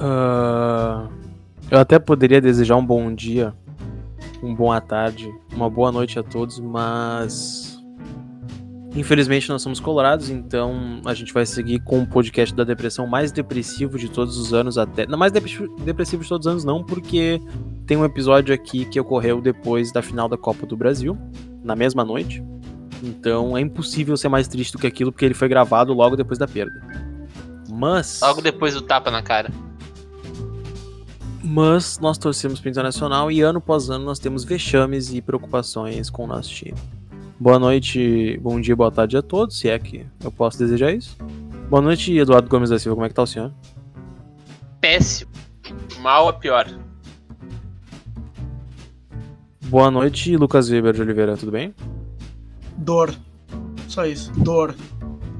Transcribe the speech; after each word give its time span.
Uh, 0.00 1.08
eu 1.70 1.78
até 1.78 1.98
poderia 1.98 2.40
desejar 2.40 2.76
um 2.76 2.86
bom 2.86 3.12
dia, 3.14 3.52
um 4.42 4.54
boa 4.54 4.80
tarde, 4.80 5.28
uma 5.52 5.68
boa 5.68 5.90
noite 5.90 6.18
a 6.18 6.22
todos, 6.22 6.60
mas 6.60 7.78
Infelizmente 8.98 9.48
nós 9.48 9.62
somos 9.62 9.78
colorados, 9.78 10.30
então 10.30 11.00
a 11.04 11.12
gente 11.12 11.32
vai 11.32 11.44
seguir 11.44 11.78
com 11.80 12.02
o 12.02 12.06
podcast 12.06 12.54
da 12.54 12.64
depressão 12.64 13.06
mais 13.06 13.30
depressivo 13.30 13.98
de 13.98 14.08
todos 14.08 14.36
os 14.38 14.54
anos 14.54 14.78
até. 14.78 15.06
Não 15.06 15.18
mais 15.18 15.30
depressivo 15.30 16.22
de 16.22 16.28
todos 16.28 16.46
os 16.46 16.50
anos 16.50 16.64
não, 16.64 16.82
porque 16.82 17.40
tem 17.86 17.96
um 17.96 18.04
episódio 18.04 18.54
aqui 18.54 18.86
que 18.86 18.98
ocorreu 18.98 19.40
depois 19.40 19.92
da 19.92 20.02
final 20.02 20.28
da 20.28 20.36
Copa 20.36 20.66
do 20.66 20.76
Brasil, 20.76 21.16
na 21.62 21.76
mesma 21.76 22.04
noite. 22.04 22.42
Então 23.00 23.56
é 23.56 23.60
impossível 23.60 24.16
ser 24.16 24.28
mais 24.28 24.48
triste 24.48 24.72
do 24.72 24.78
que 24.78 24.86
aquilo, 24.86 25.12
porque 25.12 25.24
ele 25.24 25.34
foi 25.34 25.48
gravado 25.48 25.92
logo 25.92 26.16
depois 26.16 26.38
da 26.38 26.48
perda. 26.48 27.07
Mas. 27.78 28.18
Logo 28.20 28.42
depois 28.42 28.74
do 28.74 28.82
tapa 28.82 29.08
na 29.08 29.22
cara. 29.22 29.52
Mas 31.44 32.00
nós 32.00 32.18
torcemos 32.18 32.58
para 32.58 32.66
o 32.66 32.70
Internacional 32.70 33.30
e 33.30 33.40
ano 33.40 33.58
após 33.58 33.88
ano 33.88 34.04
nós 34.04 34.18
temos 34.18 34.42
vexames 34.42 35.14
e 35.14 35.22
preocupações 35.22 36.10
com 36.10 36.24
o 36.24 36.26
nosso 36.26 36.50
time. 36.50 36.74
Boa 37.38 37.56
noite, 37.56 38.36
bom 38.42 38.60
dia, 38.60 38.74
boa 38.74 38.90
tarde 38.90 39.16
a 39.16 39.22
todos, 39.22 39.60
se 39.60 39.68
é 39.68 39.78
que 39.78 40.04
eu 40.24 40.32
posso 40.32 40.58
desejar 40.58 40.92
isso. 40.92 41.16
Boa 41.70 41.80
noite, 41.80 42.12
Eduardo 42.16 42.48
Gomes 42.48 42.68
da 42.68 42.80
Silva, 42.80 42.96
como 42.96 43.06
é 43.06 43.08
que 43.08 43.14
tá 43.14 43.22
o 43.22 43.26
senhor? 43.26 43.54
Péssimo. 44.80 45.30
Mal 46.00 46.28
a 46.28 46.32
pior. 46.32 46.66
Boa 49.66 49.88
noite, 49.88 50.36
Lucas 50.36 50.68
Weber 50.68 50.94
de 50.94 51.02
Oliveira, 51.02 51.36
tudo 51.36 51.52
bem? 51.52 51.72
Dor. 52.76 53.14
Só 53.86 54.04
isso, 54.04 54.32
dor. 54.32 54.74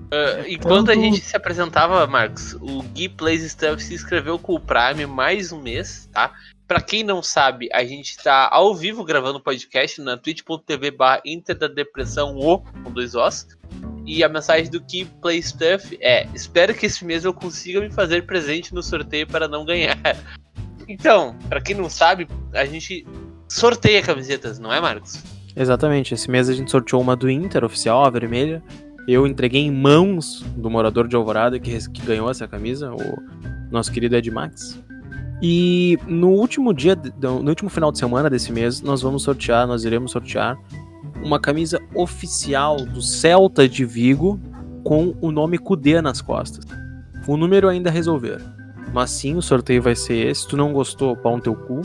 Uh, 0.08 0.48
enquanto 0.48 0.90
a 0.90 0.94
gente 0.94 1.20
se 1.20 1.36
apresentava, 1.36 2.06
Marcos, 2.06 2.54
o 2.54 2.82
Gui 2.82 3.10
Plays 3.10 3.50
Stuff 3.52 3.82
se 3.82 3.92
inscreveu 3.92 4.38
com 4.38 4.54
o 4.54 4.60
Prime 4.60 5.04
mais 5.06 5.52
um 5.52 5.60
mês, 5.60 6.08
tá? 6.12 6.32
Pra 6.66 6.80
quem 6.80 7.02
não 7.02 7.22
sabe, 7.22 7.68
a 7.72 7.84
gente 7.84 8.16
tá 8.16 8.48
ao 8.50 8.74
vivo 8.74 9.04
gravando 9.04 9.38
o 9.38 9.42
podcast 9.42 10.00
na 10.00 10.16
twitch.tv 10.16 10.90
barra 10.90 11.20
Inter 11.24 11.58
da 11.58 11.68
Depressão 11.68 12.36
O, 12.36 12.60
com 12.60 12.90
dois 12.90 13.14
Os. 13.14 13.46
E 14.06 14.24
a 14.24 14.28
mensagem 14.28 14.70
do 14.70 14.82
Keep 14.82 15.10
Play 15.20 15.42
Stuff 15.42 15.98
é: 16.00 16.26
Espero 16.34 16.74
que 16.74 16.86
esse 16.86 17.04
mês 17.04 17.24
eu 17.24 17.34
consiga 17.34 17.80
me 17.80 17.90
fazer 17.90 18.24
presente 18.24 18.74
no 18.74 18.82
sorteio 18.82 19.26
para 19.26 19.46
não 19.46 19.64
ganhar. 19.64 19.98
Então, 20.90 21.36
para 21.50 21.60
quem 21.60 21.76
não 21.76 21.90
sabe, 21.90 22.26
a 22.54 22.64
gente 22.64 23.06
sorteia 23.46 24.02
camisetas, 24.02 24.58
não 24.58 24.72
é, 24.72 24.80
Marcos? 24.80 25.22
Exatamente. 25.54 26.14
Esse 26.14 26.30
mês 26.30 26.48
a 26.48 26.54
gente 26.54 26.70
sorteou 26.70 27.02
uma 27.02 27.14
do 27.14 27.28
Inter, 27.28 27.62
oficial, 27.62 28.06
a 28.06 28.08
vermelha. 28.08 28.62
Eu 29.08 29.26
entreguei 29.26 29.62
em 29.62 29.70
mãos 29.70 30.44
do 30.54 30.68
morador 30.68 31.08
de 31.08 31.16
Alvorada 31.16 31.58
que, 31.58 31.88
que 31.88 32.02
ganhou 32.02 32.30
essa 32.30 32.46
camisa, 32.46 32.92
o 32.92 33.22
nosso 33.70 33.90
querido 33.90 34.14
Ed 34.14 34.30
Max. 34.30 34.78
E 35.40 35.98
no 36.06 36.28
último 36.28 36.74
dia, 36.74 36.94
no 37.18 37.48
último 37.48 37.70
final 37.70 37.90
de 37.90 37.98
semana 37.98 38.28
desse 38.28 38.52
mês, 38.52 38.82
nós 38.82 39.00
vamos 39.00 39.22
sortear, 39.22 39.66
nós 39.66 39.82
iremos 39.86 40.10
sortear 40.12 40.58
uma 41.22 41.40
camisa 41.40 41.80
oficial 41.94 42.76
do 42.76 43.00
Celta 43.00 43.66
de 43.66 43.82
Vigo 43.82 44.38
com 44.84 45.14
o 45.22 45.30
nome 45.30 45.56
Cudê 45.56 46.02
nas 46.02 46.20
costas. 46.20 46.66
O 47.26 47.34
número 47.34 47.66
ainda 47.66 47.90
resolver. 47.90 48.42
Mas 48.92 49.10
sim, 49.10 49.36
o 49.36 49.42
sorteio 49.42 49.80
vai 49.80 49.96
ser 49.96 50.16
esse. 50.26 50.42
Se 50.42 50.48
tu 50.48 50.56
não 50.56 50.70
gostou, 50.70 51.16
pau 51.16 51.34
no 51.34 51.42
teu 51.42 51.54
cu. 51.54 51.80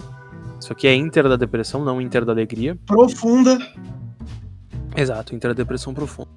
Isso 0.59 0.73
aqui 0.73 0.87
é 0.87 0.95
Inter 0.95 1.29
da 1.29 1.37
Depressão, 1.37 1.85
não 1.85 2.01
Inter 2.01 2.25
da 2.25 2.33
Alegria. 2.33 2.77
Profunda. 2.85 3.57
Exato, 4.95 5.33
Inter 5.33 5.51
da 5.51 5.55
Depressão 5.55 5.93
Profunda. 5.93 6.29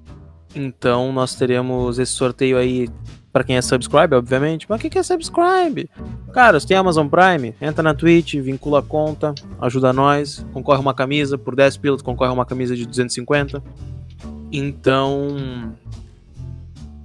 Então 0.57 1.13
nós 1.13 1.35
teremos 1.35 1.99
esse 1.99 2.11
sorteio 2.11 2.57
aí 2.57 2.89
para 3.31 3.43
quem 3.43 3.55
é 3.55 3.61
subscribe, 3.61 4.15
obviamente. 4.15 4.65
Mas 4.67 4.81
o 4.81 4.89
que 4.89 4.97
é 4.97 5.03
subscribe? 5.03 5.87
Cara, 6.33 6.59
você 6.59 6.67
tem 6.67 6.75
Amazon 6.75 7.07
Prime, 7.07 7.53
entra 7.61 7.83
na 7.83 7.93
Twitch, 7.93 8.35
vincula 8.35 8.79
a 8.79 8.81
conta, 8.81 9.35
ajuda 9.61 9.93
nós, 9.93 10.43
concorre 10.51 10.79
uma 10.81 10.93
camisa, 10.93 11.37
por 11.37 11.55
10 11.55 11.77
pilotos 11.77 12.01
concorre 12.01 12.33
uma 12.33 12.45
camisa 12.45 12.75
de 12.75 12.85
250. 12.87 13.61
Então. 14.51 15.75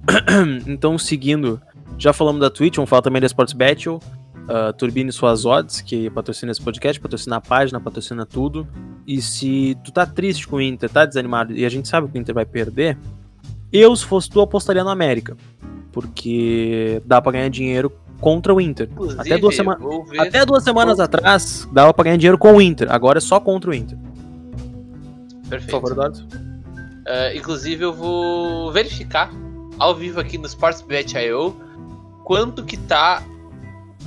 então, 0.65 0.97
seguindo, 0.97 1.61
já 1.97 2.11
falamos 2.11 2.41
da 2.41 2.49
Twitch, 2.49 2.75
vamos 2.77 2.89
falar 2.89 3.03
também 3.03 3.21
da 3.21 3.27
Sports 3.27 3.53
Battle. 3.53 3.99
Uh, 4.43 4.73
Turbine 4.73 5.09
suas 5.09 5.45
odds, 5.45 5.79
que 5.79 6.09
patrocina 6.09 6.51
esse 6.51 6.61
podcast, 6.61 6.99
patrocina 6.99 7.37
a 7.37 7.41
página, 7.41 7.79
patrocina 7.79 8.25
tudo. 8.25 8.67
E 9.07 9.21
se 9.21 9.77
tu 9.83 9.91
tá 9.91 10.05
triste 10.05 10.47
com 10.47 10.57
o 10.57 10.61
Inter, 10.61 10.89
tá 10.89 11.05
desanimado 11.05 11.53
e 11.53 11.63
a 11.63 11.69
gente 11.69 11.87
sabe 11.87 12.09
que 12.09 12.17
o 12.17 12.19
Inter 12.19 12.35
vai 12.35 12.45
perder, 12.45 12.97
eu, 13.73 13.95
se 13.95 14.05
fosse 14.05 14.29
tu, 14.29 14.39
apostaria 14.39 14.83
no 14.83 14.89
América 14.89 15.35
porque 15.93 17.01
dá 17.05 17.21
para 17.21 17.33
ganhar 17.33 17.49
dinheiro 17.49 17.93
contra 18.19 18.53
o 18.53 18.59
Inter. 18.59 18.89
Inclusive, 18.91 19.21
até 19.21 19.37
duas, 19.37 19.55
sema 19.55 19.77
até 20.17 20.45
duas 20.45 20.63
semanas 20.63 20.97
vou... 20.97 21.05
atrás 21.05 21.69
dava 21.71 21.93
para 21.93 22.05
ganhar 22.05 22.17
dinheiro 22.17 22.37
com 22.37 22.53
o 22.53 22.61
Inter, 22.61 22.91
agora 22.91 23.19
é 23.19 23.21
só 23.21 23.39
contra 23.39 23.69
o 23.69 23.73
Inter. 23.73 23.97
Perfeito. 25.47 25.79
Por 25.79 25.95
favor. 25.95 26.11
Uh, 26.11 27.37
inclusive 27.37 27.83
eu 27.83 27.93
vou 27.93 28.71
verificar 28.71 29.29
ao 29.77 29.93
vivo 29.93 30.19
aqui 30.19 30.37
no 30.37 30.47
SportsBet.io 30.47 31.55
quanto 32.23 32.63
que 32.63 32.77
tá 32.77 33.21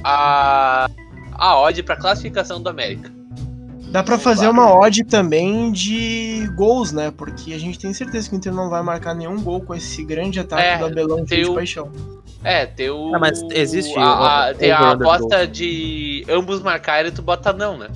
a, 0.02 0.88
a 1.32 1.60
odd 1.60 1.82
para 1.82 1.96
classificação 1.96 2.60
do 2.60 2.68
América. 2.68 3.15
Dá 3.90 4.02
para 4.02 4.18
fazer 4.18 4.48
uma 4.48 4.74
odd 4.74 5.04
também 5.04 5.70
de 5.72 6.50
gols, 6.54 6.92
né? 6.92 7.10
Porque 7.10 7.54
a 7.54 7.58
gente 7.58 7.78
tem 7.78 7.92
certeza 7.92 8.28
que 8.28 8.34
o 8.34 8.36
Inter 8.36 8.52
não 8.52 8.68
vai 8.68 8.82
marcar 8.82 9.14
nenhum 9.14 9.40
gol 9.40 9.60
com 9.60 9.74
esse 9.74 10.04
grande 10.04 10.40
ataque 10.40 10.62
é, 10.62 10.78
do 10.78 10.86
Abelão 10.86 11.24
de 11.24 11.50
paixão. 11.52 11.90
É, 12.42 12.66
tem 12.66 12.90
o. 12.90 13.10
Não, 13.10 13.20
mas 13.20 13.42
existe. 13.50 13.96
A, 13.98 14.48
a, 14.48 14.54
tem 14.54 14.70
a 14.70 14.92
aposta 14.92 15.46
de 15.46 16.24
ambos 16.28 16.60
marcarem 16.62 17.10
e 17.10 17.14
tu 17.14 17.22
bota 17.22 17.52
não, 17.52 17.78
né? 17.78 17.88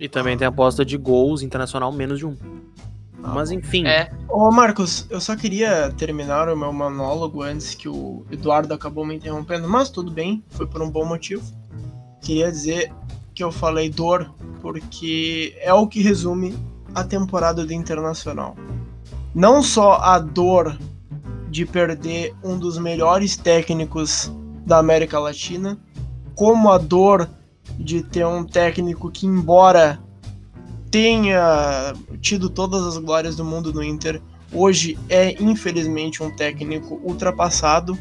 E 0.00 0.08
também 0.08 0.36
tem 0.36 0.46
a 0.46 0.48
aposta 0.48 0.84
de 0.84 0.96
gols 0.96 1.42
internacional 1.42 1.92
menos 1.92 2.18
de 2.18 2.26
um. 2.26 2.36
Ah, 3.22 3.34
mas 3.34 3.50
enfim. 3.50 3.86
É. 3.86 4.10
Ô 4.28 4.50
Marcos, 4.50 5.06
eu 5.10 5.20
só 5.20 5.34
queria 5.34 5.92
terminar 5.96 6.48
o 6.48 6.56
meu 6.56 6.72
monólogo 6.72 7.42
antes 7.42 7.74
que 7.74 7.88
o 7.88 8.24
Eduardo 8.30 8.72
acabou 8.72 9.04
me 9.04 9.16
interrompendo, 9.16 9.68
mas 9.68 9.90
tudo 9.90 10.10
bem, 10.10 10.42
foi 10.50 10.66
por 10.66 10.80
um 10.82 10.90
bom 10.90 11.04
motivo. 11.04 11.42
Queria 12.20 12.50
dizer 12.50 12.92
que 13.38 13.44
eu 13.44 13.52
falei 13.52 13.88
dor, 13.88 14.28
porque 14.60 15.56
é 15.60 15.72
o 15.72 15.86
que 15.86 16.02
resume 16.02 16.58
a 16.92 17.04
temporada 17.04 17.64
do 17.64 17.72
Internacional. 17.72 18.56
Não 19.32 19.62
só 19.62 19.92
a 19.92 20.18
dor 20.18 20.76
de 21.48 21.64
perder 21.64 22.34
um 22.42 22.58
dos 22.58 22.78
melhores 22.78 23.36
técnicos 23.36 24.32
da 24.66 24.78
América 24.78 25.20
Latina, 25.20 25.78
como 26.34 26.68
a 26.68 26.78
dor 26.78 27.30
de 27.78 28.02
ter 28.02 28.26
um 28.26 28.42
técnico 28.42 29.08
que, 29.08 29.24
embora 29.24 30.00
tenha 30.90 31.94
tido 32.20 32.50
todas 32.50 32.84
as 32.88 32.98
glórias 32.98 33.36
do 33.36 33.44
mundo 33.44 33.72
no 33.72 33.84
Inter, 33.84 34.20
hoje 34.52 34.98
é 35.08 35.40
infelizmente 35.40 36.24
um 36.24 36.34
técnico 36.34 37.00
ultrapassado, 37.04 37.96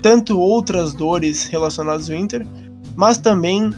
tanto 0.00 0.38
outras 0.38 0.94
dores 0.94 1.46
relacionadas 1.46 2.08
ao 2.08 2.14
Inter, 2.14 2.46
mas 2.94 3.18
também 3.18 3.74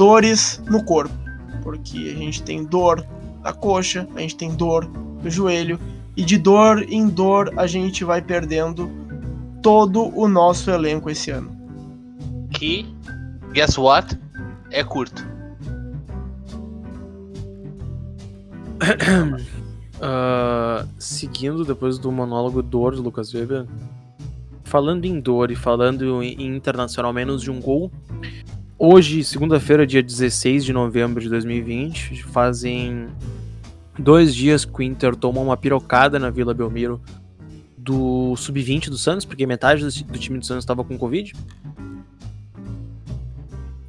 dores 0.00 0.62
no 0.66 0.82
corpo, 0.82 1.14
porque 1.62 1.98
a 1.98 2.18
gente 2.18 2.42
tem 2.42 2.64
dor 2.64 3.06
na 3.44 3.52
coxa, 3.52 4.08
a 4.16 4.20
gente 4.20 4.34
tem 4.34 4.54
dor 4.54 4.90
no 5.22 5.28
joelho, 5.28 5.78
e 6.16 6.24
de 6.24 6.38
dor 6.38 6.86
em 6.88 7.06
dor 7.06 7.52
a 7.58 7.66
gente 7.66 8.02
vai 8.02 8.22
perdendo 8.22 8.90
todo 9.62 10.10
o 10.18 10.26
nosso 10.26 10.70
elenco 10.70 11.10
esse 11.10 11.30
ano. 11.30 11.54
Que, 12.50 12.86
guess 13.52 13.76
what? 13.76 14.18
É 14.70 14.82
curto. 14.82 15.22
uh, 20.00 20.88
seguindo 20.98 21.62
depois 21.62 21.98
do 21.98 22.10
monólogo 22.10 22.62
dor 22.62 22.96
do 22.96 23.02
Lucas 23.02 23.34
Weber, 23.34 23.66
falando 24.64 25.04
em 25.04 25.20
dor 25.20 25.50
e 25.50 25.56
falando 25.56 26.22
em 26.22 26.56
internacional 26.56 27.12
menos 27.12 27.42
de 27.42 27.50
um 27.50 27.60
gol, 27.60 27.92
Hoje, 28.82 29.22
segunda-feira, 29.22 29.86
dia 29.86 30.02
16 30.02 30.64
de 30.64 30.72
novembro 30.72 31.20
de 31.20 31.28
2020, 31.28 32.22
fazem 32.22 33.08
dois 33.98 34.34
dias 34.34 34.64
que 34.64 34.80
o 34.80 34.82
Inter 34.82 35.14
tomou 35.14 35.44
uma 35.44 35.54
pirocada 35.54 36.18
na 36.18 36.30
Vila 36.30 36.54
Belmiro 36.54 36.98
do 37.76 38.34
sub-20 38.36 38.88
do 38.88 38.96
Santos, 38.96 39.26
porque 39.26 39.46
metade 39.46 39.84
do 39.84 40.18
time 40.18 40.38
do 40.38 40.46
Santos 40.46 40.64
estava 40.64 40.82
com 40.82 40.96
Covid. 40.96 41.34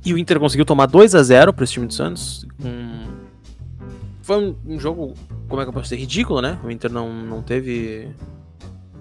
E 0.04 0.14
o 0.14 0.18
Inter 0.18 0.38
conseguiu 0.42 0.66
tomar 0.66 0.88
2 0.88 1.16
a 1.16 1.24
0 1.24 1.54
para 1.54 1.64
esse 1.64 1.72
time 1.72 1.88
do 1.88 1.94
Santos. 1.94 2.46
Um... 2.62 3.08
Foi 4.22 4.58
um, 4.68 4.78
jogo, 4.78 5.14
como 5.48 5.62
é 5.62 5.64
que 5.64 5.70
eu 5.70 5.74
posso 5.74 5.86
dizer, 5.86 6.02
ridículo, 6.02 6.42
né? 6.42 6.60
O 6.66 6.70
Inter 6.70 6.92
não, 6.92 7.14
não 7.14 7.42
teve 7.42 8.10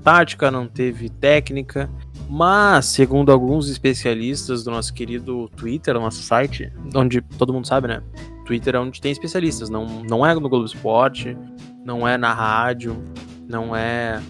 tática, 0.05 0.53
não 0.53 0.69
teve 0.69 1.09
técnica. 1.09 1.91
Mas, 2.33 2.87
segundo 2.87 3.33
alguns 3.33 3.69
especialistas 3.69 4.63
do 4.63 4.71
nosso 4.71 4.95
querido 4.95 5.51
Twitter, 5.57 5.95
nosso 5.95 6.23
site, 6.23 6.73
onde 6.95 7.21
todo 7.21 7.53
mundo 7.53 7.67
sabe, 7.67 7.89
né? 7.89 8.01
Twitter 8.47 8.77
é 8.77 8.79
onde 8.79 9.01
tem 9.01 9.11
especialistas, 9.11 9.69
não, 9.69 9.85
não 10.05 10.25
é 10.25 10.33
no 10.33 10.49
Globo 10.49 10.65
Esporte, 10.65 11.37
não 11.85 12.07
é 12.07 12.17
na 12.17 12.33
rádio, 12.33 13.03
não 13.49 13.75
é 13.75 14.23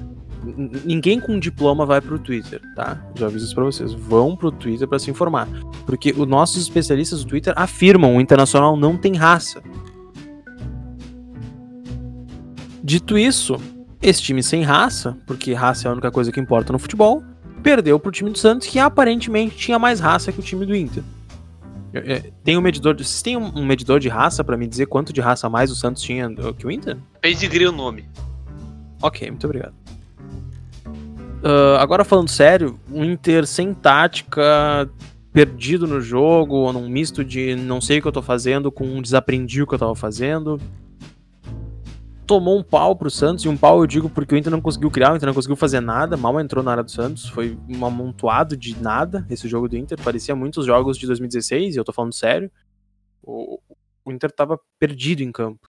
ninguém 0.87 1.21
com 1.21 1.39
diploma 1.39 1.85
vai 1.85 2.01
pro 2.01 2.19
Twitter, 2.19 2.63
tá? 2.75 2.99
Já 3.15 3.27
aviso 3.27 3.45
isso 3.45 3.55
pra 3.55 3.65
vocês. 3.65 3.93
Vão 3.93 4.35
pro 4.35 4.51
Twitter 4.51 4.89
para 4.89 4.99
se 4.99 5.11
informar. 5.11 5.47
Porque 5.85 6.15
os 6.17 6.27
nossos 6.27 6.63
especialistas 6.63 7.23
do 7.23 7.29
Twitter 7.29 7.53
afirmam 7.55 8.17
o 8.17 8.21
Internacional 8.23 8.79
não 8.79 8.97
tem 8.97 9.15
raça. 9.15 9.63
Dito 12.83 13.19
isso, 13.19 13.57
esse 14.01 14.23
time 14.23 14.43
sem 14.43 14.63
raça, 14.63 15.19
porque 15.27 15.53
raça 15.53 15.87
é 15.87 15.91
a 15.91 15.93
única 15.93 16.11
coisa 16.11 16.33
que 16.33 16.41
importa 16.41 16.73
no 16.73 16.79
futebol, 16.79 17.23
perdeu 17.61 17.99
pro 17.99 18.11
time 18.11 18.31
do 18.31 18.39
Santos, 18.39 18.67
que 18.67 18.79
aparentemente 18.79 19.57
tinha 19.57 19.79
mais 19.79 20.01
raça 20.01 20.33
que 20.33 20.41
o 20.41 20.43
time 20.43 20.67
do 20.67 20.75
Inter. 20.75 21.03
É, 21.93 22.31
tem 22.45 22.57
um 22.57 22.61
medidor. 22.61 22.95
Vocês 22.95 23.23
têm 23.23 23.37
um 23.37 23.65
medidor 23.65 23.99
de 23.99 24.09
raça 24.09 24.45
para 24.45 24.57
me 24.57 24.67
dizer 24.67 24.87
quanto 24.87 25.13
de 25.13 25.21
raça 25.21 25.47
a 25.47 25.51
mais 25.51 25.71
o 25.71 25.77
Santos 25.77 26.03
tinha 26.03 26.29
que 26.57 26.67
o 26.67 26.71
Inter? 26.71 26.97
Pedigree 27.21 27.67
o 27.67 27.73
nome. 27.73 28.05
Ok, 29.03 29.29
muito 29.29 29.45
obrigado. 29.45 29.75
Uh, 31.43 31.77
agora 31.79 32.05
falando 32.05 32.29
sério, 32.29 32.79
o 32.91 33.03
Inter 33.03 33.47
sem 33.47 33.73
tática, 33.73 34.89
perdido 35.33 35.87
no 35.87 36.01
jogo, 36.01 36.71
num 36.73 36.89
misto 36.89 37.25
de 37.25 37.57
não 37.57 37.81
sei 37.81 37.99
o 37.99 38.03
que 38.03 38.09
eu 38.09 38.13
tô 38.13 38.23
fazendo 38.23 38.71
com 38.71 38.85
um 38.85 39.01
desaprendi 39.01 39.63
o 39.63 39.67
que 39.67 39.75
eu 39.75 39.79
tava 39.79 39.95
fazendo 39.95 40.61
tomou 42.31 42.57
um 42.57 42.63
pau 42.63 42.95
pro 42.95 43.11
Santos, 43.11 43.45
e 43.45 43.49
um 43.49 43.57
pau 43.57 43.81
eu 43.81 43.89
digo 43.89 44.09
porque 44.09 44.33
o 44.33 44.39
Inter 44.39 44.53
não 44.53 44.61
conseguiu 44.61 44.89
criar, 44.89 45.13
o 45.13 45.17
Inter 45.17 45.27
não 45.27 45.35
conseguiu 45.35 45.57
fazer 45.57 45.81
nada, 45.81 46.17
mal 46.17 46.39
entrou 46.41 46.63
na 46.63 46.71
área 46.71 46.85
do 46.85 46.91
Santos, 46.91 47.29
foi 47.29 47.59
um 47.69 47.85
amontoado 47.85 48.57
de 48.57 48.81
nada 48.81 49.27
esse 49.29 49.49
jogo 49.49 49.69
do 49.69 49.77
Inter, 49.77 50.01
parecia 50.01 50.37
muitos 50.37 50.65
jogos 50.65 50.97
de 50.97 51.09
2016, 51.09 51.75
e 51.75 51.79
eu 51.79 51.83
tô 51.83 51.93
falando 51.93 52.13
sério. 52.13 52.49
O, 53.21 53.59
o 54.05 54.13
Inter 54.13 54.31
tava 54.31 54.61
perdido 54.79 55.25
em 55.25 55.33
campo. 55.33 55.69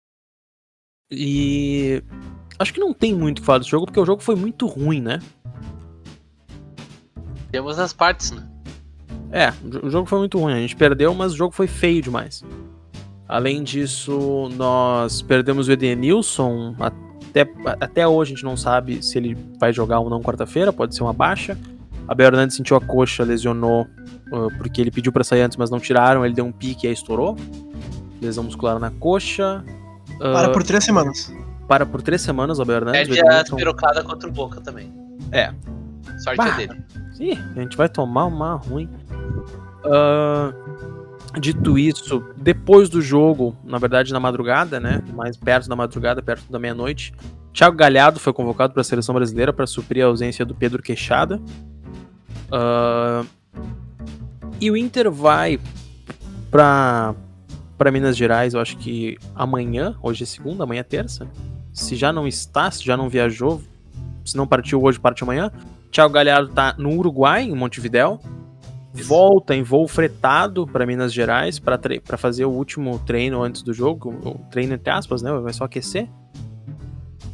E 1.10 2.04
acho 2.60 2.72
que 2.72 2.80
não 2.80 2.94
tem 2.94 3.16
muito 3.16 3.40
o 3.40 3.42
que 3.42 3.46
falar 3.48 3.58
desse 3.58 3.72
jogo, 3.72 3.88
porque 3.88 4.00
o 4.00 4.06
jogo 4.06 4.22
foi 4.22 4.36
muito 4.36 4.68
ruim, 4.68 5.02
né? 5.02 5.18
Temos 7.52 7.80
as 7.80 7.92
partes, 7.92 8.30
né? 8.30 8.48
É, 9.32 9.50
o 9.84 9.90
jogo 9.90 10.08
foi 10.08 10.20
muito 10.20 10.38
ruim, 10.38 10.54
a 10.54 10.60
gente 10.60 10.76
perdeu, 10.76 11.12
mas 11.16 11.34
o 11.34 11.38
jogo 11.38 11.56
foi 11.56 11.66
feio 11.66 12.04
demais. 12.04 12.44
Além 13.32 13.64
disso, 13.64 14.50
nós 14.58 15.22
perdemos 15.22 15.70
o 15.70 15.72
Edenilson. 15.72 16.76
Até, 16.78 17.50
até 17.80 18.06
hoje 18.06 18.34
a 18.34 18.36
gente 18.36 18.44
não 18.44 18.58
sabe 18.58 19.02
se 19.02 19.18
ele 19.18 19.38
vai 19.58 19.72
jogar 19.72 20.00
ou 20.00 20.10
não 20.10 20.22
quarta-feira, 20.22 20.74
pode 20.74 20.94
ser 20.94 21.04
uma 21.04 21.14
baixa. 21.14 21.58
Abel 22.06 22.28
Hernandes 22.28 22.58
sentiu 22.58 22.76
a 22.76 22.82
coxa, 22.82 23.24
lesionou 23.24 23.88
uh, 24.34 24.52
porque 24.58 24.82
ele 24.82 24.92
pediu 24.92 25.14
para 25.14 25.24
sair 25.24 25.44
antes, 25.44 25.56
mas 25.56 25.70
não 25.70 25.80
tiraram. 25.80 26.26
Ele 26.26 26.34
deu 26.34 26.44
um 26.44 26.52
pique 26.52 26.86
e 26.86 26.88
aí 26.90 26.94
estourou. 26.94 27.38
Lesão 28.22 28.44
muscular 28.44 28.78
na 28.80 28.92
coxa. 28.92 29.64
Uh, 30.16 30.34
para 30.34 30.50
por 30.50 30.64
três 30.64 30.84
semanas. 30.84 31.34
Para 31.70 31.86
por 31.86 32.02
três 32.02 32.22
semanas, 32.22 32.60
o 32.60 32.64
Abel 32.64 32.76
Hernandes. 32.76 33.16
Perde 33.16 33.54
a 33.54 33.56
pirocada 33.56 34.04
contra 34.04 34.28
o 34.28 34.32
Boca 34.34 34.60
também. 34.60 34.94
É. 35.32 35.54
Sorte 36.18 36.36
bah. 36.36 36.52
dele. 36.58 36.84
Ih, 37.18 37.40
a 37.56 37.62
gente 37.62 37.78
vai 37.78 37.88
tomar 37.88 38.26
uma 38.26 38.56
ruim. 38.56 38.90
Uh, 39.86 40.91
Dito 41.40 41.78
isso, 41.78 42.24
depois 42.36 42.90
do 42.90 43.02
jogo, 43.02 43.56
na 43.64 43.78
verdade 43.78 44.12
na 44.12 44.20
madrugada, 44.20 44.80
né, 44.80 45.02
mais 45.14 45.38
perto 45.38 45.70
da 45.70 45.76
madrugada, 45.76 46.22
perto 46.22 46.52
da 46.52 46.60
meia-noite, 46.60 47.14
Thiago 47.54 47.76
Galhardo 47.78 48.20
foi 48.20 48.34
convocado 48.34 48.74
para 48.74 48.82
a 48.82 48.84
seleção 48.84 49.16
brasileira 49.16 49.54
para 49.54 49.66
suprir 49.66 50.04
a 50.04 50.08
ausência 50.08 50.46
do 50.46 50.54
Pedro 50.54 50.82
Queixada. 50.82 51.42
Uh, 52.48 53.26
e 54.60 54.70
o 54.70 54.76
Inter 54.76 55.10
vai 55.10 55.60
para 56.50 57.16
para 57.78 57.92
Minas 57.92 58.16
Gerais, 58.16 58.54
eu 58.54 58.60
acho 58.60 58.78
que 58.78 59.18
amanhã, 59.34 59.96
hoje 60.04 60.22
é 60.22 60.26
segunda, 60.28 60.66
amanhã 60.66 60.82
é 60.82 60.84
terça. 60.84 61.28
Se 61.74 61.96
já 61.96 62.14
não 62.14 62.28
está, 62.28 62.70
se 62.70 62.86
já 62.86 62.96
não 62.96 63.10
viajou, 63.10 63.60
se 64.24 64.38
não 64.38 64.46
partiu 64.46 64.84
hoje, 64.84 65.00
parte 65.00 65.24
amanhã. 65.24 65.52
Thiago 65.92 66.14
Galhardo 66.14 66.50
está 66.52 66.76
no 66.78 66.96
Uruguai, 66.96 67.42
em 67.42 67.56
Montevidéu 67.56 68.22
volta 68.94 69.56
em 69.56 69.64
voo 69.64 69.88
fretado 69.88 70.68
para 70.68 70.86
Minas 70.86 71.14
Gerais 71.14 71.60
para 71.60 72.18
fazer 72.18 72.46
o 72.46 72.50
último 72.50 73.00
treino 73.00 73.42
antes 73.42 73.62
do 73.62 73.74
jogo, 73.74 74.10
o 74.24 74.38
treino 74.50 74.74
entre 74.74 74.92
aspas, 74.92 75.22
né? 75.22 75.32
Vai 75.40 75.54
só 75.54 75.64
aquecer 75.64 76.10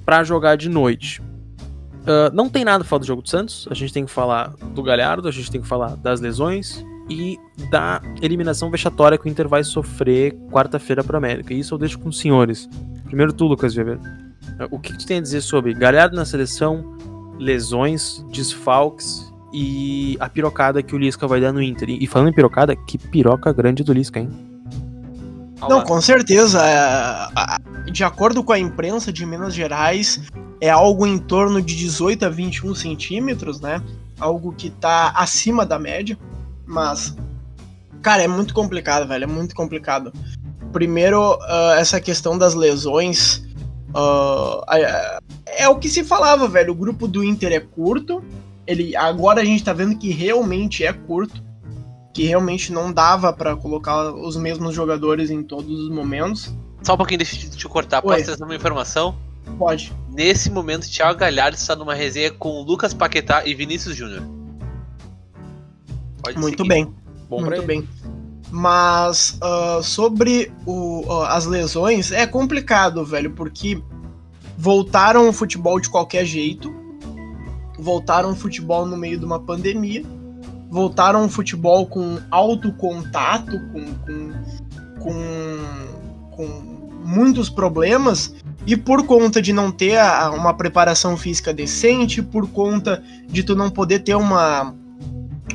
para 0.06 0.24
jogar 0.24 0.56
de 0.56 0.70
noite. 0.70 1.22
Uh, 1.22 2.34
não 2.34 2.48
tem 2.48 2.64
nada 2.64 2.80
para 2.80 2.88
falar 2.88 3.00
do 3.00 3.06
jogo 3.06 3.22
do 3.22 3.30
Santos. 3.30 3.68
A 3.70 3.74
gente 3.74 3.92
tem 3.92 4.06
que 4.06 4.12
falar 4.12 4.54
do 4.74 4.82
Galhardo, 4.82 5.28
a 5.28 5.32
gente 5.32 5.52
tem 5.52 5.60
que 5.60 5.68
falar 5.68 5.98
das 5.98 6.22
lesões 6.22 6.86
e 7.10 7.38
da 7.70 8.02
eliminação 8.22 8.70
vexatória 8.70 9.18
que 9.18 9.28
o 9.28 9.30
Inter 9.30 9.48
vai 9.48 9.64
sofrer 9.64 10.34
quarta-feira 10.50 11.04
para 11.04 11.18
América. 11.18 11.54
E 11.54 11.60
isso 11.60 11.74
eu 11.74 11.78
deixo 11.78 12.00
com 12.00 12.08
os 12.08 12.20
senhores. 12.20 12.70
Primeiro 13.06 13.34
tu, 13.34 13.46
Lucas 13.46 13.76
Weber. 13.76 13.98
Uh, 13.98 14.68
o 14.72 14.80
que 14.80 14.98
tu 14.98 15.06
tem 15.06 15.18
a 15.18 15.22
dizer 15.22 15.42
sobre 15.42 15.74
Galhardo 15.74 16.16
na 16.16 16.24
seleção, 16.24 16.96
lesões, 17.38 18.24
desfalques 18.32 19.27
e 19.54 20.18
a 20.20 20.30
pirocada 20.30 20.84
que 20.84 20.94
o 20.96 20.98
Lisca 20.98 21.28
vai 21.28 21.40
dar 21.40 21.52
no 21.52 21.62
Inter. 21.62 21.90
E 21.90 22.06
falando 22.08 22.30
em 22.30 22.34
pirocada, 22.34 22.76
que 22.76 22.98
piroca 22.98 23.52
grande 23.54 23.84
do 23.84 23.94
Lisca, 23.94 24.20
hein? 24.20 24.30
Não, 25.62 25.82
com 25.82 26.00
certeza. 26.02 26.62
É, 26.64 27.92
de 27.92 28.04
acordo 28.04 28.44
com 28.44 28.54
a 28.54 28.60
imprensa 28.60 29.12
de 29.12 29.26
Minas 29.26 29.54
Gerais, 29.54 30.22
é 30.62 30.70
algo 30.70 31.08
em 31.08 31.18
torno 31.18 31.62
de 31.62 31.76
18 31.76 32.26
a 32.26 32.30
21 32.30 32.76
centímetros, 32.76 33.60
né? 33.60 33.82
Algo 34.20 34.54
que 34.54 34.70
tá 34.70 35.14
acima 35.16 35.66
da 35.66 35.80
média. 35.80 36.18
Mas, 36.66 37.16
cara, 38.02 38.24
é 38.24 38.28
muito 38.28 38.54
complicado, 38.54 39.08
velho. 39.08 39.24
É 39.24 39.28
muito 39.28 39.56
complicado. 39.56 40.14
Primeiro, 40.72 41.36
uh, 41.36 41.72
essa 41.78 42.00
questão 42.00 42.38
das 42.38 42.54
lesões. 42.54 43.44
Uh, 43.96 44.62
é, 44.70 45.20
é 45.64 45.70
o 45.70 45.78
que 45.78 45.90
se 45.90 46.04
falava, 46.04 46.48
velho. 46.48 46.74
O 46.74 46.76
grupo 46.76 47.08
do 47.08 47.24
Inter 47.24 47.54
é 47.54 47.60
curto 47.60 48.22
ele 48.68 48.96
agora 48.96 49.42
a 49.42 49.46
gente 49.46 49.64
tá 49.64 49.74
vendo 49.74 49.98
que 49.98 50.12
realmente 50.12 50.84
é 50.84 50.92
curto, 50.92 51.42
que 52.14 52.24
realmente 52.24 52.72
não 52.72 52.92
dava 52.92 53.32
para 53.32 53.56
colocar 53.56 54.14
os 54.14 54.36
mesmos 54.36 54.76
jogadores 54.76 55.32
em 55.32 55.42
todos 55.42 55.72
os 55.80 55.90
momentos. 55.90 56.54
Só 56.84 56.94
um 56.94 56.98
pouquinho, 56.98 57.20
deixa 57.20 57.48
eu 57.48 57.52
te 57.52 57.68
cortar. 57.68 58.02
Posso 58.02 58.26
trazer 58.26 58.44
uma 58.44 58.56
informação? 58.56 59.18
Pode. 59.58 59.94
Nesse 60.12 60.52
momento, 60.52 60.90
Thiago 60.90 61.18
Galhardo 61.18 61.56
está 61.56 61.76
numa 61.76 61.94
resenha 61.94 62.32
com 62.32 62.62
Lucas 62.62 62.94
Paquetá 62.94 63.46
e 63.46 63.56
Vinícius 63.56 63.96
Júnior. 63.96 64.22
Muito 66.36 66.58
seguir. 66.58 66.68
bem. 66.68 66.94
Bom 67.30 67.42
Muito 67.42 67.62
bem. 67.64 67.88
Mas 68.50 69.40
uh, 69.42 69.84
sobre 69.84 70.52
o, 70.66 71.02
uh, 71.06 71.24
as 71.24 71.46
lesões, 71.46 72.12
é 72.12 72.26
complicado, 72.26 73.06
velho, 73.06 73.32
porque 73.32 73.82
voltaram 74.58 75.28
o 75.30 75.34
futebol 75.34 75.80
de 75.80 75.90
qualquer 75.90 76.26
jeito 76.26 76.74
voltaram 77.78 78.30
ao 78.30 78.36
futebol 78.36 78.86
no 78.86 78.98
meio 78.98 79.18
de 79.18 79.26
uma 79.26 79.40
pandemia, 79.40 80.04
voltaram 80.70 81.24
ao 81.24 81.30
futebol 81.30 81.86
com 81.86 82.18
alto 82.32 82.72
contato, 82.74 83.60
com, 83.72 83.86
com, 84.06 84.32
com, 85.00 86.30
com 86.32 86.46
muitos 87.06 87.50
problemas, 87.50 88.34
e 88.66 88.76
por 88.76 89.06
conta 89.06 89.42
de 89.42 89.54
não 89.54 89.72
ter 89.72 89.98
uma 90.34 90.54
preparação 90.54 91.16
física 91.16 91.54
decente, 91.54 92.22
por 92.22 92.50
conta 92.50 93.02
de 93.28 93.42
tu 93.42 93.56
não 93.56 93.70
poder 93.70 94.00
ter 94.00 94.16
uma, 94.16 94.74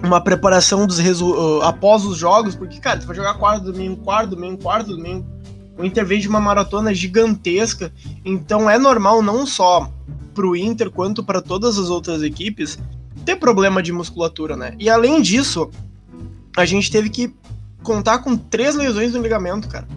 uma 0.03 0.21
preparação 0.21 0.87
dos 0.87 0.99
uh, 1.21 1.61
após 1.63 2.05
os 2.07 2.17
jogos, 2.17 2.55
porque, 2.55 2.81
cara, 2.81 2.99
tu 2.99 3.07
vai 3.07 3.15
jogar 3.15 3.35
quarto, 3.35 3.71
domingo, 3.71 3.97
quarto, 3.99 4.31
domingo, 4.31 4.63
quarto, 4.63 4.97
domingo. 4.97 5.27
O 5.83 5.85
Inter 5.85 6.07
vem 6.07 6.21
de 6.21 6.29
uma 6.29 6.41
maratona 6.41 6.95
gigantesca, 6.95 7.93
então 8.25 8.71
é 8.71 8.79
normal 8.79 9.21
não 9.21 9.45
só 9.45 9.91
pro 10.33 10.55
Inter 10.55 10.89
quanto 10.93 11.25
para 11.25 11.43
todas 11.43 11.77
as 11.77 11.91
outras 11.91 12.23
equipes 12.23 12.79
ter 13.25 13.35
problema 13.35 13.83
de 13.83 13.93
musculatura, 13.93 14.57
né? 14.57 14.77
E 14.79 14.89
além 14.89 15.21
disso, 15.21 15.69
a 16.57 16.65
gente 16.65 16.89
teve 16.89 17.11
que 17.11 17.35
contar 17.83 18.21
com 18.21 18.37
três 18.37 18.77
lesões 18.77 19.13
no 19.13 19.21
ligamento, 19.21 19.69
cara. 19.69 19.89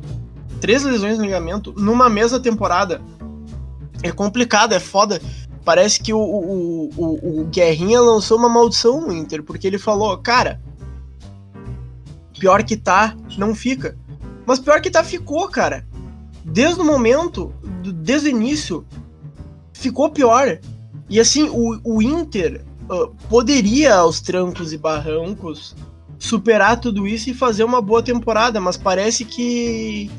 Três 0.60 0.82
lesões 0.82 1.20
no 1.20 1.24
ligamento 1.24 1.72
numa 1.78 2.10
mesma 2.10 2.40
temporada. 2.40 3.00
É 4.02 4.12
complicado, 4.12 4.74
é 4.74 4.80
foda. 4.80 5.22
Parece 5.64 6.02
que 6.02 6.12
o, 6.12 6.20
o, 6.20 6.90
o, 6.98 7.42
o 7.42 7.46
Guerrinha 7.46 8.02
lançou 8.02 8.40
uma 8.40 8.50
maldição 8.50 9.02
no 9.02 9.14
Inter, 9.14 9.44
porque 9.44 9.68
ele 9.68 9.78
falou, 9.78 10.18
cara, 10.18 10.60
pior 12.40 12.64
que 12.64 12.76
tá, 12.76 13.16
não 13.38 13.54
fica. 13.54 13.96
Mas 14.46 14.60
pior 14.60 14.82
que 14.82 14.92
tá, 14.92 15.04
ficou, 15.04 15.48
cara. 15.48 15.86
Desde 16.44 16.80
o 16.80 16.86
momento, 16.86 17.54
desde 17.82 18.28
o 18.28 18.32
início, 18.32 18.86
ficou 19.74 20.10
pior. 20.10 20.60
E 21.10 21.20
assim, 21.20 21.50
o, 21.50 21.80
o 21.84 22.02
Inter 22.02 22.64
uh, 22.90 23.08
poderia, 23.30 23.96
aos 23.96 24.22
trancos 24.22 24.72
e 24.72 24.78
barrancos, 24.78 25.76
superar 26.18 26.80
tudo 26.80 27.08
isso 27.08 27.30
e 27.30 27.34
fazer 27.34 27.64
uma 27.64 27.82
boa 27.82 28.02
temporada, 28.02 28.60
mas 28.60 28.78
parece 28.78 29.26
que. 29.26 30.10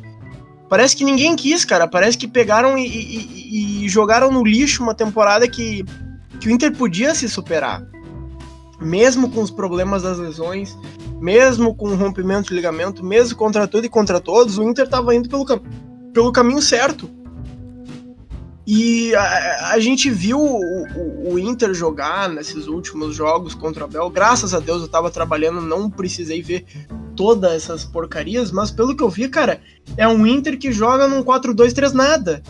Parece 0.69 0.97
que 0.97 1.05
ninguém 1.05 1.37
quis, 1.37 1.65
cara. 1.65 1.87
Parece 1.87 2.19
que 2.19 2.27
pegaram 2.27 2.77
e, 2.77 2.87
e, 2.87 3.85
e 3.85 3.89
jogaram 3.89 4.33
no 4.33 4.45
lixo 4.45 4.83
uma 4.83 4.95
temporada 4.95 5.47
que, 5.47 5.85
que 6.41 6.49
o 6.49 6.51
Inter 6.51 6.77
podia 6.77 7.15
se 7.15 7.29
superar. 7.29 7.87
Mesmo 8.81 9.31
com 9.31 9.41
os 9.41 9.51
problemas 9.51 10.03
das 10.03 10.19
lesões, 10.19 10.77
mesmo 11.21 11.75
com 11.75 11.89
o 11.89 11.97
rompimento 11.97 12.49
de 12.49 12.55
ligamento, 12.55 13.05
mesmo 13.05 13.37
contra 13.37 13.67
tudo 13.67 13.87
e 13.87 13.89
contra 13.89 14.21
todos, 14.21 14.59
o 14.59 14.63
Inter 14.63 14.85
estava 14.85 15.15
indo 15.15 15.29
pelo, 15.29 15.45
pelo 16.13 16.33
caminho 16.33 16.61
certo. 16.61 17.11
E 18.67 19.15
a, 19.15 19.71
a 19.75 19.79
gente 19.79 20.11
viu 20.11 20.41
o, 20.41 20.59
o, 20.59 21.35
o, 21.35 21.39
Inter 21.39 21.73
jogar 21.73 22.29
nesses 22.29 22.67
últimos 22.67 23.15
jogos 23.15 23.55
contra 23.55 23.85
o 23.85 23.87
Abel. 23.87 24.11
Graças 24.11 24.53
a 24.53 24.59
Deus 24.59 24.83
eu 24.83 24.89
tava 24.89 25.09
trabalhando, 25.09 25.61
não 25.61 25.89
precisei 25.89 26.43
ver 26.43 26.67
todas 27.15 27.53
essas 27.53 27.85
porcarias, 27.85 28.51
mas 28.51 28.73
pelo 28.73 28.97
que 28.97 29.05
eu 29.05 29.09
vi, 29.09 29.29
cara, 29.29 29.61
é 29.97 30.07
um 30.09 30.27
Inter 30.27 30.59
que 30.59 30.73
joga 30.73 31.07
num 31.07 31.23
4-2-3 31.23 31.93
nada. 31.93 32.43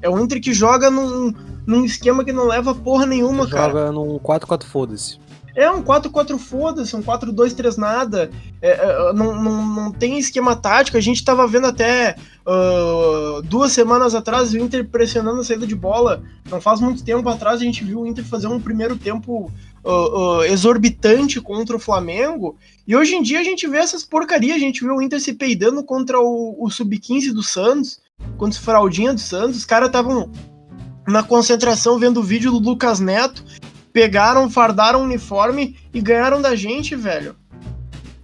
É 0.00 0.08
um 0.08 0.18
Inter 0.20 0.40
que 0.40 0.54
joga 0.54 0.90
num, 0.90 1.34
num 1.66 1.84
esquema 1.84 2.24
que 2.24 2.32
não 2.32 2.46
leva 2.46 2.74
porra 2.74 3.04
nenhuma, 3.04 3.44
joga 3.44 3.56
cara. 3.56 3.72
Joga 3.72 3.92
num 3.92 4.18
4-4 4.18 4.64
foda-se. 4.64 5.18
É 5.54 5.70
um 5.70 5.82
4-4 5.82 6.38
foda-se, 6.38 6.96
um 6.96 7.02
4-2-3 7.02 7.76
nada. 7.76 8.30
É, 8.60 8.70
é, 8.70 9.12
não, 9.12 9.34
não, 9.34 9.66
não 9.66 9.92
tem 9.92 10.18
esquema 10.18 10.56
tático. 10.56 10.96
A 10.96 11.00
gente 11.00 11.24
tava 11.24 11.46
vendo 11.46 11.66
até 11.66 12.16
uh, 12.46 13.42
duas 13.42 13.72
semanas 13.72 14.14
atrás 14.14 14.52
o 14.52 14.58
Inter 14.58 14.88
pressionando 14.88 15.40
a 15.40 15.44
saída 15.44 15.66
de 15.66 15.74
bola. 15.74 16.22
Não 16.50 16.60
faz 16.60 16.80
muito 16.80 17.04
tempo 17.04 17.28
atrás 17.28 17.60
a 17.60 17.64
gente 17.64 17.84
viu 17.84 18.00
o 18.00 18.06
Inter 18.06 18.24
fazer 18.24 18.46
um 18.46 18.60
primeiro 18.60 18.96
tempo 18.96 19.52
uh, 19.84 19.90
uh, 19.90 20.44
exorbitante 20.44 21.40
contra 21.40 21.76
o 21.76 21.80
Flamengo. 21.80 22.56
E 22.86 22.96
hoje 22.96 23.14
em 23.14 23.22
dia 23.22 23.40
a 23.40 23.44
gente 23.44 23.66
vê 23.66 23.78
essas 23.78 24.04
porcarias. 24.04 24.56
A 24.56 24.60
gente 24.60 24.82
vê 24.82 24.90
o 24.90 25.02
Inter 25.02 25.20
se 25.20 25.34
peidando 25.34 25.84
contra 25.84 26.18
o, 26.18 26.56
o 26.58 26.70
Sub-15 26.70 27.32
do 27.32 27.42
Santos, 27.42 28.00
contra 28.38 28.58
o 28.58 28.62
Fraldinha 28.62 29.12
do 29.12 29.20
Santos. 29.20 29.58
Os 29.58 29.64
caras 29.66 29.88
estavam 29.88 30.30
na 31.06 31.22
concentração 31.22 31.98
vendo 31.98 32.20
o 32.20 32.22
vídeo 32.22 32.50
do 32.50 32.58
Lucas 32.58 33.00
Neto 33.00 33.44
pegaram, 33.92 34.50
fardaram 34.50 35.00
o 35.00 35.04
uniforme 35.04 35.76
e 35.92 36.00
ganharam 36.00 36.40
da 36.40 36.56
gente, 36.56 36.96
velho. 36.96 37.36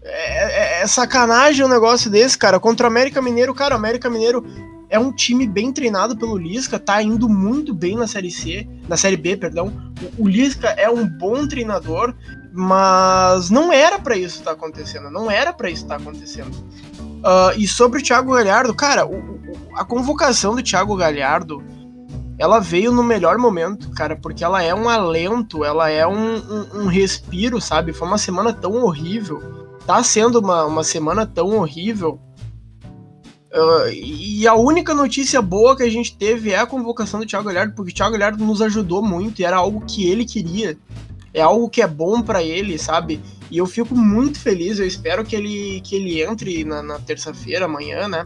É, 0.03 0.79
é, 0.79 0.83
é, 0.83 0.87
sacanagem 0.87 1.65
um 1.65 1.69
negócio 1.69 2.11
desse, 2.11 2.37
cara. 2.37 2.59
Contra 2.59 2.87
o 2.87 2.91
América 2.91 3.21
Mineiro, 3.21 3.55
cara, 3.55 3.75
o 3.75 3.79
América 3.79 4.09
Mineiro 4.09 4.45
é 4.89 4.99
um 4.99 5.13
time 5.13 5.47
bem 5.47 5.71
treinado 5.71 6.17
pelo 6.17 6.39
Lisca, 6.39 6.79
tá 6.79 7.03
indo 7.03 7.29
muito 7.29 7.75
bem 7.75 7.95
na 7.95 8.07
Série 8.07 8.31
C, 8.31 8.67
na 8.89 8.97
Série 8.97 9.19
B, 9.19 9.37
perdão. 9.37 9.71
O, 10.17 10.25
o 10.25 10.29
Lisca 10.29 10.69
é 10.69 10.89
um 10.89 11.07
bom 11.07 11.47
treinador, 11.47 12.15
mas 12.53 13.51
não 13.51 13.71
era 13.71 13.99
para 13.99 14.17
isso 14.17 14.39
estar 14.39 14.53
tá 14.53 14.57
acontecendo, 14.57 15.11
não 15.11 15.31
era 15.31 15.53
para 15.53 15.69
isso 15.69 15.83
estar 15.83 15.97
tá 15.97 16.03
acontecendo. 16.03 16.55
Uh, 17.19 17.59
e 17.59 17.69
sobre 17.69 18.01
o 18.01 18.03
Thiago 18.03 18.33
Galhardo, 18.33 18.75
cara, 18.75 19.05
o, 19.05 19.15
o, 19.15 19.59
a 19.75 19.85
convocação 19.85 20.55
do 20.55 20.63
Thiago 20.63 20.97
Galhardo 20.97 21.63
ela 22.39 22.61
veio 22.61 22.93
no 22.93 23.03
melhor 23.03 23.37
momento, 23.37 23.91
cara, 23.91 24.15
porque 24.15 24.45
ela 24.45 24.63
é 24.63 24.73
um 24.73 24.89
alento, 24.89 25.65
ela 25.65 25.91
é 25.91 26.07
um, 26.07 26.37
um, 26.37 26.83
um 26.83 26.87
respiro, 26.87 27.61
sabe? 27.61 27.93
Foi 27.93 28.07
uma 28.07 28.17
semana 28.17 28.53
tão 28.53 28.85
horrível, 28.85 29.43
tá 29.85 30.03
sendo 30.05 30.39
uma, 30.39 30.65
uma 30.65 30.85
semana 30.85 31.27
tão 31.27 31.59
horrível. 31.59 32.21
Uh, 33.53 33.89
e 33.91 34.47
a 34.47 34.55
única 34.55 34.95
notícia 34.95 35.43
boa 35.43 35.77
que 35.77 35.83
a 35.83 35.91
gente 35.91 36.17
teve 36.17 36.53
é 36.53 36.59
a 36.59 36.67
convocação 36.67 37.19
do 37.19 37.27
Thiago 37.27 37.47
Galhardo, 37.47 37.75
porque 37.75 37.91
o 37.91 37.95
Thiago 37.95 38.13
Galhardo 38.13 38.45
nos 38.45 38.63
ajudou 38.63 39.03
muito 39.03 39.41
e 39.41 39.45
era 39.45 39.57
algo 39.57 39.85
que 39.85 40.09
ele 40.09 40.25
queria. 40.25 40.79
É 41.35 41.41
algo 41.41 41.69
que 41.69 41.83
é 41.83 41.87
bom 41.87 42.23
para 42.23 42.43
ele, 42.43 42.79
sabe? 42.79 43.21
E 43.51 43.59
eu 43.59 43.67
fico 43.67 43.97
muito 43.97 44.39
feliz, 44.39 44.79
eu 44.79 44.87
espero 44.87 45.25
que 45.25 45.35
ele, 45.35 45.81
que 45.81 45.97
ele 45.97 46.23
entre 46.23 46.65
na, 46.65 46.83
na 46.83 46.99
terça-feira, 46.99 47.65
amanhã, 47.65 48.07
né? 48.07 48.25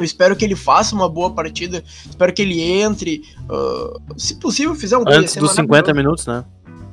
Eu 0.00 0.04
espero 0.04 0.34
que 0.34 0.42
ele 0.42 0.56
faça 0.56 0.94
uma 0.94 1.10
boa 1.10 1.30
partida. 1.30 1.84
Espero 2.08 2.32
que 2.32 2.40
ele 2.40 2.58
entre. 2.58 3.22
Uh, 3.42 4.18
se 4.18 4.34
possível, 4.36 4.74
fizer 4.74 4.96
um 4.96 5.04
Antes 5.06 5.36
dos 5.36 5.52
50 5.52 5.92
minutos, 5.92 6.26
né? 6.26 6.42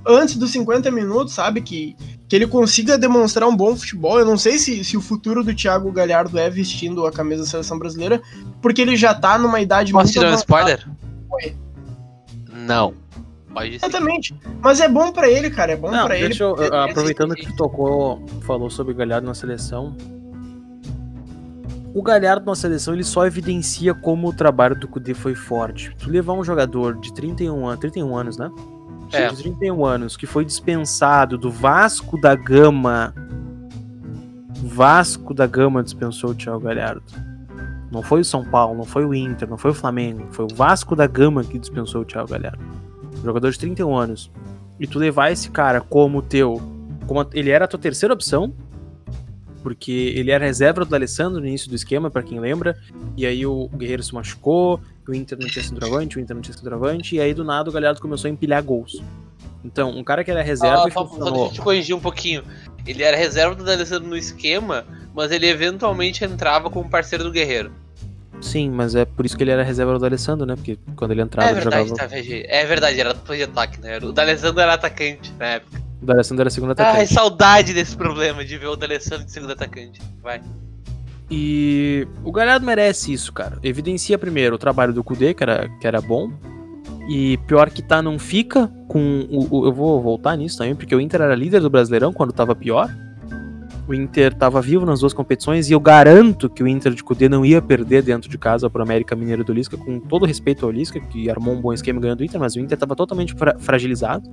Antes 0.05 0.35
dos 0.35 0.51
50 0.51 0.91
minutos, 0.91 1.33
sabe? 1.33 1.61
Que, 1.61 1.95
que 2.27 2.35
ele 2.35 2.45
consiga 2.45 2.97
demonstrar 2.97 3.47
um 3.47 3.55
bom 3.55 3.77
futebol. 3.77 4.19
Eu 4.19 4.25
não 4.25 4.37
sei 4.37 4.57
se, 4.59 4.83
se 4.83 4.97
o 4.97 5.01
futuro 5.01 5.41
do 5.41 5.55
Thiago 5.55 5.89
Galhardo 5.89 6.37
é 6.37 6.49
vestindo 6.49 7.05
a 7.07 7.11
camisa 7.11 7.43
da 7.43 7.49
seleção 7.49 7.79
brasileira, 7.79 8.21
porque 8.61 8.81
ele 8.81 8.97
já 8.97 9.13
tá 9.13 9.37
numa 9.39 9.61
idade 9.61 9.93
Posso 9.93 10.03
muito. 10.03 10.13
Posso 10.13 10.19
tirar 10.19 10.31
um 10.31 10.35
spoiler? 10.35 10.87
Foi. 11.29 11.55
Não. 12.51 12.93
Exatamente. 13.65 14.35
Mas 14.61 14.81
é 14.81 14.89
bom 14.89 15.13
para 15.13 15.29
ele, 15.29 15.49
cara. 15.49 15.71
É 15.71 15.75
bom 15.77 15.89
para 15.89 16.19
ele. 16.19 16.35
Eu, 16.37 16.55
aproveitando 16.73 17.33
que 17.35 17.45
tu 17.45 17.55
tocou, 17.55 18.23
falou 18.41 18.69
sobre 18.69 18.93
Galhardo 18.93 19.25
na 19.25 19.33
seleção 19.33 19.95
o 21.93 22.01
Galhardo 22.01 22.45
na 22.45 22.55
seleção 22.55 22.93
ele 22.93 23.03
só 23.03 23.25
evidencia 23.25 23.93
como 23.93 24.29
o 24.29 24.33
trabalho 24.33 24.79
do 24.79 24.87
Kudê 24.87 25.13
foi 25.13 25.35
forte. 25.35 25.95
Tu 25.97 26.09
levar 26.09 26.33
um 26.33 26.43
jogador 26.43 26.99
de 26.99 27.13
31 27.13 27.65
anos, 27.67 27.79
31 27.79 28.15
anos, 28.15 28.37
né? 28.37 28.51
É. 29.11 29.27
De 29.29 29.37
31 29.37 29.85
anos, 29.85 30.17
que 30.17 30.25
foi 30.25 30.43
dispensado 30.43 31.37
do 31.37 31.49
Vasco 31.49 32.19
da 32.19 32.35
Gama. 32.35 33.13
Vasco 34.63 35.33
da 35.33 35.47
Gama 35.47 35.81
dispensou 35.81 36.31
o 36.31 36.35
Thiago 36.35 36.59
Galhardo. 36.59 37.03
Não 37.91 38.03
foi 38.03 38.19
o 38.21 38.25
São 38.25 38.43
Paulo, 38.43 38.77
não 38.77 38.83
foi 38.83 39.05
o 39.05 39.13
Inter, 39.13 39.49
não 39.49 39.57
foi 39.57 39.71
o 39.71 39.73
Flamengo, 39.73 40.27
foi 40.31 40.45
o 40.45 40.53
Vasco 40.53 40.95
da 40.95 41.07
Gama 41.07 41.43
que 41.43 41.57
dispensou 41.57 42.01
o 42.01 42.05
Thiago 42.05 42.29
Galhardo. 42.29 42.59
jogador 43.23 43.49
de 43.49 43.57
31 43.57 43.95
anos. 43.95 44.31
E 44.79 44.85
tu 44.85 44.99
levar 44.99 45.31
esse 45.31 45.49
cara 45.49 45.81
como 45.81 46.21
teu. 46.21 46.61
Como 47.07 47.25
ele 47.33 47.49
era 47.49 47.65
a 47.65 47.67
tua 47.67 47.79
terceira 47.79 48.13
opção, 48.13 48.53
porque 49.67 50.13
ele 50.15 50.31
era 50.31 50.45
reserva 50.45 50.85
do 50.85 50.95
Alessandro 50.95 51.41
no 51.41 51.45
início 51.45 51.69
do 51.69 51.75
esquema, 51.75 52.09
para 52.09 52.23
quem 52.23 52.39
lembra, 52.39 52.77
e 53.17 53.25
aí 53.25 53.45
o, 53.45 53.67
Guerreiro 53.67 54.01
se 54.01 54.13
machucou, 54.13 54.79
o 55.05 55.13
Inter 55.13 55.37
não 55.37 55.45
tinha 55.45 55.61
centroavante, 55.61 56.17
o 56.17 56.21
Inter 56.21 56.33
não 56.33 56.41
tinha 56.41 56.55
centroavante, 56.55 57.17
e 57.17 57.19
aí 57.19 57.33
do 57.33 57.43
nada 57.43 57.69
o 57.69 57.73
Galhardo 57.73 57.99
começou 57.99 58.29
a 58.29 58.31
empilhar 58.31 58.63
gols. 58.63 59.03
Então, 59.65 59.89
um 59.89 60.05
cara 60.05 60.23
que 60.23 60.31
era 60.31 60.41
reserva 60.41 60.85
ah, 60.85 60.87
e 60.87 60.91
funcionou... 60.91 61.47
Só 61.47 61.53
te 61.53 61.59
corrigir 61.59 61.93
um 61.93 61.99
pouquinho. 61.99 62.45
Ele 62.85 63.03
era 63.03 63.17
reserva 63.17 63.55
do 63.55 63.69
Alessandro 63.69 64.07
no 64.07 64.15
esquema, 64.15 64.85
mas 65.13 65.33
ele 65.33 65.47
eventualmente 65.47 66.23
entrava 66.23 66.69
como 66.69 66.89
parceiro 66.89 67.25
do 67.25 67.31
Guerreiro. 67.31 67.69
Sim, 68.39 68.69
mas 68.69 68.95
é 68.95 69.03
por 69.03 69.25
isso 69.25 69.35
que 69.35 69.43
ele 69.43 69.51
era 69.51 69.63
reserva 69.63 69.99
do 69.99 70.05
Alessandro, 70.05 70.45
né? 70.45 70.55
Porque 70.55 70.79
quando 70.95 71.11
ele 71.11 71.23
entrava, 71.23 71.49
é 71.49 71.53
verdade, 71.53 71.89
jogava... 71.89 72.09
tá, 72.09 72.17
é 72.17 72.65
verdade, 72.65 73.01
era 73.01 73.13
de 73.13 73.43
ataque, 73.43 73.81
né? 73.81 73.97
O 73.97 74.13
D'Alessandro 74.13 74.61
era 74.61 74.75
atacante 74.75 75.33
na 75.37 75.45
época. 75.45 75.86
O 76.01 76.05
D'Alessandro 76.05 76.43
era 76.43 76.49
segundo 76.49 76.71
atacante. 76.71 76.97
Ai, 76.97 77.07
saudade 77.07 77.73
desse 77.73 77.95
problema 77.95 78.45
de 78.45 78.57
ver 78.57 78.67
o 78.67 78.75
D'Alessandro 78.75 79.25
de 79.25 79.31
segundo 79.31 79.51
atacante. 79.51 79.99
Vai. 80.21 80.41
E 81.29 82.07
o 82.23 82.31
Galhardo 82.31 82.65
merece 82.65 83.11
isso, 83.11 83.33
cara. 83.33 83.57
Evidencia 83.61 84.17
primeiro 84.17 84.55
o 84.55 84.59
trabalho 84.59 84.93
do 84.93 85.03
Kudê, 85.03 85.33
que 85.33 85.43
era, 85.43 85.67
que 85.79 85.87
era 85.87 85.99
bom. 85.99 86.31
E 87.09 87.37
pior 87.39 87.69
que 87.69 87.81
tá, 87.81 88.01
não 88.01 88.19
fica 88.19 88.67
com 88.87 89.21
o, 89.29 89.59
o, 89.59 89.65
Eu 89.65 89.73
vou 89.73 90.01
voltar 90.01 90.35
nisso 90.35 90.57
também, 90.57 90.75
porque 90.75 90.95
o 90.95 91.01
Inter 91.01 91.21
era 91.21 91.35
líder 91.35 91.61
do 91.61 91.69
Brasileirão 91.69 92.13
quando 92.13 92.33
tava 92.33 92.55
pior. 92.55 92.89
O 93.87 93.93
Inter 93.93 94.33
tava 94.33 94.61
vivo 94.61 94.85
nas 94.85 94.99
duas 94.99 95.13
competições 95.13 95.69
e 95.69 95.73
eu 95.73 95.79
garanto 95.79 96.49
que 96.49 96.61
o 96.61 96.67
Inter 96.67 96.93
de 96.93 97.01
Cudê 97.01 97.29
não 97.29 97.45
ia 97.45 97.61
perder 97.61 98.03
dentro 98.03 98.29
de 98.29 98.37
casa 98.37 98.69
pro 98.69 98.83
América 98.83 99.15
Mineiro 99.15 99.45
do 99.45 99.53
Lisca, 99.53 99.77
com 99.77 99.97
todo 99.97 100.25
respeito 100.25 100.65
ao 100.65 100.71
Lisca, 100.71 100.99
que 100.99 101.29
armou 101.29 101.53
um 101.53 101.61
bom 101.61 101.71
esquema 101.71 102.01
ganhando 102.01 102.19
o 102.19 102.23
Inter, 102.25 102.37
mas 102.37 102.55
o 102.55 102.59
Inter 102.59 102.77
tava 102.77 102.97
totalmente 102.97 103.33
fra 103.33 103.57
fragilizado. 103.57 104.29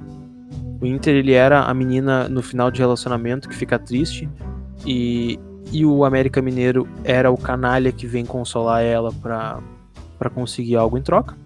O 0.80 0.86
Inter, 0.86 1.14
ele 1.14 1.32
era 1.32 1.62
a 1.62 1.72
menina 1.72 2.28
no 2.28 2.42
final 2.42 2.68
de 2.68 2.80
relacionamento 2.80 3.48
que 3.48 3.54
fica 3.54 3.78
triste 3.78 4.28
e, 4.84 5.38
e 5.70 5.86
o 5.86 6.04
América 6.04 6.42
Mineiro 6.42 6.88
era 7.04 7.30
o 7.30 7.38
canalha 7.38 7.92
que 7.92 8.08
vem 8.08 8.26
consolar 8.26 8.82
ela 8.82 9.12
para 9.12 10.30
conseguir 10.30 10.74
algo 10.74 10.98
em 10.98 11.02
troca. 11.02 11.36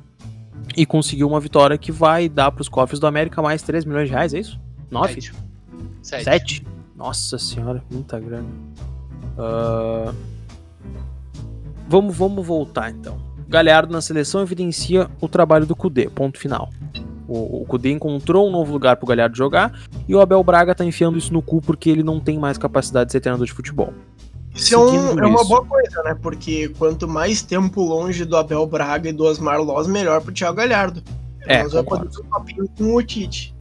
E 0.74 0.86
conseguiu 0.86 1.28
uma 1.28 1.40
vitória 1.40 1.76
que 1.76 1.92
vai 1.92 2.26
dar 2.26 2.50
para 2.52 2.62
os 2.62 2.68
cofres 2.70 2.98
do 2.98 3.06
América 3.06 3.42
mais 3.42 3.60
3 3.60 3.84
milhões 3.84 4.08
de 4.08 4.14
reais, 4.14 4.32
é 4.32 4.38
isso? 4.38 4.58
9? 4.90 5.20
7. 6.02 6.24
7? 6.24 6.77
Nossa 6.98 7.38
senhora, 7.38 7.80
muita 7.88 8.18
grana. 8.18 8.48
Uh... 9.38 10.12
Vamos, 11.88 12.16
vamos 12.16 12.44
voltar 12.44 12.90
então. 12.90 13.16
Galhardo 13.48 13.92
na 13.92 14.02
seleção 14.02 14.42
evidencia 14.42 15.08
o 15.20 15.28
trabalho 15.28 15.64
do 15.64 15.76
Cudê, 15.76 16.10
ponto 16.10 16.38
final. 16.38 16.68
O, 17.28 17.62
o 17.62 17.64
Kudê 17.66 17.92
encontrou 17.92 18.48
um 18.48 18.50
novo 18.50 18.72
lugar 18.72 18.96
pro 18.96 19.06
Galhardo 19.06 19.36
jogar 19.36 19.80
e 20.08 20.14
o 20.14 20.20
Abel 20.20 20.42
Braga 20.42 20.74
tá 20.74 20.84
enfiando 20.84 21.16
isso 21.16 21.32
no 21.32 21.40
cu 21.40 21.62
porque 21.62 21.88
ele 21.88 22.02
não 22.02 22.18
tem 22.18 22.36
mais 22.36 22.58
capacidade 22.58 23.06
de 23.06 23.12
ser 23.12 23.20
treinador 23.20 23.46
de 23.46 23.52
futebol. 23.52 23.94
Isso 24.54 24.74
é, 24.74 24.78
um, 24.78 25.18
é, 25.20 25.26
uma 25.26 25.44
boa 25.44 25.64
coisa, 25.64 26.02
né? 26.02 26.16
Porque 26.20 26.68
quanto 26.78 27.06
mais 27.06 27.42
tempo 27.42 27.80
longe 27.80 28.24
do 28.24 28.36
Abel 28.36 28.66
Braga 28.66 29.08
e 29.08 29.12
do 29.12 29.24
Osmar 29.24 29.62
Loz, 29.62 29.86
melhor 29.86 30.20
pro 30.20 30.32
Thiago 30.32 30.56
Galhardo. 30.56 31.00
É, 31.46 31.62
Nós 31.62 31.72
vai 31.72 31.84
poder 31.84 32.08
um 32.18 32.24
papinho 32.24 32.68
com 32.76 32.96
o 32.96 33.02
Tite. 33.02 33.54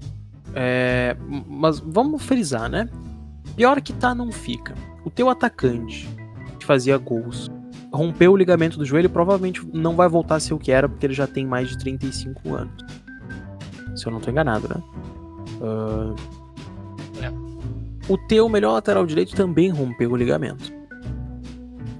É, 0.56 1.16
mas 1.48 1.80
vamos 1.80 2.24
frisar, 2.24 2.68
né? 2.68 2.90
Pior 3.58 3.82
que 3.82 3.92
tá, 3.92 4.16
não 4.16 4.32
fica. 4.32 4.74
O 5.04 5.10
teu 5.10 5.30
atacante, 5.30 6.08
que 6.58 6.66
fazia 6.66 6.98
gols, 6.98 7.52
rompeu 7.92 8.32
o 8.32 8.38
ligamento 8.38 8.78
do 8.78 8.86
joelho, 8.86 9.10
provavelmente 9.10 9.68
não 9.74 9.98
vai 9.98 10.08
voltar 10.08 10.36
a 10.36 10.40
ser 10.40 10.54
o 10.54 10.60
que 10.60 10.72
era, 10.72 10.88
porque 10.88 11.06
ele 11.06 11.14
já 11.14 11.28
tem 11.28 11.46
mais 11.46 11.68
de 11.68 11.78
35 11.78 12.56
anos 12.56 12.86
se 13.98 14.06
eu 14.06 14.12
não 14.12 14.20
tô 14.20 14.30
enganado, 14.30 14.68
né? 14.70 14.76
Uh... 15.60 16.16
É. 17.22 18.12
O 18.12 18.18
teu 18.18 18.48
melhor 18.48 18.74
lateral 18.74 19.06
direito 19.06 19.36
também 19.36 19.70
rompeu 19.70 20.12
o 20.12 20.16
ligamento. 20.16 20.72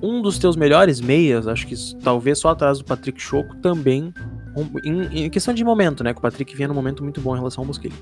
Um 0.02 0.22
dos 0.22 0.38
teus 0.38 0.56
melhores 0.56 1.02
meias, 1.02 1.48
acho 1.48 1.66
que 1.66 1.76
talvez 2.04 2.38
só 2.38 2.50
atrás 2.50 2.78
do 2.78 2.86
Patrick 2.86 3.22
Choco, 3.22 3.56
também. 3.58 4.14
Em, 4.84 5.26
em, 5.26 5.30
questão 5.30 5.54
de 5.54 5.64
momento, 5.64 6.04
né? 6.04 6.14
Que 6.14 6.20
o 6.20 6.22
Patrick 6.22 6.56
vinha 6.56 6.68
num 6.68 6.74
momento 6.74 7.04
muito 7.04 7.20
bom 7.20 7.36
em 7.36 7.40
relação 7.40 7.64
ao 7.64 7.68
Mosquito. 7.68 7.96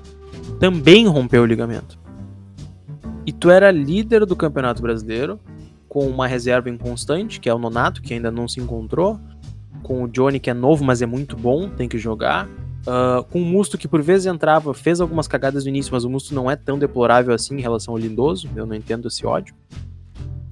Também 0.60 1.06
rompeu 1.06 1.42
o 1.42 1.46
ligamento. 1.46 1.98
E 3.26 3.32
tu 3.32 3.50
era 3.50 3.70
líder 3.72 4.24
do 4.24 4.36
Campeonato 4.36 4.80
Brasileiro, 4.80 5.40
com 5.88 6.06
uma 6.06 6.26
reserva 6.26 6.70
inconstante, 6.70 7.40
que 7.40 7.48
é 7.48 7.54
o 7.54 7.58
Nonato, 7.58 8.00
que 8.00 8.14
ainda 8.14 8.30
não 8.30 8.46
se 8.46 8.60
encontrou. 8.60 9.18
com 9.82 10.02
o 10.02 10.08
Johnny, 10.08 10.40
que 10.40 10.50
é 10.50 10.54
novo, 10.54 10.84
mas 10.84 11.00
é 11.00 11.06
muito 11.06 11.36
bom, 11.36 11.68
tem 11.68 11.88
que 11.88 11.98
jogar. 11.98 12.48
Uh, 12.86 13.22
com 13.30 13.40
o 13.40 13.44
Musto, 13.44 13.76
que 13.76 13.88
por 13.88 14.02
vezes 14.02 14.26
entrava, 14.26 14.72
fez 14.72 15.00
algumas 15.00 15.26
cagadas 15.26 15.64
no 15.64 15.70
início, 15.70 15.92
mas 15.92 16.04
o 16.04 16.10
Musto 16.10 16.34
não 16.34 16.50
é 16.50 16.56
tão 16.56 16.78
deplorável 16.78 17.34
assim 17.34 17.56
em 17.56 17.60
relação 17.60 17.94
ao 17.94 17.98
Lindoso. 17.98 18.48
Eu 18.54 18.66
não 18.66 18.74
entendo 18.74 19.08
esse 19.08 19.26
ódio. 19.26 19.54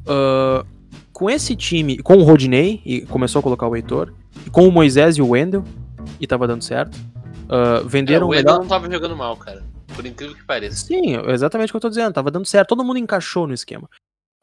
Uh, 0.02 0.64
com 1.12 1.30
esse 1.30 1.54
time, 1.54 1.98
com 1.98 2.14
o 2.16 2.22
Rodinei, 2.22 2.80
e 2.84 3.02
começou 3.02 3.40
a 3.40 3.42
colocar 3.42 3.68
o 3.68 3.76
Heitor, 3.76 4.12
e 4.46 4.50
com 4.50 4.66
o 4.66 4.72
Moisés 4.72 5.16
e 5.16 5.22
o 5.22 5.28
Wendel, 5.28 5.64
e 6.20 6.26
tava 6.26 6.46
dando 6.46 6.62
certo. 6.62 6.96
Uh, 7.44 7.86
venderam 7.86 8.26
é, 8.26 8.28
o 8.28 8.30
Wendel 8.30 8.52
melhor... 8.52 8.60
não 8.60 8.68
tava 8.68 8.90
jogando 8.90 9.16
mal, 9.16 9.36
cara. 9.36 9.62
Por 9.94 10.06
incrível 10.06 10.34
que 10.34 10.44
pareça. 10.44 10.86
Sim, 10.86 11.16
exatamente 11.28 11.70
o 11.70 11.72
que 11.72 11.76
eu 11.76 11.80
tô 11.80 11.88
dizendo. 11.88 12.12
Tava 12.12 12.30
dando 12.30 12.46
certo. 12.46 12.70
Todo 12.70 12.84
mundo 12.84 12.98
encaixou 12.98 13.46
no 13.46 13.54
esquema. 13.54 13.88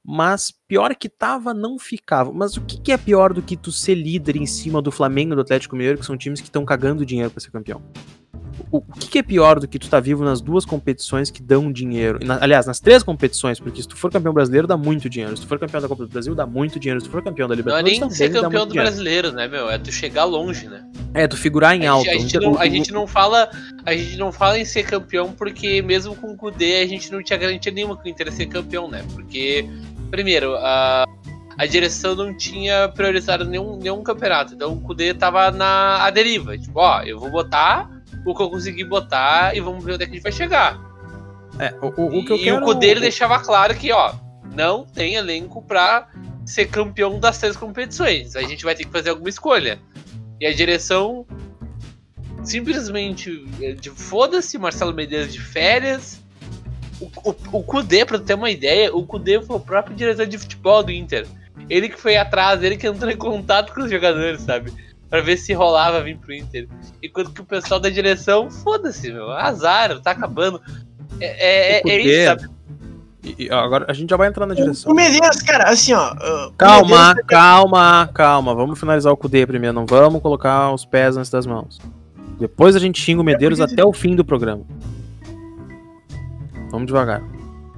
Mas 0.04 0.52
pior 0.68 0.96
que 0.96 1.08
tava, 1.08 1.54
não 1.54 1.78
ficava. 1.78 2.32
Mas 2.34 2.58
o 2.58 2.62
que, 2.62 2.80
que, 2.80 2.92
é 2.92 2.98
pior 2.98 3.34
do 3.34 3.42
que 3.42 3.56
tu 3.56 3.72
ser 3.72 3.96
líder 3.96 4.36
em 4.36 4.48
cima 4.48 4.82
do 4.82 4.92
Flamengo 4.92 5.34
e 5.34 5.36
do 5.36 5.42
Atlético 5.42 5.76
Mineiro, 5.76 6.00
que 6.00 6.06
são 6.06 6.18
times 6.18 6.42
que 6.42 6.48
estão 6.48 6.66
cagando 6.66 7.06
dinheiro 7.06 7.30
para 7.30 7.40
ser 7.40 7.52
campeão? 7.52 7.82
O, 8.72 8.82
que, 8.82 9.20
é 9.20 9.24
pior 9.24 9.60
do 9.60 9.68
que 9.68 9.80
tu 9.80 9.90
tá 9.90 10.00
vivo 10.00 10.24
nas 10.24 10.42
duas 10.42 10.66
competições 10.66 11.32
que 11.32 11.42
dão 11.42 11.72
dinheiro? 11.72 12.20
Aliás, 12.40 12.66
nas 12.66 12.80
três 12.80 13.04
competições, 13.04 13.60
porque 13.60 13.82
se 13.82 13.88
tu 13.88 13.96
for 13.96 14.12
campeão 14.12 14.34
brasileiro, 14.34 14.68
dá 14.68 14.78
muito 14.78 15.10
dinheiro. 15.10 15.36
Se 15.36 15.44
tu 15.44 15.48
for 15.48 15.60
campeão 15.60 15.82
da 15.82 15.88
Copa 15.88 16.06
do 16.06 16.10
Brasil, 16.10 16.36
dá 16.36 16.46
muito 16.46 16.80
dinheiro. 16.80 17.00
Se 17.00 17.08
tu 17.08 17.12
for 17.12 17.24
campeão 17.24 17.48
da 17.48 17.56
Libertadores, 17.56 18.00
Não 18.00 18.06
é 18.06 18.10
nem 18.10 18.16
ser 18.16 18.30
campeão 18.32 18.66
do 18.66 18.72
dinheiro. 18.72 18.90
brasileiro, 18.90 19.32
né, 19.32 19.48
meu? 19.48 19.70
É 19.70 19.78
tu 19.78 19.92
chegar 19.92 20.26
longe, 20.26 20.68
né? 20.68 20.84
É, 21.14 21.28
tu 21.28 21.38
figurar 21.38 21.76
em 21.76 21.88
a 21.88 21.92
alto. 21.92 22.06
Gente, 22.06 22.18
a, 22.18 22.20
gente 22.20 22.40
não, 22.40 22.60
a 22.60 22.66
gente 22.70 22.92
não 22.92 23.08
fala. 23.08 23.50
A 23.86 23.94
gente 23.94 24.18
não 24.18 24.32
fala 24.32 24.60
em 24.60 24.66
ser 24.66 24.84
campeão 24.84 25.34
porque 25.34 25.82
mesmo 25.82 26.16
com 26.16 26.32
o 26.32 26.38
Kudê 26.38 26.82
a 26.82 26.88
gente 26.88 27.12
não 27.12 27.22
tinha 27.24 27.38
garantia 27.38 27.72
nenhuma 27.72 27.98
que 27.98 28.08
o 28.08 28.10
Inter 28.10 28.28
ia 28.28 28.32
ser 28.32 28.46
campeão, 28.48 28.88
né? 28.88 29.04
Porque 29.14 29.68
primeiro, 30.10 30.56
a, 30.58 31.06
a 31.58 31.66
direção 31.66 32.16
não 32.16 32.36
tinha 32.36 32.90
priorizado 32.90 33.46
nenhum, 33.46 33.78
nenhum 33.78 34.04
campeonato. 34.04 34.54
Então 34.54 34.74
o 34.74 34.82
Kudê 34.82 35.14
tava 35.14 35.52
na 35.52 36.04
a 36.06 36.10
deriva. 36.10 36.58
Tipo, 36.58 36.80
ó, 36.80 37.02
eu 37.02 37.20
vou 37.20 37.32
botar 37.32 37.90
o 38.26 38.36
que 38.36 38.42
eu 38.42 38.50
conseguir 38.50 38.84
botar 38.86 39.56
e 39.56 39.60
vamos 39.60 39.84
ver 39.84 39.94
onde 39.94 40.04
é 40.04 40.06
que 40.06 40.12
a 40.12 40.16
gente 40.16 40.24
vai 40.24 40.32
chegar. 40.32 40.80
É, 41.60 41.74
o, 41.82 41.88
o, 41.88 42.20
o 42.20 42.26
que 42.26 42.32
eu 42.32 42.38
e 42.38 42.44
quero... 42.44 42.58
o 42.58 42.66
Kudê 42.66 42.88
ele 42.88 43.00
deixava 43.02 43.40
claro 43.40 43.76
que, 43.76 43.92
ó, 43.92 44.14
não 44.56 44.86
tem 44.86 45.16
elenco 45.16 45.62
pra 45.62 46.08
ser 46.46 46.66
campeão 46.68 47.20
das 47.20 47.38
três 47.38 47.56
competições. 47.56 48.36
A 48.36 48.42
gente 48.42 48.64
vai 48.64 48.76
ter 48.76 48.86
que 48.86 48.92
fazer 48.92 49.10
alguma 49.10 49.30
escolha. 49.30 49.80
E 50.40 50.46
a 50.46 50.54
direção 50.54 51.26
simplesmente 52.44 53.46
eh, 53.62 53.74
de 53.74 53.92
foda-se 53.92 54.58
Marcelo 54.58 54.94
Medeiros 54.94 55.32
de 55.32 55.40
férias 55.40 56.22
o, 57.02 57.30
o, 57.30 57.60
o 57.60 57.64
Kudê, 57.64 58.06
pra 58.06 58.20
ter 58.20 58.36
uma 58.36 58.52
ideia, 58.52 58.96
o 58.96 59.06
Kudê 59.06 59.42
foi 59.42 59.56
o 59.56 59.60
próprio 59.60 59.96
diretor 59.96 60.28
de 60.28 60.38
futebol 60.38 60.84
do 60.84 60.92
Inter. 60.92 61.26
Ele 61.70 61.90
que 61.90 62.00
foi 62.00 62.16
atrás, 62.16 62.64
ele 62.64 62.78
que 62.78 62.88
entrou 62.88 63.12
em 63.12 63.18
contato 63.18 63.74
com 63.74 63.82
os 63.82 63.92
jogadores, 63.92 64.42
sabe? 64.42 64.72
Pra 65.12 65.20
ver 65.20 65.36
se 65.36 65.52
rolava 65.52 66.02
vir 66.02 66.18
pro 66.18 66.34
Inter. 66.34 66.70
Enquanto 67.04 67.34
que 67.34 67.42
o 67.42 67.46
pessoal 67.46 67.82
da 67.82 67.90
direção, 67.90 68.50
foda-se, 68.50 69.12
meu. 69.12 69.30
Azar, 69.30 70.00
tá 70.00 70.12
acabando. 70.12 70.62
É, 71.20 71.80
é, 71.80 71.82
é 71.86 72.00
isso, 72.00 72.26
sabe? 72.26 72.50
E, 73.38 73.52
agora 73.52 73.86
a 73.90 73.94
gente 73.94 74.10
já 74.10 74.16
vai 74.16 74.30
entrar 74.30 74.46
na 74.46 74.56
direção. 74.56 74.90
O 74.90 74.96
Medeiros, 74.96 75.42
cara, 75.42 75.70
assim, 75.70 75.92
ó. 75.92 76.14
Uh, 76.14 76.54
calma, 76.58 77.10
Medeiros... 77.10 77.28
calma, 77.28 78.10
calma. 78.14 78.56
Vamos 78.56 78.80
finalizar 78.80 79.12
o 79.12 79.18
Kudê 79.18 79.46
primeiro. 79.46 79.76
Não 79.76 79.86
vamos 79.86 80.22
colocar 80.22 80.72
os 80.72 80.86
pés 80.86 81.18
antes 81.18 81.30
das 81.30 81.46
mãos. 81.46 81.78
Depois 82.40 82.74
a 82.74 82.80
gente 82.80 83.00
xinga 83.00 83.20
o 83.20 83.24
Medeiros 83.26 83.60
é 83.60 83.64
até 83.64 83.84
o 83.84 83.92
fim 83.92 84.16
do 84.16 84.24
programa. 84.24 84.64
Vamos 86.72 86.88
devagar. 86.88 87.22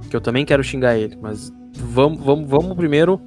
Que 0.08 0.14
eu 0.14 0.20
também 0.20 0.44
quero 0.44 0.62
xingar 0.62 0.96
ele, 0.96 1.18
mas 1.20 1.52
vamos, 1.74 2.24
vamos, 2.24 2.48
vamos 2.48 2.76
primeiro 2.76 3.20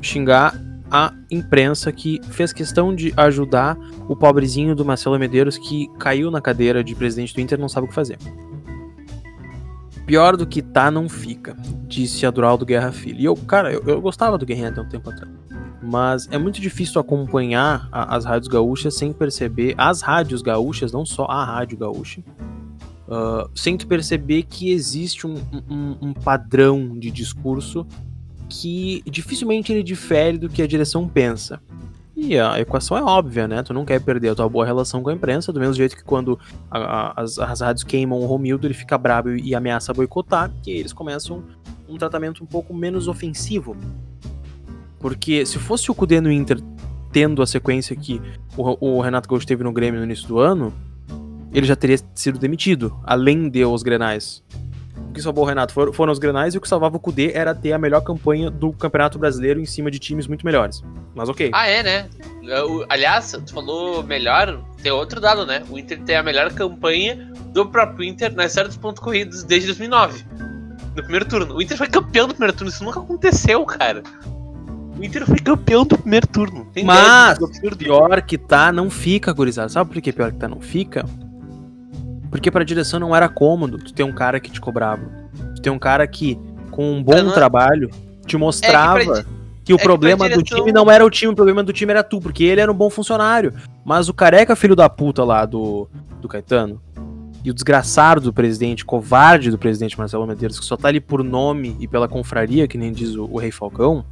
xingar 0.00 0.54
a 0.92 1.14
imprensa 1.30 1.90
que 1.90 2.20
fez 2.28 2.52
questão 2.52 2.94
de 2.94 3.14
ajudar 3.16 3.78
o 4.06 4.14
pobrezinho 4.14 4.76
do 4.76 4.84
Marcelo 4.84 5.18
Medeiros 5.18 5.56
que 5.56 5.88
caiu 5.98 6.30
na 6.30 6.38
cadeira 6.38 6.84
de 6.84 6.94
presidente 6.94 7.32
do 7.32 7.40
Inter 7.40 7.58
não 7.58 7.68
sabe 7.68 7.86
o 7.86 7.88
que 7.88 7.94
fazer. 7.94 8.18
Pior 10.04 10.36
do 10.36 10.46
que 10.46 10.60
tá, 10.60 10.90
não 10.90 11.08
fica, 11.08 11.56
disse 11.86 12.26
a 12.26 12.30
Duraldo 12.30 12.66
Guerra 12.66 12.92
Filho. 12.92 13.18
E 13.18 13.24
eu, 13.24 13.34
cara, 13.34 13.72
eu, 13.72 13.82
eu 13.84 14.00
gostava 14.02 14.36
do 14.36 14.44
Guerrinha 14.44 14.68
até 14.68 14.82
um 14.82 14.88
tempo 14.88 15.08
atrás. 15.08 15.32
Mas 15.82 16.28
é 16.30 16.36
muito 16.36 16.60
difícil 16.60 17.00
acompanhar 17.00 17.88
a, 17.90 18.14
as 18.14 18.26
rádios 18.26 18.48
gaúchas 18.48 18.94
sem 18.94 19.14
perceber. 19.14 19.74
As 19.78 20.02
rádios 20.02 20.42
gaúchas, 20.42 20.92
não 20.92 21.06
só 21.06 21.24
a 21.24 21.42
rádio 21.42 21.78
gaúcha, 21.78 22.22
uh, 23.08 23.48
sem 23.54 23.78
tu 23.78 23.86
perceber 23.86 24.42
que 24.42 24.70
existe 24.70 25.26
um, 25.26 25.36
um, 25.70 25.96
um, 26.02 26.12
padrão 26.12 26.98
de 26.98 27.10
discurso 27.10 27.86
que 28.52 29.02
dificilmente 29.06 29.72
ele 29.72 29.82
difere 29.82 30.36
do 30.36 30.48
que 30.48 30.60
a 30.60 30.66
direção 30.66 31.08
pensa. 31.08 31.58
E 32.14 32.38
a 32.38 32.60
equação 32.60 32.98
é 32.98 33.02
óbvia, 33.02 33.48
né? 33.48 33.62
Tu 33.62 33.72
não 33.72 33.86
quer 33.86 33.98
perder 33.98 34.28
a 34.28 34.34
tua 34.34 34.46
boa 34.46 34.66
relação 34.66 35.02
com 35.02 35.08
a 35.08 35.14
imprensa, 35.14 35.50
do 35.50 35.58
mesmo 35.58 35.74
jeito 35.74 35.96
que 35.96 36.04
quando 36.04 36.38
a, 36.70 36.78
a, 36.78 37.22
as, 37.22 37.38
as 37.38 37.60
rádios 37.62 37.82
queimam 37.82 38.20
o 38.20 38.26
Romildo, 38.26 38.66
ele 38.66 38.74
fica 38.74 38.98
bravo 38.98 39.30
e 39.30 39.54
ameaça 39.54 39.94
boicotar, 39.94 40.52
que 40.62 40.70
eles 40.70 40.92
começam 40.92 41.42
um 41.88 41.96
tratamento 41.96 42.44
um 42.44 42.46
pouco 42.46 42.74
menos 42.74 43.08
ofensivo. 43.08 43.74
Porque 44.98 45.46
se 45.46 45.58
fosse 45.58 45.90
o 45.90 45.94
Cudê 45.94 46.20
no 46.20 46.30
Inter 46.30 46.60
tendo 47.10 47.40
a 47.40 47.46
sequência 47.46 47.96
que 47.96 48.20
o, 48.54 48.96
o 48.98 49.00
Renato 49.00 49.28
Gaúcho 49.28 49.46
teve 49.46 49.64
no 49.64 49.72
Grêmio 49.72 49.98
no 49.98 50.04
início 50.04 50.28
do 50.28 50.38
ano, 50.38 50.72
ele 51.52 51.66
já 51.66 51.74
teria 51.74 51.98
sido 52.14 52.38
demitido, 52.38 52.94
além 53.02 53.48
de 53.48 53.64
os 53.64 53.82
Grenais. 53.82 54.44
O 55.08 55.12
que 55.12 55.20
salvou 55.20 55.44
o 55.44 55.46
Renato 55.46 55.72
foram, 55.72 55.92
foram 55.92 56.12
os 56.12 56.18
Grenais 56.18 56.54
e 56.54 56.58
o 56.58 56.60
que 56.60 56.68
salvava 56.68 56.96
o 56.96 57.00
Kudê 57.00 57.32
era 57.34 57.54
ter 57.54 57.72
a 57.72 57.78
melhor 57.78 58.00
campanha 58.00 58.50
do 58.50 58.72
Campeonato 58.72 59.18
Brasileiro 59.18 59.60
em 59.60 59.66
cima 59.66 59.90
de 59.90 59.98
times 59.98 60.26
muito 60.26 60.44
melhores. 60.44 60.82
Mas 61.14 61.28
ok. 61.28 61.50
Ah, 61.52 61.66
é, 61.66 61.82
né? 61.82 62.08
Aliás, 62.88 63.32
tu 63.44 63.52
falou 63.52 64.02
melhor, 64.02 64.62
tem 64.82 64.90
outro 64.90 65.20
dado, 65.20 65.44
né? 65.44 65.62
O 65.68 65.78
Inter 65.78 66.00
tem 66.02 66.16
a 66.16 66.22
melhor 66.22 66.50
campanha 66.52 67.30
do 67.52 67.66
próprio 67.66 68.08
Inter 68.08 68.34
nas 68.34 68.52
certos 68.52 68.76
pontos 68.76 69.02
corridos 69.02 69.42
desde 69.42 69.66
2009. 69.68 70.24
No 70.96 71.02
primeiro 71.02 71.24
turno. 71.26 71.56
O 71.56 71.62
Inter 71.62 71.76
foi 71.76 71.88
campeão 71.88 72.26
do 72.26 72.34
primeiro 72.34 72.56
turno, 72.56 72.70
isso 72.70 72.84
nunca 72.84 73.00
aconteceu, 73.00 73.64
cara. 73.66 74.02
O 74.98 75.04
Inter 75.04 75.26
foi 75.26 75.38
campeão 75.38 75.84
do 75.84 75.98
primeiro 75.98 76.26
turno. 76.26 76.66
Tem 76.72 76.84
Mas, 76.84 77.38
pior 77.76 78.22
que 78.22 78.38
tá, 78.38 78.70
não 78.70 78.88
fica, 78.90 79.32
gurizada. 79.32 79.68
Sabe 79.68 79.90
por 79.90 80.00
que 80.00 80.12
pior 80.12 80.32
que 80.32 80.38
tá, 80.38 80.48
não 80.48 80.60
fica? 80.60 81.04
Porque 82.32 82.50
pra 82.50 82.64
direção 82.64 82.98
não 82.98 83.14
era 83.14 83.28
cômodo 83.28 83.76
tu 83.76 83.92
ter 83.92 84.02
um 84.02 84.12
cara 84.12 84.40
que 84.40 84.50
te 84.50 84.58
cobrava. 84.58 85.02
Tu 85.54 85.60
ter 85.60 85.68
um 85.68 85.78
cara 85.78 86.06
que, 86.06 86.38
com 86.70 86.94
um 86.94 87.02
bom 87.02 87.24
uhum. 87.24 87.30
trabalho, 87.30 87.90
te 88.26 88.38
mostrava 88.38 89.02
é 89.02 89.04
que, 89.04 89.26
que, 89.66 89.74
o 89.74 89.76
é 89.76 89.82
problema 89.82 90.24
que 90.24 90.34
direção... 90.34 90.58
do 90.58 90.64
time 90.64 90.72
não 90.72 90.90
era 90.90 91.04
o 91.04 91.10
time, 91.10 91.30
o 91.30 91.36
problema 91.36 91.62
do 91.62 91.74
time 91.74 91.92
era 91.92 92.02
tu, 92.02 92.22
porque 92.22 92.42
ele 92.42 92.62
era 92.62 92.72
um 92.72 92.74
bom 92.74 92.88
funcionário. 92.88 93.52
Mas 93.84 94.08
o 94.08 94.14
careca 94.14 94.56
filho 94.56 94.74
da 94.74 94.88
puta 94.88 95.22
lá 95.22 95.44
do, 95.44 95.86
do 96.22 96.26
Caetano, 96.26 96.80
e 97.44 97.50
o 97.50 97.54
desgraçado 97.54 98.22
do 98.22 98.32
presidente, 98.32 98.82
covarde 98.82 99.50
do 99.50 99.58
presidente 99.58 99.98
Marcelo 99.98 100.26
Medeiros, 100.26 100.58
que 100.58 100.64
só 100.64 100.74
tá 100.74 100.88
ali 100.88 101.00
por 101.00 101.22
nome 101.22 101.76
e 101.78 101.86
pela 101.86 102.08
confraria, 102.08 102.66
que 102.66 102.78
nem 102.78 102.92
diz 102.92 103.14
o, 103.14 103.24
o 103.24 103.36
Rei 103.36 103.50
Falcão, 103.50 104.06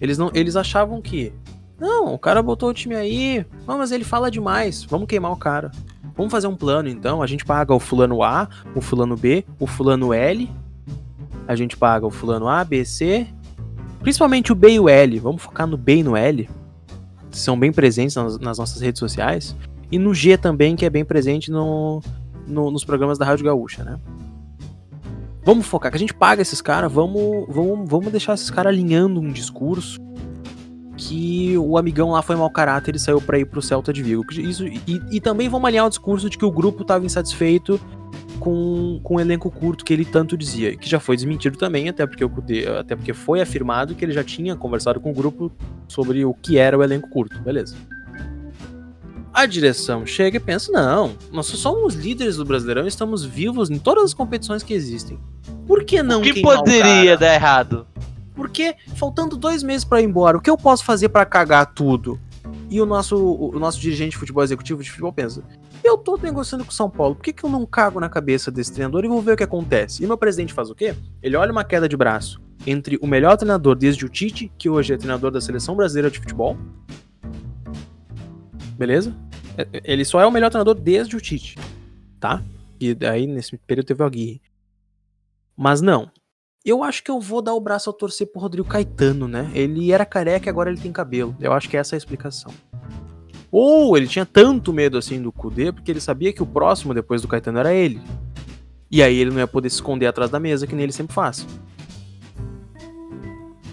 eles, 0.00 0.18
não, 0.18 0.32
eles 0.34 0.56
achavam 0.56 1.00
que. 1.00 1.32
Não, 1.78 2.12
o 2.12 2.18
cara 2.18 2.42
botou 2.42 2.70
o 2.70 2.74
time 2.74 2.96
aí, 2.96 3.46
não, 3.64 3.78
mas 3.78 3.92
ele 3.92 4.02
fala 4.02 4.32
demais, 4.32 4.82
vamos 4.82 5.06
queimar 5.06 5.30
o 5.30 5.36
cara. 5.36 5.70
Vamos 6.18 6.32
fazer 6.32 6.48
um 6.48 6.56
plano 6.56 6.88
então. 6.88 7.22
A 7.22 7.26
gente 7.28 7.44
paga 7.44 7.72
o 7.72 7.78
fulano 7.78 8.24
A, 8.24 8.48
o 8.74 8.80
fulano 8.80 9.16
B, 9.16 9.44
o 9.60 9.68
fulano 9.68 10.12
L. 10.12 10.50
A 11.46 11.54
gente 11.54 11.76
paga 11.76 12.04
o 12.04 12.10
fulano 12.10 12.48
A, 12.48 12.64
B, 12.64 12.84
C. 12.84 13.24
Principalmente 14.00 14.50
o 14.50 14.54
B 14.56 14.72
e 14.72 14.80
o 14.80 14.88
L. 14.88 15.20
Vamos 15.20 15.40
focar 15.40 15.64
no 15.64 15.76
B 15.76 15.98
e 15.98 16.02
no 16.02 16.16
L. 16.16 16.50
São 17.30 17.56
bem 17.56 17.72
presentes 17.72 18.16
nas, 18.16 18.36
nas 18.40 18.58
nossas 18.58 18.82
redes 18.82 18.98
sociais. 18.98 19.54
E 19.92 19.98
no 19.98 20.12
G 20.12 20.36
também, 20.36 20.74
que 20.74 20.84
é 20.84 20.90
bem 20.90 21.04
presente 21.04 21.52
no, 21.52 22.02
no, 22.48 22.68
nos 22.68 22.84
programas 22.84 23.16
da 23.16 23.24
Rádio 23.24 23.44
Gaúcha, 23.44 23.84
né? 23.84 24.00
Vamos 25.44 25.66
focar, 25.66 25.92
que 25.92 25.96
a 25.96 26.00
gente 26.00 26.12
paga 26.12 26.42
esses 26.42 26.60
caras, 26.60 26.92
vamos, 26.92 27.46
vamos, 27.48 27.88
vamos 27.88 28.10
deixar 28.10 28.34
esses 28.34 28.50
caras 28.50 28.72
alinhando 28.72 29.20
um 29.20 29.32
discurso 29.32 29.98
que 30.98 31.56
o 31.56 31.78
amigão 31.78 32.10
lá 32.10 32.20
foi 32.20 32.34
mau 32.34 32.50
caráter 32.50 32.96
e 32.96 32.98
saiu 32.98 33.20
para 33.20 33.38
ir 33.38 33.46
pro 33.46 33.62
Celta 33.62 33.92
de 33.92 34.02
Vigo. 34.02 34.24
Isso, 34.32 34.66
e, 34.66 35.00
e 35.10 35.20
também 35.20 35.48
vamos 35.48 35.66
alinhar 35.66 35.86
o 35.86 35.88
discurso 35.88 36.28
de 36.28 36.36
que 36.36 36.44
o 36.44 36.50
grupo 36.50 36.82
estava 36.82 37.06
insatisfeito 37.06 37.80
com, 38.40 39.00
com 39.02 39.14
o 39.14 39.20
elenco 39.20 39.50
curto 39.50 39.84
que 39.84 39.92
ele 39.92 40.04
tanto 40.04 40.36
dizia, 40.36 40.76
que 40.76 40.88
já 40.88 40.98
foi 40.98 41.16
desmentido 41.16 41.56
também, 41.56 41.88
até 41.88 42.04
porque, 42.04 42.24
até 42.78 42.96
porque 42.96 43.14
foi 43.14 43.40
afirmado 43.40 43.94
que 43.94 44.04
ele 44.04 44.12
já 44.12 44.24
tinha 44.24 44.56
conversado 44.56 45.00
com 45.00 45.10
o 45.10 45.14
grupo 45.14 45.52
sobre 45.86 46.24
o 46.24 46.34
que 46.34 46.58
era 46.58 46.76
o 46.76 46.82
elenco 46.82 47.08
curto, 47.08 47.40
beleza. 47.40 47.76
A 49.32 49.46
direção 49.46 50.04
chega 50.04 50.38
e 50.38 50.40
pensa: 50.40 50.72
não, 50.72 51.14
nós 51.30 51.46
somos 51.46 51.94
líderes 51.94 52.36
do 52.36 52.44
Brasileirão 52.44 52.84
e 52.84 52.88
estamos 52.88 53.24
vivos 53.24 53.70
em 53.70 53.78
todas 53.78 54.04
as 54.04 54.14
competições 54.14 54.64
que 54.64 54.74
existem. 54.74 55.18
Por 55.64 55.84
que 55.84 56.02
não? 56.02 56.20
O 56.20 56.22
que 56.22 56.42
poderia 56.42 57.16
dar 57.16 57.34
errado? 57.34 57.86
Porque 58.38 58.76
faltando 58.94 59.36
dois 59.36 59.64
meses 59.64 59.84
para 59.84 60.00
ir 60.00 60.04
embora, 60.04 60.38
o 60.38 60.40
que 60.40 60.48
eu 60.48 60.56
posso 60.56 60.84
fazer 60.84 61.08
para 61.08 61.26
cagar 61.26 61.74
tudo? 61.74 62.20
E 62.70 62.80
o 62.80 62.86
nosso, 62.86 63.16
o 63.16 63.58
nosso 63.58 63.80
dirigente 63.80 64.12
de 64.12 64.16
futebol 64.16 64.44
executivo 64.44 64.80
de 64.80 64.88
futebol 64.88 65.12
pensa: 65.12 65.42
eu 65.82 65.98
tô 65.98 66.16
negociando 66.16 66.64
com 66.64 66.70
o 66.70 66.74
São 66.74 66.88
Paulo, 66.88 67.16
por 67.16 67.24
que, 67.24 67.32
que 67.32 67.42
eu 67.42 67.50
não 67.50 67.66
cago 67.66 67.98
na 67.98 68.08
cabeça 68.08 68.48
desse 68.48 68.72
treinador 68.72 69.04
e 69.04 69.08
vou 69.08 69.20
ver 69.20 69.32
o 69.32 69.36
que 69.36 69.42
acontece? 69.42 70.04
E 70.04 70.06
meu 70.06 70.16
presidente 70.16 70.54
faz 70.54 70.70
o 70.70 70.74
quê? 70.74 70.94
Ele 71.20 71.34
olha 71.34 71.50
uma 71.50 71.64
queda 71.64 71.88
de 71.88 71.96
braço 71.96 72.40
entre 72.64 72.96
o 73.02 73.08
melhor 73.08 73.36
treinador 73.36 73.74
desde 73.74 74.06
o 74.06 74.08
Tite, 74.08 74.52
que 74.56 74.70
hoje 74.70 74.94
é 74.94 74.96
treinador 74.96 75.32
da 75.32 75.40
seleção 75.40 75.74
brasileira 75.74 76.08
de 76.08 76.20
futebol, 76.20 76.56
beleza? 78.78 79.12
É, 79.56 79.66
ele 79.82 80.04
só 80.04 80.20
é 80.20 80.26
o 80.26 80.30
melhor 80.30 80.50
treinador 80.50 80.76
desde 80.76 81.16
o 81.16 81.20
Tite, 81.20 81.56
tá? 82.20 82.40
E 82.80 82.96
aí 83.04 83.26
nesse 83.26 83.58
período 83.58 83.86
teve 83.86 84.00
o 84.00 84.06
Aguirre. 84.06 84.40
Mas 85.56 85.80
não. 85.80 86.08
Eu 86.64 86.82
acho 86.82 87.02
que 87.02 87.10
eu 87.10 87.20
vou 87.20 87.40
dar 87.40 87.54
o 87.54 87.60
braço 87.60 87.88
ao 87.88 87.94
torcer 87.94 88.26
pro 88.26 88.40
Rodrigo 88.40 88.68
Caetano, 88.68 89.28
né? 89.28 89.50
Ele 89.54 89.92
era 89.92 90.04
careca 90.04 90.48
e 90.48 90.50
agora 90.50 90.70
ele 90.70 90.80
tem 90.80 90.92
cabelo. 90.92 91.36
Eu 91.40 91.52
acho 91.52 91.68
que 91.68 91.76
essa 91.76 91.94
é 91.94 91.96
a 91.96 91.98
explicação. 91.98 92.52
Ou 93.50 93.96
ele 93.96 94.06
tinha 94.06 94.26
tanto 94.26 94.72
medo 94.72 94.98
assim 94.98 95.22
do 95.22 95.32
Kudê 95.32 95.72
porque 95.72 95.90
ele 95.90 96.00
sabia 96.00 96.32
que 96.32 96.42
o 96.42 96.46
próximo 96.46 96.92
depois 96.92 97.22
do 97.22 97.28
Caetano 97.28 97.58
era 97.58 97.72
ele. 97.72 98.02
E 98.90 99.02
aí 99.02 99.16
ele 99.18 99.30
não 99.30 99.38
ia 99.38 99.46
poder 99.46 99.70
se 99.70 99.76
esconder 99.76 100.06
atrás 100.06 100.30
da 100.30 100.40
mesa, 100.40 100.66
que 100.66 100.74
nem 100.74 100.82
ele 100.82 100.92
sempre 100.92 101.14
faz. 101.14 101.46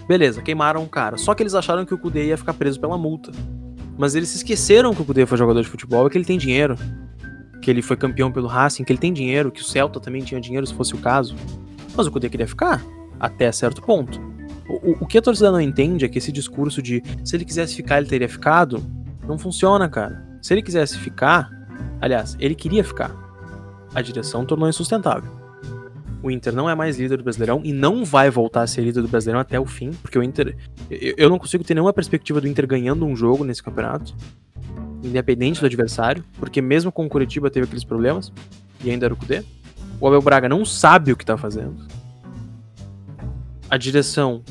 Beleza, 0.06 0.40
queimaram 0.40 0.84
o 0.84 0.88
cara. 0.88 1.18
Só 1.18 1.34
que 1.34 1.42
eles 1.42 1.54
acharam 1.54 1.84
que 1.84 1.92
o 1.92 1.98
Kudê 1.98 2.26
ia 2.26 2.36
ficar 2.36 2.54
preso 2.54 2.78
pela 2.80 2.96
multa. 2.96 3.32
Mas 3.98 4.14
eles 4.14 4.28
se 4.28 4.36
esqueceram 4.36 4.94
que 4.94 5.02
o 5.02 5.04
Kudê 5.04 5.26
foi 5.26 5.36
jogador 5.36 5.60
de 5.60 5.68
futebol 5.68 6.06
e 6.06 6.10
que 6.10 6.16
ele 6.16 6.24
tem 6.24 6.38
dinheiro. 6.38 6.76
Que 7.60 7.70
ele 7.70 7.82
foi 7.82 7.96
campeão 7.96 8.30
pelo 8.30 8.46
Racing, 8.46 8.84
que 8.84 8.92
ele 8.92 9.00
tem 9.00 9.12
dinheiro, 9.12 9.50
que 9.50 9.60
o 9.60 9.64
Celta 9.64 9.98
também 9.98 10.22
tinha 10.22 10.40
dinheiro 10.40 10.66
se 10.66 10.74
fosse 10.74 10.94
o 10.94 10.98
caso. 10.98 11.34
Mas 11.96 12.06
o 12.06 12.10
Kudê 12.10 12.28
queria 12.28 12.46
ficar, 12.46 12.84
até 13.18 13.50
certo 13.50 13.80
ponto. 13.82 14.20
O, 14.68 15.04
o 15.04 15.06
que 15.06 15.18
a 15.18 15.22
torcida 15.22 15.50
não 15.50 15.60
entende 15.60 16.04
é 16.04 16.08
que 16.08 16.18
esse 16.18 16.30
discurso 16.30 16.82
de 16.82 17.02
se 17.24 17.36
ele 17.36 17.44
quisesse 17.44 17.74
ficar, 17.74 17.98
ele 17.98 18.06
teria 18.06 18.28
ficado, 18.28 18.82
não 19.26 19.38
funciona, 19.38 19.88
cara. 19.88 20.24
Se 20.42 20.52
ele 20.52 20.62
quisesse 20.62 20.98
ficar, 20.98 21.50
aliás, 22.00 22.36
ele 22.38 22.54
queria 22.54 22.84
ficar. 22.84 23.14
A 23.94 24.02
direção 24.02 24.44
tornou 24.44 24.68
insustentável. 24.68 25.30
O 26.22 26.30
Inter 26.30 26.52
não 26.52 26.68
é 26.68 26.74
mais 26.74 26.98
líder 26.98 27.18
do 27.18 27.24
Brasileirão 27.24 27.60
e 27.64 27.72
não 27.72 28.04
vai 28.04 28.30
voltar 28.30 28.62
a 28.62 28.66
ser 28.66 28.82
líder 28.82 29.02
do 29.02 29.08
Brasileirão 29.08 29.40
até 29.40 29.60
o 29.60 29.66
fim, 29.66 29.90
porque 30.02 30.18
o 30.18 30.22
Inter. 30.22 30.56
Eu 30.90 31.30
não 31.30 31.38
consigo 31.38 31.62
ter 31.62 31.74
nenhuma 31.74 31.92
perspectiva 31.92 32.40
do 32.40 32.48
Inter 32.48 32.66
ganhando 32.66 33.06
um 33.06 33.14
jogo 33.14 33.44
nesse 33.44 33.62
campeonato, 33.62 34.14
independente 35.04 35.60
do 35.60 35.66
adversário, 35.66 36.24
porque 36.38 36.60
mesmo 36.60 36.90
com 36.90 37.06
o 37.06 37.08
Curitiba 37.08 37.50
teve 37.50 37.66
aqueles 37.66 37.84
problemas, 37.84 38.32
e 38.82 38.90
ainda 38.90 39.06
era 39.06 39.14
o 39.14 39.16
Cudê. 39.16 39.44
O 40.00 40.06
Abel 40.06 40.20
Braga 40.20 40.48
não 40.48 40.64
sabe 40.64 41.12
o 41.12 41.16
que 41.16 41.24
tá 41.24 41.36
fazendo. 41.36 41.86
A 43.68 43.76
direção 43.76 44.42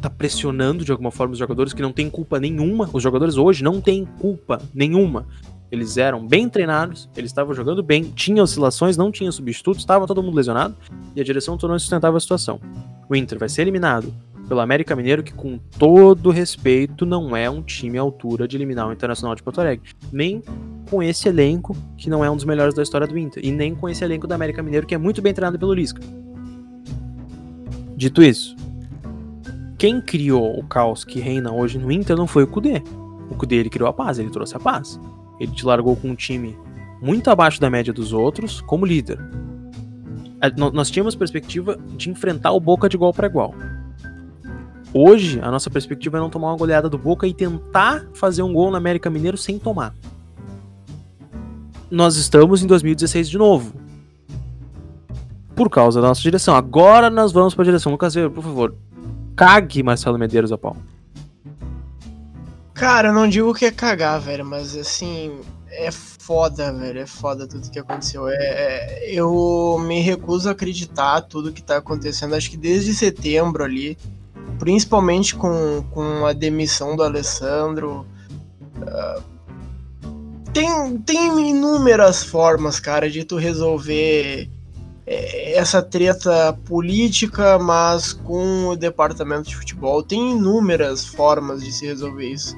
tá 0.00 0.10
pressionando 0.10 0.84
de 0.84 0.92
alguma 0.92 1.10
forma 1.10 1.32
os 1.32 1.38
jogadores 1.38 1.72
que 1.72 1.80
não 1.80 1.92
têm 1.92 2.10
culpa 2.10 2.38
nenhuma. 2.38 2.90
Os 2.92 3.02
jogadores 3.02 3.36
hoje 3.36 3.64
não 3.64 3.80
têm 3.80 4.04
culpa 4.04 4.60
nenhuma. 4.74 5.26
Eles 5.70 5.96
eram 5.96 6.26
bem 6.26 6.50
treinados, 6.50 7.08
eles 7.16 7.30
estavam 7.30 7.54
jogando 7.54 7.82
bem, 7.82 8.04
tinha 8.04 8.42
oscilações, 8.42 8.98
não 8.98 9.10
tinha 9.10 9.32
substitutos, 9.32 9.80
estava 9.80 10.06
todo 10.06 10.22
mundo 10.22 10.36
lesionado 10.36 10.76
e 11.16 11.20
a 11.20 11.24
direção 11.24 11.56
tornou 11.56 11.74
insustentável 11.74 12.18
a 12.18 12.20
situação. 12.20 12.60
O 13.08 13.16
Inter 13.16 13.38
vai 13.38 13.48
ser 13.48 13.62
eliminado 13.62 14.12
pelo 14.52 14.60
América 14.60 14.94
Mineiro, 14.94 15.22
que 15.22 15.32
com 15.32 15.56
todo 15.78 16.28
respeito 16.28 17.06
não 17.06 17.34
é 17.34 17.48
um 17.48 17.62
time 17.62 17.96
à 17.96 18.02
altura 18.02 18.46
de 18.46 18.54
eliminar 18.54 18.86
o 18.86 18.92
Internacional 18.92 19.34
de 19.34 19.42
Porto 19.42 19.62
Alegre. 19.62 19.88
Nem 20.12 20.42
com 20.90 21.02
esse 21.02 21.26
elenco, 21.26 21.74
que 21.96 22.10
não 22.10 22.22
é 22.22 22.30
um 22.30 22.36
dos 22.36 22.44
melhores 22.44 22.74
da 22.74 22.82
história 22.82 23.06
do 23.06 23.18
Inter. 23.18 23.42
E 23.42 23.50
nem 23.50 23.74
com 23.74 23.88
esse 23.88 24.04
elenco 24.04 24.26
do 24.26 24.34
América 24.34 24.62
Mineiro, 24.62 24.86
que 24.86 24.94
é 24.94 24.98
muito 24.98 25.22
bem 25.22 25.32
treinado 25.32 25.58
pelo 25.58 25.72
Lisca. 25.72 26.02
Dito 27.96 28.22
isso, 28.22 28.54
quem 29.78 30.02
criou 30.02 30.58
o 30.58 30.66
caos 30.66 31.02
que 31.02 31.18
reina 31.18 31.50
hoje 31.50 31.78
no 31.78 31.90
Inter 31.90 32.14
não 32.14 32.26
foi 32.26 32.42
o 32.42 32.46
Kudê. 32.46 32.82
O 33.30 33.34
Kudê 33.34 33.56
ele 33.56 33.70
criou 33.70 33.88
a 33.88 33.92
paz, 33.94 34.18
ele 34.18 34.28
trouxe 34.28 34.54
a 34.54 34.60
paz. 34.60 35.00
Ele 35.40 35.52
te 35.52 35.64
largou 35.64 35.96
com 35.96 36.10
um 36.10 36.14
time 36.14 36.58
muito 37.00 37.30
abaixo 37.30 37.58
da 37.58 37.70
média 37.70 37.90
dos 37.90 38.12
outros 38.12 38.60
como 38.60 38.84
líder. 38.84 39.18
Nós 40.74 40.90
tínhamos 40.90 41.14
perspectiva 41.14 41.78
de 41.96 42.10
enfrentar 42.10 42.52
o 42.52 42.60
Boca 42.60 42.86
de 42.86 42.96
igual 42.96 43.14
para 43.14 43.28
igual. 43.28 43.54
Hoje, 44.94 45.40
a 45.40 45.50
nossa 45.50 45.70
perspectiva 45.70 46.18
é 46.18 46.20
não 46.20 46.28
tomar 46.28 46.48
uma 46.48 46.56
goleada 46.56 46.88
do 46.88 46.98
Boca 46.98 47.26
e 47.26 47.32
tentar 47.32 48.06
fazer 48.12 48.42
um 48.42 48.52
gol 48.52 48.70
na 48.70 48.76
América 48.76 49.08
Mineiro 49.08 49.38
sem 49.38 49.58
tomar. 49.58 49.94
Nós 51.90 52.16
estamos 52.16 52.62
em 52.62 52.66
2016 52.66 53.28
de 53.28 53.38
novo. 53.38 53.72
Por 55.56 55.70
causa 55.70 56.00
da 56.00 56.08
nossa 56.08 56.20
direção. 56.20 56.54
Agora 56.54 57.08
nós 57.08 57.32
vamos 57.32 57.54
para 57.54 57.62
a 57.62 57.66
direção. 57.66 57.92
Lucas 57.92 58.14
Weber, 58.14 58.30
por 58.30 58.44
favor, 58.44 58.74
cague 59.34 59.82
Marcelo 59.82 60.18
Medeiros 60.18 60.52
a 60.52 60.58
pau. 60.58 60.76
Cara, 62.74 63.08
eu 63.08 63.14
não 63.14 63.28
digo 63.28 63.54
que 63.54 63.64
é 63.64 63.70
cagar, 63.70 64.20
velho, 64.20 64.44
mas 64.44 64.76
assim, 64.76 65.38
é 65.70 65.90
foda, 65.90 66.72
velho, 66.72 67.00
é 67.00 67.06
foda 67.06 67.46
tudo 67.46 67.70
que 67.70 67.78
aconteceu. 67.78 68.28
É, 68.28 68.34
é, 68.34 69.10
eu 69.10 69.78
me 69.86 70.00
recuso 70.00 70.48
a 70.48 70.52
acreditar 70.52 71.22
tudo 71.22 71.52
que 71.52 71.62
tá 71.62 71.78
acontecendo. 71.78 72.34
Acho 72.34 72.50
que 72.50 72.56
desde 72.56 72.94
setembro 72.94 73.64
ali, 73.64 73.96
principalmente 74.62 75.34
com, 75.34 75.82
com 75.90 76.24
a 76.24 76.32
demissão 76.32 76.94
do 76.94 77.02
Alessandro, 77.02 78.06
uh, 78.76 79.20
tem, 80.52 80.98
tem 80.98 81.50
inúmeras 81.50 82.22
formas, 82.22 82.78
cara, 82.78 83.10
de 83.10 83.24
tu 83.24 83.34
resolver 83.34 84.48
é, 85.04 85.58
essa 85.58 85.82
treta 85.82 86.56
política, 86.64 87.58
mas 87.58 88.12
com 88.12 88.68
o 88.68 88.76
departamento 88.76 89.48
de 89.48 89.56
futebol. 89.56 90.00
Tem 90.00 90.30
inúmeras 90.30 91.04
formas 91.04 91.60
de 91.60 91.72
se 91.72 91.84
resolver 91.84 92.28
isso. 92.28 92.56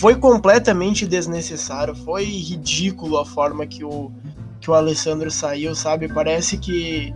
Foi 0.00 0.16
completamente 0.16 1.06
desnecessário, 1.06 1.94
foi 1.94 2.24
ridículo 2.24 3.16
a 3.16 3.24
forma 3.24 3.64
que 3.64 3.84
o, 3.84 4.10
que 4.60 4.68
o 4.72 4.74
Alessandro 4.74 5.30
saiu, 5.30 5.72
sabe? 5.76 6.08
Parece 6.08 6.58
que 6.58 7.14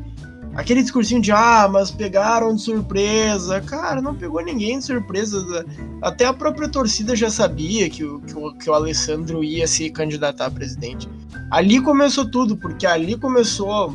aquele 0.55 0.83
discursinho 0.83 1.21
de 1.21 1.33
ah, 1.33 1.69
mas 1.71 1.91
pegaram 1.91 2.55
de 2.55 2.63
surpresa. 2.63 3.61
Cara, 3.61 4.01
não 4.01 4.15
pegou 4.15 4.43
ninguém 4.43 4.79
de 4.79 4.85
surpresa. 4.85 5.65
Até 6.01 6.27
a 6.27 6.33
própria 6.33 6.69
torcida 6.69 7.17
já 7.17 7.31
sabia 7.31 7.89
que 7.89 8.05
o, 8.05 8.21
que 8.21 8.37
o, 8.37 8.53
que 8.55 8.71
o 8.71 8.75
Alessandro 8.75 9.43
ia 9.43 9.67
se 9.67 9.91
candidatar 9.91 10.47
a 10.47 10.51
presidente. 10.51 11.09
Ali 11.51 11.81
começou 11.81 12.31
tudo, 12.31 12.57
porque 12.57 12.87
ali 12.87 13.17
começou 13.17 13.95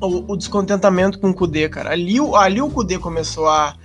o, 0.00 0.32
o 0.32 0.36
descontentamento 0.36 1.18
com 1.18 1.30
o 1.30 1.34
Kudê, 1.34 1.68
cara. 1.68 1.90
Ali, 1.90 2.16
ali 2.34 2.60
o 2.60 2.70
Kudê 2.70 2.98
começou 2.98 3.48
a, 3.48 3.76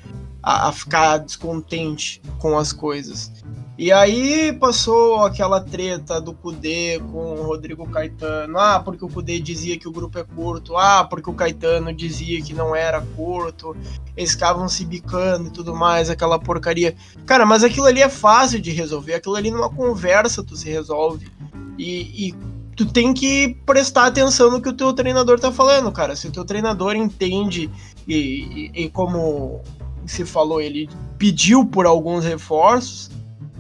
a, 0.41 0.69
a, 0.69 0.71
ficar 0.71 1.17
descontente 1.17 2.21
com 2.39 2.57
as 2.57 2.73
coisas. 2.73 3.31
E 3.77 3.91
aí 3.91 4.53
passou 4.53 5.23
aquela 5.23 5.60
treta 5.62 6.19
do 6.19 6.34
Kudê 6.34 6.99
com 7.12 7.34
o 7.34 7.43
Rodrigo 7.43 7.89
Caetano. 7.89 8.60
Ah, 8.60 8.79
porque 8.79 9.03
o 9.03 9.10
Kudê 9.10 9.39
dizia 9.39 9.77
que 9.77 9.88
o 9.88 9.91
grupo 9.91 10.19
é 10.19 10.23
curto. 10.23 10.77
Ah, 10.77 11.03
porque 11.03 11.29
o 11.29 11.34
Caetano 11.34 11.91
dizia 11.93 12.41
que 12.41 12.53
não 12.53 12.75
era 12.75 13.01
curto. 13.15 13.75
Eles 14.15 14.31
ficavam 14.31 14.67
se 14.67 14.86
bicando 14.86 15.47
e 15.47 15.51
tudo 15.51 15.75
mais, 15.75 16.10
aquela 16.10 16.38
porcaria. 16.38 16.95
Cara, 17.25 17.45
mas 17.45 17.63
aquilo 17.63 17.86
ali 17.86 18.01
é 18.01 18.10
fácil 18.10 18.62
de 18.62 18.71
resolver. 18.71 19.15
Aquilo 19.15 19.36
ali 19.36 19.49
numa 19.49 19.69
conversa 19.69 20.43
tu 20.43 20.55
se 20.55 20.69
resolve. 20.69 21.31
E, 21.77 22.27
e 22.27 22.36
tu 22.75 22.86
tem 22.86 23.13
que 23.13 23.57
prestar 23.65 24.05
atenção 24.05 24.51
no 24.51 24.62
que 24.62 24.69
o 24.69 24.73
teu 24.73 24.93
treinador 24.93 25.39
tá 25.39 25.51
falando, 25.51 25.91
cara. 25.91 26.15
Se 26.15 26.27
o 26.27 26.31
teu 26.31 26.43
treinador 26.43 26.95
entende 26.95 27.69
e, 28.07 28.69
e, 28.75 28.84
e 28.84 28.89
como 28.89 29.62
se 30.05 30.25
falou, 30.25 30.62
ele 30.62 30.89
pediu 31.17 31.65
por 31.65 31.86
alguns 31.86 32.25
reforços, 32.25 33.10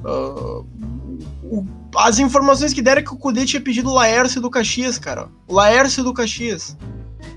uh, 0.03 0.65
o, 1.43 1.65
as 1.95 2.19
informações 2.19 2.73
que 2.73 2.81
deram 2.81 3.01
é 3.01 3.03
que 3.03 3.13
o 3.13 3.17
Cudê 3.17 3.45
tinha 3.45 3.61
pedido 3.61 3.89
o 3.89 3.93
Laércio 3.93 4.41
do 4.41 4.49
Caxias, 4.49 4.97
cara. 4.97 5.29
O 5.47 5.55
Laércio 5.55 6.03
do 6.03 6.13
Caxias. 6.13 6.77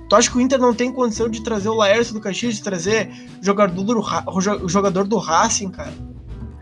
Tu 0.09 0.17
acha 0.17 0.31
que 0.31 0.37
o 0.37 0.41
Inter 0.41 0.61
não 0.61 0.75
tem 0.75 0.93
condição 0.93 1.29
de 1.29 1.43
trazer 1.43 1.69
o 1.69 1.75
Laércio 1.75 2.15
do 2.15 2.21
Caxias, 2.21 2.57
de 2.57 2.63
trazer 2.63 3.11
jogador 3.41 3.83
do, 3.83 4.69
jogador 4.69 5.05
do 5.05 5.17
Racing, 5.19 5.71
cara? 5.71 5.93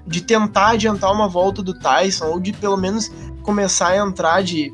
De 0.07 0.21
tentar 0.23 0.71
adiantar 0.71 1.13
uma 1.13 1.29
volta 1.29 1.63
do 1.63 1.75
Tyson, 1.75 2.27
ou 2.27 2.41
de 2.41 2.53
pelo 2.53 2.77
menos 2.77 3.11
começar 3.43 3.89
a 3.89 3.97
entrar 3.99 4.43
de 4.43 4.73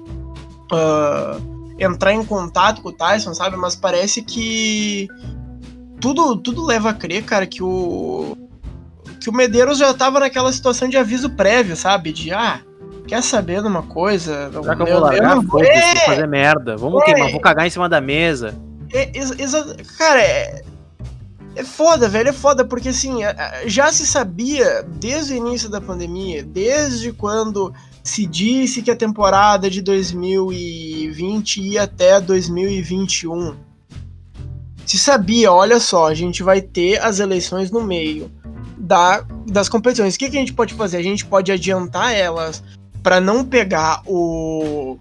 uh, 0.72 1.58
entrar 1.78 2.12
em 2.12 2.24
contato 2.24 2.82
com 2.82 2.90
o 2.90 2.92
Tyson, 2.92 3.34
sabe? 3.34 3.56
Mas 3.56 3.74
parece 3.74 4.22
que 4.22 5.08
tudo, 6.00 6.36
tudo 6.36 6.64
leva 6.64 6.90
a 6.90 6.94
crer, 6.94 7.24
cara, 7.24 7.46
que 7.46 7.62
o 7.62 8.36
que 9.20 9.28
o 9.28 9.32
Medeiros 9.32 9.78
já 9.78 9.92
tava 9.92 10.20
naquela 10.20 10.52
situação 10.52 10.88
de 10.88 10.96
aviso 10.96 11.30
prévio, 11.30 11.76
sabe? 11.76 12.12
De 12.12 12.32
ah, 12.32 12.60
quer 13.06 13.22
saber 13.22 13.62
de 13.62 13.68
uma 13.68 13.82
coisa? 13.82 14.50
Já 14.52 14.76
que 14.76 14.82
eu 14.82 14.86
vou 14.86 15.00
largar, 15.00 15.36
eu 15.36 15.42
vou 15.42 15.62
é, 15.62 15.96
fazer 16.06 16.26
merda. 16.26 16.76
Vamos 16.76 17.02
é, 17.02 17.04
queimar, 17.06 17.30
vou 17.30 17.40
cagar 17.40 17.66
em 17.66 17.70
cima 17.70 17.88
da 17.88 18.00
mesa. 18.00 18.54
É, 18.92 19.10
cara, 19.98 20.22
é, 20.22 20.62
é 21.56 21.64
foda, 21.64 22.08
velho, 22.08 22.28
é 22.28 22.32
foda, 22.32 22.64
porque 22.64 22.90
assim, 22.90 23.18
já 23.66 23.92
se 23.92 24.06
sabia 24.06 24.82
desde 24.82 25.34
o 25.34 25.36
início 25.36 25.68
da 25.68 25.80
pandemia, 25.80 26.42
desde 26.42 27.12
quando 27.12 27.72
se 28.02 28.24
disse 28.24 28.80
que 28.80 28.90
a 28.90 28.96
temporada 28.96 29.68
de 29.68 29.82
2020 29.82 31.60
ia 31.60 31.82
até 31.82 32.20
2021. 32.20 33.56
Se 34.86 34.98
sabia, 34.98 35.52
olha 35.52 35.78
só, 35.78 36.06
a 36.06 36.14
gente 36.14 36.42
vai 36.42 36.62
ter 36.62 36.98
as 37.02 37.20
eleições 37.20 37.70
no 37.70 37.82
meio 37.82 38.30
da, 38.88 39.22
das 39.46 39.68
competições. 39.68 40.14
O 40.14 40.18
que, 40.18 40.30
que 40.30 40.36
a 40.38 40.40
gente 40.40 40.54
pode 40.54 40.72
fazer? 40.72 40.96
A 40.96 41.02
gente 41.02 41.26
pode 41.26 41.52
adiantar 41.52 42.14
elas 42.14 42.64
para 43.02 43.20
não 43.20 43.44
pegar 43.44 44.02
o. 44.06 44.98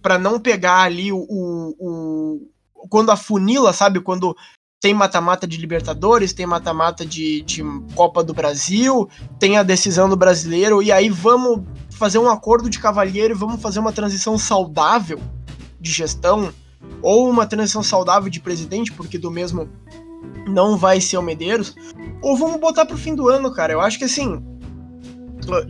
para 0.00 0.18
não 0.18 0.40
pegar 0.40 0.80
ali 0.80 1.12
o, 1.12 1.18
o, 1.18 1.76
o. 1.78 2.50
Quando 2.88 3.10
a 3.10 3.16
funila, 3.16 3.74
sabe? 3.74 4.00
Quando 4.00 4.34
tem 4.80 4.94
mata-mata 4.94 5.46
de 5.46 5.58
Libertadores, 5.58 6.32
tem 6.32 6.46
mata-mata 6.46 7.04
de, 7.04 7.42
de 7.42 7.62
Copa 7.94 8.24
do 8.24 8.32
Brasil, 8.32 9.08
tem 9.38 9.58
a 9.58 9.62
decisão 9.62 10.08
do 10.08 10.16
brasileiro, 10.16 10.82
e 10.82 10.90
aí 10.90 11.10
vamos 11.10 11.64
fazer 11.90 12.18
um 12.18 12.30
acordo 12.30 12.70
de 12.70 12.78
cavalheiro 12.78 13.34
e 13.34 13.36
vamos 13.36 13.60
fazer 13.60 13.78
uma 13.78 13.92
transição 13.92 14.38
saudável 14.38 15.20
de 15.80 15.90
gestão, 15.90 16.52
ou 17.02 17.28
uma 17.28 17.46
transição 17.46 17.82
saudável 17.82 18.30
de 18.30 18.38
presidente, 18.38 18.92
porque 18.92 19.18
do 19.18 19.30
mesmo 19.30 19.68
não 20.48 20.76
vai 20.76 21.00
ser 21.00 21.16
o 21.16 21.22
Medeiros, 21.22 21.74
ou 22.22 22.36
vamos 22.36 22.60
botar 22.60 22.86
pro 22.86 22.96
fim 22.96 23.14
do 23.14 23.28
ano, 23.28 23.52
cara. 23.52 23.72
Eu 23.72 23.80
acho 23.80 23.98
que 23.98 24.04
assim. 24.04 24.42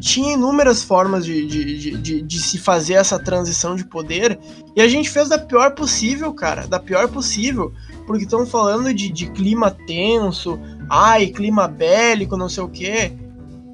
Tinha 0.01 0.33
inúmeras 0.33 0.83
formas 0.83 1.27
de, 1.27 1.47
de, 1.47 1.79
de, 1.79 1.99
de, 1.99 2.23
de 2.23 2.41
se 2.41 2.57
fazer 2.57 2.95
essa 2.95 3.19
transição 3.19 3.77
de 3.77 3.85
poder 3.85 4.39
e 4.75 4.81
a 4.81 4.89
gente 4.89 5.11
fez 5.11 5.29
da 5.29 5.39
pior 5.39 5.75
possível, 5.75 6.33
cara. 6.33 6.67
Da 6.67 6.81
pior 6.81 7.09
possível. 7.09 7.75
Porque 8.07 8.25
estão 8.25 8.47
falando 8.47 8.95
de, 8.95 9.11
de 9.11 9.31
clima 9.33 9.71
tenso, 9.87 10.59
ai, 10.89 11.27
clima 11.27 11.69
bélico, 11.69 12.39
não 12.39 12.49
sei 12.49 12.63
o 12.63 12.71
quê 12.71 13.13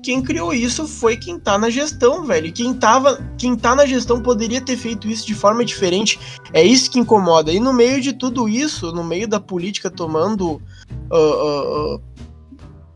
quem 0.03 0.21
criou 0.21 0.53
isso 0.53 0.87
foi 0.89 1.17
quem 1.17 1.39
tá 1.39 1.57
na 1.57 1.71
gestão, 1.71 2.27
velho. 2.27 2.53
Quem, 2.53 2.75
tava, 2.75 3.23
quem 3.39 3.55
tá 3.55 3.75
na 3.75 3.87
gestão 3.87 4.21
poderia 4.21 4.61
ter 4.61 4.77
feito 4.77 5.09
isso 5.09 5.25
de 5.25 5.35
forma 5.35 5.65
diferente. 5.65 6.19
É 6.53 6.63
isso 6.63 6.91
que 6.91 6.99
incomoda. 6.99 7.53
E 7.53 7.61
no 7.61 7.73
meio 7.73 8.01
de 8.01 8.13
tudo 8.13 8.49
isso, 8.49 8.93
no 8.93 9.05
meio 9.05 9.29
da 9.29 9.39
política 9.39 9.89
tomando 9.89 10.61
uh, 11.17 11.95
uh, 11.95 12.03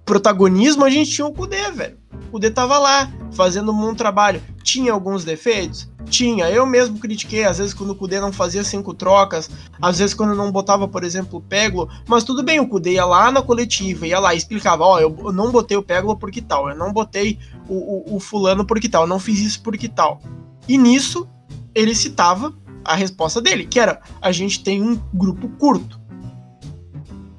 protagonismo, 0.04 0.84
a 0.84 0.90
gente 0.90 1.10
tinha 1.10 1.26
o 1.26 1.32
Kudê, 1.32 1.70
velho. 1.70 1.98
O 2.28 2.30
Kudê 2.32 2.50
tava 2.50 2.78
lá, 2.78 3.12
fazendo 3.32 3.72
um 3.72 3.76
bom 3.76 3.94
trabalho. 3.94 4.40
Tinha 4.62 4.92
alguns 4.92 5.24
defeitos? 5.24 5.90
Tinha. 6.08 6.48
Eu 6.48 6.64
mesmo 6.64 6.98
critiquei, 6.98 7.44
às 7.44 7.58
vezes, 7.58 7.74
quando 7.74 7.90
o 7.90 7.94
Kudê 7.94 8.20
não 8.20 8.32
fazia 8.32 8.62
cinco 8.62 8.94
trocas, 8.94 9.50
às 9.82 9.98
vezes, 9.98 10.14
quando 10.14 10.34
não 10.34 10.52
botava, 10.52 10.86
por 10.86 11.02
exemplo, 11.02 11.38
o 11.38 11.42
Peglo. 11.42 11.88
Mas 12.06 12.24
tudo 12.24 12.42
bem, 12.42 12.60
o 12.60 12.68
Kudê 12.68 12.92
ia 12.92 13.04
lá 13.04 13.30
na 13.30 13.42
coletiva, 13.42 14.06
ia 14.06 14.20
lá 14.20 14.32
e 14.32 14.38
explicava: 14.38 14.84
Ó, 14.84 14.94
oh, 14.94 15.00
eu 15.00 15.32
não 15.32 15.50
botei 15.50 15.76
o 15.76 15.82
Peglo 15.82 16.16
porque 16.16 16.40
tal, 16.40 16.70
eu 16.70 16.76
não 16.76 16.92
botei 16.92 17.38
o, 17.68 17.74
o, 17.74 18.16
o 18.16 18.20
Fulano 18.20 18.64
porque 18.64 18.88
tal, 18.88 19.02
eu 19.02 19.08
não 19.08 19.18
fiz 19.18 19.40
isso 19.40 19.60
porque 19.62 19.88
tal. 19.88 20.20
E 20.68 20.78
nisso, 20.78 21.28
ele 21.74 21.94
citava 21.94 22.54
a 22.84 22.94
resposta 22.94 23.40
dele, 23.40 23.66
que 23.66 23.80
era: 23.80 24.00
a 24.22 24.30
gente 24.30 24.62
tem 24.62 24.80
um 24.80 25.00
grupo 25.12 25.48
curto. 25.58 26.05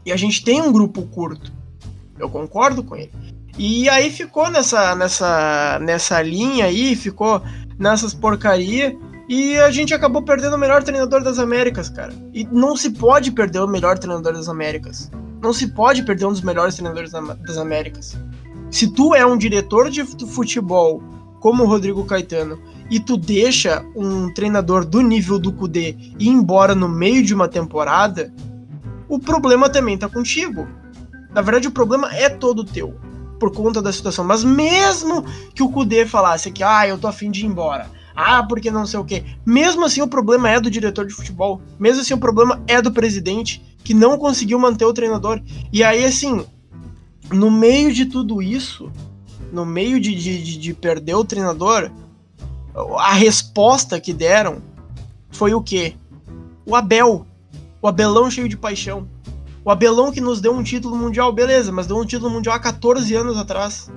E 0.07 0.11
a 0.13 0.15
gente 0.15 0.41
tem 0.41 0.61
um 0.61 0.71
grupo 0.71 1.01
curto. 1.01 1.51
Eu 2.17 2.29
concordo 2.29 2.81
com 2.81 2.95
ele. 2.95 3.11
E 3.57 3.89
aí 3.89 4.09
ficou 4.09 4.49
nessa, 4.49 4.95
nessa, 4.95 5.79
nessa 5.81 6.21
linha 6.21 6.63
aí, 6.63 6.95
ficou 6.95 7.41
nessas 7.77 8.13
porcaria 8.13 8.97
e 9.27 9.57
a 9.57 9.69
gente 9.69 9.93
acabou 9.93 10.21
perdendo 10.21 10.55
o 10.55 10.57
melhor 10.57 10.81
treinador 10.81 11.21
das 11.21 11.39
Américas, 11.39 11.89
cara. 11.89 12.13
E 12.33 12.45
não 12.45 12.77
se 12.77 12.91
pode 12.91 13.31
perder 13.31 13.59
o 13.59 13.67
melhor 13.67 13.99
treinador 13.99 14.31
das 14.31 14.47
Américas. 14.47 15.11
Não 15.43 15.51
se 15.51 15.67
pode 15.67 16.01
perder 16.03 16.25
um 16.25 16.31
dos 16.31 16.41
melhores 16.41 16.75
treinadores 16.75 17.11
das 17.11 17.57
Américas. 17.57 18.17
Se 18.71 18.89
tu 18.89 19.13
é 19.13 19.25
um 19.25 19.37
diretor 19.37 19.89
de 19.89 20.05
futebol 20.05 21.03
como 21.41 21.65
o 21.65 21.67
Rodrigo 21.67 22.05
Caetano 22.05 22.57
e 22.89 22.97
tu 22.97 23.17
deixa 23.17 23.85
um 23.93 24.33
treinador 24.33 24.85
do 24.85 25.01
nível 25.01 25.37
do 25.37 25.51
Kudê 25.51 25.97
ir 26.17 26.29
embora 26.29 26.73
no 26.73 26.87
meio 26.87 27.21
de 27.21 27.33
uma 27.33 27.49
temporada, 27.49 28.31
o 29.07 29.19
problema 29.19 29.69
também 29.69 29.97
tá 29.97 30.09
contigo. 30.09 30.67
Na 31.33 31.41
verdade, 31.41 31.67
o 31.67 31.71
problema 31.71 32.13
é 32.15 32.29
todo 32.29 32.63
teu 32.63 32.95
por 33.39 33.51
conta 33.53 33.81
da 33.81 33.91
situação. 33.91 34.25
Mas 34.25 34.43
mesmo 34.43 35.23
que 35.53 35.63
o 35.63 35.69
Kudê 35.69 36.05
falasse 36.05 36.51
que, 36.51 36.63
ah, 36.63 36.87
eu 36.87 36.97
tô 36.97 37.07
afim 37.07 37.29
de 37.29 37.41
ir 37.41 37.45
embora, 37.45 37.89
ah, 38.15 38.43
porque 38.43 38.71
não 38.71 38.85
sei 38.85 38.99
o 38.99 39.05
quê, 39.05 39.23
mesmo 39.45 39.85
assim 39.85 40.01
o 40.01 40.07
problema 40.07 40.49
é 40.49 40.59
do 40.59 40.71
diretor 40.71 41.05
de 41.05 41.13
futebol, 41.13 41.61
mesmo 41.79 42.01
assim 42.01 42.13
o 42.13 42.17
problema 42.17 42.61
é 42.67 42.81
do 42.81 42.91
presidente, 42.91 43.61
que 43.83 43.93
não 43.93 44.17
conseguiu 44.17 44.59
manter 44.59 44.85
o 44.85 44.93
treinador. 44.93 45.41
E 45.71 45.83
aí, 45.83 46.03
assim, 46.03 46.45
no 47.31 47.51
meio 47.51 47.93
de 47.93 48.05
tudo 48.05 48.41
isso, 48.41 48.91
no 49.51 49.65
meio 49.65 49.99
de, 49.99 50.15
de, 50.15 50.57
de 50.57 50.73
perder 50.73 51.15
o 51.15 51.23
treinador, 51.23 51.91
a 52.97 53.13
resposta 53.13 53.99
que 53.99 54.13
deram 54.13 54.61
foi 55.29 55.53
o 55.53 55.61
quê? 55.61 55.95
O 56.65 56.75
Abel. 56.75 57.25
O 57.81 57.87
Abelão 57.87 58.29
cheio 58.29 58.49
de 58.49 58.57
paixão. 58.57 59.07
O 59.63 59.69
Abelão 59.69 60.11
que 60.11 60.21
nos 60.21 60.39
deu 60.39 60.53
um 60.53 60.63
título 60.63 60.95
mundial, 60.95 61.31
beleza, 61.31 61.71
mas 61.71 61.87
deu 61.87 61.97
um 61.97 62.05
título 62.05 62.29
mundial 62.29 62.55
há 62.55 62.59
14 62.59 63.13
anos 63.15 63.37
atrás. 63.37 63.91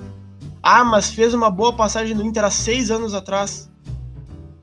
Ah, 0.63 0.85
mas 0.85 1.11
fez 1.11 1.33
uma 1.33 1.51
boa 1.51 1.73
passagem 1.73 2.15
no 2.15 2.25
Inter 2.25 2.45
há 2.45 2.51
6 2.51 2.91
anos 2.91 3.15
atrás. 3.15 3.71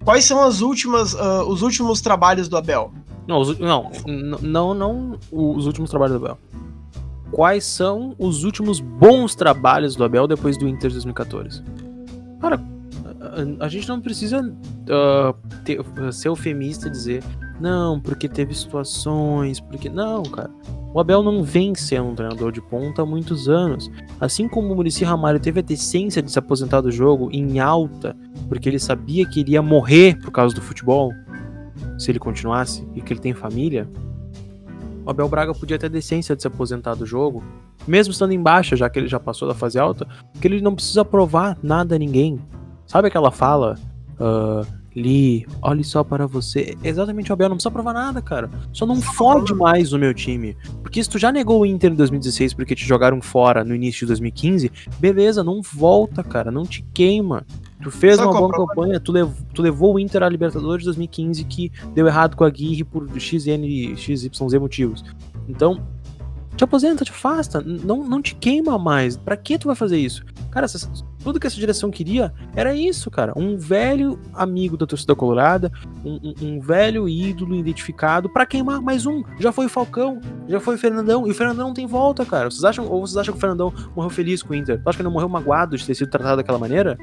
Quais 0.03 0.25
são 0.25 0.43
as 0.43 0.62
últimas, 0.62 1.13
uh, 1.13 1.43
os 1.47 1.62
últimos 1.62 2.01
trabalhos 2.01 2.47
do 2.47 2.56
Abel? 2.56 2.91
Não, 3.27 3.41
os, 3.41 3.58
não, 3.60 3.91
não, 4.41 4.73
não 4.73 5.19
os 5.32 5.65
últimos 5.65 5.89
trabalhos 5.89 6.17
do 6.19 6.25
Abel. 6.25 6.38
Quais 7.32 7.65
são 7.65 8.15
os 8.17 8.43
últimos 8.43 8.80
bons 8.80 9.36
trabalhos 9.36 9.95
do 9.95 10.03
Abel 10.03 10.27
depois 10.27 10.58
do 10.58 10.67
Inter 10.67 10.91
2014? 10.91 11.62
Cara, 12.39 12.62
a, 13.60 13.67
gente 13.67 13.88
não 13.88 13.99
precisa 13.99 14.41
uh, 14.41 15.34
ter, 15.63 15.80
ser 16.12 16.27
eufemista 16.27 16.88
e 16.88 16.91
dizer 16.91 17.23
não, 17.60 17.99
porque 17.99 18.30
teve 18.30 18.53
situações, 18.53 19.60
porque. 19.60 19.89
Não, 19.89 20.23
cara. 20.23 20.49
O 20.93 20.99
Abel 20.99 21.21
não 21.21 21.43
vem 21.43 21.75
sendo 21.75 22.10
um 22.10 22.15
treinador 22.15 22.51
de 22.51 22.62
ponta 22.62 23.01
há 23.01 23.06
muitos 23.06 23.49
anos. 23.49 23.91
Assim 24.19 24.47
como 24.47 24.71
o 24.71 24.75
Murici 24.75 25.03
Ramalho 25.03 25.39
teve 25.39 25.60
a 25.60 25.63
decência 25.63 26.21
de 26.21 26.32
se 26.32 26.39
aposentar 26.39 26.82
do 26.82 26.91
jogo 26.91 27.30
em 27.32 27.60
alta, 27.60 28.15
porque 28.47 28.69
ele 28.69 28.80
sabia 28.80 29.27
que 29.27 29.39
iria 29.39 29.62
morrer 29.62 30.19
por 30.19 30.32
causa 30.32 30.56
do 30.56 30.62
futebol, 30.62 31.12
se 31.97 32.12
ele 32.12 32.19
continuasse, 32.19 32.88
e 32.95 33.01
que 33.01 33.13
ele 33.13 33.19
tem 33.19 33.34
família, 33.34 33.88
o 35.06 35.10
Abel 35.10 35.27
Braga 35.27 35.53
podia 35.53 35.77
ter 35.77 35.88
a 35.88 35.89
decência 35.89 36.36
de 36.36 36.41
se 36.41 36.47
aposentar 36.47 36.95
do 36.95 37.06
jogo, 37.06 37.43
mesmo 37.88 38.12
estando 38.12 38.34
em 38.34 38.41
baixa, 38.41 38.75
já 38.75 38.89
que 38.89 38.99
ele 38.99 39.08
já 39.08 39.19
passou 39.19 39.47
da 39.47 39.53
fase 39.53 39.77
alta, 39.77 40.08
porque 40.32 40.47
ele 40.47 40.62
não 40.62 40.75
precisa 40.75 41.06
provar 41.06 41.58
nada 41.62 41.95
a 41.95 41.99
ninguém. 41.99 42.39
Sabe 42.88 43.10
aquela 43.10 43.32
fala? 43.32 43.78
Uh, 44.19 44.65
Li, 44.97 45.45
olhe 45.62 45.84
só 45.84 46.04
para 46.04 46.26
você. 46.26 46.76
Exatamente, 46.84 47.30
o 47.30 47.34
Abel 47.34 47.50
não 47.50 47.56
precisa 47.56 47.69
provar 47.69 47.93
nada, 47.93 48.19
cara. 48.19 48.50
Só 48.73 48.84
não 48.84 49.00
fode 49.00 49.54
mais 49.54 49.93
o 49.93 50.00
meu 50.00 50.12
time. 50.12 50.58
Porque 50.82 51.04
se 51.04 51.08
tu 51.08 51.19
já 51.19 51.32
negou 51.32 51.62
o 51.62 51.65
Inter 51.67 51.91
em 51.91 51.95
2016 51.95 52.56
porque 52.56 52.73
te 52.73 52.84
jogaram 52.84 53.21
fora 53.21 53.63
no 53.63 53.76
início 53.76 54.00
de 54.00 54.08
2015, 54.08 54.71
beleza, 54.97 55.43
não 55.43 55.62
volta, 55.62 56.23
cara. 56.23 56.50
Não 56.50 56.63
te 56.63 56.84
queima. 56.95 57.45
Tu 57.84 57.91
fez 57.91 58.15
Sabe 58.15 58.30
uma 58.30 58.39
boa 58.39 58.67
campanha, 58.67 59.00
tu, 59.00 59.12
lev 59.12 59.32
tu 59.54 59.62
levou 59.62 59.93
o 59.93 60.00
Inter 60.00 60.23
à 60.23 60.30
Libertadores 60.30 60.82
de 60.82 60.86
2015 60.86 61.43
que 61.43 61.71
deu 61.93 62.08
errado 62.08 62.36
com 62.36 62.43
a 62.43 62.47
Aguirre 62.47 62.84
por 62.84 63.08
XN, 63.19 63.95
XYZ 63.95 64.32
motivos. 64.60 65.06
Então, 65.47 65.80
te 66.56 66.63
aposenta, 66.63 67.06
te 67.06 67.12
afasta, 67.12 67.62
não, 67.62 68.04
não 68.04 68.19
te 68.19 68.34
queima 68.34 68.80
mais. 68.80 69.15
Para 69.15 69.38
que 69.38 69.60
tu 69.60 69.67
vai 69.67 69.76
fazer 69.76 70.00
isso? 70.00 70.26
Cara, 70.50 70.67
tudo 71.28 71.42
que 71.42 71.48
essa 71.48 71.58
direção 71.58 71.92
queria 71.92 72.34
era 72.56 72.74
isso, 72.74 73.12
cara. 73.12 73.34
Um 73.36 73.58
velho 73.58 74.18
amigo 74.34 74.78
da 74.78 74.86
torcida 74.86 75.13
colorada, 75.13 75.70
um, 76.06 76.13
um, 76.24 76.34
um 76.42 76.60
velho 76.62 77.10
ídolo 77.10 77.54
identificado 77.54 78.30
para 78.30 78.46
queimar 78.46 78.82
mais 78.82 79.06
um. 79.06 79.22
Já 79.38 79.52
foi 79.52 79.66
o 79.66 79.70
Falcão, 79.70 80.22
já 80.48 80.62
foi 80.62 80.76
o 80.76 80.78
Fernandão, 80.78 81.28
e 81.28 81.32
o 81.32 81.34
Fernandão 81.34 81.68
não 81.68 81.74
tem 81.74 81.86
volta, 81.86 82.26
cara. 82.26 82.50
Vocês 82.50 82.63
acham, 82.63 82.88
ou 82.88 83.06
vocês 83.06 83.18
acham 83.18 83.34
que 83.34 83.38
o 83.38 83.42
Fernandão 83.42 83.74
morreu 83.94 84.10
feliz 84.10 84.42
com 84.42 84.54
o 84.54 84.56
Inter? 84.56 84.82
Tu 84.82 84.88
acha 84.88 84.96
que 84.96 85.02
ele 85.02 85.08
não 85.08 85.12
morreu 85.12 85.28
magoado 85.28 85.76
de 85.76 85.86
ter 85.86 85.96
sido 85.96 86.10
tratado 86.10 86.38
daquela 86.38 86.58
maneira? 86.58 86.98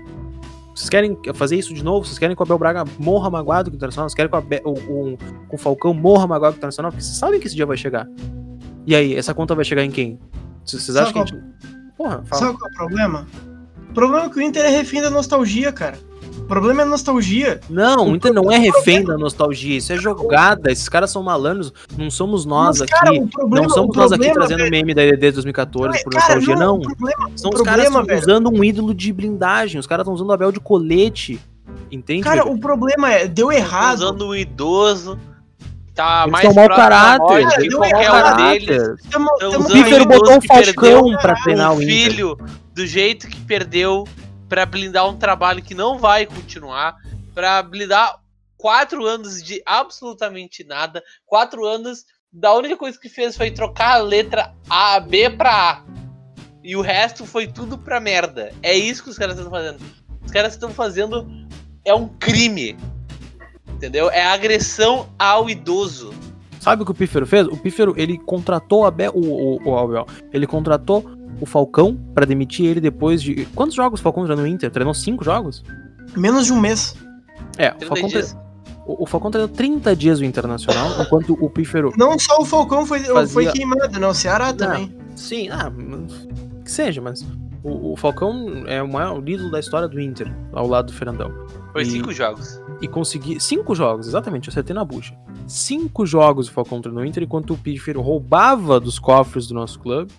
Vocês 0.75 0.89
querem 0.89 1.19
fazer 1.35 1.57
isso 1.57 1.75
de 1.75 1.85
novo? 1.85 2.07
Vocês 2.07 2.19
querem 2.19 2.35
que 2.35 2.41
o 2.41 2.45
Abel 2.45 2.59
Braga 2.59 2.87
morra 2.99 3.29
magoado 3.29 3.69
com 3.69 3.75
o 3.75 3.77
Internacional? 3.77 4.09
Vocês 4.09 4.15
querem 4.15 4.31
que 4.31 4.37
o, 4.37 4.39
Abel, 4.39 4.63
o, 4.65 4.71
o, 4.73 5.19
o 5.53 5.59
Falcão 5.59 5.93
morra 5.93 6.27
magoado 6.27 6.55
com 6.55 6.57
o 6.57 6.61
Internacional? 6.61 6.91
Porque 6.91 7.05
vocês 7.05 7.19
sabem 7.19 7.39
que 7.39 7.47
esse 7.47 7.55
dia 7.55 7.67
vai 7.67 7.77
chegar. 7.77 8.09
E 8.87 8.97
aí, 8.97 9.15
essa 9.15 9.35
conta 9.35 9.55
vai 9.55 9.67
chegar 9.67 9.85
em 9.85 9.91
quem? 9.91 10.19
Vocês 10.65 10.97
acham 10.97 11.13
que 11.13 11.19
a 11.19 11.27
gente. 11.27 11.45
Porra, 11.95 12.23
fala. 12.25 12.41
Sabe 12.41 12.59
qual 12.59 12.71
é 12.71 12.73
o 12.73 12.77
problema? 12.77 13.27
O 13.95 14.01
problema 14.05 14.27
é 14.27 14.29
que 14.29 14.39
o 14.39 14.43
Inter 14.43 14.65
é 14.65 14.71
refém 14.71 15.01
da 15.01 15.09
nostalgia, 15.09 15.71
cara. 15.71 15.97
O 16.37 16.47
problema 16.47 16.81
é 16.81 16.85
a 16.85 16.87
nostalgia. 16.87 17.61
Não, 17.71 18.11
o 18.11 18.17
Inter 18.17 18.35
não 18.35 18.51
é 18.51 18.59
refém 18.59 19.05
da 19.05 19.17
nostalgia, 19.17 19.77
isso 19.77 19.93
é 19.93 19.97
jogada. 19.97 20.73
Esses 20.73 20.89
caras 20.89 21.13
são 21.13 21.23
malandros, 21.23 21.73
não 21.97 22.11
somos 22.11 22.45
nós 22.45 22.81
Mas, 22.81 22.83
aqui. 22.83 22.91
Cara, 22.91 23.27
problema, 23.31 23.69
não 23.69 23.73
somos 23.73 23.97
nós 23.97 24.11
aqui 24.11 24.33
trazendo 24.33 24.59
velho, 24.59 24.71
meme 24.73 24.95
da 24.95 25.05
EDD 25.05 25.31
2014 25.31 26.03
por 26.03 26.13
cara, 26.13 26.25
nostalgia, 26.25 26.57
não. 26.57 26.79
não. 26.79 26.81
Problema, 26.81 27.31
são 27.37 27.53
os 27.53 27.63
caras 27.63 27.89
usando 28.21 28.51
um 28.51 28.65
ídolo 28.65 28.93
de 28.93 29.13
blindagem, 29.13 29.79
os 29.79 29.87
caras 29.87 30.03
estão 30.03 30.15
usando 30.15 30.31
o 30.31 30.33
Abel 30.33 30.51
de 30.51 30.59
colete. 30.59 31.41
Entende? 31.89 32.25
Cara, 32.25 32.45
o 32.49 32.59
problema 32.59 33.13
é, 33.13 33.29
deu 33.29 33.53
errado. 33.53 33.99
Usando 33.99 34.27
um 34.27 34.35
idoso 34.35 35.17
tá 35.95 36.23
Eles 36.23 36.33
mais 36.33 36.53
mau 36.53 36.69
caráter, 36.69 37.47
que 37.61 37.71
qualquer 37.71 38.11
um 38.11 38.37
deles. 38.37 38.97
O 39.57 39.73
Pífero 39.73 40.05
botou 40.05 40.39
o 40.39 40.43
Falcão 40.43 41.17
pra 41.23 41.35
treinar 41.37 41.73
o, 41.73 41.77
o 41.77 41.79
filho 41.79 42.37
do 42.75 42.87
jeito 42.87 43.29
que 43.29 43.41
perdeu 43.43 44.05
para 44.49 44.67
blindar 44.67 45.09
um 45.09 45.17
trabalho 45.17 45.63
que 45.63 45.75
não 45.75 45.99
vai 45.99 46.27
continuar, 46.27 46.97
para 47.35 47.63
blindar 47.63 48.19
quatro 48.57 49.07
anos 49.07 49.43
de 49.43 49.63
absolutamente 49.65 50.65
nada, 50.65 51.03
quatro 51.25 51.65
anos 51.65 52.05
da 52.33 52.53
única 52.55 52.77
coisa 52.77 52.99
que 52.99 53.09
fez 53.09 53.37
foi 53.37 53.51
trocar 53.51 53.95
a 53.95 54.03
letra 54.03 54.55
A, 54.69 54.99
B 55.01 55.31
pra 55.31 55.71
A. 55.71 55.85
E 56.63 56.77
o 56.77 56.81
resto 56.81 57.25
foi 57.27 57.47
tudo 57.47 57.79
pra 57.79 58.01
merda. 58.01 58.53
É 58.63 58.75
isso 58.75 59.05
que 59.05 59.11
os 59.11 59.19
caras 59.19 59.37
estão 59.37 59.51
fazendo. 59.51 59.81
Os 60.25 60.31
caras 60.31 60.55
estão 60.55 60.71
fazendo. 60.71 61.27
É 61.85 61.95
um 61.95 62.09
crime 62.09 62.77
entendeu? 63.85 64.11
É 64.11 64.25
agressão 64.25 65.09
ao 65.19 65.51
idoso. 65.51 66.13
Sabe 66.61 66.83
o 66.83 66.87
que 66.87 66.93
o 66.93 66.95
Pífero 66.95 67.27
fez? 67.27 67.47
O 67.47 67.57
Pífero, 67.57 67.95
ele 67.97 68.17
contratou 68.17 68.83
o 68.83 68.87
Abel, 68.87 69.13
o, 69.15 69.59
o, 69.59 69.69
o 69.69 69.79
Abel, 69.79 70.07
ele 70.33 70.47
contratou 70.47 71.05
o 71.45 71.47
Falcão 71.47 71.97
para 72.15 72.27
demitir 72.27 72.67
ele 72.67 72.81
depois 72.81 73.23
de... 73.23 73.47
Quantos 73.55 73.75
jogos 73.77 74.01
o 74.01 74.03
Falcão 74.03 74.25
treinou 74.25 74.45
no 74.45 74.51
Inter? 74.51 74.71
Treinou 74.71 74.93
cinco 74.93 75.25
jogos? 75.25 75.63
Menos 76.17 76.47
de 76.47 76.53
um 76.53 76.61
mês. 76.61 76.97
É, 77.57 77.71
o 77.71 77.75
30 77.77 77.87
Falcão, 77.87 78.09
tre- 78.11 78.27
o, 78.87 79.03
o 79.03 79.07
Falcão 79.07 79.31
treinou 79.31 79.49
30 79.49 79.95
dias 79.97 80.21
o 80.21 80.25
Internacional, 80.25 80.91
enquanto 81.01 81.33
o 81.41 81.49
Pífero. 81.49 81.93
Não 81.97 82.19
só 82.19 82.39
o 82.41 82.45
Falcão 82.45 82.85
foi, 82.85 83.01
Fazia- 83.01 83.33
foi 83.33 83.47
queimado, 83.53 83.99
não. 84.01 84.11
O 84.11 84.15
Ceará 84.15 84.53
também. 84.53 84.95
Sim, 85.15 85.49
ah, 85.51 85.71
que 86.65 86.71
seja, 86.71 87.01
mas 87.01 87.23
o, 87.63 87.93
o 87.93 87.97
Falcão 87.97 88.65
é 88.67 88.83
o 88.83 88.89
maior 88.89 89.23
ídolo 89.29 89.51
da 89.51 89.61
história 89.61 89.87
do 89.87 90.01
Inter, 90.01 90.33
ao 90.53 90.67
lado 90.67 90.87
do 90.87 90.93
Fernandão. 90.93 91.33
Foi 91.73 91.83
E- 91.83 91.87
cinco 91.87 92.13
jogos. 92.13 92.61
E 92.81 92.89
conseguir. 92.89 93.41
Cinco 93.41 93.75
jogos, 93.75 94.09
exatamente, 94.09 94.49
eu 94.49 94.53
acertei 94.53 94.75
na 94.75 94.85
bucha. 94.85 95.17
Cinco 95.47 96.05
jogos 96.05 96.49
o 96.49 96.53
Falcão 96.53 96.81
treinou 96.81 97.03
no 97.03 97.09
Inter, 97.09 97.23
enquanto 97.23 97.55
o 97.55 97.57
Pífero 97.59 98.01
roubava 98.01 98.81
dos 98.81 98.99
cofres 98.99 99.47
do 99.47 99.55
nosso 99.55 99.79
clube, 99.79 100.11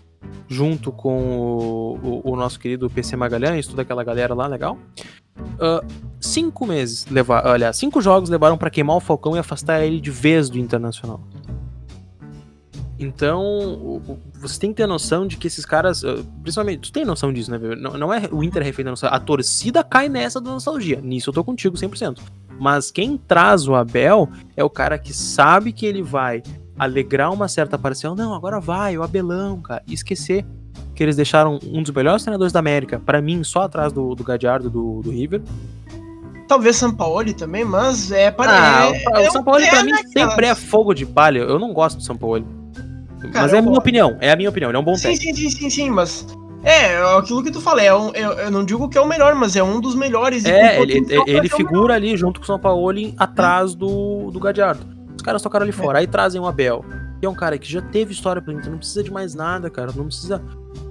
junto 0.47 0.91
com 0.91 1.17
o, 1.39 2.21
o- 2.23 2.32
o 2.34 2.36
nosso 2.36 2.60
querido 2.60 2.89
PC 2.89 3.15
Magalhães, 3.15 3.67
toda 3.67 3.82
aquela 3.82 4.04
galera 4.04 4.34
lá, 4.34 4.47
legal. 4.47 4.78
Ah, 5.60 5.82
cinco 6.19 6.65
meses 6.65 7.06
levar, 7.08 7.45
olha, 7.45 7.71
cinco 7.73 8.01
jogos 8.01 8.30
levaram 8.30 8.58
pra 8.58 8.69
queimar 8.69 8.95
o 8.95 8.99
Falcão 9.01 9.36
e 9.36 9.39
afastar 9.39 9.84
ele 9.84 9.99
de 9.99 10.12
vez 10.12 10.49
do 10.49 10.58
Internacional. 10.58 11.21
Então, 12.97 14.01
você 14.39 14.58
tem 14.58 14.69
que 14.69 14.78
ter 14.78 14.88
noção 14.88 15.28
de 15.28 15.36
que 15.36 15.47
esses 15.47 15.65
caras, 15.65 16.04
ah, 16.06 16.23
principalmente, 16.41 16.80
tu 16.80 16.91
tem 16.93 17.04
noção 17.04 17.34
disso, 17.34 17.51
né? 17.51 17.60
Não, 17.75 17.97
não 17.97 18.13
é 18.13 18.30
o 18.32 18.41
Inter 18.41 18.63
refém 18.63 18.86
da 18.86 18.91
nostalgia, 18.91 19.17
a 19.17 19.19
torcida 19.19 19.84
cai 19.84 20.08
nessa 20.08 20.39
da 20.39 20.49
nostalgia. 20.51 21.01
Nisso 21.01 21.30
eu 21.30 21.34
tô 21.34 21.43
contigo 21.43 21.75
100%. 21.75 22.19
Mas 22.58 22.89
quem 22.91 23.17
traz 23.17 23.67
o 23.67 23.75
Abel 23.75 24.30
é 24.56 24.63
o 24.63 24.69
cara 24.69 24.97
que 24.97 25.13
sabe 25.13 25.73
que 25.73 25.86
ele 25.86 26.01
vai 26.01 26.41
alegrar 26.78 27.32
uma 27.34 27.48
certa 27.48 27.78
parcela. 27.78 28.16
Não, 28.16 28.34
agora 28.34 28.60
vai, 28.60 28.98
o 28.98 29.04
Abelão, 29.04 29.62
cara. 29.62 29.82
E 29.88 29.94
esquecer 29.94 30.46
que 30.94 31.04
eles 31.04 31.16
deixaram 31.16 31.60
um 31.64 31.82
dos 31.84 31.92
melhores 31.92 32.24
treinadores 32.24 32.54
da 32.54 32.60
América, 32.60 33.02
pra 33.06 33.22
mim, 33.22 33.44
só 33.44 33.64
atrás 33.64 33.92
do, 33.92 34.16
do 34.16 34.24
Gadiardo 34.24 34.70
do, 34.70 35.02
do 35.02 35.12
River. 35.12 35.42
Talvez 36.48 36.76
Sampaoli 36.76 37.34
também, 37.34 37.66
mas 37.66 38.12
é 38.12 38.30
para. 38.30 38.52
Ah, 38.52 38.86
é, 38.88 39.10
o, 39.10 39.18
é 39.18 39.32
São 39.32 39.44
Paulo 39.44 39.60
é 39.62 39.70
pra 39.70 39.84
mim 39.84 39.92
naquelas- 39.92 40.32
sempre 40.32 40.46
é 40.46 40.56
fogo 40.56 40.94
de 40.94 41.06
palha. 41.06 41.40
Eu 41.40 41.58
não 41.58 41.74
gosto 41.74 41.98
do 41.98 42.04
São 42.04 42.16
Paulo. 42.16 42.46
Mas 43.34 43.52
eu 43.52 43.58
é 43.58 43.60
a 43.60 43.62
minha 43.64 43.78
opinião, 43.78 44.18
é 44.22 44.32
a 44.32 44.36
minha 44.36 44.50
opinião, 44.50 44.70
ele 44.70 44.78
é 44.78 44.80
um 44.80 44.84
bom 44.84 44.96
Sim, 44.96 45.10
técnico. 45.14 45.36
sim, 45.38 45.50
sim, 45.50 45.58
sim, 45.58 45.70
sim, 45.70 45.90
mas. 45.90 46.28
É, 46.64 46.94
é 46.94 47.18
aquilo 47.18 47.44
que 47.44 47.52
tu 47.52 47.62
falei, 47.62 47.86
é 47.88 47.96
um, 47.96 48.10
eu, 48.14 48.32
eu 48.34 48.52
não 48.52 48.64
digo 48.66 48.88
que 48.90 48.98
é 48.98 49.02
o 49.02 49.08
melhor, 49.08 49.36
mas 49.36 49.56
é 49.56 49.64
um 49.64 49.80
dos 49.80 49.94
melhores. 49.96 50.46
É, 50.46 50.82
ele, 50.82 51.06
ele 51.28 51.50
figura 51.50 51.94
ali 51.96 52.16
junto 52.18 52.40
com 52.40 52.44
o 52.44 52.48
São 52.48 52.60
Paulo 52.60 52.92
atrás 53.18 53.76
do, 53.76 54.30
do 54.32 54.40
Gadiardo. 54.40 54.94
Caras 55.26 55.42
tocaram 55.42 55.64
ali 55.64 55.72
fora. 55.74 56.00
Aí 56.00 56.08
trazem 56.08 56.40
o 56.40 56.46
Abel, 56.46 56.86
que 57.20 57.26
é 57.26 57.30
um 57.30 57.36
cara 57.36 57.58
que 57.58 57.70
já 57.72 57.82
teve 57.82 58.14
história 58.14 58.42
pelo 58.42 58.58
Inter, 58.60 58.72
não 58.72 58.78
precisa 58.78 59.04
de 59.04 59.12
mais 59.12 59.34
nada, 59.36 59.70
cara. 59.70 59.92
Não 59.96 60.06
precisa 60.06 60.42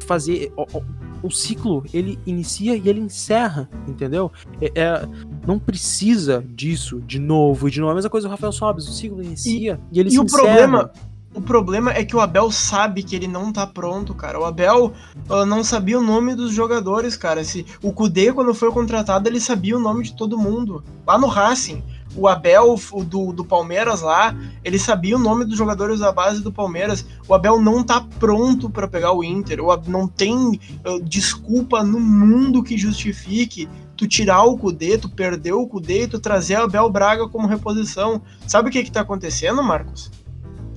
fazer. 0.07 0.53
O, 0.57 0.79
o- 0.79 1.05
o 1.25 1.31
ciclo, 1.31 1.83
ele 1.95 2.19
inicia 2.27 2.77
e 2.77 2.87
ele 2.87 3.01
encerra, 3.01 3.67
entendeu? 3.89 4.31
É, 4.61 4.71
é- 4.79 5.09
não 5.47 5.59
precisa 5.59 6.45
disso 6.55 7.01
de 7.01 7.19
novo 7.19 7.67
e 7.67 7.71
de 7.71 7.81
novo. 7.81 7.93
A 7.93 7.95
mesma 7.95 8.11
coisa 8.11 8.29
do 8.29 8.31
Rafael 8.31 8.53
Sobes, 8.53 8.87
o 8.87 8.93
ciclo 8.93 9.23
inicia 9.23 9.81
e, 9.91 9.99
ele 10.01 10.11
E 10.11 10.13
se 10.13 10.19
o 10.21 10.25
encerra. 10.25 10.43
problema, 10.43 10.91
o 11.35 11.41
problema 11.41 11.93
é 11.95 12.05
que 12.05 12.15
o 12.15 12.21
Abel 12.21 12.51
sabe 12.51 13.03
que 13.03 13.17
ele 13.17 13.27
não 13.27 13.51
tá 13.51 13.67
pronto, 13.67 14.13
cara. 14.15 14.39
O 14.39 14.45
Abel 14.45 14.93
não 15.49 15.65
sabia 15.65 15.99
o 15.99 16.03
nome 16.03 16.35
dos 16.35 16.53
jogadores, 16.53 17.17
cara. 17.17 17.43
Se, 17.43 17.65
o 17.83 17.91
Kudê, 17.91 18.31
quando 18.31 18.53
foi 18.53 18.71
contratado, 18.71 19.27
ele 19.27 19.41
sabia 19.41 19.79
o 19.79 19.81
nome 19.81 20.05
de 20.05 20.13
todo 20.15 20.37
mundo. 20.37 20.85
Lá 21.07 21.19
no 21.19 21.27
Racing. 21.27 21.83
O 22.17 22.29
Abel 22.29 22.77
do, 23.07 23.33
do 23.33 23.45
Palmeiras 23.45 24.01
lá, 24.01 24.37
ele 24.63 24.79
sabia 24.79 25.17
o 25.17 25.19
nome 25.19 25.45
dos 25.45 25.59
jogadores 25.59 25.99
da 26.01 26.13
base 26.13 26.43
do 26.43 26.53
Palmeiras. 26.53 27.05
O 27.27 27.35
Abel 27.35 27.61
não 27.61 27.83
tá 27.83 28.01
pronto 28.21 28.71
pra 28.71 28.87
pegar 28.87 29.13
o 29.13 29.25
Inter. 29.25 29.61
O 29.61 29.71
Ab- 29.73 29.89
não 29.91 30.07
tem 30.07 30.61
ah, 30.85 30.99
desculpa 31.03 31.83
no 31.83 31.99
mundo 31.99 32.63
que 32.63 32.79
justifique 32.79 33.69
tu 33.97 34.07
tirar 34.07 34.43
o 34.45 34.57
Kudê, 34.57 34.97
tu 34.97 35.09
perder 35.09 35.53
o 35.53 35.67
Kudê 35.67 36.03
e 36.05 36.09
tu 36.09 36.19
trazer 36.21 36.59
o 36.59 36.65
Abel 36.65 36.89
Braga 36.91 37.29
como 37.29 37.49
reposição. 37.49 38.23
Sabe 38.47 38.69
o 38.69 38.73
que 38.73 38.85
que 38.85 38.93
tá 38.93 39.01
acontecendo, 39.01 39.63
Marcos? 39.63 40.11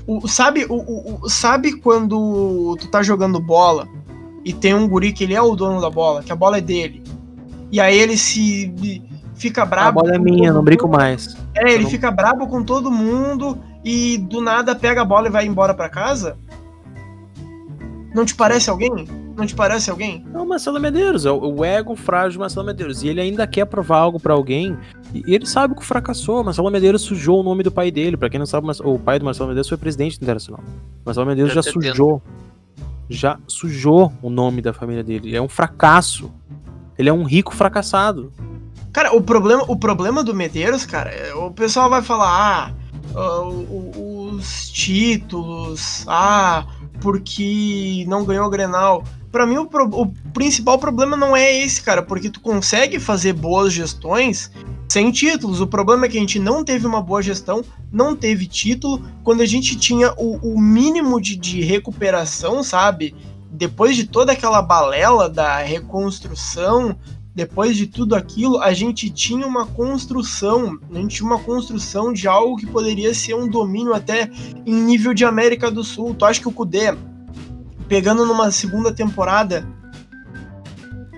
O- 0.08 0.28
sabe, 0.28 0.66
o- 0.70 1.24
o- 1.24 1.30
sabe 1.30 1.80
quando 1.82 2.76
tu 2.80 2.88
tá 2.88 3.04
jogando 3.04 3.40
bola 3.40 3.88
e 4.44 4.54
tem 4.54 4.74
um 4.74 4.88
guri 4.88 5.12
que 5.12 5.24
ele 5.24 5.34
é 5.36 5.42
o 5.42 5.56
dono 5.56 5.82
da 5.82 5.90
bola, 5.90 6.24
que 6.24 6.32
a 6.32 6.36
bola 6.36 6.58
é 6.58 6.62
dele. 6.62 7.04
E 7.72 7.80
aí 7.82 7.98
ele 7.98 8.16
se 8.18 8.74
fica 9.38 9.64
A 9.64 9.66
brabo. 9.66 10.02
bola 10.02 10.16
é 10.16 10.18
com 10.18 10.24
minha, 10.24 10.48
todo 10.50 10.56
não 10.56 10.64
brinco 10.64 10.88
mundo. 10.88 10.98
mais. 10.98 11.38
É, 11.56 11.74
ele 11.74 11.84
não- 11.84 11.90
fica 11.90 12.12
brabo 12.12 12.48
com 12.48 12.64
todo 12.64 12.92
mundo 12.92 13.58
e 13.84 14.18
do 14.18 14.42
nada 14.42 14.76
pega 14.76 15.02
a 15.02 15.06
bola 15.06 15.28
e 15.28 15.32
vai 15.32 15.46
embora 15.46 15.74
pra 15.74 15.90
casa. 15.90 16.38
Não 18.14 18.26
te 18.26 18.34
parece 18.36 18.70
alguém? 18.70 19.08
Não 19.36 19.46
te 19.46 19.54
parece 19.54 19.92
alguém? 19.92 20.26
É 20.34 20.38
o 20.40 20.46
Marcelo 20.48 20.80
Medeiros, 20.80 21.26
é 21.26 21.32
o, 21.32 21.58
o 21.58 21.64
ego 21.64 21.96
frágil 21.96 22.40
do 22.40 22.42
Marcelo 22.42 22.66
Medeiros. 22.66 23.04
E 23.04 23.08
ele 23.10 23.22
ainda 23.22 23.46
quer 23.46 23.66
provar 23.66 24.00
algo 24.00 24.20
pra 24.20 24.34
alguém. 24.34 24.76
E, 25.14 25.24
ele 25.28 25.46
sabe 25.46 25.76
que 25.76 25.86
fracassou. 25.86 26.44
Marcelo 26.44 26.72
Medeiros 26.72 27.04
sujou 27.04 27.40
o 27.42 27.44
nome 27.44 27.62
do 27.62 27.72
pai 27.72 27.92
dele. 27.92 28.18
Pra 28.18 28.30
quem 28.30 28.40
não 28.40 28.48
sabe, 28.48 28.68
o 28.84 28.98
pai 28.98 29.20
do 29.20 29.26
Marcelo 29.26 29.50
Medeiros 29.50 29.70
foi 29.70 29.78
presidente 29.78 30.18
do 30.20 30.24
Internacional. 30.24 30.64
Marcelo 31.06 31.28
Medeiros 31.28 31.54
já 31.54 31.62
tá 31.62 31.70
sujou. 31.72 32.22
Já 33.10 33.38
sujou 33.48 34.12
o 34.22 34.30
nome 34.30 34.62
da 34.62 34.74
família 34.74 35.04
dele. 35.04 35.30
Ele 35.30 35.38
é 35.38 35.42
um 35.42 35.48
fracasso. 35.48 36.32
Ele 36.98 37.10
é 37.10 37.14
um 37.14 37.24
rico 37.24 37.54
fracassado. 37.54 38.32
Cara, 38.98 39.16
o 39.16 39.22
problema, 39.22 39.64
o 39.68 39.76
problema 39.76 40.24
do 40.24 40.34
Medeiros, 40.34 40.84
cara, 40.84 41.12
é, 41.12 41.32
o 41.32 41.52
pessoal 41.52 41.88
vai 41.88 42.02
falar, 42.02 42.74
ah, 43.16 43.42
os 44.34 44.72
títulos, 44.72 46.04
ah, 46.08 46.66
porque 47.00 48.04
não 48.08 48.26
ganhou 48.26 48.48
o 48.48 48.50
Grenal. 48.50 49.04
Pra 49.32 49.46
mim, 49.46 49.58
o, 49.58 49.68
pro- 49.68 49.86
o 49.88 50.08
principal 50.34 50.80
problema 50.80 51.16
não 51.16 51.38
é 51.38 51.60
esse, 51.60 51.80
cara, 51.80 52.02
porque 52.02 52.28
tu 52.28 52.40
consegue 52.42 53.00
fazer 53.00 53.34
boas 53.34 53.72
gestões 53.72 54.52
sem 54.90 55.12
títulos. 55.12 55.62
O 55.62 55.68
problema 55.68 56.08
é 56.08 56.10
que 56.10 56.18
a 56.18 56.20
gente 56.20 56.40
não 56.40 56.64
teve 56.64 56.88
uma 56.88 57.00
boa 57.00 57.22
gestão, 57.22 57.64
não 57.92 58.16
teve 58.16 58.48
título, 58.48 59.08
quando 59.24 59.42
a 59.42 59.46
gente 59.46 59.76
tinha 59.76 60.12
o, 60.18 60.56
o 60.56 60.60
mínimo 60.60 61.22
de, 61.22 61.36
de 61.36 61.62
recuperação, 61.62 62.64
sabe? 62.64 63.14
Depois 63.52 63.96
de 63.96 64.06
toda 64.08 64.32
aquela 64.32 64.60
balela 64.60 65.30
da 65.30 65.58
reconstrução, 65.60 66.98
depois 67.38 67.78
de 67.78 67.86
tudo 67.86 68.16
aquilo, 68.16 68.60
a 68.60 68.74
gente 68.74 69.12
tinha 69.12 69.46
uma 69.46 69.64
construção, 69.68 70.80
a 70.92 70.96
gente 70.96 71.18
tinha 71.18 71.30
uma 71.30 71.38
construção 71.38 72.12
de 72.12 72.28
algo 72.28 72.58
que 72.58 72.66
poderia 72.66 73.14
ser 73.14 73.36
um 73.36 73.48
domínio 73.48 73.94
até 73.94 74.28
em 74.66 74.74
nível 74.74 75.14
de 75.14 75.24
América 75.24 75.70
do 75.70 75.84
Sul. 75.84 76.16
Tu 76.16 76.26
acha 76.26 76.42
que 76.42 76.48
o 76.48 76.52
Kudê, 76.52 76.98
pegando 77.88 78.26
numa 78.26 78.50
segunda 78.50 78.92
temporada, 78.92 79.68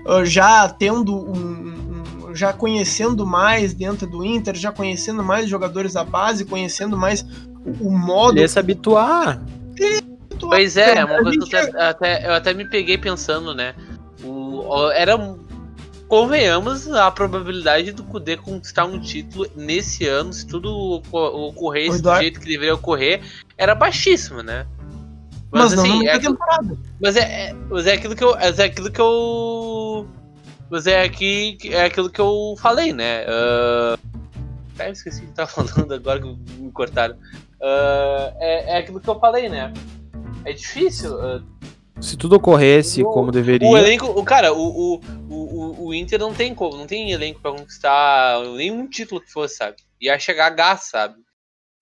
ah, 0.06 0.22
já 0.22 0.68
tendo 0.68 1.16
um, 1.16 1.32
um- 2.28 2.34
já 2.34 2.52
conhecendo 2.52 3.26
mais 3.26 3.72
dentro 3.72 4.06
do 4.06 4.22
Inter, 4.22 4.54
já 4.54 4.70
conhecendo 4.70 5.24
mais 5.24 5.48
jogadores 5.48 5.94
da 5.94 6.04
base, 6.04 6.44
conhecendo 6.44 6.98
mais 6.98 7.24
o, 7.64 7.88
o 7.88 7.90
modo 7.98 8.34
Ele 8.34 8.42
ia 8.42 8.48
se 8.48 8.58
habituar. 8.58 9.40
Pois 10.38 10.76
é, 10.76 11.02
uma 11.02 11.22
coisa 11.22 11.38
que 11.46 11.56
eu 11.56 11.60
até, 11.60 11.82
até- 11.88 12.28
eu 12.28 12.32
até 12.34 12.52
me 12.52 12.66
peguei 12.68 12.98
pensando, 12.98 13.54
né? 13.54 13.74
O, 14.22 14.68
o- 14.68 14.90
era. 14.90 15.16
um- 15.16 15.48
Convenhamos 16.10 16.90
a 16.90 17.08
probabilidade 17.08 17.92
do 17.92 18.02
Kudê 18.02 18.36
conquistar 18.36 18.84
um 18.84 18.98
título 18.98 19.46
nesse 19.54 20.08
ano, 20.08 20.32
se 20.32 20.44
tudo 20.44 20.68
oco- 20.76 21.18
ocorresse 21.46 21.90
do 21.92 21.96
Eduardo- 21.98 22.22
jeito 22.22 22.40
que 22.40 22.46
deveria 22.48 22.74
ocorrer, 22.74 23.20
era 23.56 23.76
baixíssima, 23.76 24.42
né? 24.42 24.66
mas, 25.52 25.72
não 25.72 25.82
assim, 25.84 25.92
numa 25.98 26.04
é, 26.10 26.12
aquilo- 26.14 26.32
temporada. 26.34 26.76
mas 27.00 27.16
é, 27.16 27.20
é- 27.50 27.52
mas 27.54 27.86
é 27.86 27.92
aquilo 27.92 28.16
que 28.16 28.24
eu. 28.24 28.34
Mas 28.34 28.58
é 28.58 28.64
aquilo 28.64 28.90
que 28.90 29.00
eu. 29.00 30.08
Mas 30.68 30.86
é, 30.88 31.02
aqui, 31.04 31.56
é 31.70 31.84
aquilo 31.84 32.10
que 32.10 32.20
eu 32.20 32.56
falei, 32.60 32.92
né? 32.92 33.24
Ah, 33.28 33.96
Cara, 34.76 34.88
eu 34.90 34.92
esqueci 34.92 35.18
o 35.18 35.22
que 35.26 35.28
eu 35.30 35.34
tava 35.34 35.48
falando 35.86 35.92
agora 35.94 36.20
que 36.20 36.36
me 36.58 36.72
cortaram. 36.72 37.14
Ah, 37.62 38.32
é, 38.40 38.72
é 38.74 38.78
aquilo 38.78 38.98
que 38.98 39.08
eu 39.08 39.18
falei, 39.20 39.48
né? 39.48 39.72
É 40.44 40.52
difícil. 40.52 41.20
ah, 41.20 41.40
Se 42.00 42.16
tudo 42.16 42.34
ocorresse 42.36 43.02
O- 43.02 43.10
como 43.10 43.30
deveria. 43.32 43.68
o 43.68 43.76
elenco. 43.76 44.06
O, 44.06 44.24
cara, 44.24 44.52
o, 44.54 44.94
o, 44.94 45.00
o, 45.28 45.39
o- 45.70 45.86
o 45.88 45.94
Inter 45.94 46.18
não 46.18 46.34
tem 46.34 46.54
como, 46.54 46.76
não 46.76 46.86
tem 46.86 47.10
elenco 47.12 47.40
pra 47.40 47.52
conquistar 47.52 48.40
nenhum 48.56 48.86
título 48.88 49.20
que 49.20 49.30
fosse, 49.30 49.56
sabe? 49.56 49.76
Ia 50.00 50.18
chegar 50.18 50.46
a 50.46 50.50
gás, 50.50 50.88
sabe? 50.90 51.14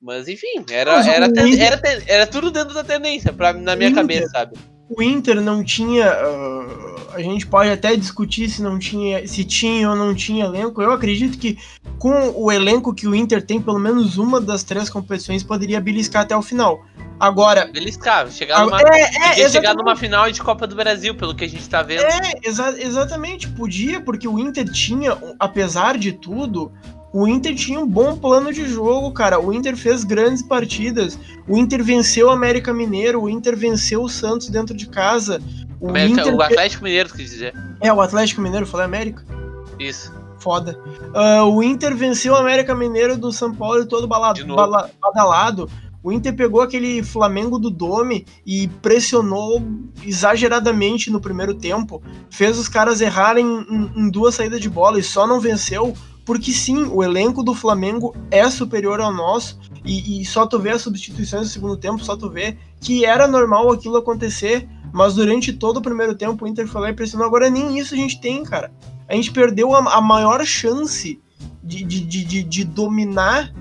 Mas 0.00 0.28
enfim, 0.28 0.64
era, 0.70 0.92
era, 1.10 1.26
era, 1.60 2.02
era 2.06 2.26
tudo 2.26 2.50
dentro 2.50 2.72
da 2.74 2.84
tendência, 2.84 3.32
pra, 3.32 3.52
na 3.52 3.74
minha 3.74 3.90
cabeça, 3.94 4.28
sabe? 4.28 4.56
o 4.90 5.02
Inter 5.02 5.40
não 5.40 5.62
tinha. 5.62 6.06
A 7.18 7.22
gente 7.22 7.46
pode 7.46 7.68
até 7.70 7.96
discutir 7.96 8.48
se 8.48 8.62
não 8.62 8.78
tinha, 8.78 9.26
se 9.26 9.44
tinha 9.44 9.90
ou 9.90 9.96
não 9.96 10.14
tinha 10.14 10.44
elenco. 10.44 10.80
Eu 10.80 10.92
acredito 10.92 11.36
que 11.38 11.58
com 11.98 12.32
o 12.36 12.50
elenco 12.52 12.94
que 12.94 13.06
o 13.08 13.14
Inter 13.14 13.44
tem, 13.44 13.60
pelo 13.60 13.78
menos 13.78 14.16
uma 14.16 14.40
das 14.40 14.62
três 14.62 14.88
competições 14.88 15.42
poderia 15.42 15.80
beliscar 15.80 16.22
até 16.22 16.36
o 16.36 16.42
final. 16.42 16.80
Agora, 17.18 17.66
Beliscar, 17.72 18.30
chegar 18.30 18.64
numa, 18.64 18.80
é, 18.80 19.40
é, 19.42 19.48
chegar 19.48 19.74
numa 19.74 19.96
final 19.96 20.30
de 20.30 20.40
Copa 20.40 20.68
do 20.68 20.76
Brasil, 20.76 21.16
pelo 21.16 21.34
que 21.34 21.44
a 21.44 21.48
gente 21.48 21.68
tá 21.68 21.82
vendo. 21.82 22.02
É, 22.02 22.20
exa- 22.44 22.76
exatamente, 22.80 23.48
podia, 23.48 24.00
porque 24.00 24.28
o 24.28 24.38
Inter 24.38 24.70
tinha, 24.70 25.18
apesar 25.36 25.98
de 25.98 26.12
tudo, 26.12 26.70
o 27.12 27.26
Inter 27.26 27.56
tinha 27.56 27.80
um 27.80 27.86
bom 27.88 28.16
plano 28.16 28.52
de 28.52 28.68
jogo, 28.68 29.10
cara. 29.10 29.40
O 29.40 29.52
Inter 29.52 29.76
fez 29.76 30.04
grandes 30.04 30.42
partidas. 30.42 31.18
O 31.48 31.56
Inter 31.56 31.82
venceu 31.82 32.28
o 32.28 32.30
América 32.30 32.72
Mineiro, 32.72 33.22
o 33.22 33.28
Inter 33.28 33.56
venceu 33.56 34.02
o 34.02 34.08
Santos 34.08 34.48
dentro 34.48 34.76
de 34.76 34.86
casa. 34.86 35.42
O 35.80 35.88
América- 35.90 36.20
Inter 36.22 36.34
o 36.34 36.42
Atlético 36.42 36.84
Mineiro, 36.84 37.08
quer 37.08 37.22
dizer. 37.22 37.54
É, 37.80 37.92
o 37.92 38.00
Atlético 38.00 38.40
Mineiro, 38.40 38.66
falei 38.66 38.86
América. 38.86 39.24
Isso. 39.78 40.12
foda. 40.38 40.78
Uh, 41.14 41.44
o 41.44 41.62
Inter 41.62 41.96
venceu 41.96 42.32
o 42.32 42.36
América 42.36 42.74
Mineiro 42.74 43.16
do 43.16 43.32
São 43.32 43.52
Paulo 43.52 43.84
todo 43.86 44.06
balado, 44.06 44.44
bala, 44.46 44.90
badalado. 45.00 45.68
O 46.02 46.12
Inter 46.12 46.34
pegou 46.34 46.60
aquele 46.60 47.02
Flamengo 47.02 47.58
do 47.58 47.70
Dome 47.70 48.24
e 48.46 48.68
pressionou 48.80 49.60
exageradamente 50.04 51.10
no 51.10 51.20
primeiro 51.20 51.54
tempo. 51.54 52.00
Fez 52.30 52.56
os 52.56 52.68
caras 52.68 53.00
errarem 53.00 53.44
em, 53.68 53.90
em 53.96 54.10
duas 54.10 54.36
saídas 54.36 54.60
de 54.60 54.70
bola 54.70 54.98
e 54.98 55.02
só 55.02 55.26
não 55.26 55.40
venceu 55.40 55.92
porque 56.28 56.52
sim, 56.52 56.84
o 56.92 57.02
elenco 57.02 57.42
do 57.42 57.54
Flamengo 57.54 58.14
é 58.30 58.50
superior 58.50 59.00
ao 59.00 59.10
nosso 59.10 59.58
e, 59.82 60.20
e, 60.20 60.24
só 60.26 60.46
tu 60.46 60.58
vê 60.58 60.72
as 60.72 60.82
substituições 60.82 61.44
no 61.44 61.48
segundo 61.48 61.74
tempo, 61.74 62.04
só 62.04 62.18
tu 62.18 62.28
vê 62.28 62.58
que 62.82 63.02
era 63.02 63.26
normal 63.26 63.72
aquilo 63.72 63.96
acontecer, 63.96 64.68
mas 64.92 65.14
durante 65.14 65.52
todo 65.52 65.78
o 65.78 65.82
primeiro 65.82 66.14
tempo 66.14 66.44
o 66.44 66.48
Inter 66.48 66.66
foi 66.66 66.80
lá 66.80 66.90
e 66.90 66.94
pressionou. 66.94 67.26
Agora 67.26 67.50
nem 67.50 67.78
isso 67.78 67.94
a 67.94 67.96
gente 67.96 68.20
tem, 68.20 68.42
cara. 68.44 68.70
A 69.08 69.14
gente 69.14 69.32
perdeu 69.32 69.74
a, 69.74 69.96
a 69.96 70.00
maior 70.00 70.44
chance 70.44 71.20
de, 71.62 71.84
de, 71.84 72.00
de, 72.00 72.42
de 72.42 72.64
dominar 72.64 73.52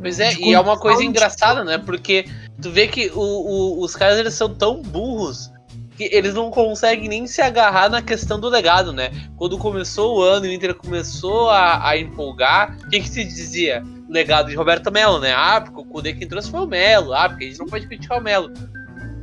Pois 0.00 0.18
é, 0.18 0.32
e 0.34 0.54
é 0.54 0.58
uma 0.60 0.78
coisa 0.78 1.04
engraçada, 1.04 1.62
né? 1.62 1.76
Porque 1.76 2.24
tu 2.60 2.70
vê 2.70 2.88
que 2.88 3.10
o, 3.14 3.20
o, 3.20 3.84
os 3.84 3.94
caras 3.94 4.18
eles 4.18 4.32
são 4.32 4.48
tão 4.48 4.80
burros 4.80 5.52
que 5.94 6.08
eles 6.10 6.32
não 6.32 6.50
conseguem 6.50 7.06
nem 7.06 7.26
se 7.26 7.42
agarrar 7.42 7.90
na 7.90 8.00
questão 8.00 8.40
do 8.40 8.48
legado, 8.48 8.94
né? 8.94 9.10
Quando 9.36 9.58
começou 9.58 10.16
o 10.16 10.22
ano 10.22 10.46
e 10.46 10.48
o 10.48 10.52
Inter 10.52 10.74
começou 10.74 11.50
a, 11.50 11.86
a 11.86 11.98
empolgar, 11.98 12.78
o 12.82 12.88
que, 12.88 13.00
que 13.00 13.08
se 13.10 13.22
dizia? 13.22 13.84
Legado 14.08 14.48
de 14.48 14.56
Roberto 14.56 14.90
Melo, 14.90 15.20
né? 15.20 15.34
Ah, 15.36 15.60
porque 15.60 15.78
o 15.78 15.84
Kudê 15.84 16.14
quem 16.14 16.26
trouxe 16.26 16.50
foi 16.50 16.60
o 16.60 16.66
Melo. 16.66 17.12
Ah, 17.12 17.28
porque 17.28 17.44
a 17.44 17.48
gente 17.48 17.60
não 17.60 17.66
pode 17.66 17.86
criticar 17.86 18.18
o 18.18 18.22
Melo. 18.22 18.50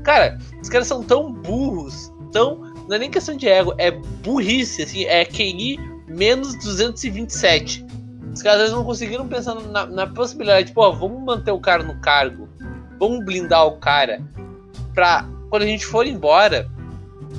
Cara, 0.08 0.40
os 0.62 0.70
caras 0.70 0.88
são 0.88 1.04
tão 1.04 1.32
burros, 1.32 2.12
tão. 2.32 2.60
Não 2.88 2.96
é 2.96 3.00
nem 3.00 3.12
questão 3.12 3.36
de 3.36 3.48
ego, 3.48 3.76
é 3.78 3.92
burrice, 3.92 4.84
assim, 4.84 5.04
é 5.04 5.26
QI 5.26 5.78
menos 6.08 6.56
227 6.64 7.86
os 8.38 8.44
caras 8.44 8.72
não 8.72 8.84
conseguiram 8.84 9.28
pensar 9.28 9.56
na, 9.56 9.88
na 9.88 10.06
possibilidade, 10.06 10.68
tipo, 10.68 10.82
ó, 10.82 10.92
vamos 10.92 11.24
manter 11.24 11.52
o 11.52 11.60
cara 11.60 11.82
no 11.82 12.00
cargo, 12.00 12.48
vamos 13.00 13.26
blindar 13.26 13.66
o 13.66 13.78
cara, 13.78 14.22
pra 14.94 15.28
quando 15.50 15.64
a 15.64 15.66
gente 15.66 15.86
for 15.88 16.06
embora 16.06 16.70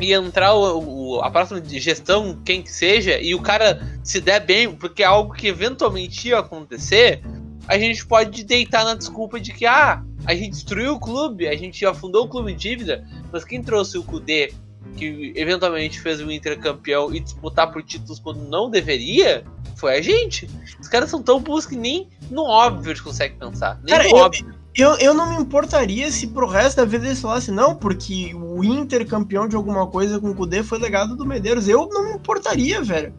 e 0.00 0.12
entrar 0.12 0.54
o, 0.54 1.14
o, 1.14 1.20
a 1.20 1.30
próxima 1.30 1.62
gestão, 1.64 2.36
quem 2.44 2.62
que 2.62 2.72
seja, 2.72 3.16
e 3.20 3.32
o 3.32 3.40
cara 3.40 3.80
se 4.02 4.20
der 4.20 4.40
bem, 4.40 4.74
porque 4.74 5.04
é 5.04 5.06
algo 5.06 5.34
que 5.34 5.46
eventualmente 5.46 6.28
ia 6.28 6.40
acontecer, 6.40 7.22
a 7.68 7.78
gente 7.78 8.04
pode 8.06 8.44
deitar 8.44 8.84
na 8.84 8.94
desculpa 8.94 9.38
de 9.38 9.52
que, 9.52 9.66
ah, 9.66 10.02
a 10.24 10.34
gente 10.34 10.50
destruiu 10.50 10.94
o 10.94 11.00
clube, 11.00 11.46
a 11.46 11.54
gente 11.54 11.84
afundou 11.84 12.24
o 12.24 12.28
clube 12.28 12.52
em 12.52 12.56
dívida, 12.56 13.06
mas 13.30 13.44
quem 13.44 13.62
trouxe 13.62 13.98
o 13.98 14.02
Kudê, 14.02 14.52
que 14.96 15.32
eventualmente 15.36 16.00
fez 16.00 16.20
o 16.20 16.30
Inter 16.30 16.58
campeão 16.58 17.14
e 17.14 17.20
disputar 17.20 17.70
por 17.70 17.82
títulos 17.82 18.18
quando 18.18 18.40
não 18.40 18.70
deveria, 18.70 19.44
foi 19.76 19.98
a 19.98 20.02
gente. 20.02 20.48
Os 20.80 20.88
caras 20.88 21.10
são 21.10 21.22
tão 21.22 21.40
burros 21.40 21.66
que 21.66 21.76
nem 21.76 22.08
no 22.30 22.42
óbvio 22.42 22.90
eles 22.90 23.02
conseguem 23.02 23.38
pensar. 23.38 23.78
Nem 23.84 23.94
Cara, 23.94 24.04
no 24.04 24.10
eu, 24.10 24.16
óbvio. 24.16 24.54
Eu, 24.74 24.96
eu 24.98 25.12
não 25.12 25.30
me 25.30 25.42
importaria 25.42 26.10
se 26.10 26.28
pro 26.28 26.46
resto 26.46 26.78
da 26.78 26.84
vida 26.84 27.04
eles 27.04 27.20
falassem, 27.20 27.52
não, 27.52 27.76
porque 27.76 28.34
o 28.34 28.64
Inter 28.64 29.06
campeão 29.06 29.46
de 29.46 29.56
alguma 29.56 29.86
coisa 29.86 30.18
com 30.18 30.30
o 30.30 30.34
Kudê 30.34 30.62
foi 30.62 30.78
legado 30.78 31.16
do 31.16 31.26
Medeiros. 31.26 31.68
Eu 31.68 31.86
não 31.88 32.04
me 32.04 32.12
importaria, 32.12 32.82
velho. 32.82 33.12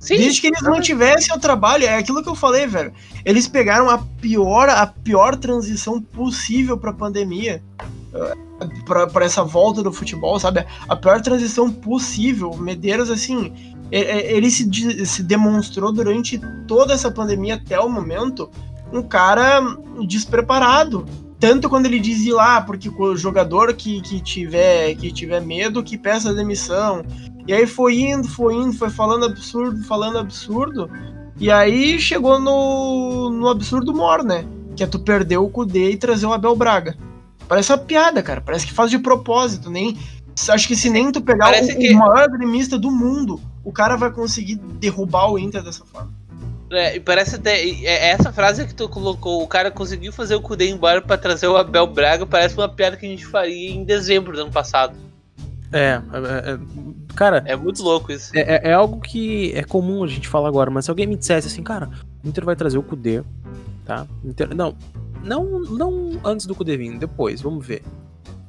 Sim, 0.00 0.16
Desde 0.16 0.40
que 0.40 0.46
eles 0.46 0.62
mantivessem 0.62 1.36
o 1.36 1.38
trabalho, 1.38 1.84
é 1.84 1.98
aquilo 1.98 2.22
que 2.22 2.28
eu 2.28 2.34
falei, 2.34 2.66
velho. 2.66 2.90
Eles 3.22 3.46
pegaram 3.46 3.90
a 3.90 3.98
pior, 3.98 4.70
a 4.70 4.86
pior 4.86 5.36
transição 5.36 6.00
possível 6.00 6.78
pra 6.78 6.90
pandemia. 6.90 7.62
para 8.86 9.24
essa 9.26 9.44
volta 9.44 9.82
do 9.82 9.92
futebol, 9.92 10.40
sabe? 10.40 10.64
A 10.88 10.96
pior 10.96 11.20
transição 11.20 11.70
possível. 11.70 12.56
Medeiros, 12.56 13.10
assim, 13.10 13.52
ele 13.92 14.50
se, 14.50 15.04
se 15.04 15.22
demonstrou 15.22 15.92
durante 15.92 16.40
toda 16.66 16.94
essa 16.94 17.10
pandemia 17.10 17.56
até 17.56 17.78
o 17.78 17.88
momento 17.88 18.50
um 18.90 19.02
cara 19.02 19.60
despreparado. 20.06 21.04
Tanto 21.38 21.68
quando 21.70 21.86
ele 21.86 21.98
dizia 21.98 22.34
lá, 22.34 22.60
porque 22.60 22.88
o 22.88 23.16
jogador 23.16 23.72
que, 23.74 24.00
que, 24.02 24.20
tiver, 24.20 24.94
que 24.94 25.10
tiver 25.10 25.40
medo, 25.40 25.82
que 25.82 25.96
peça 25.96 26.34
demissão. 26.34 27.02
E 27.46 27.52
aí 27.52 27.66
foi 27.66 28.00
indo, 28.00 28.28
foi 28.28 28.54
indo, 28.54 28.72
foi 28.72 28.90
falando 28.90 29.24
absurdo, 29.24 29.82
falando 29.84 30.18
absurdo. 30.18 30.90
E 31.38 31.50
aí 31.50 31.98
chegou 31.98 32.38
no, 32.38 33.30
no 33.30 33.48
absurdo 33.48 33.94
mor, 33.94 34.22
né? 34.22 34.44
Que 34.76 34.84
é 34.84 34.86
tu 34.86 34.98
perder 34.98 35.38
o 35.38 35.48
Kudê 35.48 35.90
e 35.90 35.96
trazer 35.96 36.26
o 36.26 36.32
Abel 36.32 36.54
Braga. 36.54 36.96
Parece 37.48 37.72
uma 37.72 37.78
piada, 37.78 38.22
cara. 38.22 38.40
Parece 38.40 38.66
que 38.66 38.72
faz 38.72 38.90
de 38.90 38.98
propósito. 38.98 39.70
Nem, 39.70 39.98
acho 40.48 40.68
que 40.68 40.76
se 40.76 40.90
nem 40.90 41.10
tu 41.10 41.20
pegar 41.20 41.50
o, 41.50 41.66
que... 41.66 41.92
o 41.92 41.98
maior 41.98 42.28
gremista 42.28 42.78
do 42.78 42.90
mundo, 42.90 43.40
o 43.64 43.72
cara 43.72 43.96
vai 43.96 44.10
conseguir 44.10 44.56
derrubar 44.78 45.30
o 45.30 45.38
Inter 45.38 45.62
dessa 45.62 45.84
forma. 45.84 46.12
É, 46.70 47.00
parece 47.00 47.36
até. 47.36 47.60
É, 47.60 48.10
essa 48.10 48.32
frase 48.32 48.64
que 48.64 48.74
tu 48.74 48.88
colocou, 48.88 49.42
o 49.42 49.48
cara 49.48 49.70
conseguiu 49.70 50.12
fazer 50.12 50.36
o 50.36 50.40
Kudê 50.40 50.68
embora 50.68 51.02
para 51.02 51.18
trazer 51.18 51.48
o 51.48 51.56
Abel 51.56 51.86
Braga, 51.86 52.24
parece 52.24 52.56
uma 52.56 52.68
piada 52.68 52.96
que 52.96 53.04
a 53.04 53.08
gente 53.08 53.26
faria 53.26 53.70
em 53.70 53.82
dezembro 53.82 54.36
do 54.36 54.42
ano 54.42 54.52
passado. 54.52 54.94
É, 55.72 56.00
é, 56.12 56.52
é 56.52 56.58
cara. 57.14 57.42
É 57.46 57.54
muito 57.54 57.82
louco 57.82 58.10
isso. 58.10 58.36
É, 58.36 58.40
é, 58.40 58.70
é, 58.70 58.72
algo 58.72 59.00
que 59.00 59.52
é 59.54 59.62
comum 59.62 60.02
a 60.02 60.06
gente 60.06 60.28
falar 60.28 60.48
agora, 60.48 60.70
mas 60.70 60.84
se 60.84 60.90
alguém 60.90 61.06
me 61.06 61.16
dissesse 61.16 61.46
assim, 61.46 61.62
cara, 61.62 61.88
o 62.24 62.28
Inter 62.28 62.44
vai 62.44 62.56
trazer 62.56 62.78
o 62.78 62.82
Kudê, 62.82 63.22
tá? 63.84 64.06
Inter, 64.24 64.54
não, 64.54 64.74
não, 65.22 65.60
não 65.60 66.20
antes 66.24 66.46
do 66.46 66.54
Kudê 66.54 66.76
vir, 66.76 66.98
depois, 66.98 67.40
vamos 67.40 67.64
ver. 67.64 67.82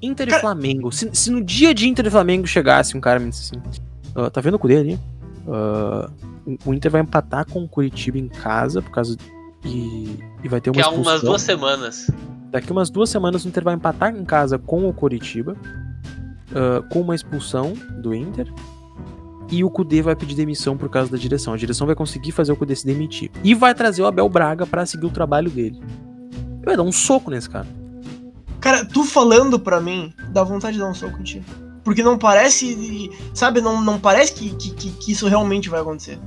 Inter 0.01 0.27
cara... 0.27 0.37
e 0.37 0.41
Flamengo. 0.41 0.91
Se, 0.91 1.09
se, 1.13 1.29
no 1.29 1.43
dia 1.43 1.73
de 1.73 1.87
Inter 1.87 2.07
e 2.07 2.09
Flamengo 2.09 2.47
chegasse 2.47 2.97
um 2.97 3.01
cara 3.01 3.19
me 3.19 3.29
disse 3.29 3.55
assim, 3.55 3.63
uh, 4.15 4.29
tá 4.29 4.41
vendo 4.41 4.55
o 4.55 4.59
Kudê 4.59 4.77
ali? 4.77 4.99
Uh, 5.45 6.57
o 6.65 6.73
Inter 6.73 6.91
vai 6.91 7.01
empatar 7.01 7.45
com 7.45 7.63
o 7.63 7.67
Curitiba 7.67 8.17
em 8.17 8.27
casa 8.27 8.81
por 8.81 8.91
causa 8.91 9.15
e, 9.63 10.17
e 10.43 10.47
vai 10.47 10.59
ter 10.59 10.71
uma 10.71 10.75
que 10.75 10.81
expulsão. 10.81 11.03
Que 11.03 11.09
é 11.09 11.11
umas 11.11 11.21
duas 11.21 11.41
semanas. 11.41 12.07
Daqui 12.49 12.71
umas 12.71 12.89
duas 12.89 13.09
semanas 13.09 13.45
o 13.45 13.47
Inter 13.47 13.63
vai 13.63 13.75
empatar 13.75 14.13
em 14.15 14.25
casa 14.25 14.57
com 14.57 14.87
o 14.89 14.93
Curitiba, 14.93 15.55
uh, 16.51 16.87
com 16.89 17.01
uma 17.01 17.15
expulsão 17.15 17.73
do 18.01 18.13
Inter. 18.13 18.51
E 19.49 19.63
o 19.63 19.69
Kudê 19.69 20.01
vai 20.01 20.15
pedir 20.15 20.33
demissão 20.33 20.77
por 20.77 20.89
causa 20.89 21.11
da 21.11 21.17
direção. 21.17 21.53
A 21.53 21.57
direção 21.57 21.85
vai 21.85 21.95
conseguir 21.95 22.31
fazer 22.31 22.53
o 22.53 22.55
Kudê 22.55 22.75
se 22.75 22.85
demitir. 22.85 23.29
E 23.43 23.53
vai 23.53 23.75
trazer 23.75 24.01
o 24.01 24.05
Abel 24.05 24.29
Braga 24.29 24.65
para 24.65 24.85
seguir 24.85 25.05
o 25.05 25.09
trabalho 25.09 25.49
dele. 25.49 25.81
Vai 26.63 26.77
dar 26.77 26.83
um 26.83 26.91
soco 26.91 27.29
nesse 27.29 27.49
cara. 27.49 27.67
Cara, 28.61 28.85
tu 28.85 29.03
falando 29.03 29.59
pra 29.59 29.81
mim, 29.81 30.13
dá 30.29 30.43
vontade 30.43 30.73
de 30.73 30.79
dar 30.79 30.89
um 30.89 30.93
soco 30.93 31.19
em 31.19 31.23
ti. 31.23 31.43
Porque 31.83 32.03
não 32.03 32.17
parece, 32.17 33.09
sabe, 33.33 33.59
não, 33.59 33.81
não 33.81 33.99
parece 33.99 34.33
que, 34.33 34.55
que, 34.55 34.91
que 34.91 35.11
isso 35.11 35.27
realmente 35.27 35.67
vai 35.67 35.81
acontecer. 35.81 36.19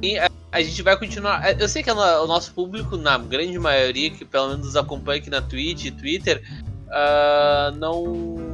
E 0.00 0.16
a, 0.18 0.30
a, 0.52 0.62
gente 0.62 0.80
vai 0.82 0.96
continuar. 0.96 1.44
É, 1.44 1.56
eu 1.58 1.68
sei 1.68 1.82
que 1.82 1.90
o 1.90 2.26
nosso 2.26 2.52
público, 2.52 2.96
na 2.96 3.18
grande 3.18 3.58
maioria, 3.58 4.10
que 4.10 4.24
pelo 4.24 4.50
menos 4.50 4.66
nos 4.66 4.76
acompanha 4.76 5.20
aqui 5.20 5.30
na 5.30 5.42
Twitch 5.42 5.86
e 5.86 5.90
Twitter, 5.90 6.42
uh, 6.88 7.74
não. 7.76 8.53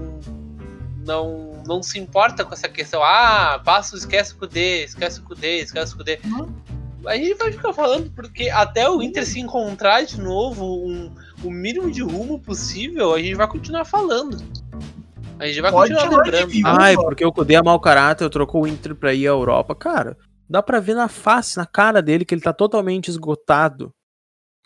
Não 1.05 1.63
não 1.67 1.83
se 1.83 1.99
importa 1.99 2.45
com 2.45 2.53
essa 2.53 2.69
questão. 2.69 3.03
Ah, 3.03 3.61
passo, 3.65 3.97
esquece 3.97 4.35
o 4.41 4.47
D, 4.47 4.85
esquece 4.85 5.21
o 5.29 5.35
D, 5.35 5.61
esquece 5.61 5.95
o 5.95 6.05
D. 6.05 6.19
Uhum. 6.25 6.53
A 7.07 7.17
gente 7.17 7.35
vai 7.35 7.51
ficar 7.51 7.73
falando 7.73 8.11
porque 8.11 8.51
até 8.51 8.89
o 8.89 9.03
Inter 9.03 9.27
se 9.27 9.41
encontrar 9.41 10.03
de 10.03 10.21
novo 10.21 10.65
um, 10.65 11.11
o 11.43 11.51
mínimo 11.51 11.91
de 11.91 12.03
rumo 12.03 12.39
possível, 12.39 13.15
a 13.15 13.19
gente 13.19 13.35
vai 13.35 13.49
continuar 13.49 13.85
falando. 13.85 14.37
A 15.39 15.47
gente 15.47 15.61
vai 15.63 15.71
Pode 15.71 15.95
continuar 15.95 16.23
lembrando. 16.23 16.53
Ai, 16.67 16.95
porque 16.95 17.25
o 17.25 17.33
Kudê 17.33 17.55
é 17.55 17.63
mau 17.63 17.81
caráter, 17.81 18.29
trocou 18.29 18.65
o 18.65 18.67
Inter 18.67 18.95
pra 18.95 19.15
ir 19.15 19.27
à 19.27 19.31
Europa. 19.31 19.75
Cara, 19.75 20.17
dá 20.49 20.63
pra 20.63 20.81
ver 20.81 20.95
na 20.95 21.09
face, 21.09 21.57
na 21.57 21.65
cara 21.65 22.03
dele, 22.03 22.27
que 22.27 22.35
ele 22.35 22.43
tá 22.43 22.53
totalmente 22.53 23.09
esgotado. 23.09 23.91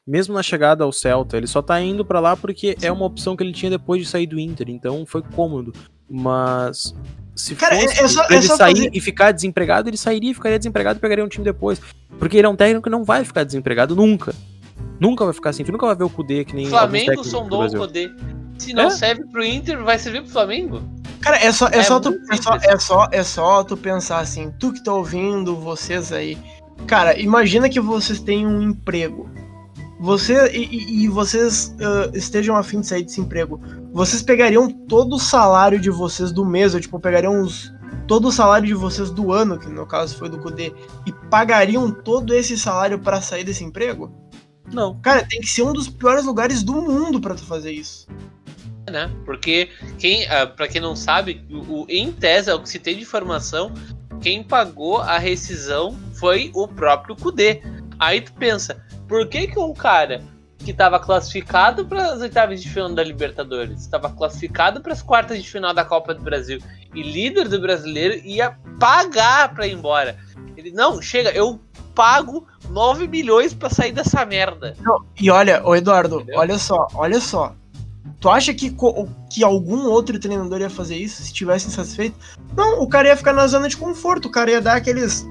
Mesmo 0.05 0.35
na 0.35 0.43
chegada 0.43 0.83
ao 0.83 0.93
Celta. 0.93 1.37
Ele 1.37 1.47
só 1.47 1.63
tá 1.63 1.81
indo 1.81 2.05
para 2.05 2.19
lá 2.19 2.37
porque 2.37 2.77
é 2.83 2.91
uma 2.91 3.07
opção 3.07 3.37
que 3.37 3.45
ele 3.45 3.53
tinha 3.53 3.71
depois 3.71 4.03
de 4.03 4.09
sair 4.09 4.27
do 4.27 4.39
Inter. 4.39 4.69
Então 4.69 5.07
foi 5.07 5.23
cômodo. 5.23 5.73
Mas 6.09 6.95
se 7.35 7.55
Cara, 7.55 7.77
fosse 7.77 8.01
é, 8.01 8.05
é 8.05 8.09
só, 8.09 8.25
ele 8.27 8.37
é 8.37 8.43
sair 8.43 8.77
fazer... 8.77 8.91
e 8.93 9.01
ficar 9.01 9.33
desempregado, 9.33 9.89
ele 9.89 9.97
sairia 9.97 10.31
e 10.31 10.35
ficaria 10.35 10.59
desempregado 10.59 10.99
e 10.99 11.01
pegaria 11.01 11.25
um 11.25 11.29
time 11.29 11.45
depois. 11.45 11.81
Porque 12.19 12.37
ele 12.37 12.47
é 12.47 12.51
um 12.51 12.57
técnico 12.57 12.85
que 12.85 12.91
não 12.91 13.05
vai 13.05 13.25
ficar 13.25 13.45
desempregado 13.45 13.97
nunca. 13.97 14.35
Nunca 15.01 15.25
vai 15.25 15.35
ficar 15.35 15.51
assim. 15.51 15.65
Tu 15.65 15.73
nunca 15.73 15.87
vai 15.87 15.97
ver 15.97 16.05
o 16.05 16.11
Kudê 16.11 16.45
que 16.45 16.55
nem 16.55 16.67
Flamengo 16.67 17.25
sondou 17.25 17.67
o 17.67 17.71
Kudê. 17.71 18.11
Se 18.59 18.73
não 18.73 18.85
é? 18.85 18.91
serve 18.91 19.25
pro 19.27 19.45
Inter, 19.45 19.83
vai 19.83 19.99
servir 19.99 20.23
pro 20.23 20.31
Flamengo? 20.31 20.83
Cara, 21.21 21.39
é 21.39 21.51
só, 21.51 21.69
é, 21.69 21.79
é 21.79 21.83
só, 21.83 21.99
tu, 21.99 22.15
é, 22.31 22.37
só, 22.37 22.55
é, 22.55 22.79
só, 22.79 23.09
é 23.11 23.23
só 23.23 23.65
tu 23.65 23.77
pensar 23.77 24.19
assim, 24.19 24.53
tu 24.61 24.73
que 24.73 24.85
tá 24.85 24.93
ouvindo, 24.93 25.57
vocês 25.57 26.13
aí. 26.13 26.39
Cara, 26.87 27.19
imagina 27.19 27.69
que 27.69 27.81
vocês 27.81 28.21
têm 28.21 28.47
um 28.47 28.63
emprego. 28.63 29.29
Você 29.99 30.51
e, 30.53 31.05
e 31.05 31.09
vocês 31.09 31.75
uh, 31.79 32.17
estejam 32.17 32.57
afim 32.57 32.81
de 32.81 32.87
sair 32.87 33.05
desse 33.05 33.21
emprego. 33.21 33.61
Vocês 33.95 34.21
pegariam 34.21 34.69
todo 34.69 35.17
o 35.17 35.19
salário 35.19 35.81
de 35.81 35.89
vocês 35.89 36.31
do 36.31 36.45
mês, 36.45 36.75
ou 36.75 36.81
tipo, 36.81 37.01
pegariam 37.01 37.41
os, 37.41 37.73
todo 38.07 38.29
o 38.29 38.33
salário 38.33 38.67
de 38.67 38.75
vocês 38.75 39.11
do 39.11 39.33
ano, 39.33 39.59
que 39.59 39.69
no 39.69 39.87
caso 39.87 40.19
foi 40.19 40.29
do 40.29 40.39
Kudê, 40.39 40.75
e 41.07 41.13
pagariam 41.31 41.91
todo 41.91 42.35
esse 42.35 42.59
salário 42.59 42.99
para 42.99 43.23
sair 43.23 43.45
desse 43.45 43.65
emprego? 43.65 44.13
Não. 44.71 45.01
Cara, 45.01 45.25
tem 45.25 45.41
que 45.41 45.47
ser 45.47 45.63
um 45.63 45.73
dos 45.73 45.89
piores 45.89 46.27
lugares 46.27 46.63
do 46.63 46.75
mundo 46.75 47.21
para 47.21 47.35
tu 47.35 47.45
fazer 47.45 47.73
isso 47.73 48.07
né? 48.91 49.11
Porque 49.25 49.71
quem, 49.99 50.25
uh, 50.25 50.49
para 50.55 50.69
quem 50.69 50.81
não 50.81 50.97
sabe, 50.97 51.45
o, 51.51 51.83
o, 51.83 51.87
em 51.89 52.13
tese, 52.13 52.51
é 52.51 52.55
o 52.55 52.61
que 52.61 52.69
se 52.69 52.79
tem 52.79 52.97
de 52.97 53.03
informação, 53.03 53.73
quem 54.21 54.43
pagou 54.43 54.99
a 54.99 55.19
rescisão 55.19 55.99
foi 56.15 56.51
o 56.55 56.67
próprio 56.67 57.17
Kudê. 57.17 57.63
Aí 57.99 58.21
tu 58.21 58.33
pensa, 58.35 58.83
por 59.09 59.29
que 59.29 59.49
que 59.49 59.59
um 59.59 59.73
cara 59.73 60.23
que 60.65 60.71
estava 60.71 60.99
classificado 60.99 61.87
para 61.87 62.13
as 62.13 62.21
oitavas 62.21 62.63
de 62.63 62.69
final 62.69 62.93
da 62.93 63.05
Libertadores, 63.05 63.81
estava 63.81 64.11
classificado 64.11 64.81
para 64.81 64.93
as 64.93 65.03
quartas 65.03 65.43
de 65.43 65.49
final 65.49 65.75
da 65.75 65.85
Copa 65.85 66.15
do 66.15 66.23
Brasil 66.23 66.59
e 66.95 67.03
líder 67.03 67.49
do 67.49 67.61
brasileiro 67.61 68.15
ia 68.27 68.57
pagar 68.81 69.55
para 69.55 69.67
ir 69.67 69.75
embora? 69.75 70.17
Ele 70.57 70.71
não, 70.71 71.03
chega, 71.03 71.31
eu 71.31 71.61
pago 71.95 72.47
9 72.71 73.07
milhões 73.07 73.53
para 73.53 73.69
sair 73.69 73.93
dessa 73.93 74.25
merda. 74.25 74.75
Não, 74.81 75.05
e 75.21 75.31
olha, 75.31 75.63
o 75.65 75.77
Eduardo, 75.77 76.17
Entendeu? 76.17 76.39
olha 76.39 76.59
só, 76.59 76.89
olha 76.95 77.21
só. 77.21 77.55
Tu 78.21 78.29
acha 78.31 78.55
que, 78.55 78.75
que 79.31 79.45
algum 79.45 79.87
outro 79.87 80.19
treinador 80.19 80.61
ia 80.61 80.71
fazer 80.71 80.97
isso 80.97 81.17
se 81.17 81.25
estivesse 81.25 81.69
insatisfeito? 81.69 82.17
Não, 82.57 82.83
o 82.83 82.89
cara 82.89 83.09
ia 83.09 83.17
ficar 83.17 83.35
na 83.35 83.47
zona 83.47 83.69
de 83.69 83.77
conforto, 83.77 84.29
o 84.29 84.31
cara 84.31 84.51
ia 84.51 84.63
dar 84.63 84.77
aqueles 84.77 85.27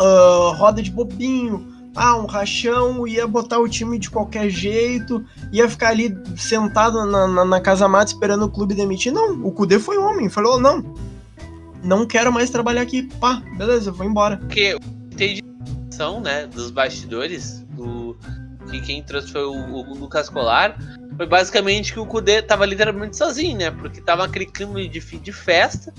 uh, 0.00 0.52
roda 0.56 0.82
de 0.82 0.90
bobinho, 0.90 1.75
ah, 1.96 2.16
um 2.16 2.26
rachão, 2.26 3.06
ia 3.06 3.26
botar 3.26 3.58
o 3.58 3.68
time 3.68 3.98
de 3.98 4.10
qualquer 4.10 4.50
jeito, 4.50 5.24
ia 5.50 5.68
ficar 5.68 5.88
ali 5.88 6.16
sentado 6.36 7.04
na, 7.06 7.26
na, 7.26 7.44
na 7.44 7.60
casa 7.60 7.88
mata 7.88 8.12
esperando 8.12 8.44
o 8.44 8.50
clube 8.50 8.74
demitir. 8.74 9.12
Não, 9.12 9.32
o 9.42 9.50
Kudê 9.50 9.78
foi 9.78 9.96
homem, 9.96 10.28
falou, 10.28 10.60
não, 10.60 10.94
não 11.82 12.06
quero 12.06 12.30
mais 12.30 12.50
trabalhar 12.50 12.82
aqui, 12.82 13.04
pá, 13.18 13.42
beleza, 13.56 13.90
vou 13.90 14.06
embora. 14.06 14.36
Porque 14.36 14.78
tem 15.16 15.40
né, 16.22 16.46
dos 16.46 16.70
bastidores, 16.70 17.64
do, 17.70 18.14
que 18.70 18.80
quem 18.82 19.02
trouxe 19.02 19.32
foi 19.32 19.44
o, 19.44 19.52
o 19.52 19.94
Lucas 19.94 20.28
Colar, 20.28 20.78
foi 21.16 21.26
basicamente 21.26 21.94
que 21.94 21.98
o 21.98 22.04
Kudê 22.04 22.42
tava 22.42 22.66
literalmente 22.66 23.16
sozinho, 23.16 23.56
né, 23.56 23.70
porque 23.70 24.02
tava 24.02 24.24
aquele 24.24 24.44
clima 24.44 24.86
de 24.86 25.00
fim 25.00 25.18
de 25.18 25.32
festa, 25.32 25.94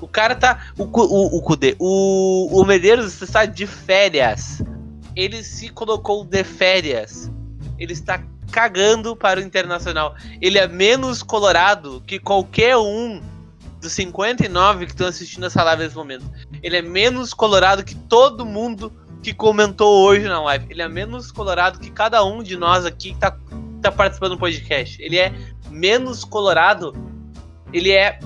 o 0.00 0.08
cara 0.08 0.34
tá. 0.34 0.66
O, 0.76 0.84
o, 0.84 1.38
o 1.38 1.42
Kudê. 1.42 1.74
O, 1.78 2.60
o 2.60 2.64
Medeiros 2.66 3.22
está 3.22 3.46
de 3.46 3.66
férias 3.66 4.62
ele 5.16 5.42
se 5.42 5.70
colocou 5.70 6.24
de 6.24 6.44
férias. 6.44 7.30
Ele 7.78 7.94
está 7.94 8.22
cagando 8.52 9.16
para 9.16 9.40
o 9.40 9.42
Internacional. 9.42 10.14
Ele 10.40 10.58
é 10.58 10.68
menos 10.68 11.22
colorado 11.22 12.02
que 12.06 12.18
qualquer 12.18 12.76
um 12.76 13.20
dos 13.80 13.92
59 13.92 14.86
que 14.86 14.92
estão 14.92 15.08
assistindo 15.08 15.46
essa 15.46 15.62
live 15.62 15.82
nesse 15.82 15.96
momento. 15.96 16.30
Ele 16.62 16.76
é 16.76 16.82
menos 16.82 17.32
colorado 17.32 17.82
que 17.82 17.94
todo 17.94 18.44
mundo 18.44 18.92
que 19.22 19.32
comentou 19.32 20.04
hoje 20.04 20.28
na 20.28 20.40
live. 20.42 20.66
Ele 20.68 20.82
é 20.82 20.88
menos 20.88 21.32
colorado 21.32 21.80
que 21.80 21.90
cada 21.90 22.22
um 22.22 22.42
de 22.42 22.56
nós 22.56 22.84
aqui 22.84 23.10
que 23.10 23.14
está 23.14 23.36
tá 23.82 23.90
participando 23.90 24.32
do 24.32 24.38
podcast. 24.38 25.02
Ele 25.02 25.18
é 25.18 25.32
menos 25.70 26.24
colorado. 26.24 26.94
Ele 27.72 27.90
é 27.90 28.18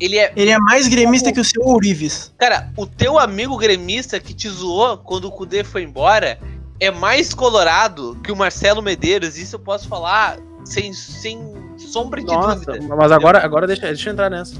ele 0.00 0.18
é. 0.18 0.32
Ele 0.36 0.50
é 0.50 0.58
mais 0.58 0.88
gremista 0.88 1.32
que 1.32 1.40
o 1.40 1.44
seu 1.44 1.62
Ourives. 1.62 2.32
Cara, 2.38 2.70
o 2.76 2.86
teu 2.86 3.18
amigo 3.18 3.56
gremista 3.56 4.20
que 4.20 4.34
te 4.34 4.48
zoou 4.48 4.98
quando 4.98 5.26
o 5.26 5.30
Kudê 5.30 5.64
foi 5.64 5.82
embora 5.82 6.38
é 6.78 6.90
mais 6.90 7.32
colorado 7.32 8.16
que 8.22 8.30
o 8.30 8.36
Marcelo 8.36 8.82
Medeiros. 8.82 9.38
Isso 9.38 9.56
eu 9.56 9.60
posso 9.60 9.88
falar 9.88 10.38
sem, 10.64 10.92
sem 10.92 11.40
sombra 11.78 12.20
de 12.20 12.26
Nossa, 12.26 12.72
dúvida. 12.72 12.96
Mas 12.96 13.12
agora, 13.12 13.44
agora 13.44 13.66
deixa, 13.66 13.86
deixa 13.86 14.10
eu 14.10 14.12
entrar 14.12 14.30
nessa. 14.30 14.56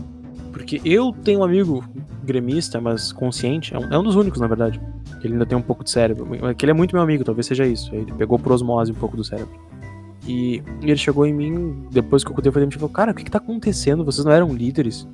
Porque 0.53 0.81
eu 0.85 1.13
tenho 1.13 1.41
um 1.41 1.45
amigo 1.45 1.85
gremista, 2.25 2.81
mas 2.81 3.13
consciente. 3.13 3.75
É 3.75 3.79
um, 3.79 3.93
é 3.93 3.99
um 3.99 4.03
dos 4.03 4.17
únicos, 4.17 4.41
na 4.41 4.47
verdade. 4.47 4.81
Que 5.21 5.27
ele 5.27 5.35
ainda 5.35 5.47
tem 5.47 5.57
um 5.57 5.63
pouco 5.63 5.85
de 5.85 5.91
cérebro. 5.91 6.27
Que 6.55 6.65
ele 6.65 6.71
é 6.73 6.75
muito 6.75 6.95
meu 6.95 7.03
amigo, 7.03 7.25
talvez 7.25 7.47
seja 7.47 7.67
isso. 7.67 7.95
Ele 7.95 8.13
pegou 8.15 8.39
por 8.39 8.53
osmose 8.53 8.91
um 8.91 8.95
pouco 8.95 9.17
do 9.17 9.25
cérebro. 9.25 9.55
E, 10.27 10.63
ele 10.83 10.97
chegou 10.97 11.25
em 11.25 11.33
mim 11.33 11.87
depois 11.91 12.25
que 12.25 12.31
o 12.31 12.35
Kudê 12.35 12.51
foi 12.51 12.61
demitido 12.61 12.79
e 12.79 12.81
falou: 12.81 12.93
Cara, 12.93 13.13
o 13.13 13.15
que, 13.15 13.25
que 13.25 13.31
tá 13.31 13.39
acontecendo? 13.39 14.05
Vocês 14.05 14.25
não 14.25 14.33
eram 14.33 14.53
líderes? 14.53 15.07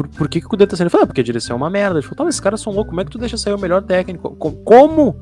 Por, 0.00 0.08
por 0.08 0.28
que, 0.28 0.40
que 0.40 0.46
o 0.46 0.48
Kudê 0.48 0.66
tá 0.66 0.76
saindo? 0.76 0.86
Ele 0.86 0.90
falou, 0.90 1.04
ah, 1.04 1.06
porque 1.06 1.20
a 1.20 1.24
direção 1.24 1.54
é 1.54 1.56
uma 1.58 1.68
merda. 1.68 1.96
Ele 1.98 2.02
falou, 2.02 2.16
tá, 2.16 2.24
mas 2.24 2.34
esses 2.34 2.40
caras 2.40 2.60
são 2.60 2.72
loucos, 2.72 2.90
como 2.90 3.00
é 3.00 3.04
que 3.04 3.10
tu 3.10 3.18
deixa 3.18 3.36
sair 3.36 3.52
o 3.52 3.58
melhor 3.58 3.82
técnico? 3.82 4.30
Como? 4.30 5.16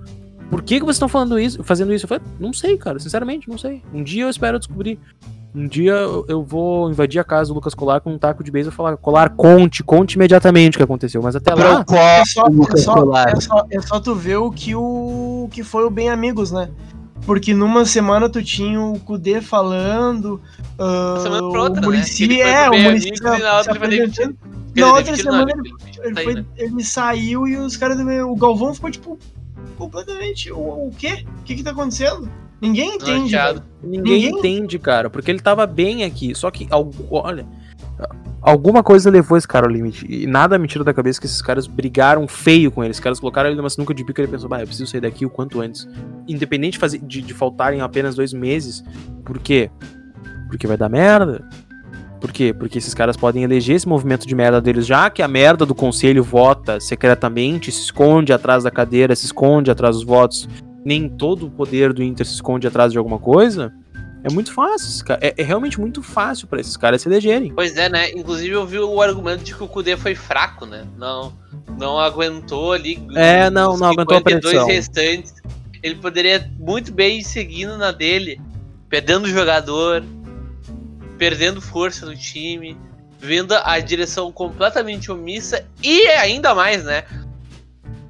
Por 0.49 0.63
que, 0.63 0.79
que 0.79 0.85
vocês 0.85 0.97
estão 0.97 1.09
falando 1.09 1.39
isso, 1.39 1.63
fazendo 1.65 1.93
isso? 1.93 2.05
Eu 2.05 2.09
falei, 2.09 2.25
não 2.39 2.53
sei, 2.53 2.77
cara, 2.79 2.99
sinceramente, 2.99 3.49
não 3.49 3.59
sei. 3.59 3.83
Um 3.93 4.03
dia 4.03 4.25
eu 4.25 4.31
espero 4.31 4.59
descobrir. 4.59 4.99
Um 5.55 5.67
dia 5.67 5.93
eu 6.29 6.45
vou 6.45 6.91
invadir 6.91 7.19
a 7.19 7.25
casa 7.25 7.49
do 7.49 7.55
Lucas 7.55 7.75
Colar 7.75 8.01
com 8.01 8.13
um 8.13 8.19
taco 8.19 8.45
de 8.45 8.51
beisebol 8.51 8.73
e 8.73 8.77
falar, 8.77 8.97
Colar, 8.97 9.31
conte, 9.31 9.83
conte 9.83 10.15
imediatamente 10.15 10.77
o 10.77 10.79
que 10.79 10.85
aconteceu. 10.85 11.21
Mas 11.23 11.35
até 11.35 11.55
lá. 11.55 11.85
É 11.91 12.25
só, 12.25 12.47
é, 12.47 12.77
só, 12.77 13.17
é, 13.17 13.41
só, 13.41 13.67
é 13.71 13.81
só 13.81 14.01
tu 14.01 14.15
ver 14.15 14.37
o 14.37 14.51
que, 14.51 14.75
o 14.75 15.49
que 15.51 15.65
foi 15.65 15.85
o 15.85 15.91
Bem 15.91 16.09
Amigos, 16.09 16.53
né? 16.53 16.71
Porque 17.27 17.53
numa 17.53 17.85
semana 17.85 18.29
tu 18.29 18.43
tinha 18.43 18.81
o 18.81 18.99
Kudê 19.01 19.41
falando. 19.41 20.41
Uh, 20.79 21.21
semana 21.21 21.51
pra 21.51 21.63
outra, 21.63 21.83
o 21.83 21.85
Muricy, 21.85 22.29
né? 22.29 22.41
é, 22.41 22.71
o 22.71 22.83
Muricy. 22.83 23.11
Se, 23.17 24.35
na 24.79 24.93
outra 24.93 25.17
semana 25.17 25.53
ele, 25.53 25.73
ele, 26.03 26.23
foi, 26.23 26.35
né? 26.35 26.45
ele, 26.57 26.85
saiu 26.85 27.47
e 27.47 27.57
os 27.57 27.77
caras. 27.77 27.99
O 27.99 28.37
Galvão 28.37 28.75
ficou 28.75 28.91
tipo. 28.91 29.19
Completamente. 29.77 30.53
O, 30.53 30.89
o 30.89 30.91
quê? 30.97 31.25
O 31.41 31.43
que 31.43 31.57
que 31.57 31.63
tá 31.63 31.71
acontecendo? 31.71 32.29
Ninguém 32.61 32.97
entende. 32.97 33.37
Ninguém, 33.37 33.63
Ninguém 33.83 34.27
entende, 34.27 34.79
cara, 34.79 35.09
porque 35.09 35.31
ele 35.31 35.41
tava 35.41 35.67
bem 35.67 36.05
aqui. 36.05 36.35
Só 36.35 36.51
que, 36.51 36.69
olha. 37.11 37.47
Alguma 38.41 38.85
coisa 38.85 39.11
levou 39.11 39.37
esse 39.37 39.49
cara 39.49 39.67
ao 39.67 39.73
limite. 39.73 40.07
E 40.09 40.27
nada 40.27 40.59
me 40.59 40.69
tira 40.69 40.85
da 40.85 40.95
cabeça 40.95 41.21
que 41.21 41.27
esses 41.27 41.43
caras 41.43 41.67
brigaram 41.67 42.27
feio 42.29 42.71
com 42.71 42.85
ele. 42.85 42.93
Os 42.93 43.01
caras 43.01 43.19
colocaram 43.19 43.49
ele 43.49 43.57
numa 43.57 43.69
sinuca 43.69 43.93
de 43.93 44.05
bico 44.05 44.21
e 44.21 44.23
ele 44.23 44.31
pensou, 44.31 44.49
bah, 44.49 44.61
eu 44.61 44.67
preciso 44.67 44.91
sair 44.91 45.01
daqui 45.01 45.27
o 45.27 45.31
quanto 45.31 45.61
antes. 45.61 45.89
Independente 46.27 46.75
de, 46.75 46.79
fazer, 46.79 46.99
de, 47.01 47.21
de 47.21 47.35
faltarem 47.35 47.81
apenas 47.81 48.15
dois 48.15 48.33
meses. 48.33 48.85
Por 49.25 49.39
quê? 49.41 49.71
Porque 50.49 50.67
vai 50.69 50.77
dar 50.77 50.89
merda. 50.89 51.47
Por 52.21 52.33
quê? 52.33 52.53
Porque 52.53 52.79
esses 52.79 52.95
caras 52.95 53.17
podem 53.17 53.45
eleger 53.45 53.77
esse 53.77 53.89
movimento 53.89 54.27
de 54.27 54.35
merda 54.35 54.61
deles, 54.61 54.87
já 54.87 55.09
que 55.09 55.23
a 55.23 55.29
merda 55.29 55.65
do 55.65 55.75
conselho 55.75 56.23
vota 56.23 56.81
secretamente, 56.81 57.71
se 57.71 57.83
esconde 57.83 58.33
atrás 58.33 58.65
da 58.65 58.71
cadeira, 58.71 59.15
se 59.15 59.27
esconde 59.27 59.71
atrás 59.71 59.97
dos 59.97 60.05
votos. 60.05 60.49
Nem 60.85 61.09
todo 61.09 61.47
o 61.47 61.51
poder 61.51 61.93
do 61.93 62.03
Inter 62.03 62.27
se 62.27 62.35
esconde 62.35 62.67
atrás 62.67 62.93
de 62.93 62.99
alguma 62.99 63.19
coisa. 63.19 63.73
É 64.25 64.33
muito 64.33 64.53
fácil, 64.53 65.05
é, 65.21 65.35
é, 65.37 65.43
realmente 65.45 65.79
muito 65.79 66.03
fácil 66.03 66.49
para 66.49 66.61
esses 66.61 66.77
caras 66.77 67.03
se 67.03 67.09
elegerem. 67.09 67.53
Pois 67.55 67.77
é, 67.77 67.89
né? 67.89 68.11
Inclusive 68.11 68.51
eu 68.51 68.67
vi 68.67 68.79
o 68.79 69.01
argumento 69.01 69.45
de 69.45 69.55
que 69.55 69.63
o 69.63 69.69
Kudê 69.69 69.97
foi 69.97 70.15
fraco, 70.15 70.67
né? 70.67 70.85
Não, 70.97 71.33
não 71.79 71.99
aguentou 71.99 72.73
ali. 72.73 73.01
É, 73.15 73.49
não, 73.49 73.77
não 73.77 73.89
aguentou 73.89 74.17
a 74.17 74.21
pressão. 74.21 74.67
restantes. 74.67 75.35
Ele 75.83 75.95
poderia 75.95 76.51
muito 76.59 76.93
bem 76.93 77.21
ir 77.21 77.25
seguindo 77.25 77.77
na 77.79 77.93
dele, 77.93 78.41
perdendo 78.89 79.27
o 79.27 79.29
jogador, 79.29 80.03
perdendo 81.19 81.61
força 81.61 82.07
no 82.07 82.17
time, 82.17 82.79
vendo 83.19 83.53
a 83.53 83.79
direção 83.81 84.31
completamente 84.31 85.11
omissa 85.11 85.67
e 85.83 86.07
ainda 86.09 86.55
mais, 86.55 86.85
né? 86.85 87.05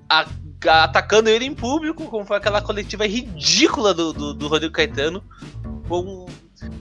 A, 0.09 0.29
a, 0.67 0.85
atacando 0.85 1.31
ele 1.31 1.47
em 1.47 1.55
público, 1.55 2.07
como 2.07 2.27
foi 2.27 2.37
aquela 2.37 2.61
coletiva 2.61 3.07
ridícula 3.07 3.95
do, 3.95 4.13
do, 4.13 4.35
do 4.35 4.49
Rodrigo 4.49 4.75
Caetano. 4.75 5.25
Com 5.89 6.27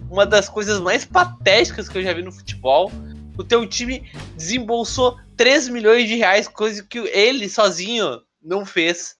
uma 0.09 0.25
das 0.25 0.49
coisas 0.49 0.79
mais 0.81 1.05
patéticas 1.05 1.87
que 1.87 1.97
eu 1.97 2.03
já 2.03 2.13
vi 2.13 2.21
no 2.21 2.31
futebol. 2.31 2.91
O 3.37 3.43
teu 3.43 3.65
time 3.67 4.11
desembolsou 4.35 5.17
3 5.37 5.69
milhões 5.69 6.07
de 6.07 6.15
reais, 6.15 6.47
coisa 6.47 6.83
que 6.83 6.97
ele 6.97 7.47
sozinho 7.47 8.21
não 8.41 8.65
fez. 8.65 9.15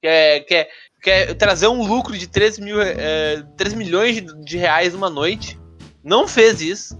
Quer, 0.00 0.40
quer, 0.40 0.68
quer 1.02 1.34
trazer 1.34 1.66
um 1.66 1.82
lucro 1.82 2.16
de 2.16 2.26
3, 2.26 2.58
mil, 2.58 2.80
é, 2.80 3.42
3 3.56 3.74
milhões 3.74 4.22
de 4.44 4.56
reais 4.56 4.94
uma 4.94 5.10
noite 5.10 5.58
não 6.06 6.28
fez 6.28 6.60
isso. 6.62 6.96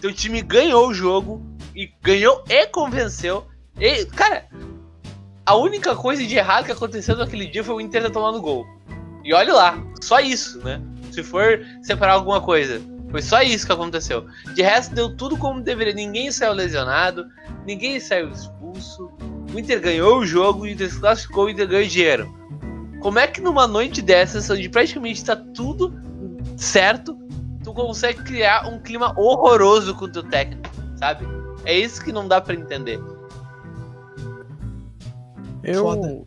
Teu 0.00 0.12
time 0.12 0.42
ganhou 0.42 0.88
o 0.88 0.94
jogo 0.94 1.40
e 1.76 1.88
ganhou 2.02 2.42
e 2.48 2.66
convenceu. 2.66 3.46
E, 3.78 4.04
cara, 4.06 4.48
a 5.46 5.54
única 5.54 5.94
coisa 5.94 6.26
de 6.26 6.34
errado 6.36 6.64
que 6.64 6.72
aconteceu 6.72 7.16
naquele 7.16 7.46
dia 7.46 7.62
foi 7.62 7.76
o 7.76 7.80
Inter 7.80 8.02
ter 8.02 8.10
tomado 8.10 8.42
gol. 8.42 8.66
E 9.22 9.32
olha 9.32 9.54
lá, 9.54 9.86
só 10.00 10.18
isso, 10.18 10.58
né? 10.58 10.82
Se 11.12 11.22
for 11.22 11.64
separar 11.82 12.14
alguma 12.14 12.40
coisa, 12.40 12.82
foi 13.12 13.22
só 13.22 13.40
isso 13.42 13.64
que 13.64 13.72
aconteceu. 13.72 14.26
De 14.56 14.62
resto, 14.62 14.92
deu 14.92 15.16
tudo 15.16 15.36
como 15.36 15.60
deveria. 15.60 15.94
Ninguém 15.94 16.32
saiu 16.32 16.52
lesionado, 16.52 17.24
ninguém 17.64 18.00
saiu 18.00 18.28
expulso. 18.32 19.08
O 19.54 19.58
Inter 19.58 19.80
ganhou 19.80 20.18
o 20.18 20.26
jogo, 20.26 20.62
o 20.62 20.66
Inter 20.66 20.90
se 20.90 20.98
classificou, 20.98 21.44
o 21.44 21.50
Inter 21.50 21.68
ganhou 21.68 21.86
dinheiro. 21.86 22.34
Como 22.98 23.20
é 23.20 23.28
que 23.28 23.40
numa 23.40 23.68
noite 23.68 24.02
dessas, 24.02 24.50
onde 24.50 24.68
praticamente 24.68 25.20
está 25.20 25.36
tudo 25.36 25.94
certo, 26.56 27.16
tu 27.72 27.74
consegue 27.74 28.22
criar 28.22 28.68
um 28.68 28.78
clima 28.78 29.18
horroroso 29.18 29.94
com 29.94 30.04
o 30.04 30.08
teu 30.08 30.22
técnico, 30.22 30.68
sabe? 30.96 31.26
É 31.64 31.76
isso 31.76 32.04
que 32.04 32.12
não 32.12 32.28
dá 32.28 32.40
para 32.40 32.54
entender. 32.54 33.00
Eu. 35.62 35.82
Foda. 35.82 36.22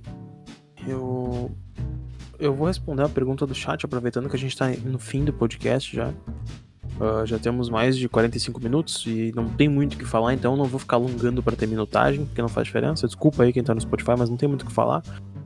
Eu. 0.87 1.51
Eu 2.37 2.53
vou 2.53 2.67
responder 2.67 3.03
a 3.03 3.09
pergunta 3.09 3.45
do 3.45 3.55
chat, 3.55 3.85
aproveitando 3.85 4.29
que 4.29 4.35
a 4.35 4.39
gente 4.39 4.57
tá 4.57 4.67
no 4.83 4.99
fim 4.99 5.23
do 5.23 5.31
podcast 5.31 5.95
já. 5.95 6.09
Uh, 6.09 7.25
já 7.25 7.37
temos 7.37 7.69
mais 7.69 7.97
de 7.97 8.07
45 8.07 8.61
minutos 8.61 9.05
e 9.05 9.31
não 9.35 9.49
tem 9.49 9.67
muito 9.67 9.95
o 9.95 9.97
que 9.97 10.05
falar, 10.05 10.33
então 10.33 10.55
não 10.55 10.63
vou 10.65 10.79
ficar 10.79 10.95
alongando 10.95 11.43
para 11.43 11.55
ter 11.55 11.67
minutagem, 11.67 12.25
porque 12.25 12.41
não 12.41 12.47
faz 12.47 12.67
diferença. 12.67 13.05
Desculpa 13.05 13.43
aí 13.43 13.51
quem 13.51 13.63
tá 13.63 13.73
no 13.73 13.81
Spotify, 13.81 14.13
mas 14.17 14.29
não 14.29 14.37
tem 14.37 14.47
muito 14.47 14.63
o 14.63 14.65
que 14.65 14.71
falar. 14.71 15.03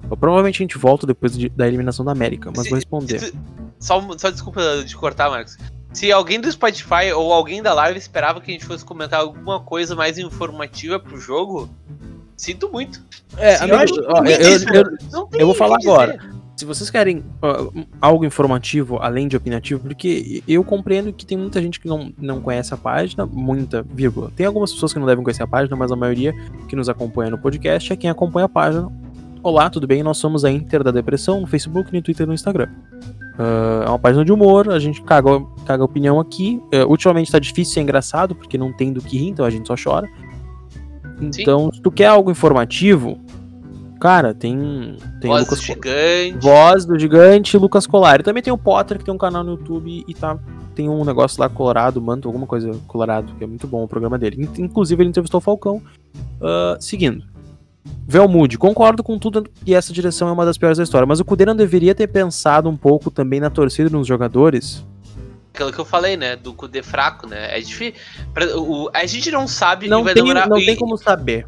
Eu, 0.10 0.18
provavelmente 0.18 0.62
a 0.62 0.64
gente 0.64 0.78
volta 0.78 1.08
depois 1.08 1.38
de, 1.38 1.50
da 1.50 1.68
eliminação 1.68 2.06
da 2.06 2.12
América, 2.12 2.52
mas 2.56 2.64
se, 2.64 2.70
vou 2.70 2.78
responder. 2.78 3.20
Se, 3.20 3.34
só, 3.80 4.00
só 4.18 4.30
desculpa 4.30 4.84
de 4.84 4.96
cortar, 4.96 5.30
Marcos. 5.30 5.58
Se 5.92 6.12
alguém 6.12 6.40
do 6.40 6.52
Spotify 6.52 7.12
ou 7.16 7.34
alguém 7.34 7.62
da 7.64 7.74
live 7.74 7.98
esperava 7.98 8.40
que 8.40 8.52
a 8.52 8.54
gente 8.54 8.66
fosse 8.66 8.86
comentar 8.86 9.20
alguma 9.22 9.60
coisa 9.60 9.96
mais 9.96 10.18
informativa 10.18 11.00
pro 11.00 11.18
jogo, 11.20 11.70
Sinto 12.40 12.72
muito. 12.72 13.04
É, 13.38 13.56
amigo, 13.58 13.74
eu 13.76 13.80
acho 13.80 13.94
ó, 14.08 14.24
eu, 14.24 14.84
eu- 15.12 15.30
eu 15.40 15.46
vou 15.46 15.54
falar 15.54 15.76
dizer. 15.76 15.90
agora. 15.92 16.20
Se 16.56 16.64
vocês 16.64 16.90
querem 16.90 17.22
ó, 17.42 17.70
algo 18.00 18.24
informativo, 18.24 18.98
além 18.98 19.28
de 19.28 19.36
opinativo, 19.36 19.82
porque 19.82 20.42
eu 20.48 20.64
compreendo 20.64 21.12
que 21.12 21.26
tem 21.26 21.38
muita 21.38 21.62
gente 21.62 21.82
que 21.82 21.88
não, 21.90 22.14
não 22.18 22.40
conhece 22.40 22.74
a 22.74 22.78
página, 22.78 23.26
muita, 23.26 23.84
vírgula. 23.84 24.32
Tem 24.38 24.46
algumas 24.46 24.72
pessoas 24.72 24.94
que 24.94 25.00
não 25.00 25.06
devem 25.06 25.22
conhecer 25.22 25.44
a 25.44 25.48
página, 25.48 25.76
mas 25.76 25.92
a 25.92 25.98
maioria 25.98 26.34
que 26.70 26.78
nos 26.78 26.88
acompanha 26.88 27.30
no 27.30 27.38
podcast 27.38 27.92
é 27.92 27.98
quem 27.98 28.10
acompanha 28.10 28.46
a 28.46 28.50
página. 28.50 28.90
Olá, 29.44 29.70
tudo 29.70 29.86
bem? 29.86 30.02
Nós 30.02 30.18
somos 30.18 30.46
a 30.46 30.50
Inter 30.52 30.82
da 30.82 30.92
Depressão 30.92 31.42
no 31.42 31.48
Facebook, 31.48 31.92
no 31.94 32.02
Twitter 32.02 32.24
e 32.24 32.28
no 32.28 32.34
Instagram. 32.34 32.70
Ah, 33.40 33.84
é 33.86 33.90
uma 33.90 33.98
página 33.98 34.26
de 34.26 34.34
humor, 34.34 34.70
a 34.70 34.80
gente 34.80 35.02
caga, 35.02 35.42
caga 35.66 35.84
opinião 35.84 36.20
aqui. 36.20 36.62
Eh, 36.74 36.84
ultimamente 36.84 37.32
tá 37.32 37.40
difícil 37.40 37.74
ser 37.74 37.80
engraçado, 37.82 38.36
porque 38.36 38.58
não 38.58 38.74
tem 38.74 38.92
do 38.92 39.02
que 39.02 39.18
rir, 39.18 39.30
então 39.30 39.46
a 39.46 39.50
gente 39.50 39.66
só 39.66 39.76
chora. 39.82 40.10
Então, 41.42 41.72
se 41.72 41.82
tu 41.82 41.90
quer 41.90 42.08
algo 42.08 42.30
informativo, 42.30 43.18
cara, 44.00 44.34
tem, 44.34 44.98
tem 45.22 45.30
Voz 45.30 45.44
Lucas 45.44 45.62
gigante. 45.62 46.38
Voz 46.42 46.86
do 46.86 47.00
Gigante 47.00 47.56
e 47.56 47.60
Lucas 47.60 47.88
Colari. 47.88 48.24
Também 48.24 48.44
tem 48.44 48.52
o 48.54 48.58
Potter, 48.58 48.98
que 48.98 49.06
tem 49.06 49.14
um 49.14 49.18
canal 49.18 49.44
no 49.44 49.52
YouTube 49.52 50.04
e 50.08 50.14
tá. 50.14 50.38
Tem 50.76 50.88
um 50.88 51.04
negócio 51.04 51.42
lá 51.42 51.50
colorado, 51.50 52.02
manto, 52.02 52.28
alguma 52.30 52.48
coisa 52.48 52.72
colorado, 52.88 53.34
que 53.38 53.44
é 53.44 53.48
muito 53.48 53.68
bom 53.68 53.84
o 53.84 53.88
programa 53.88 54.18
dele. 54.18 54.44
In- 54.44 54.64
Inclusive, 54.64 55.02
ele 55.02 55.10
entrevistou 55.10 55.40
o 55.40 55.42
Falcão. 55.42 55.82
Ah, 56.42 56.78
seguindo. 56.80 57.24
Velmude, 58.08 58.58
concordo 58.58 59.04
com 59.04 59.20
tudo 59.20 59.44
que 59.64 59.74
essa 59.76 59.94
direção 59.94 60.28
é 60.28 60.32
uma 60.32 60.46
das 60.46 60.58
piores 60.58 60.78
da 60.78 60.84
história, 60.84 61.06
mas 61.06 61.20
o 61.20 61.26
Cudê 61.26 61.46
não 61.46 61.56
deveria 61.56 61.94
ter 61.94 62.08
pensado 62.08 62.68
um 62.70 62.76
pouco 62.76 63.12
também 63.12 63.40
na 63.40 63.50
torcida 63.50 63.88
e 63.90 63.92
nos 63.92 64.08
jogadores? 64.08 64.84
Aquilo 65.54 65.72
que 65.72 65.80
eu 65.80 65.86
falei, 65.86 66.16
né? 66.18 66.36
Do 66.36 66.54
Kudê 66.54 66.82
fraco, 66.82 67.28
né? 67.28 67.56
É 67.58 67.60
difícil. 67.62 67.94
pra- 68.34 68.58
o- 68.58 68.90
a 68.94 69.06
gente 69.06 69.30
não 69.32 69.48
sabe 69.48 69.88
Não, 69.88 70.04
vai 70.04 70.14
tem, 70.14 70.24
demorar. 70.24 70.48
não 70.48 70.58
e- 70.58 70.66
tem 70.66 70.76
como 70.76 70.98
saber. 70.98 71.46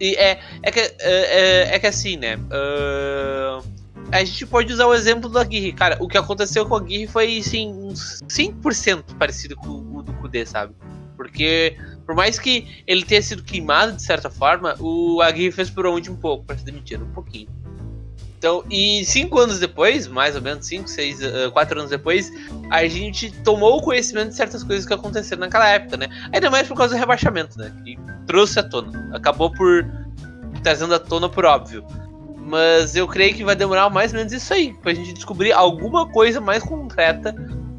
E 0.00 0.14
é, 0.16 0.40
é, 0.62 0.70
que, 0.70 0.80
é, 0.80 0.92
é- 1.00 1.74
é 1.74 1.78
que 1.78 1.86
assim, 1.86 2.16
né? 2.16 2.38
ah, 2.50 3.60
a 4.12 4.24
gente 4.24 4.46
pode 4.46 4.72
usar 4.72 4.86
o 4.86 4.94
exemplo 4.94 5.28
do 5.28 5.38
Aguirre. 5.38 5.72
Cara, 5.72 5.96
o 6.00 6.08
que 6.08 6.16
aconteceu 6.18 6.64
com 6.66 6.74
o 6.74 6.76
Aguirre 6.78 7.06
foi, 7.06 7.38
assim, 7.38 7.72
uns 7.72 8.22
5% 8.28 9.14
parecido 9.18 9.56
com 9.56 9.68
o 9.70 10.02
do 10.02 10.12
Kudê, 10.14 10.44
sabe? 10.46 10.74
Porque, 11.16 11.76
por 12.04 12.14
mais 12.14 12.38
que 12.38 12.82
ele 12.86 13.04
tenha 13.04 13.22
sido 13.22 13.42
queimado 13.42 13.92
de 13.92 14.02
certa 14.02 14.28
forma, 14.30 14.76
o 14.78 15.20
Aguirre 15.22 15.52
fez 15.52 15.70
por 15.70 15.86
onde 15.86 16.10
um 16.10 16.16
pouco, 16.16 16.44
pra 16.44 16.56
se 16.56 16.64
demitir, 16.64 17.02
um 17.02 17.12
pouquinho. 17.12 17.48
Então, 18.38 18.62
e 18.70 19.02
cinco 19.06 19.38
anos 19.38 19.58
depois, 19.58 20.06
mais 20.06 20.36
ou 20.36 20.42
menos, 20.42 20.66
cinco, 20.66 20.86
seis, 20.86 21.18
ah, 21.22 21.50
quatro 21.50 21.78
anos 21.78 21.90
depois, 21.90 22.30
a 22.70 22.86
gente 22.86 23.30
tomou 23.42 23.80
conhecimento 23.80 24.28
de 24.28 24.34
certas 24.34 24.62
coisas 24.62 24.84
que 24.84 24.92
aconteceram 24.92 25.40
naquela 25.40 25.66
época, 25.66 25.96
né? 25.96 26.08
Ainda 26.30 26.50
mais 26.50 26.68
por 26.68 26.76
causa 26.76 26.94
do 26.94 27.00
rebaixamento, 27.00 27.56
né? 27.58 27.72
Que 27.82 27.98
trouxe 28.26 28.60
à 28.60 28.62
tona. 28.62 29.16
Acabou 29.16 29.50
por 29.50 29.86
trazendo 30.62 30.94
à 30.94 30.98
tona 30.98 31.26
por 31.26 31.46
óbvio. 31.46 31.86
Mas 32.36 32.94
eu 32.94 33.08
creio 33.08 33.34
que 33.34 33.42
vai 33.42 33.56
demorar 33.56 33.88
mais 33.88 34.12
ou 34.12 34.18
menos 34.18 34.30
isso 34.30 34.52
aí, 34.52 34.74
pra 34.74 34.92
gente 34.92 35.14
descobrir 35.14 35.52
alguma 35.52 36.06
coisa 36.10 36.38
mais 36.38 36.62
concreta 36.62 37.34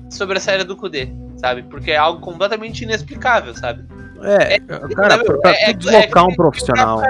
sobre 0.09 0.39
a 0.39 0.41
série 0.41 0.63
do 0.63 0.75
Kudê, 0.75 1.09
sabe? 1.37 1.61
Porque 1.61 1.91
é 1.91 1.97
algo 1.97 2.21
completamente 2.21 2.83
inexplicável, 2.83 3.53
sabe? 3.53 3.85
É, 4.23 4.59
cara, 4.59 5.23
pra, 5.23 5.37
pra 5.37 5.51
é- 5.51 5.73
tu 5.73 5.79
deslocar 5.79 6.23
é- 6.23 6.27
um 6.27 6.35
profissional, 6.35 7.01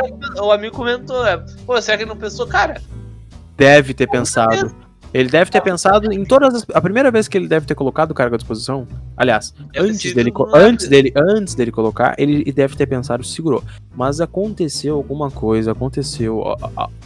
O 0.42 0.52
amigo 0.52 0.76
comentou, 0.76 1.26
é, 1.26 1.38
pô, 1.66 1.82
será 1.82 1.98
que 1.98 2.04
ele 2.04 2.10
não 2.10 2.18
pensou? 2.18 2.48
Cara, 2.48 2.82
deve 3.58 3.94
ter 3.94 4.08
pensado. 4.08 4.76
Ele 5.14 5.30
deve 5.30 5.50
ter 5.50 5.62
pensado 5.62 6.12
em 6.12 6.26
todas 6.26 6.54
as. 6.54 6.66
A 6.74 6.82
primeira 6.82 7.10
vez 7.10 7.30
que 7.30 7.38
ele 7.38 7.48
deve 7.48 7.66
ter 7.66 7.74
colocado 7.74 8.12
o 8.12 8.14
cargo 8.14 8.36
à 8.36 8.38
disposição. 8.38 8.86
Aliás, 9.16 9.54
antes 9.78 10.14
dele, 10.14 10.34
antes, 10.54 10.90
dele, 10.90 11.14
antes 11.16 11.56
dele 11.56 11.72
colocar, 11.72 12.16
ele 12.18 12.52
deve 12.52 12.76
ter 12.76 12.86
pensado 12.86 13.24
segurou. 13.24 13.64
Mas 13.96 14.20
aconteceu 14.20 14.96
alguma 14.96 15.32
coisa, 15.32 15.72
aconteceu. 15.72 16.44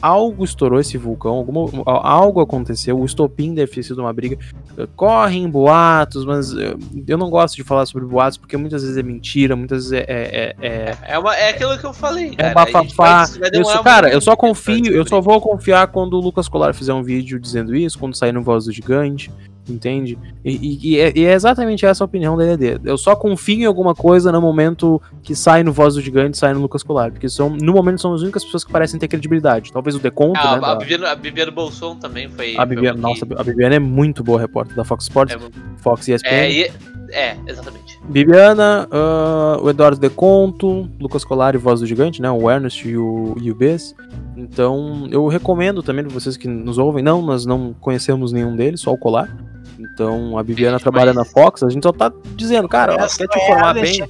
Algo 0.02 0.44
estourou 0.44 0.80
esse 0.80 0.98
vulcão, 0.98 1.34
alguma, 1.36 1.70
algo 1.86 2.40
aconteceu. 2.42 3.00
O 3.00 3.06
estopim 3.06 3.54
deve 3.54 3.72
ter 3.72 3.84
sido 3.84 4.00
uma 4.00 4.12
briga. 4.12 4.38
Eh, 4.78 4.88
Correm 4.96 5.48
boatos, 5.48 6.26
mas 6.26 6.52
eh, 6.56 6.76
eu 7.08 7.18
não 7.18 7.30
gosto 7.30 7.56
de 7.56 7.64
falar 7.64 7.86
sobre 7.86 8.08
boatos 8.08 8.38
porque 8.38 8.58
muitas 8.58 8.82
vezes 8.82 8.98
é 8.98 9.04
mentira, 9.04 9.56
muitas 9.56 9.90
vezes 9.90 10.08
é. 10.08 10.12
é- 10.12 10.56
é- 10.60 10.68
é- 10.68 10.98
é, 11.14 11.20
uma, 11.20 11.36
é 11.36 11.50
aquilo 11.50 11.78
que 11.78 11.86
eu 11.86 11.94
falei. 11.94 12.34
é 12.38 12.50
um 12.50 12.54
bafafá. 12.54 13.26
vai- 13.26 13.40
vai 13.40 13.50
Eu 13.54 13.64
só, 13.66 13.84
cara, 13.84 14.10
eu 14.12 14.22
só 14.22 14.36
confio, 14.36 14.92
eu 14.92 15.06
só 15.08 15.22
vou 15.22 15.40
confiar 15.40 15.88
quando 15.88 16.14
o 16.14 16.20
Lucas 16.20 16.50
Colar 16.50 16.74
fizer 16.74 16.94
um 16.94 17.04
vídeo 17.04 17.40
dizendo 17.40 17.76
isso, 17.76 18.00
quando 18.00 18.16
sair 18.16 18.32
no 18.32 18.42
Voz 18.42 18.66
do 18.66 18.72
Gigante, 18.72 19.32
entende? 19.72 20.17
E, 20.43 20.51
e- 20.55 20.80
e 20.93 20.99
é, 20.99 21.13
e 21.15 21.26
é 21.26 21.34
exatamente 21.34 21.86
essa 21.86 22.03
a 22.03 22.05
opinião 22.05 22.36
da 22.38 22.45
ED. 22.45 22.80
Eu 22.84 22.97
só 22.97 23.15
confio 23.15 23.61
em 23.61 23.65
alguma 23.65 23.93
coisa 23.95 24.32
no 24.32 24.41
momento 24.41 25.01
que 25.24 25.36
sai 25.36 25.63
no 25.63 25.72
Voz 25.72 25.95
do 25.95 26.01
Gigante, 26.01 26.38
sai 26.38 26.53
no 26.53 26.59
Lucas 26.61 26.84
Colar, 26.84 27.11
porque 27.11 27.30
são, 27.30 27.49
no 27.49 27.74
momento 27.74 28.01
são 28.01 28.13
as 28.13 28.22
únicas 28.22 28.43
pessoas 28.43 28.63
que 28.63 28.72
parecem 28.72 28.99
ter 28.99 29.07
credibilidade. 29.07 29.72
Talvez 29.72 29.95
o 29.95 29.99
Deconto, 29.99 30.39
Ah, 30.39 30.51
né? 30.51 30.57
a, 30.57 30.74
da- 30.74 30.76
Bibiana, 30.76 31.11
a 31.11 31.15
Bibiana 31.15 31.51
Bolson 31.51 31.95
também 31.95 32.30
foi. 32.30 32.55
a 32.57 32.65
Bibiana, 32.65 32.99
foi 32.99 33.09
nossa, 33.09 33.26
a 33.38 33.43
Bibiana 33.43 33.76
é 33.76 33.80
muito 33.80 34.24
boa 34.24 34.39
repórter 34.39 34.76
da 34.76 34.84
Fox 34.84 35.03
Sports, 35.05 35.36
é, 35.36 35.39
Fox 35.78 36.07
e 36.07 36.13
ESPN. 36.13 36.28
é, 36.30 36.51
e- 36.51 36.72
é, 37.11 37.38
exatamente. 37.47 37.99
Bibiana, 38.07 38.88
ah, 38.91 39.57
o 39.61 39.70
Eduardo 39.70 39.99
Deconto, 39.99 40.89
Lucas 40.99 41.24
Colari, 41.24 41.57
Voz 41.57 41.80
do 41.80 41.86
Gigante, 41.86 42.22
né? 42.22 42.30
O 42.32 42.49
Ernest 42.49 42.88
e 42.88 42.97
o, 42.97 43.36
e 43.41 43.51
o 43.51 43.55
Bess. 43.55 43.95
Então, 44.38 45.07
eu 45.11 45.28
recomendo 45.28 45.84
também 45.84 46.03
pra 46.05 46.13
vocês 46.13 46.38
que 46.38 46.47
nos 46.47 46.78
ouvem. 46.78 47.03
Não, 47.03 47.22
nós 47.22 47.45
não 47.45 47.74
conhecemos 47.80 48.32
nenhum 48.32 48.55
deles, 48.55 48.80
só 48.82 48.93
o 48.93 48.97
Colar. 48.97 49.36
Então, 49.80 50.38
a 50.38 50.43
Bibiana 50.43 50.77
trabalha 50.77 51.13
na 51.13 51.23
Fox. 51.23 51.63
A 51.63 51.69
gente 51.69 51.84
só 51.84 51.93
tá 51.93 52.11
dizendo, 52.36 52.67
cara, 52.67 52.95
ó, 52.95 53.07
quer 53.07 53.27
te 53.27 53.39
informar 53.39 53.73
bem. 53.73 54.03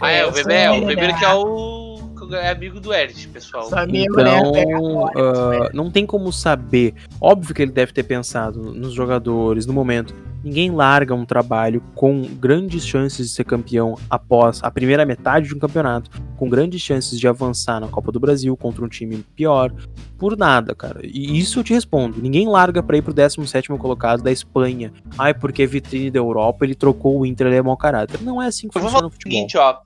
Ah, 0.00 0.10
é, 0.10 0.24
o 0.24 0.30
é 0.52 0.70
o 0.70 0.86
Bebê 0.86 1.12
que 1.12 1.24
é 1.24 1.34
o. 1.34 1.87
é 2.36 2.50
amigo 2.50 2.80
do 2.80 2.92
Ernst, 2.92 3.28
pessoal. 3.28 3.68
Só 3.68 3.84
Então, 3.84 5.06
ah, 5.08 5.70
não 5.72 5.90
tem 5.90 6.06
como 6.06 6.32
saber. 6.32 6.94
Óbvio 7.20 7.54
que 7.54 7.62
ele 7.62 7.72
deve 7.72 7.92
ter 7.92 8.02
pensado 8.02 8.74
nos 8.74 8.92
jogadores, 8.92 9.66
no 9.66 9.72
momento. 9.72 10.14
Ninguém 10.42 10.70
larga 10.70 11.14
um 11.14 11.24
trabalho 11.26 11.82
com 11.96 12.22
grandes 12.22 12.86
chances 12.86 13.28
de 13.28 13.34
ser 13.34 13.44
campeão 13.44 13.96
após 14.08 14.60
a 14.62 14.70
primeira 14.70 15.04
metade 15.04 15.48
de 15.48 15.54
um 15.54 15.58
campeonato, 15.58 16.10
com 16.36 16.48
grandes 16.48 16.80
chances 16.80 17.18
de 17.18 17.26
avançar 17.26 17.80
na 17.80 17.88
Copa 17.88 18.12
do 18.12 18.20
Brasil 18.20 18.56
contra 18.56 18.84
um 18.84 18.88
time 18.88 19.24
pior, 19.34 19.72
por 20.16 20.36
nada, 20.36 20.76
cara. 20.76 21.00
E 21.02 21.36
isso 21.38 21.58
eu 21.58 21.64
te 21.64 21.74
respondo. 21.74 22.22
Ninguém 22.22 22.46
larga 22.46 22.82
pra 22.82 22.96
ir 22.96 23.02
pro 23.02 23.12
17º 23.12 23.76
colocado 23.78 24.22
da 24.22 24.30
Espanha. 24.30 24.92
Ai, 25.18 25.34
porque 25.34 25.64
é 25.64 25.66
vitrine 25.66 26.10
da 26.10 26.20
Europa, 26.20 26.64
ele 26.64 26.74
trocou 26.76 27.18
o 27.18 27.26
Inter, 27.26 27.48
ele 27.48 27.56
é 27.56 27.62
mau 27.62 27.76
caráter. 27.76 28.22
Não 28.22 28.40
é 28.40 28.46
assim 28.46 28.68
que 28.68 28.78
Eu 28.78 28.82
vou 28.82 28.90
funciona 28.90 29.00
falar 29.00 29.06
o 29.06 29.08
o 29.08 29.12
futebol. 29.12 29.32
seguinte, 29.32 29.58
ó. 29.58 29.76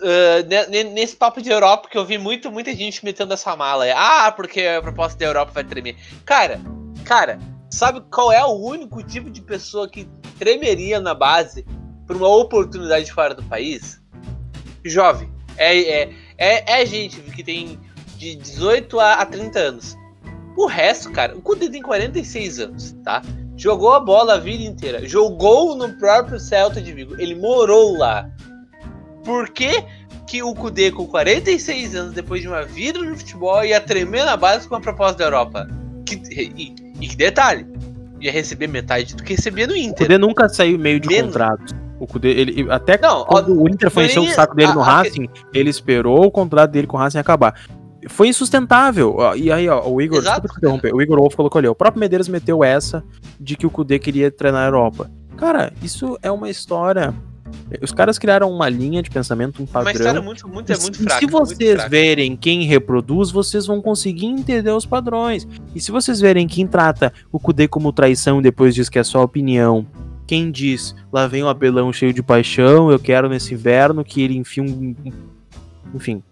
Ah, 0.00 0.42
ne- 0.48 0.66
ne- 0.66 0.90
nesse 0.90 1.16
papo 1.16 1.40
de 1.40 1.50
Europa 1.50 1.88
que 1.88 1.96
eu 1.96 2.04
vi 2.04 2.18
muito, 2.18 2.50
muita 2.50 2.74
gente 2.74 3.04
metendo 3.04 3.34
essa 3.34 3.54
mala. 3.56 3.84
Ah, 3.94 4.32
porque 4.32 4.62
a 4.62 4.82
proposta 4.82 5.18
da 5.18 5.26
Europa 5.26 5.52
vai 5.52 5.64
tremer. 5.64 5.96
Cara, 6.24 6.60
cara, 7.04 7.38
sabe 7.70 8.00
qual 8.10 8.32
é 8.32 8.44
o 8.44 8.52
único 8.52 9.02
tipo 9.02 9.30
de 9.30 9.40
pessoa 9.40 9.88
que 9.88 10.08
tremeria 10.38 11.00
na 11.00 11.14
base 11.14 11.64
por 12.06 12.16
uma 12.16 12.28
oportunidade 12.28 13.12
fora 13.12 13.34
do 13.34 13.42
país? 13.44 14.00
Jovem. 14.84 15.32
É, 15.56 15.78
é, 15.78 16.10
é, 16.36 16.82
é 16.82 16.86
gente 16.86 17.20
que 17.20 17.42
tem 17.42 17.78
de 18.16 18.34
18 18.36 18.98
a, 18.98 19.14
a 19.14 19.26
30 19.26 19.58
anos. 19.58 19.96
O 20.56 20.66
resto, 20.66 21.10
cara, 21.10 21.36
o 21.36 21.42
Kudê 21.42 21.68
tem 21.68 21.82
46 21.82 22.60
anos, 22.60 22.92
tá? 23.04 23.22
Jogou 23.56 23.92
a 23.92 24.00
bola 24.00 24.34
a 24.34 24.38
vida 24.38 24.62
inteira. 24.64 25.06
Jogou 25.06 25.74
no 25.76 25.96
próprio 25.98 26.38
Celta 26.38 26.80
de 26.80 26.92
Vigo. 26.92 27.14
Ele 27.20 27.34
morou 27.34 27.96
lá. 27.96 28.28
Por 29.24 29.48
que, 29.48 29.82
que 30.26 30.42
o 30.42 30.54
Kudê, 30.54 30.90
com 30.90 31.06
46 31.06 31.94
anos, 31.94 32.12
depois 32.12 32.42
de 32.42 32.48
uma 32.48 32.62
vida 32.62 32.98
no 33.00 33.16
futebol, 33.16 33.64
ia 33.64 33.80
tremer 33.80 34.24
na 34.24 34.36
base 34.36 34.68
com 34.68 34.74
a 34.74 34.80
proposta 34.80 35.18
da 35.18 35.24
Europa? 35.24 35.68
Que, 36.06 36.16
e, 36.30 36.74
e 37.00 37.08
que 37.08 37.16
detalhe, 37.16 37.66
ia 38.20 38.30
receber 38.30 38.66
metade 38.66 39.14
do 39.16 39.22
que 39.22 39.34
recebia 39.34 39.66
no 39.66 39.72
O 39.72 39.76
Inter. 39.76 40.06
Kudê 40.06 40.18
nunca 40.18 40.48
saiu 40.48 40.78
meio 40.78 41.00
de 41.00 41.08
Menos. 41.08 41.26
contrato. 41.26 41.74
O 41.98 42.06
Kudê, 42.06 42.28
ele, 42.30 42.66
até 42.70 42.98
Não, 43.00 43.24
quando 43.24 43.58
o 43.62 43.68
Inter 43.68 43.90
foi 43.90 44.06
encher 44.06 44.18
o 44.18 44.28
saco 44.28 44.54
dele 44.54 44.72
no 44.74 44.80
a- 44.82 44.86
a- 44.86 44.96
Racing, 45.02 45.28
ele 45.54 45.70
esperou 45.70 46.24
o 46.26 46.30
contrato 46.30 46.70
dele 46.70 46.86
com 46.86 46.96
o 46.96 47.00
Racing 47.00 47.18
acabar. 47.18 47.54
Foi 48.08 48.28
insustentável. 48.28 49.14
Ó, 49.16 49.34
E 49.34 49.50
aí, 49.50 49.66
ó, 49.68 49.88
o 49.88 50.02
Igor, 50.02 50.18
Exato, 50.18 50.42
desculpa 50.42 50.54
te 50.54 50.58
interromper, 50.66 50.94
o 50.94 51.00
Igor 51.00 51.18
Wolff 51.18 51.34
colocou 51.36 51.58
ali, 51.58 51.68
ó, 51.68 51.70
o 51.70 51.74
próprio 51.74 52.00
Medeiros 52.00 52.28
meteu 52.28 52.62
essa 52.62 53.02
de 53.40 53.56
que 53.56 53.66
o 53.66 53.70
Kudê 53.70 53.98
queria 53.98 54.30
treinar 54.30 54.64
a 54.64 54.66
Europa. 54.66 55.10
Cara, 55.38 55.72
isso 55.82 56.18
é 56.22 56.30
uma 56.30 56.50
história. 56.50 57.14
Os 57.82 57.92
caras 57.92 58.18
criaram 58.18 58.50
uma 58.50 58.68
linha 58.68 59.02
de 59.02 59.10
pensamento, 59.10 59.62
um 59.62 59.66
padrão. 59.66 59.92
história 59.92 60.20
muito, 60.22 60.46
muito, 60.48 60.70
é 60.70 60.74
E 60.74 60.76
se- 60.76 60.82
muito 60.82 61.00
e 61.00 61.02
fraca. 61.02 61.18
se 61.20 61.26
vocês 61.26 61.72
fraca. 61.74 61.88
verem 61.88 62.36
quem 62.36 62.62
reproduz, 62.64 63.30
vocês 63.30 63.66
vão 63.66 63.80
conseguir 63.80 64.26
entender 64.26 64.70
os 64.70 64.86
padrões. 64.86 65.46
E 65.74 65.80
se 65.80 65.90
vocês 65.90 66.20
verem 66.20 66.46
quem 66.46 66.66
trata 66.66 67.12
o 67.32 67.38
Kudê 67.40 67.66
como 67.66 67.92
traição 67.92 68.38
e 68.38 68.42
depois 68.42 68.74
diz 68.74 68.88
que 68.88 68.98
é 68.98 69.02
só 69.04 69.22
opinião, 69.22 69.86
quem 70.26 70.50
diz, 70.50 70.94
lá 71.12 71.26
vem 71.26 71.42
o 71.42 71.48
Abelão 71.48 71.92
cheio 71.92 72.12
de 72.12 72.22
paixão, 72.22 72.90
eu 72.90 72.98
quero 72.98 73.28
nesse 73.28 73.54
inverno 73.54 74.04
que 74.04 74.22
ele 74.22 74.36
enfie 74.36 74.60
um. 74.60 74.94
Enfim. 75.94 76.22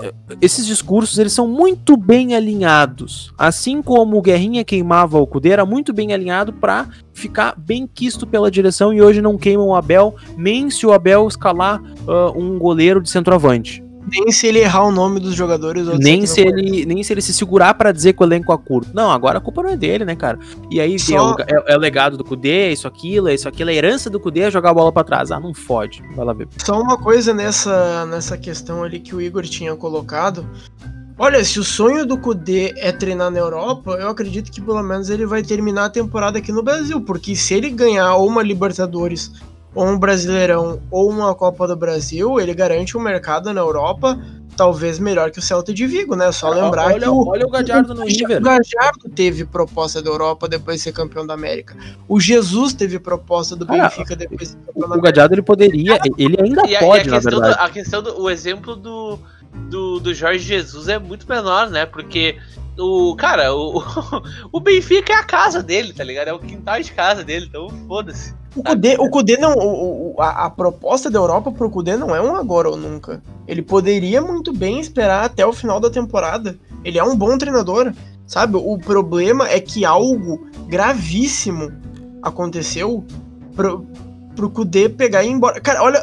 Que- 0.00 0.36
esses 0.40 0.66
discursos 0.66 1.18
eles 1.18 1.32
são 1.32 1.46
muito 1.46 1.96
bem 1.96 2.34
alinhados. 2.34 3.32
Assim 3.38 3.82
como 3.82 4.16
o 4.16 4.22
Guerrinha 4.22 4.64
queimava 4.64 5.18
o 5.18 5.26
Kudê, 5.26 5.50
era 5.50 5.64
muito 5.66 5.92
bem 5.92 6.12
alinhado 6.12 6.52
pra 6.52 6.86
ficar 7.12 7.54
bem 7.56 7.86
quisto 7.86 8.26
pela 8.26 8.50
direção 8.50 8.92
e 8.92 9.00
hoje 9.00 9.22
não 9.22 9.38
queimam 9.38 9.68
o 9.68 9.74
Abel, 9.74 10.14
nem 10.36 10.68
se 10.70 10.86
o 10.86 10.92
Abel 10.92 11.26
escalar 11.28 11.80
ah, 12.08 12.32
um 12.34 12.58
goleiro 12.58 13.00
de 13.00 13.08
centroavante. 13.10 13.82
Nem 14.08 14.30
se 14.30 14.46
ele 14.46 14.60
errar 14.60 14.84
o 14.84 14.92
nome 14.92 15.18
dos 15.18 15.34
jogadores. 15.34 15.86
ou 15.88 15.98
Nem 15.98 16.24
se, 16.26 16.40
ele, 16.40 16.86
nem 16.86 17.02
se 17.02 17.12
ele 17.12 17.20
se 17.20 17.32
segurar 17.32 17.74
pra 17.74 17.90
dizer 17.92 18.12
que 18.12 18.22
o 18.22 18.24
elenco 18.26 18.52
é 18.52 18.56
curto. 18.58 18.90
Não, 18.94 19.10
agora 19.10 19.38
a 19.38 19.40
culpa 19.40 19.62
não 19.62 19.70
é 19.70 19.76
dele, 19.76 20.04
né, 20.04 20.14
cara? 20.14 20.38
E 20.70 20.80
aí 20.80 20.98
Só- 20.98 21.14
é, 21.16 21.20
o, 21.20 21.34
é- 21.40 21.74
é 21.74 21.76
o 21.76 21.80
legado 21.80 22.16
do 22.16 22.24
Kudê, 22.24 22.68
é 22.68 22.72
isso, 22.72 22.86
aquilo, 22.86 23.28
é 23.28 23.34
isso, 23.34 23.48
aquilo. 23.48 23.70
A 23.70 23.74
herança 23.74 24.08
do 24.08 24.20
Kudê 24.20 24.40
é 24.42 24.50
jogar 24.50 24.70
a 24.70 24.74
bola 24.74 24.92
pra 24.92 25.02
trás. 25.04 25.30
Ah, 25.30 25.40
não 25.40 25.52
fode. 25.52 26.02
Vai 26.14 26.24
lá 26.24 26.32
ver. 26.32 26.48
Só 26.64 26.80
uma 26.80 26.96
coisa 26.96 27.34
nessa, 27.34 28.06
nessa 28.06 28.36
questão 28.38 28.82
ali 28.82 29.00
que 29.00 29.14
o 29.14 29.20
Igor 29.20 29.42
tinha 29.42 29.74
colocado. 29.74 30.46
Olha, 31.18 31.42
se 31.42 31.58
o 31.58 31.64
sonho 31.64 32.04
do 32.04 32.18
Kudê 32.18 32.74
é 32.76 32.92
treinar 32.92 33.30
na 33.30 33.38
Europa, 33.38 33.92
eu 33.92 34.10
acredito 34.10 34.52
que 34.52 34.60
pelo 34.60 34.82
menos 34.82 35.08
ele 35.08 35.24
vai 35.24 35.42
terminar 35.42 35.86
a 35.86 35.90
temporada 35.90 36.38
aqui 36.38 36.52
no 36.52 36.62
Brasil. 36.62 37.00
Porque 37.00 37.34
se 37.34 37.54
ele 37.54 37.70
ganhar 37.70 38.16
uma 38.16 38.42
Libertadores, 38.42 39.32
ou 39.76 39.86
um 39.86 39.98
Brasileirão, 39.98 40.80
ou 40.90 41.08
uma 41.10 41.34
Copa 41.34 41.68
do 41.68 41.76
Brasil, 41.76 42.40
ele 42.40 42.54
garante 42.54 42.96
um 42.96 43.00
mercado 43.00 43.52
na 43.52 43.60
Europa 43.60 44.18
talvez 44.56 44.98
melhor 44.98 45.30
que 45.30 45.38
o 45.38 45.42
Celta 45.42 45.72
de 45.72 45.86
Vigo, 45.86 46.16
né? 46.16 46.32
Só 46.32 46.48
lembrar 46.48 46.86
olha, 46.86 47.00
que 47.00 47.08
o, 47.08 47.28
olha 47.28 47.46
o 47.46 47.50
Gadiardo 47.50 47.94
no 47.94 48.02
o 48.02 48.06
River. 48.06 48.40
Gajardo 48.40 49.08
teve 49.14 49.44
proposta 49.44 50.00
da 50.00 50.08
Europa 50.08 50.48
depois 50.48 50.78
de 50.78 50.84
ser 50.84 50.92
campeão 50.92 51.26
da 51.26 51.34
América. 51.34 51.76
O 52.08 52.18
Jesus 52.18 52.72
teve 52.72 52.98
proposta 52.98 53.54
do 53.54 53.66
Cara, 53.66 53.82
Benfica 53.82 54.16
depois 54.16 54.40
de 54.40 54.46
ser 54.48 54.56
campeão 54.56 54.72
da 54.74 54.80
O 54.80 54.84
América. 54.86 55.06
Gadiardo 55.08 55.34
ele 55.34 55.42
poderia, 55.42 56.00
ele 56.16 56.36
ainda 56.40 56.62
E 56.62 56.68
a, 56.68 56.70
e 56.70 56.76
a 56.76 56.80
pode, 56.80 57.10
na 57.10 57.16
questão, 57.16 57.32
do, 57.32 57.40
verdade. 57.42 57.64
a 57.64 57.70
questão 57.70 58.02
do 58.02 58.20
o 58.22 58.30
exemplo 58.30 58.74
do, 58.74 59.18
do, 59.68 60.00
do 60.00 60.14
Jorge 60.14 60.42
Jesus 60.42 60.88
é 60.88 60.98
muito 60.98 61.28
menor, 61.28 61.68
né? 61.68 61.84
Porque 61.84 62.38
o 62.78 63.14
cara, 63.14 63.54
o, 63.54 63.82
o 64.50 64.58
Benfica 64.58 65.12
é 65.12 65.16
a 65.16 65.24
casa 65.24 65.62
dele, 65.62 65.92
tá 65.92 66.02
ligado? 66.02 66.28
É 66.28 66.32
o 66.32 66.38
quintal 66.38 66.80
de 66.80 66.92
casa 66.92 67.22
dele, 67.22 67.46
então 67.46 67.68
foda-se. 67.86 68.34
O 68.56 68.62
Kudê, 68.62 68.96
o 68.98 69.10
Kudê 69.10 69.36
não. 69.36 69.54
o- 69.54 70.14
o- 70.16 70.22
a, 70.22 70.46
a 70.46 70.50
proposta 70.50 71.10
da 71.10 71.18
Europa 71.18 71.52
pro 71.52 71.68
Kudê 71.70 71.96
não 71.96 72.14
é 72.16 72.22
um 72.22 72.34
agora 72.34 72.70
ou 72.70 72.76
nunca. 72.76 73.22
Ele 73.46 73.60
poderia 73.62 74.20
muito 74.22 74.52
bem 74.52 74.80
esperar 74.80 75.24
até 75.24 75.44
o 75.46 75.52
final 75.52 75.78
da 75.78 75.90
temporada. 75.90 76.58
Ele 76.84 76.98
é 76.98 77.04
um 77.04 77.14
bom 77.16 77.36
treinador. 77.36 77.92
Sabe? 78.26 78.56
O 78.56 78.76
problema 78.78 79.48
é 79.48 79.60
que 79.60 79.84
algo 79.84 80.46
gravíssimo 80.66 81.70
aconteceu 82.22 83.04
pro, 83.54 83.86
pro 84.34 84.50
Kudê 84.50 84.88
pegar 84.88 85.22
e 85.22 85.28
ir 85.28 85.32
embora. 85.32 85.60
Cara, 85.60 85.82
olha, 85.82 86.02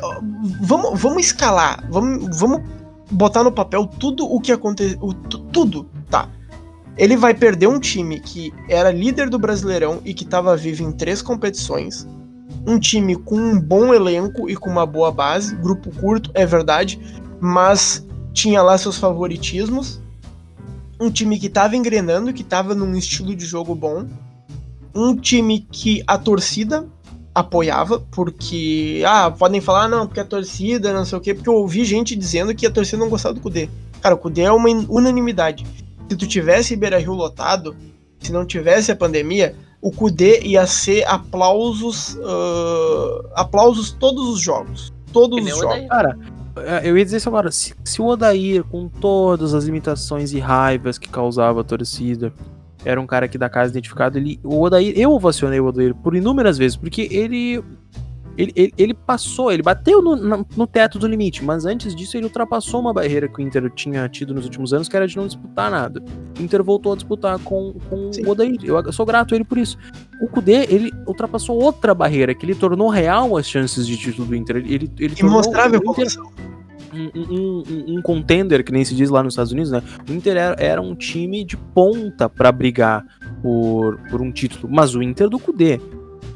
vamos, 0.62 1.00
vamos 1.02 1.26
escalar. 1.26 1.84
Vamos, 1.90 2.40
vamos 2.40 2.62
botar 3.12 3.44
no 3.44 3.52
papel 3.52 3.86
tudo 4.00 4.26
o 4.26 4.40
que 4.40 4.52
aconteceu. 4.52 5.00
Tudo, 5.52 5.90
tá. 6.10 6.30
Ele 6.96 7.18
vai 7.18 7.34
perder 7.34 7.68
um 7.68 7.80
time 7.80 8.20
que 8.20 8.54
era 8.70 8.92
líder 8.92 9.28
do 9.30 9.40
Brasileirão 9.40 10.00
e 10.06 10.14
que 10.14 10.24
estava 10.24 10.56
vivo 10.56 10.84
em 10.84 10.92
três 10.92 11.22
competições 11.22 12.08
um 12.66 12.80
time 12.80 13.16
com 13.16 13.36
um 13.36 13.60
bom 13.60 13.94
elenco 13.94 14.50
e 14.50 14.56
com 14.56 14.70
uma 14.70 14.86
boa 14.86 15.12
base, 15.12 15.56
grupo 15.56 15.92
curto, 15.92 16.32
é 16.34 16.46
verdade, 16.46 17.00
mas 17.40 18.06
tinha 18.34 18.62
lá 18.62 18.78
seus 18.78 18.98
favoritismos. 18.98 20.02
Um 21.00 21.12
time 21.12 21.38
que 21.38 21.50
tava 21.50 21.76
engrenando, 21.76 22.34
que 22.34 22.44
tava 22.44 22.74
num 22.74 22.96
estilo 22.96 23.36
de 23.36 23.46
jogo 23.46 23.76
bom. 23.76 24.08
Um 24.96 25.16
time 25.16 25.68
que 25.72 26.04
a 26.08 26.18
torcida 26.18 26.88
apoiava, 27.34 28.00
porque. 28.12 29.04
Ah, 29.06 29.32
podem 29.32 29.60
falar, 29.60 29.88
não, 29.90 30.06
porque 30.06 30.20
a 30.20 30.26
torcida, 30.26 30.94
não 30.94 31.04
sei 31.04 31.18
o 31.18 31.22
quê, 31.22 31.34
porque 31.34 31.50
eu 31.50 31.56
ouvi 31.56 31.84
gente 31.84 32.16
dizendo 32.16 32.54
que 32.54 32.66
a 32.66 32.72
torcida 32.72 32.98
não 32.98 33.10
gostava 33.10 33.34
do 33.34 33.42
Kudê. 33.42 33.70
Cara, 34.02 34.16
o 34.16 34.18
Kudê 34.18 34.42
é 34.42 34.52
uma 34.52 34.70
unanimidade. 34.90 35.66
Se 36.08 36.16
tu 36.16 36.28
tivesse 36.28 36.76
Beira 36.76 37.00
Rio 37.00 37.14
lotado, 37.14 37.76
se 38.20 38.32
não 38.32 38.46
tivesse 38.46 38.92
a 38.92 38.96
pandemia, 38.96 39.56
o 39.84 39.92
Kudê 39.92 40.40
ia 40.44 40.66
ser 40.66 41.04
aplausos. 41.08 42.18
ah, 42.24 43.42
aplausos 43.42 43.92
todos 43.92 44.30
os 44.30 44.40
jogos. 44.40 44.94
Todos 45.12 45.44
Que 45.44 45.52
os 45.52 45.60
jogos. 45.60 45.88
Cara, 45.90 46.18
é, 46.56 46.90
eu 46.90 46.98
ia 46.98 47.04
dizer 47.04 47.18
isso 47.18 47.28
agora. 47.30 47.52
Se, 47.52 47.76
se 47.84 48.02
o 48.02 48.06
Odair, 48.06 48.64
com 48.64 48.88
todas 48.88 49.54
as 49.54 49.66
limitações 49.66 50.34
e 50.34 50.40
raivas 50.40 50.98
que 50.98 51.10
causava 51.10 51.62
a 51.62 51.64
torcida, 51.64 52.34
era 52.86 53.00
um 53.00 53.06
cara 53.06 53.28
que 53.28 53.38
da 53.38 53.50
casa 53.50 53.72
identificado, 53.72 54.18
ele, 54.18 54.40
o 54.44 54.62
Odair, 54.62 54.94
eu 54.98 55.12
ovacionei 55.12 55.60
o 55.60 55.66
Odair 55.66 55.94
por 55.94 56.16
inúmeras 56.16 56.58
vezes, 56.58 56.78
porque 56.78 57.08
ele. 57.12 57.62
Ele, 58.38 58.52
ele, 58.56 58.74
ele 58.78 58.94
passou, 58.96 59.52
ele 59.52 59.62
bateu 59.62 60.02
no, 60.02 60.16
no, 60.58 60.66
teto 60.66 60.98
do 60.98 61.08
limite, 61.08 61.44
mas 61.44 61.66
antes 61.66 61.96
disso 61.96 62.18
ele 62.18 62.26
ultrapassou 62.26 62.80
uma 62.82 62.92
barreira 62.92 63.28
que 63.28 63.40
o 63.40 63.42
Inter 63.42 63.70
tinha 63.70 64.10
tido 64.10 64.34
nos 64.34 64.46
últimos 64.46 64.74
anos, 64.74 64.90
que 64.90 64.96
era 64.96 65.08
de 65.08 65.16
não 65.16 65.28
disputar 65.28 65.70
nada. 65.70 66.04
O 66.40 66.42
Inter 66.42 66.64
voltou 66.64 66.94
a 66.94 66.96
disputar 66.96 67.38
com, 67.40 67.74
com 67.90 68.12
Sim. 68.12 68.26
o 68.26 68.30
Odair. 68.32 68.58
Eu, 68.64 68.92
sou 68.92 69.06
grato 69.06 69.34
a 69.34 69.36
ele 69.36 69.44
por 69.46 69.58
isso. 69.58 69.78
O 70.20 70.28
Kudê, 70.28 70.66
ele 70.70 70.92
ultrapassou 71.08 71.62
outra 71.62 71.94
barreira, 71.94 72.34
que 72.34 72.46
ele 72.46 72.56
tornou 72.56 72.90
real 72.90 73.38
as 73.38 73.48
chances 73.48 73.86
de 73.86 73.96
título 73.98 74.28
do 74.28 74.36
Inter. 74.36 74.58
Ele, 74.58 74.90
ele, 75.00 75.14
E 75.20 75.24
mostrava 75.24 75.76
evolução. 75.76 76.32
um, 76.94 77.10
um, 77.16 77.64
um- 77.70 77.98
um 77.98 78.02
contender, 78.02 78.64
que 78.64 78.72
nem 78.72 78.84
se 78.84 78.96
diz 78.96 79.10
lá 79.10 79.22
nos 79.22 79.34
Estados 79.34 79.52
Unidos, 79.52 79.72
né? 79.72 79.82
O 80.10 80.14
Inter 80.14 80.38
era, 80.38 80.56
era 80.60 80.82
um 80.82 80.96
time 80.96 81.44
de 81.44 81.56
ponta 81.58 82.28
pra 82.28 82.52
brigar 82.52 83.06
por, 83.42 84.00
por 84.10 84.22
um 84.22 84.32
título, 84.32 84.72
mas 84.74 84.96
o 84.96 85.04
Inter 85.04 85.30
do 85.30 85.38
Cudê. 85.38 85.80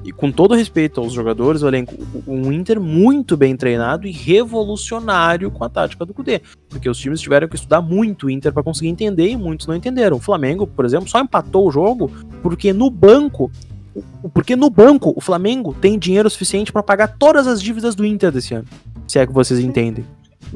E 0.08 0.12
com 0.14 0.32
todo 0.32 0.56
respeito 0.56 1.02
aos 1.02 1.12
jogadores, 1.12 1.62
o 1.62 1.68
elenco, 1.68 1.94
um 2.26 2.50
Inter 2.50 2.80
muito 2.80 3.36
bem 3.36 3.58
treinado 3.58 4.08
e 4.08 4.12
revolucionário 4.12 5.52
com 5.52 5.66
a 5.66 5.70
tática 5.70 6.06
do 6.06 6.14
Cudê. 6.14 6.42
Porque 6.70 6.90
os 6.90 6.98
times 6.98 7.20
tiveram 7.20 7.46
que 7.46 7.58
estudar 7.58 7.82
muito 7.82 8.28
o 8.28 8.30
Inter 8.30 8.54
pra 8.54 8.64
conseguir 8.64 8.88
entender 8.88 9.28
e 9.28 9.36
muitos 9.36 9.68
não 9.68 9.76
entenderam. 9.76 10.16
O 10.16 10.22
Flamengo, 10.22 10.66
por 10.66 10.86
exemplo, 10.86 11.10
só 11.10 11.20
empatou 11.20 11.68
o 11.68 11.72
jogo 11.72 12.10
porque 12.42 12.72
no 12.72 12.90
banco. 12.90 13.52
Porque 14.34 14.56
no 14.56 14.70
banco 14.70 15.12
o 15.14 15.20
Flamengo 15.20 15.74
tem 15.82 16.00
dinheiro 16.00 16.30
suficiente 16.30 16.72
pra 16.72 16.82
pagar 16.82 17.18
todas 17.18 17.46
as 17.46 17.62
dívidas 17.62 17.94
do 17.94 18.06
Inter 18.06 18.32
desse 18.32 18.54
ano. 18.54 18.66
Se 19.10 19.20
é 19.20 19.28
que 19.28 19.34
vocês 19.34 19.60
entendem. 19.60 20.06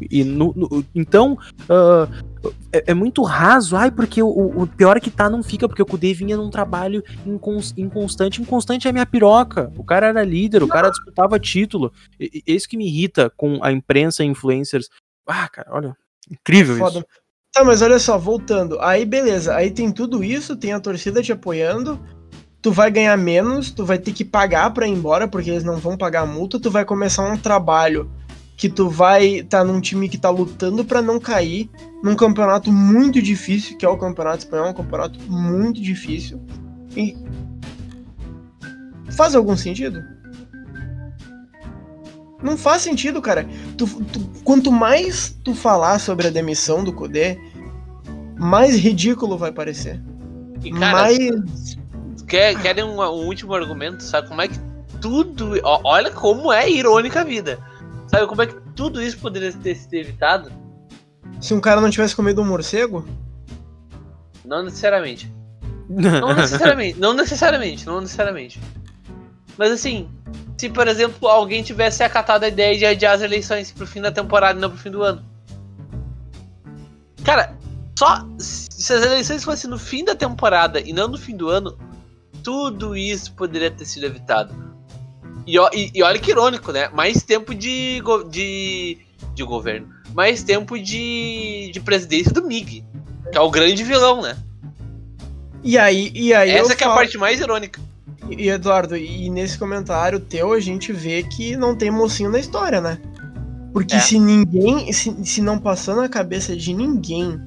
E 0.10 0.24
no- 0.24 0.54
no- 0.56 0.86
então, 0.96 1.38
ah, 1.70 2.08
é, 2.72 2.84
é 2.88 2.94
muito 2.94 3.22
raso. 3.24 3.76
Ai, 3.76 3.92
porque 3.92 4.22
o, 4.22 4.28
o 4.64 4.68
pior 4.68 4.98
é 4.98 5.00
que 5.00 5.10
tá, 5.12 5.30
não 5.30 5.44
fica, 5.44 5.68
porque 5.68 5.82
o 5.82 5.86
Kudê 5.86 6.14
vinha 6.14 6.36
num 6.38 6.50
trabalho 6.50 7.04
incons- 7.26 7.74
inconstante. 7.78 8.42
Inconstante 8.42 8.88
é 8.88 8.90
a 8.90 8.94
minha 8.94 9.06
piroca. 9.06 9.72
O 9.78 9.84
cara 9.84 10.08
era 10.08 10.24
líder, 10.24 10.64
o 10.64 10.68
cara 10.68 10.90
disputava 10.90 11.40
título. 11.40 11.92
E, 12.20 12.44
e- 12.48 12.56
isso 12.56 12.68
que 12.68 12.78
me 12.78 12.88
irrita 12.88 13.30
com 13.36 13.64
a 13.64 13.72
imprensa 13.72 14.24
e 14.24 14.28
influencers. 14.28 14.90
Ah, 15.28 15.48
cara, 15.48 15.70
olha, 15.72 15.96
incrível 16.30 16.78
Foda. 16.78 17.00
isso. 17.00 17.08
Tá, 17.54 17.64
mas 17.64 17.82
olha 17.82 18.00
só, 18.00 18.18
voltando. 18.18 18.80
Aí 18.80 19.06
beleza, 19.06 19.54
aí 19.56 19.70
tem 19.72 19.92
tudo 19.92 20.24
isso, 20.24 20.56
tem 20.56 20.72
a 20.72 20.80
torcida 20.80 21.22
te 21.22 21.34
apoiando. 21.34 22.00
Tu 22.62 22.72
vai 22.72 22.90
ganhar 22.92 23.18
menos, 23.18 23.72
tu 23.72 23.84
vai 23.84 23.98
ter 23.98 24.14
que 24.14 24.24
pagar 24.24 24.72
pra 24.72 24.88
ir 24.88 24.92
embora, 24.92 25.28
porque 25.28 25.50
eles 25.50 25.64
não 25.64 25.78
vão 25.78 25.98
pagar 25.98 26.22
a 26.22 26.26
multa. 26.26 26.60
Tu 26.60 26.70
vai 26.72 26.86
começar 26.86 27.24
um 27.24 27.36
trabalho 27.38 28.10
que 28.62 28.70
tu 28.70 28.88
vai 28.88 29.40
estar 29.40 29.64
num 29.64 29.82
time 29.82 30.08
que 30.08 30.20
tá 30.20 30.30
lutando 30.30 30.86
pra 30.86 31.02
não 31.02 31.20
cair, 31.20 31.68
num 32.04 32.16
campeonato 32.16 32.72
muito 32.72 33.20
difícil, 33.20 33.76
que 33.76 33.84
é 33.84 33.90
o 33.90 33.98
Campeonato 33.98 34.38
Espanhol, 34.38 34.70
um 34.70 34.74
campeonato 34.76 35.20
muito 35.28 35.82
difícil. 35.82 36.40
E 36.96 37.18
faz 39.10 39.34
algum 39.34 39.58
sentido? 39.58 40.04
Não 42.40 42.56
faz 42.56 42.84
sentido, 42.84 43.20
cara. 43.20 43.48
Tu- 43.76 43.88
tu- 43.88 44.30
quanto 44.44 44.72
mais 44.72 45.36
tu 45.44 45.56
falar 45.56 45.98
sobre 45.98 46.28
a 46.28 46.30
demissão 46.30 46.84
do 46.84 46.94
Kudê, 46.94 47.40
mais 48.38 48.76
ridículo 48.76 49.40
vai 49.40 49.52
parecer. 49.52 50.00
E 50.64 50.70
cara, 50.70 51.02
mais. 51.02 51.80
quer, 52.28 52.62
querem 52.62 52.84
um, 52.84 53.02
um 53.02 53.26
último 53.26 53.56
argumento? 53.56 54.04
Sabe 54.04 54.28
como 54.28 54.40
é 54.40 54.48
que 54.48 54.60
tudo. 55.02 55.54
olha 55.64 56.12
como 56.12 56.54
é 56.54 56.70
irônica 56.70 57.22
a 57.22 57.24
vida. 57.24 57.58
Sabe 58.12 58.28
como 58.28 58.42
é 58.42 58.48
que 58.48 58.60
tudo 58.76 59.02
isso 59.02 59.18
poderia 59.20 59.54
ter 59.54 59.74
sido 59.74 59.94
evitado? 59.94 60.52
Se 61.40 61.54
um 61.54 61.62
cara 61.62 61.80
não 61.80 61.90
tivesse 61.90 62.14
comido 62.14 62.42
um 62.42 62.46
morcego, 62.46 63.08
Não 64.44 64.64
necessariamente. 64.64 65.34
Não 65.90 66.34
necessariamente, 66.34 67.00
não 67.00 67.14
necessariamente, 67.14 67.86
não 67.86 68.00
necessariamente. 68.00 68.62
Mas 69.58 69.72
assim, 69.72 70.10
se 70.58 70.70
por 70.70 70.88
exemplo 70.88 71.28
alguém 71.28 71.62
tivesse 71.64 72.02
acatado 72.02 72.44
a 72.46 72.48
ideia 72.48 72.78
de 72.78 72.86
adiar 72.86 73.14
as 73.14 73.22
eleições 73.22 73.74
pro 73.74 73.86
fim 73.86 74.00
da 74.00 74.10
temporada 74.10 74.58
e 74.58 74.62
não 74.62 74.70
pro 74.70 74.80
fim 74.80 74.90
do 74.90 75.04
ano. 75.04 75.22
Cara, 77.26 77.58
só 78.00 78.26
se 78.38 78.94
as 78.94 79.04
eleições 79.04 79.44
fossem 79.44 79.70
no 79.70 79.78
fim 79.78 80.06
da 80.06 80.16
temporada 80.16 80.80
e 80.80 80.94
não 80.94 81.10
no 81.10 81.18
fim 81.18 81.36
do 81.36 81.50
ano, 81.50 81.78
tudo 82.42 82.96
isso 82.96 83.34
poderia 83.34 83.70
ter 83.70 83.84
sido 83.84 84.06
evitado. 84.06 84.71
E, 85.48 85.58
e- 85.74 85.92
e 85.96 86.04
olha 86.04 86.20
que 86.20 86.32
irônico, 86.32 86.72
né? 86.72 86.90
Mais 86.90 87.24
tempo 87.24 87.54
de, 87.56 88.02
de, 88.30 88.98
de 89.34 89.44
governo. 89.44 89.88
Mais 90.14 90.44
tempo 90.44 90.78
de, 90.80 91.72
de 91.74 91.80
presidência 91.80 92.32
do 92.32 92.46
MIG. 92.46 92.84
Que 93.32 93.38
é 93.38 93.42
o 93.42 93.50
grande 93.50 93.84
vilão, 93.84 94.22
né? 94.22 94.38
e 95.64 95.78
aí, 95.78 96.12
e 96.16 96.34
aí 96.34 96.50
Essa 96.50 96.76
que 96.76 96.84
é 96.84 96.88
a 96.88 96.90
falo- 96.90 97.00
parte 97.02 97.18
mais 97.18 97.40
irônica. 97.40 97.80
E 98.30 98.50
Eduardo, 98.50 98.96
e 98.98 99.30
nesse 99.30 99.58
comentário 99.58 100.20
teu 100.20 100.54
a 100.54 100.60
gente 100.60 100.92
vê 100.94 101.22
que 101.24 101.56
não 101.56 101.76
tem 101.76 101.92
mocinho 101.92 102.30
na 102.32 102.40
história, 102.40 102.80
né? 102.82 102.98
Porque 103.74 103.96
É. 103.96 104.00
se 104.00 104.18
ninguém, 104.20 104.92
se, 104.92 105.16
se 105.24 105.42
não 105.42 105.58
passou 105.60 105.96
na 105.96 106.10
cabeça 106.10 106.56
de 106.56 106.74
ninguém 106.74 107.40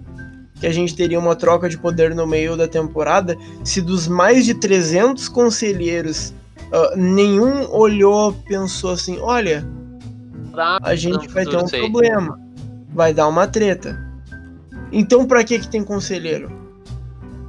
que 0.60 0.66
a 0.66 0.72
gente 0.72 0.94
teria 0.94 1.18
uma 1.18 1.34
troca 1.36 1.68
de 1.68 1.76
poder 1.76 2.14
no 2.14 2.26
meio 2.26 2.56
da 2.56 2.66
temporada, 2.68 3.36
se 3.64 3.80
dos 3.82 4.06
mais 4.08 4.44
de 4.44 4.54
300 4.54 5.28
conselheiros 5.28 6.32
ah, 6.74 6.92
nenhum 6.96 7.70
olhou, 7.70 8.32
pensou 8.46 8.90
assim, 8.90 9.18
olha, 9.20 9.66
a 10.82 10.94
gente 10.94 11.28
vai 11.28 11.44
ter 11.44 11.56
um 11.56 11.66
problema. 11.66 12.38
vai 12.92 13.12
dar 13.14 13.28
uma 13.28 13.46
treta. 13.46 13.98
Então 14.92 15.26
pra 15.26 15.42
que 15.44 15.58
que 15.58 15.68
tem 15.68 15.82
conselheiro? 15.82 16.50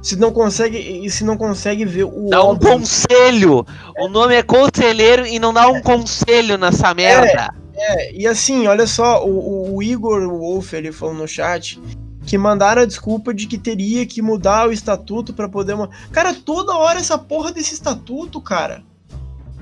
Se 0.02 0.14
não 0.16 0.30
consegue, 0.32 1.08
se 1.10 1.24
não 1.24 1.36
consegue 1.36 1.84
ver 1.84 2.04
o 2.04 2.28
Dá 2.30 2.42
um 2.44 2.48
óbvio- 2.50 2.70
conselho! 2.70 3.66
O 3.98 4.08
nome 4.08 4.34
é 4.36 4.42
conselheiro 4.42 5.26
e 5.26 5.38
não 5.38 5.52
dá 5.52 5.66
um 5.68 5.80
conselho 5.80 6.56
nessa 6.56 6.94
merda. 6.94 7.52
É, 7.74 8.12
e 8.12 8.26
assim, 8.26 8.66
olha 8.68 8.86
só, 8.86 9.24
o, 9.26 9.74
o- 9.76 9.82
Igor 9.82 10.26
Wolf 10.28 10.72
ele 10.72 10.92
falou 10.92 11.14
no 11.14 11.26
chat 11.28 11.80
que 12.24 12.38
mandaram 12.38 12.82
a 12.82 12.86
desculpa 12.86 13.34
de 13.34 13.46
que 13.46 13.58
teria 13.58 14.04
que 14.06 14.22
mudar 14.22 14.68
o 14.68 14.72
estatuto 14.72 15.32
pra 15.34 15.48
poder. 15.48 15.76
Cara, 16.10 16.32
toda 16.34 16.74
hora 16.76 16.98
essa 16.98 17.18
porra 17.18 17.52
desse 17.52 17.74
estatuto, 17.74 18.40
cara. 18.40 18.82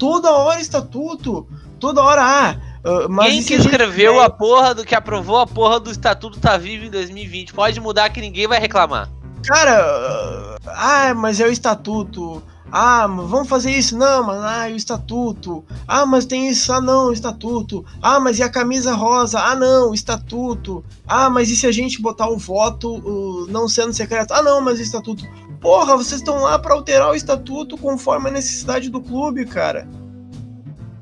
Toda 0.05 0.33
hora 0.33 0.61
estatuto. 0.61 1.47
Toda 1.81 2.03
hora, 2.03 2.23
ah. 2.23 2.57
ah, 2.85 3.07
mas 3.09 3.33
Quem 3.33 3.43
que 3.43 3.55
escreveu 3.55 4.21
a 4.21 4.29
porra 4.29 4.75
do 4.75 4.85
que 4.85 4.95
aprovou 4.95 5.39
a 5.39 5.47
porra 5.47 5.81
do 5.81 5.91
estatuto 5.91 6.39
tá 6.39 6.59
vivo 6.59 6.85
em 6.85 6.91
2020? 6.91 7.55
Pode 7.55 7.81
mudar 7.81 8.11
que 8.11 8.21
ninguém 8.21 8.47
vai 8.47 8.61
reclamar. 8.61 9.09
Cara, 9.47 10.59
ah, 10.67 11.15
mas 11.15 11.41
é 11.41 11.47
o 11.47 11.51
estatuto. 11.51 12.43
Ah, 12.71 13.07
vamos 13.07 13.49
fazer 13.49 13.71
isso? 13.71 13.97
Não, 13.97 14.25
mas 14.25 14.43
ah, 14.43 14.69
é 14.69 14.75
o 14.75 14.77
estatuto. 14.77 15.65
Ah, 15.89 16.05
mas 16.05 16.27
tem 16.27 16.49
isso? 16.49 16.71
Ah, 16.71 16.83
não, 16.83 17.07
o 17.07 17.13
estatuto. 17.13 17.83
Ah, 18.03 18.21
mas 18.21 18.39
e 18.39 18.43
a 18.43 18.49
camisa 18.51 18.93
rosa? 18.95 19.39
Ah, 19.41 19.55
não, 19.55 19.91
o 19.91 19.95
estatuto. 19.95 20.85
Ah, 21.07 21.31
mas 21.31 21.49
e 21.51 21.57
se 21.57 21.67
a 21.67 21.73
gente 21.73 22.03
botar 22.03 22.29
o 22.29 22.37
voto 22.37 22.97
uh, 22.97 23.47
não 23.47 23.69
sendo 23.69 23.95
secreto? 23.95 24.33
Ah, 24.35 24.43
não, 24.43 24.61
mas 24.61 24.79
o 24.79 24.83
estatuto. 24.83 25.25
Porra, 25.65 25.97
vocês 25.97 26.21
estão 26.21 26.43
lá 26.43 26.59
pra 26.59 26.75
alterar 26.75 27.11
o 27.11 27.15
estatuto 27.15 27.79
conforme 27.79 28.29
a 28.29 28.33
necessidade 28.33 28.91
do 28.91 29.01
clube, 29.01 29.47
cara. 29.47 29.89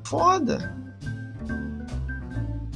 Foda. 0.04 0.72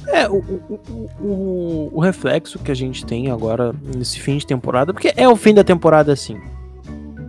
É, 0.05 0.27
o, 0.27 0.35
o, 0.35 1.09
o, 1.21 1.89
o, 1.93 1.99
reflexo 2.01 2.59
que 2.59 2.71
a 2.71 2.75
gente 2.75 3.05
tem 3.05 3.31
agora 3.31 3.73
nesse 3.95 4.19
fim 4.19 4.35
de 4.35 4.45
temporada, 4.45 4.93
porque 4.93 5.13
é 5.15 5.29
o 5.29 5.35
fim 5.37 5.53
da 5.53 5.63
temporada 5.63 6.11
assim. 6.11 6.37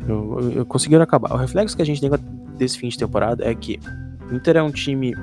Eu, 0.09 0.53
eu, 0.53 0.67
conseguiram 0.67 1.05
acabar. 1.05 1.33
O 1.33 1.37
reflexo 1.37 1.77
que 1.77 1.83
a 1.83 1.87
gente 1.87 2.01
tem 2.01 2.11
desse 2.57 2.79
fim 2.79 2.89
de 2.89 2.99
temporada 2.99 3.49
é 3.49 3.55
que 3.55 3.79
o 4.29 4.35
Inter 4.35 4.57
é 4.57 4.63
um 4.63 4.73
time 4.73 5.15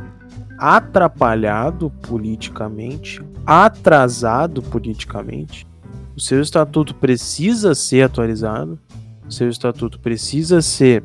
atrapalhado 0.57 1.89
politicamente, 2.03 3.21
atrasado 3.45 4.61
politicamente. 4.61 5.67
O 6.15 6.21
seu 6.21 6.41
estatuto 6.41 6.95
precisa 6.95 7.75
ser 7.75 8.03
atualizado, 8.03 8.79
seu 9.29 9.49
estatuto 9.49 9.99
precisa 9.99 10.61
ser 10.61 11.03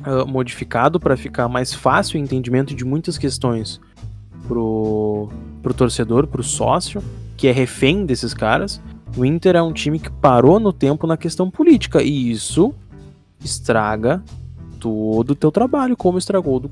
uh, 0.00 0.26
modificado 0.26 1.00
para 1.00 1.16
ficar 1.16 1.48
mais 1.48 1.72
fácil 1.72 2.20
o 2.20 2.22
entendimento 2.22 2.74
de 2.74 2.84
muitas 2.84 3.16
questões 3.18 3.80
pro, 4.46 5.28
pro 5.62 5.74
torcedor, 5.74 6.26
pro 6.26 6.42
sócio, 6.42 7.02
que 7.36 7.48
é 7.48 7.52
refém 7.52 8.04
desses 8.04 8.34
caras. 8.34 8.80
O 9.16 9.24
Inter 9.24 9.56
é 9.56 9.62
um 9.62 9.72
time 9.72 9.98
que 9.98 10.10
parou 10.10 10.60
no 10.60 10.72
tempo 10.72 11.06
na 11.06 11.16
questão 11.16 11.50
política 11.50 12.02
e 12.02 12.30
isso 12.30 12.74
estraga 13.42 14.22
todo 14.78 15.30
o 15.30 15.34
teu 15.34 15.50
trabalho, 15.50 15.96
como 15.96 16.18
estragou 16.18 16.58
do. 16.60 16.68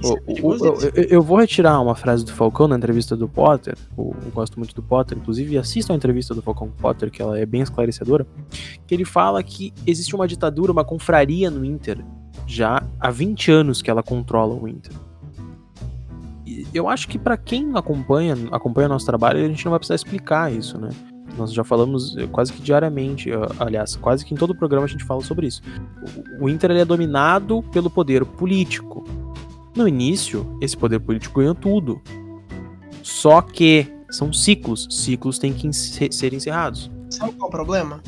Isso 0.00 0.14
é 0.16 0.20
O- 0.30 0.46
o- 0.46 0.76
eu, 0.94 1.04
eu 1.04 1.22
vou 1.22 1.38
retirar 1.38 1.80
uma 1.80 1.94
frase 1.94 2.24
do 2.24 2.32
Falcão 2.32 2.68
na 2.68 2.76
entrevista 2.76 3.16
do 3.16 3.28
Potter. 3.28 3.76
Eu, 3.96 4.14
eu 4.24 4.30
gosto 4.30 4.58
muito 4.58 4.74
do 4.74 4.82
Potter, 4.82 5.18
inclusive 5.18 5.58
assistam 5.58 5.92
a 5.92 5.96
entrevista 5.96 6.34
do 6.34 6.42
Falcão 6.42 6.68
Potter, 6.70 7.10
que 7.10 7.20
ela 7.20 7.38
é 7.38 7.44
bem 7.44 7.60
esclarecedora. 7.62 8.26
Que 8.86 8.94
ele 8.94 9.04
fala 9.04 9.42
que 9.42 9.72
existe 9.86 10.14
uma 10.14 10.26
ditadura, 10.28 10.72
uma 10.72 10.84
confraria 10.84 11.50
no 11.50 11.64
Inter, 11.64 11.98
já 12.46 12.82
há 13.00 13.10
20 13.10 13.50
anos 13.50 13.82
que 13.82 13.90
ela 13.90 14.02
controla 14.02 14.54
o 14.54 14.68
Inter. 14.68 14.92
Eu 16.74 16.88
acho 16.88 17.08
que 17.08 17.18
pra 17.18 17.36
quem 17.36 17.70
acompanha, 17.74 18.34
acompanha 18.50 18.88
nosso 18.88 19.06
trabalho, 19.06 19.42
a 19.44 19.48
gente 19.48 19.64
não 19.64 19.70
vai 19.70 19.78
precisar 19.78 19.94
explicar 19.94 20.52
isso, 20.52 20.78
né? 20.78 20.90
Nós 21.36 21.52
já 21.52 21.64
falamos 21.64 22.16
eh, 22.16 22.26
quase 22.26 22.52
que 22.52 22.60
diariamente, 22.60 23.30
eh, 23.30 23.36
aliás, 23.58 23.96
quase 23.96 24.24
que 24.24 24.34
em 24.34 24.36
todo 24.36 24.50
o 24.50 24.54
programa 24.54 24.84
a 24.84 24.88
gente 24.88 25.04
fala 25.04 25.22
sobre 25.22 25.46
isso. 25.46 25.62
O- 26.40 26.48
Inter 26.48 26.70
é 26.72 26.84
dominado 26.84 27.62
pelo 27.72 27.88
poder 27.88 28.24
político. 28.24 29.02
No 29.74 29.88
início, 29.88 30.56
esse 30.60 30.76
poder 30.76 31.00
político 31.00 31.40
ganhou 31.40 31.54
tudo. 31.54 32.00
Só 33.02 33.40
que 33.40 33.86
são 34.10 34.32
ciclos. 34.32 34.86
Ciclos 34.90 35.38
têm 35.38 35.52
que 35.54 35.72
ser 35.72 36.34
encerrados. 36.34 36.90
Sabe 37.08 37.32
qual 37.32 37.46
é 37.46 37.48
o 37.48 37.50
problema? 37.50 38.00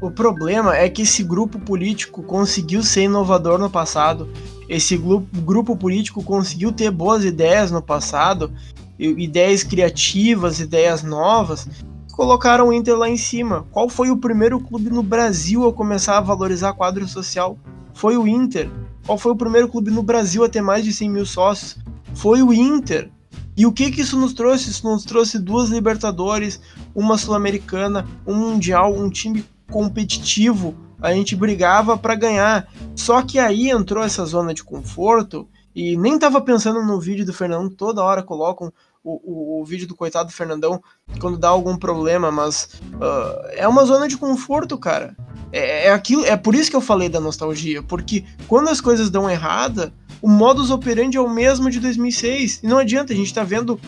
O 0.00 0.10
problema 0.10 0.76
é 0.76 0.88
que 0.88 1.02
esse 1.02 1.24
grupo 1.24 1.58
político 1.58 2.22
conseguiu 2.22 2.82
ser 2.82 3.04
inovador 3.04 3.58
no 3.58 3.70
passado. 3.70 4.28
Esse 4.68 4.96
grupo 4.96 5.76
político 5.76 6.22
conseguiu 6.22 6.72
ter 6.72 6.90
boas 6.90 7.24
ideias 7.24 7.70
no 7.70 7.82
passado, 7.82 8.52
ideias 8.98 9.62
criativas, 9.62 10.60
ideias 10.60 11.02
novas. 11.02 11.68
Colocaram 12.12 12.68
o 12.68 12.72
Inter 12.72 12.96
lá 12.96 13.08
em 13.08 13.16
cima. 13.16 13.66
Qual 13.70 13.88
foi 13.88 14.10
o 14.10 14.16
primeiro 14.16 14.60
clube 14.60 14.88
no 14.90 15.02
Brasil 15.02 15.66
a 15.66 15.72
começar 15.72 16.18
a 16.18 16.20
valorizar 16.20 16.72
quadro 16.72 17.06
social? 17.08 17.58
Foi 17.92 18.16
o 18.16 18.26
Inter. 18.26 18.70
Qual 19.04 19.18
foi 19.18 19.32
o 19.32 19.36
primeiro 19.36 19.68
clube 19.68 19.90
no 19.90 20.02
Brasil 20.02 20.44
a 20.44 20.48
ter 20.48 20.62
mais 20.62 20.84
de 20.84 20.92
100 20.92 21.10
mil 21.10 21.26
sócios? 21.26 21.76
Foi 22.14 22.42
o 22.42 22.52
Inter. 22.52 23.10
E 23.56 23.66
o 23.66 23.72
que 23.72 23.90
que 23.90 24.00
isso 24.00 24.18
nos 24.18 24.32
trouxe? 24.32 24.70
Isso 24.70 24.88
nos 24.88 25.04
trouxe 25.04 25.38
duas 25.38 25.70
Libertadores, 25.70 26.60
uma 26.94 27.18
Sul-Americana, 27.18 28.06
um 28.26 28.34
Mundial, 28.34 28.94
um 28.94 29.08
time 29.08 29.44
competitivo. 29.70 30.74
A 31.00 31.12
gente 31.12 31.36
brigava 31.36 31.96
para 31.96 32.14
ganhar. 32.14 32.68
Só 32.94 33.22
que 33.22 33.38
aí 33.38 33.70
entrou 33.70 34.02
essa 34.02 34.24
zona 34.24 34.54
de 34.54 34.64
conforto 34.64 35.48
e 35.74 35.96
nem 35.96 36.18
tava 36.18 36.40
pensando 36.40 36.82
no 36.82 37.00
vídeo 37.00 37.26
do 37.26 37.32
Fernandão, 37.32 37.68
toda 37.68 38.02
hora 38.02 38.22
colocam 38.22 38.72
o, 39.02 39.58
o, 39.58 39.60
o 39.60 39.64
vídeo 39.64 39.86
do 39.86 39.94
coitado 39.94 40.30
do 40.30 40.34
Fernandão 40.34 40.82
quando 41.20 41.36
dá 41.36 41.48
algum 41.48 41.76
problema, 41.76 42.30
mas 42.30 42.80
ah, 43.00 43.50
é 43.52 43.68
uma 43.68 43.84
zona 43.84 44.08
de 44.08 44.16
conforto, 44.16 44.78
cara. 44.78 45.16
É, 45.52 45.88
é 45.88 45.92
aquilo, 45.92 46.24
é 46.24 46.36
por 46.36 46.54
isso 46.54 46.70
que 46.70 46.76
eu 46.76 46.80
falei 46.80 47.08
da 47.08 47.20
nostalgia, 47.20 47.82
porque 47.82 48.24
quando 48.48 48.68
as 48.68 48.80
coisas 48.80 49.10
dão 49.10 49.28
errada, 49.28 49.92
o 50.22 50.28
modus 50.28 50.70
operandi 50.70 51.18
é 51.18 51.20
o 51.20 51.28
mesmo 51.28 51.70
de 51.70 51.78
2006. 51.78 52.60
E 52.62 52.66
não 52.66 52.78
adianta, 52.78 53.12
a 53.12 53.16
gente 53.16 53.34
tá 53.34 53.44
vendo 53.44 53.78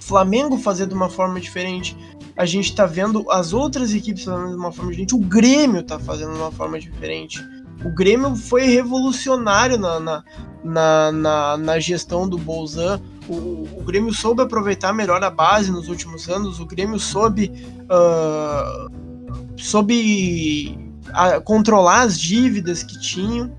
Flamengo 0.00 0.56
fazer 0.56 0.86
de 0.86 0.94
uma 0.94 1.10
forma 1.10 1.40
diferente. 1.40 1.96
A 2.36 2.46
gente 2.46 2.74
tá 2.74 2.86
vendo 2.86 3.28
as 3.30 3.52
outras 3.52 3.92
equipes 3.92 4.24
fazendo 4.24 4.50
de 4.50 4.56
uma 4.56 4.72
forma 4.72 4.90
diferente. 4.90 5.14
O 5.14 5.18
Grêmio 5.18 5.82
tá 5.82 5.98
fazendo 5.98 6.32
de 6.32 6.38
uma 6.38 6.52
forma 6.52 6.78
diferente. 6.78 7.40
O 7.84 7.90
Grêmio 7.90 8.36
foi 8.36 8.66
revolucionário 8.66 9.78
na, 9.78 9.98
na, 9.98 10.24
na, 10.62 11.12
na, 11.12 11.56
na 11.56 11.80
gestão 11.80 12.28
do 12.28 12.36
Bolzan. 12.36 13.00
O, 13.28 13.68
o 13.78 13.82
Grêmio 13.84 14.12
soube 14.12 14.42
aproveitar 14.42 14.92
melhor 14.92 15.22
a 15.22 15.30
base 15.30 15.70
nos 15.70 15.88
últimos 15.88 16.28
anos. 16.28 16.60
O 16.60 16.66
Grêmio 16.66 16.98
soube, 16.98 17.52
ah, 17.88 18.88
soube 19.56 20.78
ah, 21.12 21.40
controlar 21.40 22.02
as 22.02 22.18
dívidas 22.18 22.82
que 22.82 23.00
tinham. 23.00 23.50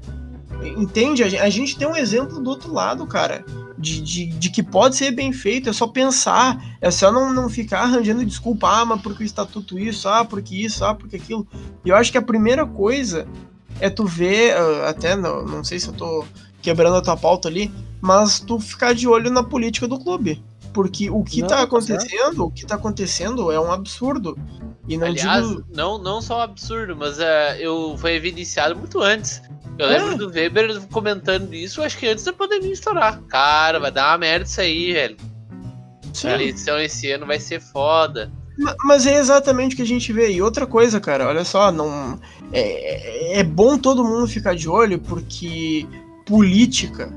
Entende? 0.78 1.24
A 1.24 1.44
a 1.44 1.50
gente 1.50 1.76
tem 1.76 1.88
um 1.88 1.96
exemplo 1.96 2.40
do 2.40 2.50
outro 2.50 2.72
lado, 2.72 3.08
cara. 3.08 3.44
De, 3.78 4.00
de, 4.00 4.28
de 4.28 4.52
que 4.52 4.62
pode 4.62 4.96
ser 4.96 5.10
bem 5.10 5.34
feito, 5.34 5.68
é 5.68 5.74
só 5.74 5.88
pensar, 5.88 6.64
é 6.80 6.92
só 6.92 7.12
não, 7.12 7.34
não 7.34 7.50
ficar 7.50 7.82
arranjando 7.82 8.24
desculpa, 8.24 8.70
ah, 8.70 8.86
mas 8.86 9.02
porque 9.02 9.24
o 9.24 9.26
estatuto 9.26 9.80
isso, 9.80 10.08
ah, 10.08 10.24
porque 10.24 10.56
isso, 10.56 10.86
ah, 10.86 10.94
porque 10.94 11.16
aquilo. 11.16 11.48
E 11.84 11.90
eu 11.90 11.96
acho 11.96 12.12
que 12.12 12.18
a 12.20 12.22
primeira 12.22 12.64
coisa 12.64 13.28
é 13.82 13.90
tu 13.90 14.06
ver, 14.06 14.56
ah, 14.56 14.90
até 14.90 15.16
não, 15.16 15.44
não 15.44 15.64
sei 15.64 15.80
se 15.80 15.88
eu 15.90 15.94
tô 15.94 16.24
quebrando 16.62 16.96
a 16.96 17.02
tua 17.02 17.18
pauta 17.18 17.50
ali, 17.50 17.70
mas 18.00 18.40
tu 18.40 18.60
ficar 18.60 18.94
de 18.94 19.08
olho 19.08 19.30
na 19.30 19.44
política 19.44 19.88
do 19.88 20.00
clube. 20.00 20.42
Porque 20.74 21.10
o 21.10 21.22
que 21.24 21.42
Não, 21.42 21.50
tá 21.50 21.62
acontecendo, 21.64 22.46
o 22.46 22.52
que 22.52 22.66
tá 22.66 22.76
acontecendo 22.76 23.52
é 23.52 23.60
um 23.60 23.72
absurdo. 23.72 24.38
E 24.88 24.96
não 24.98 25.08
Aliás, 25.08 25.46
digo. 25.48 25.66
não, 25.76 25.98
não 25.98 26.22
só 26.22 26.38
um 26.38 26.42
absurdo, 26.42 26.96
mas 26.96 27.20
é, 27.20 27.58
eu 27.60 27.96
foi 27.98 28.14
evidenciado 28.16 28.76
muito 28.76 29.02
antes. 29.02 29.42
Eu 29.78 29.88
É. 29.88 29.98
lembro 29.98 30.18
do 30.18 30.30
Weber 30.34 30.82
comentando 30.88 31.54
isso, 31.54 31.82
acho 31.82 31.98
que 31.98 32.08
antes 32.08 32.24
da 32.24 32.32
pandemia 32.32 32.72
estourar. 32.72 33.20
Cara, 33.24 33.80
vai 33.80 33.92
dar 33.92 34.12
uma 34.12 34.18
merda 34.20 34.46
isso 34.46 34.62
aí, 34.62 34.94
velho. 34.94 35.18
Sim. 36.14 36.28
A 36.30 36.34
eleição 36.36 36.80
esse 36.80 37.12
ano 37.12 37.26
vai 37.26 37.40
ser 37.40 37.60
foda. 37.62 38.32
Ma- 38.62 38.76
Mas 38.84 39.06
é 39.06 39.18
exatamente 39.18 39.74
o 39.74 39.76
que 39.76 39.82
a 39.82 39.86
gente 39.88 40.14
vê. 40.14 40.32
E 40.32 40.42
outra 40.42 40.66
coisa, 40.68 41.00
cara, 41.00 41.28
olha 41.28 41.44
só, 41.44 41.72
não 41.72 42.20
é, 42.54 43.40
é 43.40 43.44
bom 43.44 43.78
todo 43.78 44.04
mundo 44.04 44.28
ficar 44.28 44.56
de 44.56 44.70
olho 44.70 45.00
porque 45.00 45.88
política, 46.26 47.12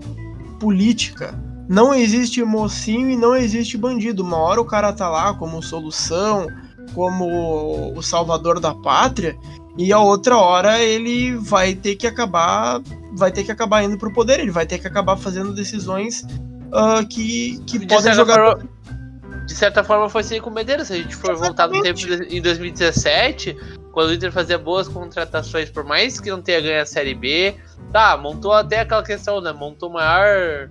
política, 0.59 1.35
não 1.69 1.95
existe 1.95 2.43
mocinho 2.45 3.11
e 3.11 3.17
não 3.17 3.35
existe 3.37 3.77
bandido. 3.77 4.23
Uma 4.23 4.39
hora 4.39 4.61
o 4.61 4.65
cara 4.65 4.93
tá 4.93 5.09
lá 5.09 5.35
como 5.35 5.63
solução, 5.63 6.47
como 6.95 7.93
o 7.97 8.03
salvador 8.03 8.61
da 8.61 8.75
pátria, 8.75 9.37
e 9.77 9.93
a 9.93 9.99
outra 9.99 10.37
hora 10.37 10.81
ele 10.81 11.35
vai 11.37 11.75
ter 11.75 11.97
que 11.97 12.07
acabar, 12.07 12.81
vai 13.13 13.33
ter 13.33 13.45
que 13.45 13.51
acabar 13.51 13.83
indo 13.83 13.99
pro 13.99 14.13
poder. 14.13 14.41
Ele 14.41 14.51
vai 14.51 14.67
ter 14.67 14.79
que 14.79 14.87
acabar 14.87 15.17
fazendo 15.17 15.53
decisões 15.53 16.25
ah, 16.73 17.03
que 17.09 17.59
que 17.67 17.79
De 17.79 17.87
podem 17.87 18.03
certa 18.03 18.17
jogar 18.17 18.35
forma- 18.57 18.69
De 19.47 19.55
certa 19.55 19.85
forma 19.85 20.09
foi 20.09 20.23
assim 20.23 20.41
com 20.41 20.51
o 20.51 20.53
Medeiros. 20.53 20.87
Se 20.89 20.95
a 20.95 20.97
gente 20.97 21.15
for 21.17 21.35
voltar 21.37 21.69
no 21.69 21.83
tempo 21.83 21.99
de- 21.99 22.37
em 22.37 22.41
2017, 22.41 23.57
quando 23.93 24.09
o 24.11 24.13
Inter 24.15 24.33
fazia 24.33 24.59
boas 24.59 24.89
contratações, 24.89 25.71
por 25.71 25.85
mais 25.85 26.19
que 26.21 26.31
não 26.31 26.41
tenha 26.43 26.61
ganho 26.61 26.83
a 26.83 26.87
Série 26.87 27.15
B, 27.15 27.55
tá, 27.93 28.17
montou 28.17 28.53
até 28.53 28.81
aquela 28.81 29.03
questão, 29.03 29.41
né? 29.41 29.53
Montou 29.53 29.91
o 29.91 29.93
maior 29.93 30.71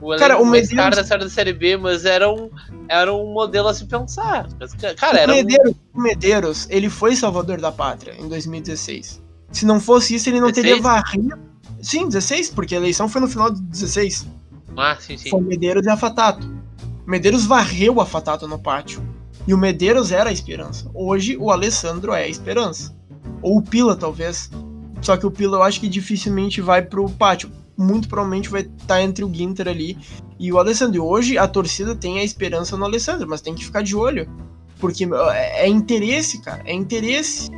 O 0.00 0.16
Cara, 0.16 0.36
o 0.38 0.44
mais 0.44 0.68
Medeiros- 0.70 1.08
caro 1.08 1.22
da 1.24 1.28
Série 1.30 1.52
B, 1.52 1.76
mas 1.76 2.04
era 2.04 2.28
um, 2.28 2.50
era 2.88 3.12
um 3.12 3.32
modelo 3.32 3.68
a 3.68 3.74
se 3.74 3.84
pensar. 3.84 4.48
Mas, 4.58 4.72
cara, 4.96 5.20
era 5.20 5.30
o, 5.30 5.34
um... 5.34 5.38
Medeiros, 5.38 5.74
o 5.94 6.00
Medeiros, 6.00 6.66
ele 6.70 6.88
foi 6.90 7.14
salvador 7.14 7.60
da 7.60 7.70
pátria 7.70 8.14
em 8.18 8.28
2016. 8.28 9.22
Se 9.52 9.64
não 9.66 9.78
fosse 9.78 10.14
isso, 10.16 10.28
ele 10.28 10.40
não 10.40 10.48
16? 10.50 10.66
teria 10.66 10.82
varrido. 10.82 11.38
Sim, 11.80 12.06
16, 12.08 12.50
porque 12.50 12.74
a 12.74 12.78
eleição 12.78 13.08
foi 13.08 13.20
no 13.20 13.28
final 13.28 13.50
de 13.50 13.60
16. 13.62 14.26
Ah, 14.76 14.96
sim, 14.98 15.16
sim. 15.18 15.30
Foi 15.30 15.40
Medeiros 15.40 15.84
e 15.86 15.90
a 15.90 15.96
Fatato. 15.96 16.46
O 16.46 16.91
Medeiros 17.12 17.44
varreu 17.44 18.00
a 18.00 18.06
Fatato 18.06 18.48
no 18.48 18.58
pátio. 18.58 19.06
E 19.46 19.52
o 19.52 19.58
Medeiros 19.58 20.10
era 20.12 20.30
a 20.30 20.32
esperança. 20.32 20.90
Hoje 20.94 21.36
o 21.36 21.50
Alessandro 21.50 22.14
é 22.14 22.22
a 22.22 22.28
esperança. 22.28 22.96
Ou 23.42 23.58
o 23.58 23.62
Pila, 23.62 23.94
talvez. 23.94 24.50
Só 25.02 25.14
que 25.18 25.26
o 25.26 25.30
Pila 25.30 25.58
eu 25.58 25.62
acho 25.62 25.78
que 25.78 25.90
dificilmente 25.90 26.62
vai 26.62 26.80
pro 26.80 27.10
pátio. 27.10 27.50
Muito 27.76 28.08
provavelmente 28.08 28.48
vai 28.48 28.62
estar 28.62 29.02
entre 29.02 29.22
o 29.22 29.34
Ginter 29.34 29.68
ali 29.68 29.98
e 30.38 30.50
o 30.50 30.58
Alessandro. 30.58 30.96
E 30.96 31.00
hoje 31.00 31.36
a 31.36 31.46
torcida 31.46 31.94
tem 31.94 32.18
a 32.18 32.24
esperança 32.24 32.78
no 32.78 32.84
Alessandro, 32.86 33.28
mas 33.28 33.42
tem 33.42 33.54
que 33.54 33.66
ficar 33.66 33.82
de 33.82 33.94
olho. 33.94 34.26
Porque 34.78 35.06
é, 35.34 35.66
é 35.66 35.68
interesse, 35.68 36.40
cara. 36.40 36.62
É 36.64 36.72
interesse. 36.72 37.50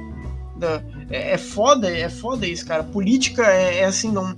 É, 1.10 1.34
é 1.34 1.38
foda, 1.38 1.88
é 1.88 2.08
foda 2.08 2.44
isso, 2.44 2.66
cara. 2.66 2.82
Política 2.82 3.46
é, 3.46 3.78
é 3.78 3.84
assim, 3.84 4.10
não. 4.10 4.36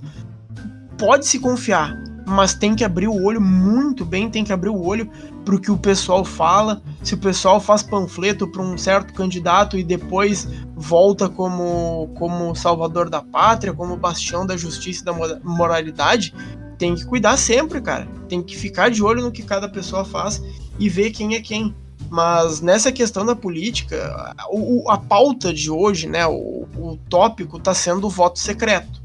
Pode 0.95 1.25
se 1.25 1.39
confiar, 1.39 1.95
mas 2.27 2.53
tem 2.53 2.75
que 2.75 2.83
abrir 2.83 3.07
o 3.07 3.23
olho 3.23 3.39
muito 3.39 4.03
bem, 4.03 4.29
tem 4.29 4.43
que 4.43 4.51
abrir 4.51 4.69
o 4.69 4.83
olho 4.85 5.09
pro 5.45 5.59
que 5.61 5.71
o 5.71 5.77
pessoal 5.77 6.25
fala. 6.25 6.81
Se 7.01 7.13
o 7.13 7.17
pessoal 7.17 7.61
faz 7.61 7.81
panfleto 7.81 8.45
para 8.49 8.61
um 8.61 8.77
certo 8.77 9.13
candidato 9.13 9.77
e 9.77 9.83
depois 9.83 10.45
volta 10.75 11.29
como, 11.29 12.09
como 12.15 12.53
salvador 12.53 13.09
da 13.09 13.21
pátria, 13.21 13.71
como 13.73 13.95
bastião 13.95 14.45
da 14.45 14.57
justiça 14.57 15.01
e 15.03 15.05
da 15.05 15.13
mora- 15.13 15.39
moralidade, 15.41 16.33
tem 16.77 16.95
que 16.95 17.05
cuidar 17.05 17.37
sempre, 17.37 17.79
cara. 17.79 18.05
Tem 18.27 18.43
que 18.43 18.57
ficar 18.57 18.91
de 18.91 19.01
olho 19.01 19.21
no 19.23 19.31
que 19.31 19.41
cada 19.43 19.69
pessoa 19.69 20.03
faz 20.03 20.43
e 20.77 20.89
ver 20.89 21.11
quem 21.11 21.33
é 21.33 21.39
quem. 21.41 21.73
Mas 22.09 22.59
nessa 22.59 22.91
questão 22.91 23.25
da 23.25 23.35
política, 23.37 24.35
o, 24.49 24.83
o- 24.83 24.91
a 24.91 24.97
pauta 24.97 25.53
de 25.53 25.71
hoje, 25.71 26.07
né, 26.09 26.27
o, 26.27 26.67
o 26.75 26.99
tópico 27.09 27.55
está 27.57 27.73
sendo 27.73 28.07
o 28.07 28.09
voto 28.09 28.37
secreto. 28.37 29.01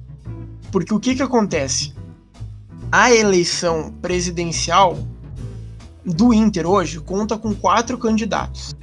Porque 0.73 0.93
o 0.93 0.99
que, 0.99 1.15
que 1.15 1.23
acontece? 1.23 1.95
A 2.95 3.11
eleição 3.11 3.91
presidencial 4.03 4.99
do 6.05 6.35
Inter 6.35 6.67
hoje 6.67 7.01
conta 7.01 7.39
com 7.39 7.55
quatro 7.55 7.97
candidatos. 7.97 8.77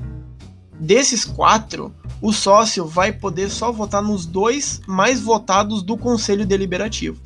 Desses 0.80 1.24
quatro, 1.24 1.94
o 2.20 2.34
sócio 2.34 2.88
vai 2.88 3.14
poder 3.14 3.52
só 3.52 3.72
votar 3.72 4.02
nos 4.02 4.26
dois 4.26 4.82
mais 4.88 5.22
votados 5.22 5.84
do 5.84 5.96
Conselho 5.96 6.44
Deliberativo. 6.44 7.22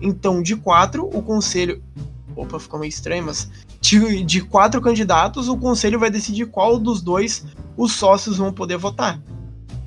Então, 0.00 0.42
de 0.42 0.56
quatro, 0.56 1.06
o 1.12 1.20
Conselho. 1.20 1.84
Opa, 2.34 2.58
ficou 2.58 2.80
meio 2.80 2.88
estranho, 2.88 3.26
mas. 3.26 3.50
De, 3.82 4.40
quatro 4.40 4.80
candidatos, 4.80 5.46
o 5.46 5.58
Conselho 5.58 6.00
vai 6.00 6.08
decidir 6.08 6.46
qual 6.46 6.78
dos 6.78 7.02
dois 7.02 7.44
os 7.76 7.92
sócios 7.92 8.38
vão 8.38 8.50
poder 8.50 8.78
votar. 8.78 9.20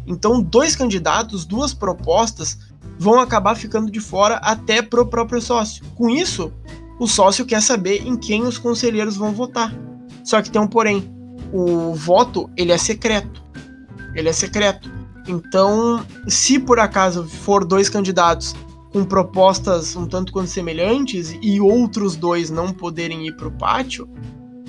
Então, 0.06 0.40
dois 0.40 0.76
candidatos, 0.76 1.46
duas 1.46 1.74
propostas, 1.74 2.60
vão 2.98 3.20
acabar 3.20 3.56
ficando 3.56 3.92
de 3.92 4.00
fora 4.00 4.36
até 4.36 4.82
pro 4.82 5.08
próprio 5.08 5.42
sócio. 5.42 5.84
Com 5.96 6.10
isso, 6.10 6.52
o 7.00 7.08
sócio 7.08 7.46
quer 7.46 7.62
saber 7.62 8.06
em 8.06 8.16
quem 8.18 8.44
os 8.44 8.58
conselheiros 8.58 9.18
vão 9.18 9.34
votar. 9.34 9.74
Só 10.24 10.42
que 10.42 10.50
tem 10.50 10.62
um 10.62 10.68
porém. 10.68 11.10
O 11.54 11.94
voto, 11.94 12.50
ele 12.58 12.72
é 12.72 12.78
secreto. 12.78 13.44
Ele 14.16 14.30
é 14.30 14.34
secreto. 14.34 14.92
Então, 15.28 16.06
se 16.28 16.58
por 16.60 16.80
acaso 16.80 17.26
for 17.26 17.66
dois 17.66 17.90
candidatos 17.90 18.56
com 18.92 19.04
propostas 19.04 19.96
um 19.96 20.08
tanto 20.08 20.32
quanto 20.32 20.50
semelhantes 20.50 21.38
e 21.42 21.60
outros 21.60 22.16
dois 22.16 22.50
não 22.50 22.74
poderem 22.74 23.28
ir 23.28 23.36
pro 23.36 23.52
pátio, 23.52 24.10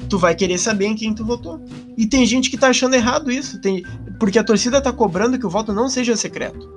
tu 0.09 0.19
vai 0.19 0.35
querer 0.35 0.59
saber 0.59 0.87
em 0.87 0.95
quem 0.95 1.15
tu 1.15 1.25
votou. 1.25 1.61
E 1.97 2.07
tem 2.07 2.27
gente 2.27 2.51
que 2.51 2.59
tá 2.59 2.69
achando 2.69 2.95
errado 2.95 3.31
isso, 3.31 3.61
tem, 3.61 3.83
porque 4.19 4.39
a 4.39 4.45
torcida 4.45 4.81
tá 4.81 4.93
cobrando 4.93 5.39
que 5.39 5.47
o 5.47 5.51
voto 5.51 5.73
não 5.73 5.89
seja 5.89 6.17
secreto. 6.17 6.69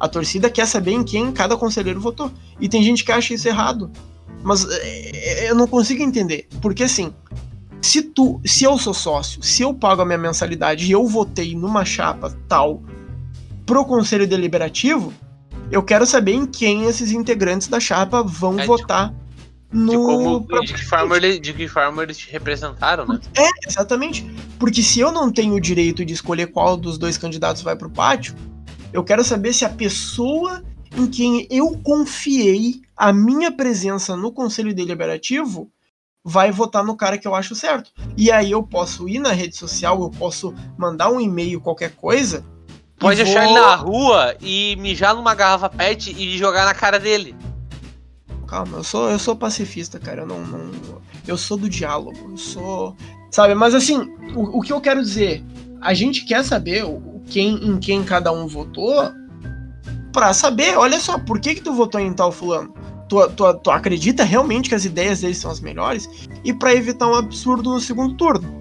A 0.00 0.08
torcida 0.08 0.48
quer 0.48 0.66
saber 0.66 0.92
em 0.92 1.04
quem 1.04 1.30
cada 1.30 1.56
conselheiro 1.56 2.00
votou. 2.00 2.32
E 2.58 2.68
tem 2.68 2.82
gente 2.82 3.04
que 3.04 3.12
acha 3.12 3.34
isso 3.34 3.46
errado. 3.46 3.90
Mas 4.42 4.66
é, 4.70 5.50
eu 5.50 5.54
não 5.54 5.66
consigo 5.66 6.02
entender. 6.02 6.48
Porque 6.62 6.84
assim, 6.84 7.12
se 7.82 8.00
tu, 8.02 8.40
se 8.44 8.64
eu 8.64 8.78
sou 8.78 8.94
sócio, 8.94 9.42
se 9.42 9.62
eu 9.62 9.74
pago 9.74 10.00
a 10.00 10.06
minha 10.06 10.16
mensalidade 10.18 10.86
e 10.86 10.92
eu 10.92 11.06
votei 11.06 11.54
numa 11.54 11.84
chapa 11.84 12.34
tal 12.48 12.82
pro 13.66 13.84
conselho 13.84 14.26
deliberativo, 14.26 15.12
eu 15.70 15.82
quero 15.82 16.06
saber 16.06 16.32
em 16.32 16.46
quem 16.46 16.84
esses 16.86 17.12
integrantes 17.12 17.68
da 17.68 17.78
chapa 17.78 18.22
vão 18.22 18.54
É, 18.58 18.62
de- 18.62 18.66
votar 18.66 19.14
no 19.72 19.90
De, 19.92 19.96
como, 19.98 20.60
de, 20.66 20.74
que 20.74 20.84
forma 20.84 21.16
ele, 21.16 21.38
de 21.38 21.52
que 21.52 21.68
forma 21.68 22.02
eles 22.02 22.18
te 22.18 22.28
representaram, 22.32 23.06
né? 23.06 23.20
Exatamente. 23.68 24.28
Porque 24.58 24.82
se 24.82 24.98
eu 24.98 25.12
não 25.12 25.30
tenho 25.30 25.54
o 25.54 25.60
direito 25.60 26.04
de 26.04 26.12
escolher 26.12 26.48
qual 26.48 26.76
dos 26.76 26.98
dois 26.98 27.16
candidatos 27.16 27.62
vai 27.62 27.76
pro 27.76 27.88
pátio, 27.88 28.34
eu 28.92 29.04
quero 29.04 29.22
saber 29.24 29.52
se 29.52 29.64
a 29.64 29.68
pessoa 29.68 30.62
em 30.96 31.06
quem 31.06 31.46
eu 31.50 31.78
confiei 31.82 32.80
a 32.96 33.12
minha 33.12 33.50
presença 33.52 34.16
no 34.16 34.32
Conselho 34.32 34.74
Deliberativo 34.74 35.70
vai 36.24 36.50
votar 36.50 36.84
no 36.84 36.96
cara 36.96 37.16
que 37.16 37.26
eu 37.26 37.34
acho 37.34 37.54
certo. 37.54 37.90
E 38.16 38.30
aí 38.30 38.50
eu 38.50 38.62
posso 38.62 39.08
ir 39.08 39.18
na 39.18 39.32
rede 39.32 39.56
social, 39.56 40.02
eu 40.02 40.10
posso 40.10 40.52
mandar 40.76 41.10
um 41.10 41.20
e-mail, 41.20 41.60
qualquer 41.60 41.92
coisa. 41.94 42.44
Pode 42.98 43.22
achar 43.22 43.44
vou- 43.44 43.50
ele 43.52 43.60
na 43.60 43.74
rua 43.76 44.36
e 44.42 44.76
mijar 44.76 45.14
numa 45.14 45.34
garrafa 45.34 45.70
pet 45.70 46.14
e 46.14 46.36
jogar 46.36 46.66
na 46.66 46.74
cara 46.74 46.98
dele. 46.98 47.34
Calma, 48.46 48.78
eu 48.78 48.84
sou, 48.84 49.08
eu 49.08 49.18
sou 49.18 49.34
pacifista, 49.36 49.98
cara. 49.98 50.22
Eu 50.22 50.26
não, 50.26 50.40
não- 50.44 51.00
Eu 51.26 51.38
sou 51.38 51.56
do 51.56 51.68
diálogo. 51.68 52.18
Eu 52.32 52.36
sou. 52.36 52.96
Sabe, 53.30 53.54
mas 53.54 53.74
assim, 53.74 53.96
o, 54.34 54.58
o 54.58 54.60
que 54.60 54.72
eu 54.72 54.80
quero 54.80 55.00
dizer? 55.00 55.42
A 55.80 55.94
gente 55.94 56.24
quer 56.26 56.44
saber 56.44 56.84
o, 56.84 57.19
quem, 57.30 57.54
em 57.64 57.78
quem 57.78 58.04
cada 58.04 58.30
um 58.32 58.46
votou 58.46 59.10
pra 60.12 60.32
saber, 60.32 60.76
olha 60.76 61.00
só, 61.00 61.18
por 61.18 61.40
que, 61.40 61.54
que 61.54 61.62
tu 61.62 61.72
votou 61.72 62.00
em 62.00 62.12
tal 62.12 62.32
fulano? 62.32 62.74
Tu, 63.08 63.28
tu, 63.30 63.54
tu 63.54 63.70
acredita 63.70 64.24
realmente 64.24 64.68
que 64.68 64.74
as 64.74 64.84
ideias 64.84 65.20
deles 65.20 65.38
são 65.38 65.50
as 65.50 65.60
melhores? 65.60 66.08
E 66.44 66.52
pra 66.52 66.74
evitar 66.74 67.08
um 67.08 67.14
absurdo 67.14 67.70
no 67.70 67.80
segundo 67.80 68.14
turno. 68.14 68.60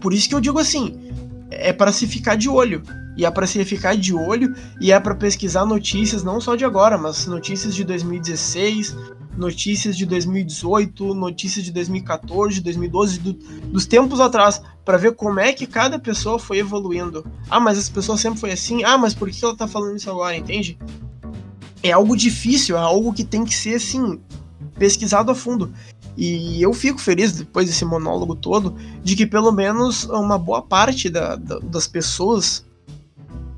Por 0.00 0.12
isso 0.12 0.28
que 0.28 0.34
eu 0.34 0.40
digo 0.40 0.58
assim, 0.58 1.10
é 1.50 1.72
para 1.72 1.90
se 1.90 2.06
ficar 2.06 2.36
de 2.36 2.48
olho. 2.48 2.82
E 3.16 3.24
é 3.24 3.30
para 3.30 3.46
se 3.48 3.64
ficar 3.64 3.96
de 3.96 4.14
olho 4.14 4.54
e 4.80 4.92
é 4.92 5.00
para 5.00 5.14
pesquisar 5.14 5.66
notícias 5.66 6.22
não 6.22 6.40
só 6.40 6.54
de 6.54 6.64
agora, 6.64 6.96
mas 6.96 7.26
notícias 7.26 7.74
de 7.74 7.82
2016, 7.82 8.96
notícias 9.38 9.96
de 9.96 10.04
2018, 10.04 11.14
notícias 11.14 11.64
de 11.64 11.70
2014, 11.72 12.54
de 12.56 12.60
2012, 12.62 13.18
do- 13.20 13.32
dos 13.32 13.86
tempos 13.86 14.20
atrás, 14.20 14.60
para 14.84 14.98
ver 14.98 15.14
como 15.14 15.38
é 15.38 15.52
que 15.52 15.66
cada 15.66 15.98
pessoa 15.98 16.38
foi 16.38 16.58
evoluindo. 16.58 17.24
Ah, 17.48 17.60
mas 17.60 17.78
essa 17.78 17.90
pessoa 17.92 18.18
sempre 18.18 18.40
foi 18.40 18.50
assim. 18.52 18.82
Ah, 18.84 18.98
mas 18.98 19.14
por 19.14 19.30
que 19.30 19.44
ela 19.44 19.56
tá 19.56 19.68
falando 19.68 19.96
isso 19.96 20.10
agora, 20.10 20.36
entende? 20.36 20.76
É 21.82 21.92
algo 21.92 22.16
difícil, 22.16 22.76
é 22.76 22.80
algo 22.80 23.12
que 23.12 23.22
tem 23.24 23.44
que 23.44 23.54
ser 23.54 23.76
assim 23.76 24.20
pesquisado 24.74 25.30
a 25.30 25.34
fundo. 25.34 25.72
E 26.16 26.60
eu 26.60 26.72
fico 26.74 26.98
feliz 27.00 27.30
depois 27.32 27.66
desse 27.68 27.84
monólogo 27.84 28.34
todo 28.34 28.74
de 29.04 29.14
que 29.14 29.24
pelo 29.24 29.52
menos 29.52 30.04
uma 30.04 30.36
boa 30.36 30.60
parte 30.62 31.08
da- 31.08 31.36
da- 31.36 31.60
das 31.60 31.86
pessoas 31.86 32.66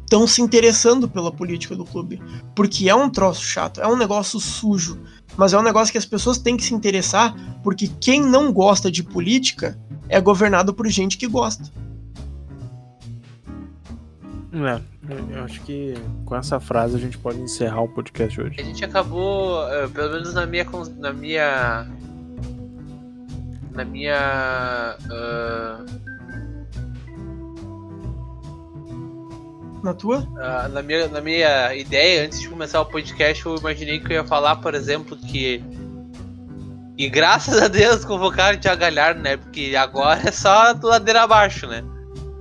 estão 0.02 0.26
se 0.26 0.42
interessando 0.42 1.08
pela 1.08 1.30
política 1.32 1.74
do 1.76 1.84
clube. 1.84 2.20
Porque 2.54 2.88
é 2.88 2.94
um 2.94 3.08
troço 3.08 3.42
chato, 3.42 3.80
é 3.80 3.86
um 3.86 3.96
negócio 3.96 4.38
sujo, 4.40 4.98
mas 5.36 5.52
é 5.52 5.58
um 5.58 5.62
negócio 5.62 5.90
que 5.92 5.98
as 5.98 6.06
pessoas 6.06 6.38
têm 6.38 6.56
que 6.56 6.64
se 6.64 6.74
interessar, 6.74 7.34
porque 7.62 7.88
quem 8.00 8.20
não 8.20 8.52
gosta 8.52 8.90
de 8.90 9.02
política 9.02 9.78
é 10.08 10.20
governado 10.20 10.74
por 10.74 10.86
gente 10.88 11.16
que 11.16 11.26
gosta. 11.26 11.64
É, 14.52 14.80
eu- 15.36 15.44
acho 15.44 15.60
que 15.62 15.94
com 16.24 16.34
essa 16.36 16.58
frase 16.58 16.96
a 16.96 16.98
gente 16.98 17.16
pode 17.18 17.38
encerrar 17.40 17.82
o 17.82 17.88
podcast 17.88 18.40
hoje. 18.40 18.60
A 18.60 18.64
gente 18.64 18.84
acabou, 18.84 19.62
eh, 19.68 19.86
pelo 19.88 20.12
menos 20.12 20.34
na 20.34 20.44
minha. 20.46 20.64
cons- 20.64 20.90
Na 20.98 21.12
minha. 21.12 21.86
Na 23.72 23.84
minha. 23.84 24.16
ah, 25.10 25.84
Na 29.82 29.94
tua? 29.94 30.28
ah, 30.38 30.68
na, 30.68 30.82
minha, 30.82 31.08
na 31.08 31.20
minha 31.20 31.74
ideia, 31.74 32.24
antes 32.24 32.40
de 32.40 32.48
começar 32.48 32.80
o 32.80 32.86
podcast, 32.86 33.44
eu 33.44 33.56
imaginei 33.56 33.98
que 33.98 34.12
eu 34.12 34.16
ia 34.16 34.24
falar, 34.24 34.56
por 34.56 34.74
exemplo, 34.74 35.16
que. 35.16 35.62
E 36.98 37.08
graças 37.08 37.60
a 37.60 37.66
Deus 37.68 38.04
convocaram 38.04 38.58
o 38.58 38.60
Thiago 38.60 38.80
Galhardo, 38.80 39.22
né? 39.22 39.36
Porque 39.38 39.74
agora 39.76 40.20
é 40.28 40.32
só 40.32 40.74
ladeira 40.82 41.22
abaixo, 41.22 41.66
né? 41.66 41.82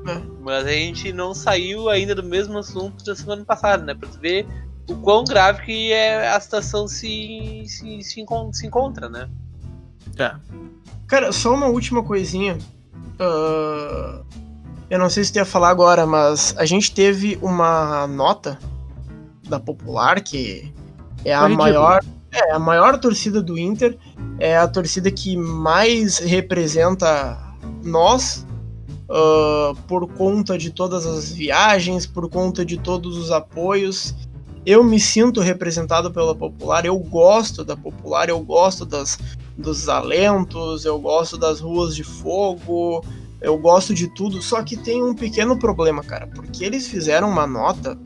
É. 0.06 0.22
Mas 0.42 0.66
a 0.66 0.72
gente 0.72 1.14
não 1.14 1.34
saiu 1.34 1.90
ainda 1.90 2.14
do 2.14 2.24
mesmo 2.24 2.58
assunto 2.58 3.04
da 3.06 3.16
semana 3.16 3.46
passada, 3.46 3.84
né? 3.86 3.94
Pra 3.94 4.10
tu 4.10 4.20
ver 4.20 4.46
o 4.90 4.96
quão 4.96 5.24
grave 5.24 5.62
que 5.64 5.92
é 5.94 6.28
a 6.30 6.40
situação 6.40 6.88
se, 6.88 7.64
se, 7.68 8.04
se, 8.04 8.26
se 8.54 8.68
encontra, 8.68 9.08
né? 9.08 9.30
É. 10.18 10.36
Cara, 11.08 11.32
só 11.32 11.54
uma 11.54 11.68
última 11.68 12.04
coisinha. 12.04 12.58
Ah, 13.20 14.22
eu 14.90 14.98
não 14.98 15.10
sei 15.10 15.24
se 15.24 15.32
tu 15.32 15.36
ia 15.38 15.46
falar 15.46 15.70
agora, 15.70 16.06
mas 16.06 16.54
a 16.58 16.66
gente 16.66 16.92
teve 16.92 17.38
uma 17.42 18.08
nota 18.08 18.58
da 19.48 19.60
Popular, 19.60 20.22
que 20.22 20.74
é 21.24 21.34
a 21.34 21.42
Foi 21.42 21.50
ridículo. 21.50 21.72
maior. 21.72 22.04
É, 22.32 22.52
a 22.52 22.60
maior 22.60 23.00
torcida 23.00 23.42
do 23.42 23.58
Inter 23.58 23.98
é 24.40 24.56
a 24.56 24.68
torcida 24.68 25.10
que 25.10 25.36
mais 25.36 26.20
representa 26.20 27.38
nós 27.84 28.46
uh, 29.10 29.76
por 29.88 30.08
conta 30.14 30.58
de 30.58 30.70
todas 30.70 31.06
as 31.08 31.32
viagens, 31.32 32.06
por 32.06 32.30
conta 32.30 32.64
de 32.64 32.78
todos 32.78 33.18
os 33.18 33.32
apoios. 33.32 34.14
Eu 34.66 34.84
me 34.84 35.00
sinto 35.00 35.42
representado 35.42 36.12
pela 36.12 36.36
Popular, 36.36 36.86
eu 36.86 36.98
gosto 37.00 37.64
da 37.64 37.76
Popular, 37.76 38.30
eu 38.30 38.40
gosto 38.40 38.86
das, 38.86 39.18
dos 39.58 39.90
alentos, 39.90 40.86
eu 40.86 41.00
gosto 41.00 41.38
das 41.38 41.60
ruas 41.60 41.96
de 41.96 42.04
fogo, 42.04 43.04
eu 43.42 43.58
gosto 43.58 43.94
de 43.94 44.08
tudo, 44.14 44.42
só 44.42 44.62
que 44.64 44.76
tem 44.76 45.04
um 45.04 45.14
pequeno 45.14 45.58
problema, 45.58 46.04
cara, 46.04 46.28
porque 46.28 46.64
eles 46.64 46.88
fizeram 46.88 47.30
uma 47.30 47.48
nota 47.48 47.98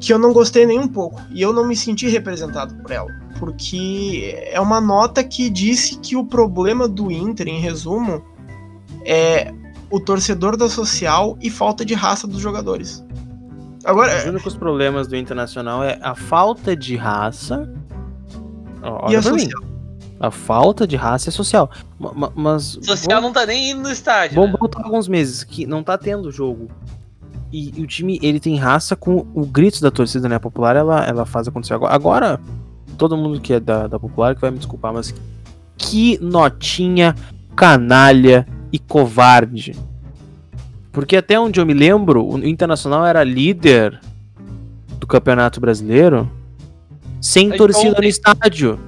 que 0.00 0.12
eu 0.12 0.18
não 0.18 0.32
gostei 0.32 0.66
nem 0.66 0.78
um 0.78 0.88
pouco 0.88 1.20
e 1.30 1.40
eu 1.40 1.52
não 1.52 1.66
me 1.66 1.76
senti 1.76 2.08
representado 2.08 2.74
por 2.76 2.90
ela, 2.90 3.10
porque 3.38 4.34
é 4.50 4.60
uma 4.60 4.80
nota 4.80 5.22
que 5.22 5.48
disse 5.50 5.98
que 5.98 6.16
o 6.16 6.24
problema 6.24 6.88
do 6.88 7.10
Inter, 7.10 7.48
em 7.48 7.60
resumo, 7.60 8.24
é 9.04 9.52
o 9.90 10.00
torcedor 10.00 10.56
da 10.56 10.68
social 10.68 11.36
e 11.40 11.50
falta 11.50 11.84
de 11.84 11.94
raça 11.94 12.26
dos 12.26 12.40
jogadores. 12.40 13.04
Agora, 13.84 14.16
os 14.16 14.24
únicos 14.24 14.56
problemas 14.56 15.06
do 15.06 15.14
Internacional 15.14 15.84
é 15.84 15.98
a 16.00 16.14
falta 16.14 16.74
de 16.74 16.96
raça. 16.96 17.70
Olha 18.82 19.12
e 19.12 19.16
a 19.16 19.22
social. 19.22 19.62
Mim. 19.62 19.73
A 20.18 20.30
falta 20.30 20.86
de 20.86 20.96
raça 20.96 21.28
é 21.28 21.32
social. 21.32 21.70
Mas. 22.34 22.78
Social 22.82 23.20
não 23.20 23.32
tá 23.32 23.44
nem 23.44 23.70
indo 23.70 23.82
no 23.82 23.90
estádio. 23.90 24.36
Vamos 24.36 24.52
né? 24.52 24.58
botar 24.58 24.82
alguns 24.82 25.08
meses 25.08 25.42
que 25.42 25.66
não 25.66 25.82
tá 25.82 25.98
tendo 25.98 26.30
jogo. 26.30 26.68
E, 27.52 27.78
e, 27.78 27.82
o 27.82 27.86
time, 27.86 28.18
ele 28.22 28.40
tem 28.40 28.56
raça 28.56 28.96
com 28.96 29.26
o 29.34 29.46
grito 29.46 29.80
da 29.80 29.90
torcida, 29.90 30.28
né? 30.28 30.36
A 30.36 30.40
popular, 30.40 30.74
ela, 30.74 31.04
ela 31.04 31.24
faz 31.24 31.46
acontecer 31.46 31.74
agora. 31.74 31.94
Agora, 31.94 32.40
todo 32.98 33.16
mundo 33.16 33.40
que 33.40 33.52
é 33.52 33.60
da, 33.60 33.86
da 33.86 33.98
popular 33.98 34.34
que 34.34 34.40
vai 34.40 34.50
me 34.50 34.58
desculpar, 34.58 34.92
mas 34.92 35.14
que 35.76 36.18
notinha 36.20 37.14
canalha 37.54 38.46
e 38.72 38.78
covarde. 38.78 39.76
Porque 40.90 41.16
até 41.16 41.38
onde 41.38 41.60
eu 41.60 41.66
me 41.66 41.74
lembro, 41.74 42.24
o 42.24 42.44
Internacional 42.44 43.04
era 43.04 43.22
líder 43.22 44.00
do 44.98 45.06
Campeonato 45.06 45.60
Brasileiro 45.60 46.30
sem 47.20 47.50
torcida 47.50 47.96
no 47.98 48.04
estádio. 48.04 48.78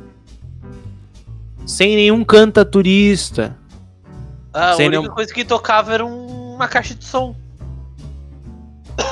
Sem 1.67 1.97
nenhum 1.97 2.25
canta 2.25 2.65
turista. 2.65 3.59
Ah, 4.55 4.73
sem 4.75 4.87
a 4.87 4.89
única 4.89 5.03
nenhum... 5.03 5.15
coisa 5.15 5.35
que 5.35 5.45
tocava 5.45 5.93
era 5.93 6.07
uma 6.07 6.69
caixa 6.69 6.95
de 6.95 7.05
som. 7.05 7.35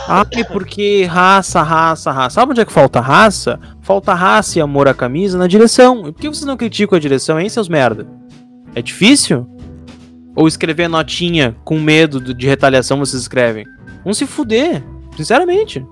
Ah, 0.08 0.24
porque 0.50 1.04
raça, 1.04 1.62
raça, 1.62 2.10
raça. 2.12 2.34
Sabe 2.36 2.52
onde 2.52 2.60
é 2.60 2.64
que 2.64 2.72
falta 2.72 3.00
raça? 3.00 3.58
Falta 3.82 4.14
raça 4.14 4.58
e 4.58 4.62
amor 4.62 4.88
à 4.88 4.94
camisa 4.94 5.36
na 5.36 5.46
direção. 5.46 6.08
E 6.08 6.12
por 6.12 6.20
que 6.20 6.28
vocês 6.28 6.46
não 6.46 6.56
criticam 6.56 6.96
a 6.96 7.00
direção, 7.00 7.38
hein, 7.38 7.48
seus 7.48 7.68
merda? 7.68 8.06
É 8.74 8.80
difícil? 8.80 9.46
Ou 10.36 10.48
escrever 10.48 10.88
notinha 10.88 11.56
com 11.64 11.78
medo 11.78 12.20
de 12.34 12.46
retaliação 12.46 12.98
vocês 12.98 13.22
escrevem? 13.22 13.64
Vão 14.02 14.14
se 14.14 14.26
fuder, 14.26 14.82
sinceramente. 15.16 15.84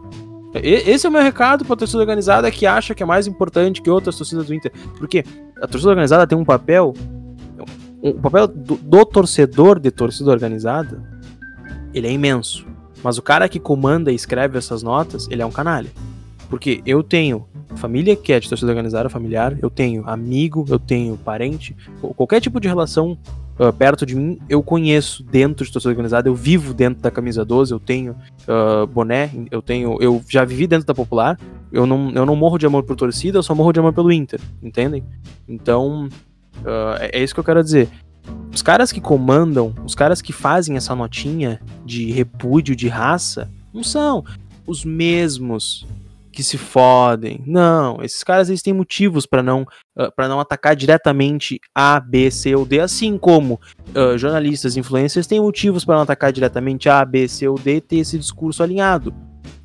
Esse 0.55 1.07
é 1.07 1.09
o 1.09 1.13
meu 1.13 1.23
recado 1.23 1.65
pra 1.65 1.77
torcida 1.77 2.01
organizada 2.01 2.51
que 2.51 2.67
acha 2.67 2.95
que 2.95 3.03
é 3.03 3.07
mais 3.07 3.27
importante 3.27 3.81
que 3.81 3.89
outras 3.89 4.17
torcidas 4.17 4.47
do 4.47 4.55
Inter. 4.55 4.73
Porque 4.99 5.25
a 5.63 5.67
torcida 5.69 5.91
organizada 5.91 6.27
tem 6.27 6.37
um 6.37 6.45
papel. 6.45 6.93
O 8.03 8.15
papel 8.15 8.49
do, 8.49 8.75
do 8.77 9.07
torcedor 9.07 9.79
de 9.79 9.93
torcida 9.93 10.31
organizada 10.31 11.01
ele 11.95 12.09
é 12.09 12.13
imenso. 12.13 12.67
Mas 13.03 13.17
o 13.17 13.23
cara 13.23 13.49
que 13.49 13.61
comanda 13.61 14.11
e 14.11 14.15
escreve 14.15 14.59
essas 14.59 14.83
notas, 14.83 15.29
ele 15.31 15.43
é 15.43 15.47
um 15.47 15.51
canalha. 15.51 15.91
Porque 16.49 16.83
eu 16.85 17.03
tenho 17.03 17.47
família 17.77 18.15
que 18.15 18.33
é 18.33 18.41
de 18.41 18.49
torcida 18.49 18.71
organizada, 18.71 19.09
familiar, 19.09 19.57
eu 19.63 19.71
tenho 19.71 20.09
amigo, 20.09 20.65
eu 20.69 20.79
tenho 20.79 21.17
parente, 21.17 21.77
qualquer 22.17 22.41
tipo 22.41 22.61
de 22.61 22.69
relação 22.69 23.17
uh, 23.63 23.73
perto 23.73 24.05
de 24.05 24.17
mim, 24.17 24.39
eu 24.49 24.63
conheço 24.63 25.23
dentro 25.23 25.65
de 25.65 25.73
torcida 25.73 25.91
organizada, 25.91 26.29
eu 26.29 26.35
vivo 26.35 26.75
dentro 26.75 27.03
da 27.03 27.11
camisa 27.11 27.45
12, 27.45 27.73
eu 27.73 27.81
tenho 27.81 28.17
uh, 28.49 28.87
boné, 28.87 29.31
eu 29.51 29.63
tenho. 29.63 29.97
Eu 30.01 30.23
já 30.29 30.45
vivi 30.45 30.67
dentro 30.67 30.87
da 30.87 30.95
popular, 30.95 31.39
eu 31.71 31.87
não, 31.87 32.11
eu 32.11 32.27
não 32.27 32.35
morro 32.35 32.59
de 32.59 32.67
amor 32.67 32.83
por 32.83 32.97
torcida, 32.97 33.39
eu 33.39 33.43
só 33.43 33.55
morro 33.55 33.73
de 33.73 33.81
amor 33.81 33.93
pelo 33.93 34.13
Inter, 34.13 34.41
entendem? 34.63 35.05
Então, 35.49 36.09
uh, 36.59 36.97
é, 36.99 37.19
é 37.19 37.23
isso 37.23 37.35
que 37.35 37.41
eu 37.41 37.45
quero 37.45 37.63
dizer. 37.63 37.89
Os 38.53 38.63
caras 38.63 38.93
que 38.93 39.01
comandam, 39.01 39.75
os 39.85 39.95
caras 39.95 40.21
que 40.21 40.33
fazem 40.33 40.77
essa 40.77 40.95
notinha 40.95 41.61
de 41.85 42.11
repúdio 42.13 42.77
de 42.77 42.89
raça, 42.89 43.51
não 43.73 43.83
são 43.83 44.25
os 44.67 44.85
mesmos 44.85 45.87
que 46.33 46.43
se 46.43 46.57
fodem. 46.57 47.43
Não, 47.47 48.03
esses 48.03 48.25
caras 48.25 48.49
eles 48.49 48.63
têm 48.63 48.73
motivos 48.73 49.27
para 49.27 49.43
não 49.43 49.63
uh, 49.97 50.11
para 50.17 50.29
não 50.29 50.41
atacar 50.41 50.75
diretamente 50.75 51.61
A, 51.75 52.01
B, 52.01 52.31
C 52.31 52.55
ou 52.57 52.65
D, 52.65 52.81
assim 52.81 53.19
como 53.19 53.61
uh, 53.95 54.17
jornalistas, 54.19 54.77
influencers 54.77 55.27
têm 55.27 55.41
motivos 55.41 55.85
para 55.85 55.97
não 55.97 56.03
atacar 56.03 56.33
diretamente 56.33 56.89
A, 56.89 57.05
B, 57.05 57.29
C 57.29 57.47
ou 57.47 57.59
D 57.59 57.81
ter 57.81 57.97
esse 57.97 58.19
discurso 58.19 58.63
alinhado. 58.63 59.15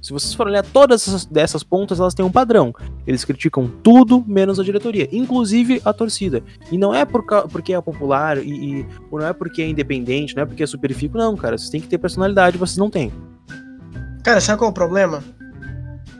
Se 0.01 0.13
vocês 0.13 0.33
forem 0.33 0.53
olhar 0.53 0.63
todas 0.63 1.07
essas, 1.07 1.25
dessas 1.25 1.63
pontas, 1.63 1.99
elas 1.99 2.13
têm 2.13 2.25
um 2.25 2.31
padrão. 2.31 2.73
Eles 3.05 3.25
criticam 3.25 3.67
tudo 3.83 4.23
menos 4.27 4.59
a 4.59 4.63
diretoria, 4.63 5.09
inclusive 5.11 5.81
a 5.83 5.91
torcida. 5.91 6.43
E 6.71 6.77
não 6.77 6.93
é 6.93 7.03
por, 7.03 7.25
porque 7.51 7.73
é 7.73 7.81
popular, 7.81 8.37
e, 8.37 8.81
e, 8.81 8.87
não 9.11 9.27
é 9.27 9.33
porque 9.33 9.61
é 9.61 9.67
independente, 9.67 10.35
não 10.35 10.43
é 10.43 10.45
porque 10.45 10.63
é 10.63 10.67
superfico, 10.67 11.17
não, 11.17 11.35
cara. 11.35 11.57
Vocês 11.57 11.69
têm 11.69 11.81
que 11.81 11.87
ter 11.87 11.97
personalidade, 11.97 12.57
vocês 12.57 12.77
não 12.77 12.89
têm. 12.89 13.11
Cara, 14.23 14.39
sabe 14.39 14.59
qual 14.59 14.69
é 14.69 14.71
o 14.71 14.73
problema? 14.73 15.23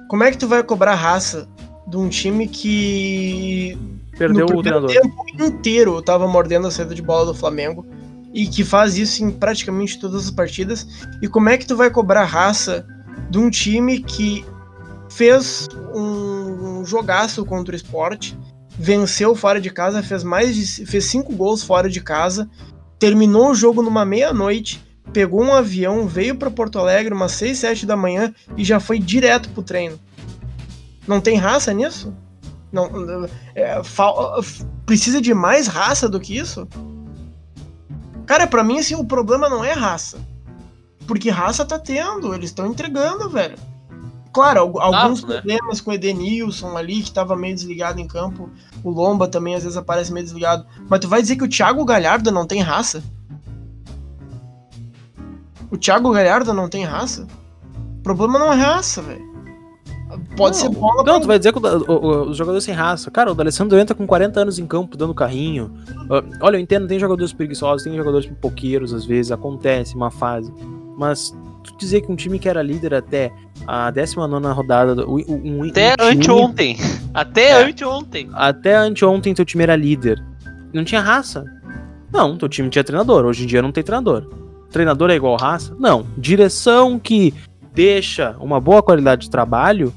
Como 0.07 0.23
é 0.23 0.31
que 0.31 0.37
tu 0.37 0.47
vai 0.47 0.63
cobrar 0.63 0.95
raça 0.95 1.47
de 1.87 1.97
um 1.97 2.09
time 2.09 2.47
que 2.47 3.77
perdeu 4.17 4.45
o 4.45 4.61
treinador? 4.61 4.89
tempo 4.89 5.25
inteiro 5.39 6.01
tava 6.01 6.27
mordendo 6.27 6.67
a 6.67 6.71
saída 6.71 6.95
de 6.95 7.01
bola 7.01 7.25
do 7.25 7.33
Flamengo 7.33 7.85
e 8.33 8.47
que 8.47 8.63
faz 8.63 8.97
isso 8.97 9.23
em 9.23 9.31
praticamente 9.31 9.99
todas 9.99 10.25
as 10.25 10.31
partidas? 10.31 10.87
E 11.21 11.27
como 11.27 11.49
é 11.49 11.57
que 11.57 11.65
tu 11.65 11.75
vai 11.75 11.89
cobrar 11.89 12.23
raça 12.23 12.85
de 13.29 13.37
um 13.37 13.49
time 13.49 13.99
que 13.99 14.45
fez 15.09 15.67
um, 15.93 16.79
um 16.79 16.85
jogaço 16.85 17.45
contra 17.45 17.73
o 17.73 17.75
esporte, 17.75 18.37
venceu 18.77 19.35
fora 19.35 19.59
de 19.59 19.69
casa, 19.69 20.03
fez 20.03 20.23
mais 20.23 20.55
de 20.55 20.85
fez 20.85 21.05
cinco 21.05 21.33
gols 21.33 21.63
fora 21.63 21.89
de 21.89 21.99
casa, 22.01 22.49
terminou 22.99 23.51
o 23.51 23.55
jogo 23.55 23.81
numa 23.81 24.05
meia-noite 24.05 24.86
pegou 25.13 25.43
um 25.43 25.53
avião, 25.53 26.07
veio 26.07 26.35
para 26.35 26.51
Porto 26.51 26.79
Alegre 26.79 27.13
umas 27.13 27.33
6, 27.33 27.57
7 27.57 27.85
da 27.85 27.95
manhã 27.95 28.33
e 28.55 28.63
já 28.63 28.79
foi 28.79 28.99
direto 28.99 29.49
pro 29.49 29.63
treino. 29.63 29.99
Não 31.07 31.21
tem 31.21 31.37
raça 31.37 31.73
nisso? 31.73 32.13
Não, 32.71 32.89
é, 33.55 33.81
precisa 34.85 35.21
de 35.21 35.33
mais 35.33 35.67
raça 35.67 36.09
do 36.09 36.19
que 36.19 36.37
isso? 36.37 36.67
Cara, 38.25 38.45
para 38.45 38.63
mim 38.63 38.79
assim, 38.79 38.95
o 38.95 39.05
problema 39.05 39.47
não 39.47 39.63
é 39.63 39.71
raça. 39.71 40.19
Porque 41.07 41.29
raça 41.29 41.63
tá 41.63 41.79
tendo, 41.79 42.33
eles 42.33 42.49
estão 42.49 42.67
entregando, 42.67 43.29
velho. 43.29 43.57
Claro, 44.33 44.77
alguns 44.77 45.23
né? 45.23 45.35
problemas 45.35 45.81
com 45.81 45.89
o 45.89 45.93
Edenilson 45.93 46.77
ali, 46.77 47.01
que 47.01 47.11
tava 47.11 47.35
meio 47.35 47.55
desligado 47.55 47.99
em 47.99 48.07
campo. 48.07 48.49
O 48.83 48.91
Lomba 48.91 49.27
também 49.27 49.55
às 49.55 49.63
vezes 49.63 49.77
aparece 49.77 50.11
meio 50.11 50.25
desligado. 50.25 50.65
Mas 50.89 50.99
tu 50.99 51.07
vai 51.07 51.21
dizer 51.21 51.37
que 51.37 51.45
o 51.45 51.49
Thiago 51.49 51.83
Galhardo 51.85 52.29
não 52.29 52.45
tem 52.45 52.61
raça? 52.61 53.01
O 55.69 55.77
Thiago 55.77 56.11
Galhardo 56.11 56.53
não 56.53 56.69
tem 56.69 56.83
raça? 56.83 57.27
O 57.99 58.03
problema 58.03 58.39
não 58.39 58.53
é 58.53 58.55
raça, 58.55 59.01
velho. 59.01 59.27
Pode 60.37 60.55
não, 60.55 60.63
ser 60.63 60.69
bola. 60.69 61.03
Não, 61.03 61.19
tu 61.19 61.27
vai 61.27 61.37
dizer 61.37 61.51
que 61.51 61.59
os 61.59 62.37
jogadores 62.37 62.63
sem 62.63 62.73
raça. 62.73 63.11
Cara, 63.11 63.31
o 63.31 63.35
D'Alessandro 63.35 63.77
entra 63.77 63.93
com 63.93 64.07
40 64.07 64.39
anos 64.39 64.57
em 64.59 64.65
campo 64.65 64.95
dando 64.95 65.13
carrinho. 65.13 65.73
Uh, 66.05 66.37
olha, 66.41 66.55
eu 66.55 66.61
entendo, 66.61 66.87
tem 66.87 66.97
jogadores 66.97 67.33
preguiçosos, 67.33 67.83
tem 67.83 67.95
jogadores 67.95 68.25
pipoqueiros 68.25 68.93
às 68.93 69.05
vezes, 69.05 69.31
acontece 69.31 69.95
uma 69.95 70.09
fase. 70.09 70.53
Mas 70.97 71.35
tu 71.63 71.75
dizer 71.77 72.01
que 72.01 72.11
um 72.11 72.15
time 72.15 72.39
que 72.39 72.47
era 72.47 72.61
líder 72.61 72.93
até 72.93 73.33
a 73.67 73.91
19 73.91 74.47
rodada. 74.47 75.05
Um, 75.05 75.17
um, 75.27 75.63
até 75.65 75.95
um 75.99 76.07
anteontem. 76.07 76.77
Até 77.13 77.49
é, 77.49 77.63
anteontem. 77.65 78.29
Até 78.33 78.75
anteontem 78.75 79.33
teu 79.33 79.43
time 79.43 79.63
era 79.63 79.75
líder. 79.75 80.23
Não 80.71 80.85
tinha 80.85 81.01
raça? 81.01 81.43
Não, 82.13 82.37
teu 82.37 82.47
time 82.47 82.69
tinha 82.69 82.83
treinador. 82.83 83.25
Hoje 83.25 83.43
em 83.43 83.47
dia 83.47 83.61
não 83.61 83.73
tem 83.73 83.83
treinador 83.83 84.46
treinador 84.71 85.09
é 85.09 85.15
igual 85.15 85.37
raça? 85.37 85.75
Não. 85.79 86.05
Direção 86.17 86.99
que 86.99 87.33
deixa 87.73 88.35
uma 88.39 88.59
boa 88.59 88.81
qualidade 88.81 89.23
de 89.23 89.29
trabalho 89.29 89.93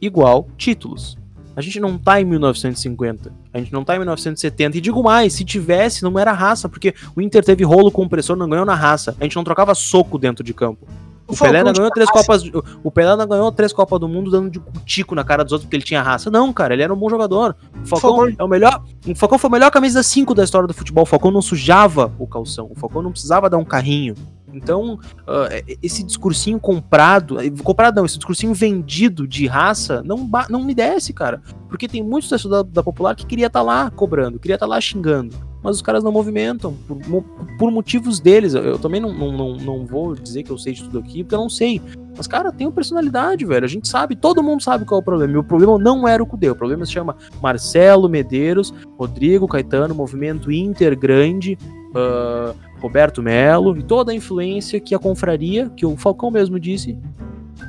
igual 0.00 0.48
títulos. 0.56 1.16
A 1.54 1.60
gente 1.60 1.78
não 1.78 1.98
tá 1.98 2.20
em 2.20 2.24
1950, 2.24 3.32
a 3.52 3.58
gente 3.58 3.72
não 3.72 3.84
tá 3.84 3.94
em 3.94 3.98
1970. 3.98 4.78
E 4.78 4.80
digo 4.80 5.02
mais, 5.02 5.34
se 5.34 5.44
tivesse, 5.44 6.02
não 6.02 6.18
era 6.18 6.32
raça, 6.32 6.68
porque 6.68 6.94
o 7.14 7.20
Inter 7.20 7.44
teve 7.44 7.62
rolo 7.62 7.90
compressor, 7.90 8.36
não 8.36 8.48
ganhou 8.48 8.64
na 8.64 8.74
raça. 8.74 9.14
A 9.20 9.24
gente 9.24 9.36
não 9.36 9.44
trocava 9.44 9.74
soco 9.74 10.18
dentro 10.18 10.42
de 10.42 10.54
campo. 10.54 10.86
O, 11.26 11.36
Pelé 11.36 11.62
não 11.62 11.72
ganhou 11.72 11.90
três 11.90 12.10
copas. 12.10 12.42
O 12.82 12.90
Pelé 12.90 13.16
não 13.16 13.26
ganhou 13.26 13.52
três 13.52 13.72
Copas 13.72 13.98
do 13.98 14.08
Mundo 14.08 14.30
dando 14.30 14.50
de 14.50 14.60
tico 14.84 15.14
na 15.14 15.24
cara 15.24 15.42
dos 15.44 15.52
outros 15.52 15.66
porque 15.66 15.76
ele 15.76 15.84
tinha 15.84 16.02
raça. 16.02 16.30
Não, 16.30 16.52
cara, 16.52 16.74
ele 16.74 16.82
era 16.82 16.92
um 16.92 16.96
bom 16.96 17.08
jogador. 17.08 17.56
O 17.82 17.86
Falcão, 17.86 18.16
Falcão... 18.16 18.34
é 18.38 18.44
o 18.44 18.48
melhor. 18.48 18.82
O 19.06 19.14
Falcão 19.14 19.38
foi 19.38 19.48
a 19.48 19.52
melhor 19.52 19.70
camisa 19.70 20.02
5 20.02 20.34
da 20.34 20.44
história 20.44 20.66
do 20.66 20.74
futebol. 20.74 21.02
O 21.02 21.06
Falcão 21.06 21.30
não 21.30 21.42
sujava 21.42 22.12
o 22.18 22.26
calção. 22.26 22.68
O 22.70 22.74
Falcão 22.74 23.02
não 23.02 23.12
precisava 23.12 23.48
dar 23.48 23.58
um 23.58 23.64
carrinho. 23.64 24.14
Então, 24.52 24.98
uh, 25.22 25.76
esse 25.82 26.02
discursinho 26.02 26.60
comprado, 26.60 27.36
comprado 27.62 27.96
não, 27.96 28.04
esse 28.04 28.18
discursinho 28.18 28.52
vendido 28.52 29.26
de 29.26 29.46
raça 29.46 30.02
não, 30.04 30.28
não 30.50 30.62
me 30.62 30.74
desce, 30.74 31.12
cara. 31.12 31.40
Porque 31.68 31.88
tem 31.88 32.02
muitos 32.02 32.30
da, 32.48 32.62
da 32.62 32.82
popular 32.82 33.16
que 33.16 33.24
queria 33.24 33.46
estar 33.46 33.60
tá 33.60 33.64
lá 33.64 33.90
cobrando, 33.90 34.38
queria 34.38 34.56
estar 34.56 34.66
tá 34.66 34.70
lá 34.70 34.80
xingando. 34.80 35.51
Mas 35.62 35.76
os 35.76 35.82
caras 35.82 36.02
não 36.02 36.10
movimentam, 36.10 36.74
por, 36.86 37.22
por 37.56 37.70
motivos 37.70 38.18
deles. 38.18 38.54
Eu, 38.54 38.78
também 38.78 39.00
não, 39.00 39.12
não, 39.12 39.56
não, 39.56 39.86
vou 39.86 40.14
dizer 40.14 40.42
que 40.42 40.50
eu 40.50 40.58
sei 40.58 40.72
de 40.72 40.82
tudo 40.82 40.98
aqui, 40.98 41.22
porque 41.22 41.34
eu 41.34 41.40
não 41.40 41.48
sei. 41.48 41.80
Mas, 42.16 42.26
cara, 42.26 42.50
tem 42.50 42.70
personalidade, 42.70 43.44
velho. 43.44 43.64
A 43.64 43.68
gente 43.68 43.86
sabe, 43.86 44.16
todo 44.16 44.42
mundo 44.42 44.62
sabe 44.62 44.84
qual 44.84 44.98
é 44.98 45.02
o 45.02 45.04
problema. 45.04 45.32
E 45.34 45.36
o 45.36 45.44
problema 45.44 45.78
não 45.78 46.06
era 46.06 46.22
o 46.22 46.26
Cudê, 46.26 46.50
o 46.50 46.56
problema 46.56 46.84
se 46.84 46.92
chama 46.92 47.16
Marcelo 47.40 48.08
Medeiros, 48.08 48.74
Rodrigo 48.98 49.46
Caetano, 49.46 49.94
Movimento 49.94 50.50
Inter 50.50 50.98
Grande, 50.98 51.56
uh, 51.90 52.54
Roberto 52.80 53.22
Melo 53.22 53.76
e 53.78 53.82
toda 53.82 54.12
a 54.12 54.14
influência 54.14 54.80
que 54.80 54.94
a 54.94 54.98
confraria, 54.98 55.70
que 55.70 55.86
o 55.86 55.96
Falcão 55.96 56.30
mesmo 56.30 56.58
disse, 56.58 56.98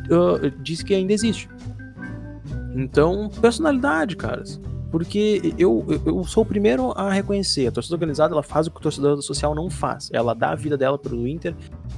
uh, 0.10 0.50
disse 0.64 0.84
que 0.84 0.96
ainda 0.96 1.14
existe. 1.14 1.48
Então, 2.76 3.30
personalidade, 3.40 4.18
caras. 4.18 4.60
Porque 4.94 5.56
eu, 5.58 5.84
eu 6.06 6.24
sou 6.24 6.44
o 6.44 6.46
primeiro 6.46 6.92
a 6.96 7.12
reconhecer. 7.12 7.66
A 7.66 7.72
torcida 7.72 7.96
organizada 7.96 8.32
ela 8.32 8.44
faz 8.44 8.68
o 8.68 8.72
que 8.72 8.78
o 8.78 8.80
torcedor 8.80 9.20
social 9.24 9.56
não 9.56 9.68
faz. 9.68 10.08
Ela 10.14 10.36
dá 10.36 10.52
a 10.52 10.56
vida 10.56 10.78
dela 10.78 11.00
pro 11.00 11.28
Inter, 11.28 11.56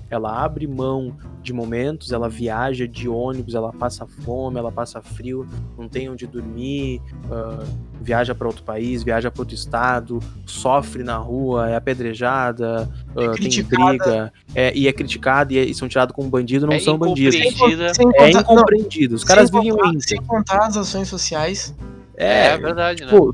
ela 0.09 0.41
abre 0.41 0.65
mão 0.65 1.13
de 1.43 1.51
momentos, 1.51 2.13
ela 2.13 2.30
viaja 2.30 2.88
de 2.88 3.09
ônibus, 3.09 3.53
ela 3.53 3.73
passa 3.73 4.07
fome, 4.07 4.57
ela 4.57 4.72
passa 4.72 5.01
frio, 5.01 5.45
não 5.77 5.89
tem 5.89 6.09
onde 6.09 6.26
dormir, 6.26 7.01
uh, 7.26 7.67
viaja 7.99 8.34
para 8.34 8.47
outro 8.47 8.63
país, 8.63 9.03
viaja 9.03 9.30
para 9.30 9.41
outro 9.41 9.55
estado, 9.55 10.19
sofre 10.45 11.03
na 11.03 11.17
rua, 11.17 11.69
é 11.69 11.76
apedrejada, 11.76 12.89
uh, 13.13 13.19
é 13.19 13.31
tem 13.34 13.61
briga, 13.61 14.31
é, 14.55 14.73
e 14.73 14.88
é 14.88 14.93
criticada 14.93 15.53
e, 15.53 15.57
é, 15.57 15.65
e 15.65 15.73
são 15.73 15.89
tirados 15.89 16.15
como 16.15 16.30
bandido, 16.30 16.65
não 16.65 16.73
é 16.73 16.80
são 16.80 16.97
bandidos. 16.97 17.35
é 17.35 18.31
incompreendido. 18.31 19.15
Os 19.15 19.26
caras 19.26 19.49
vivem 19.49 19.73
o 19.73 19.85
Inter. 19.85 20.01
Sem 20.07 20.22
contar 20.22 20.67
as 20.67 20.77
ações 20.77 21.09
sociais 21.09 21.76
é, 22.17 22.47
é 22.47 22.57
verdade, 22.57 23.05
né? 23.05 23.11
Pô, 23.11 23.33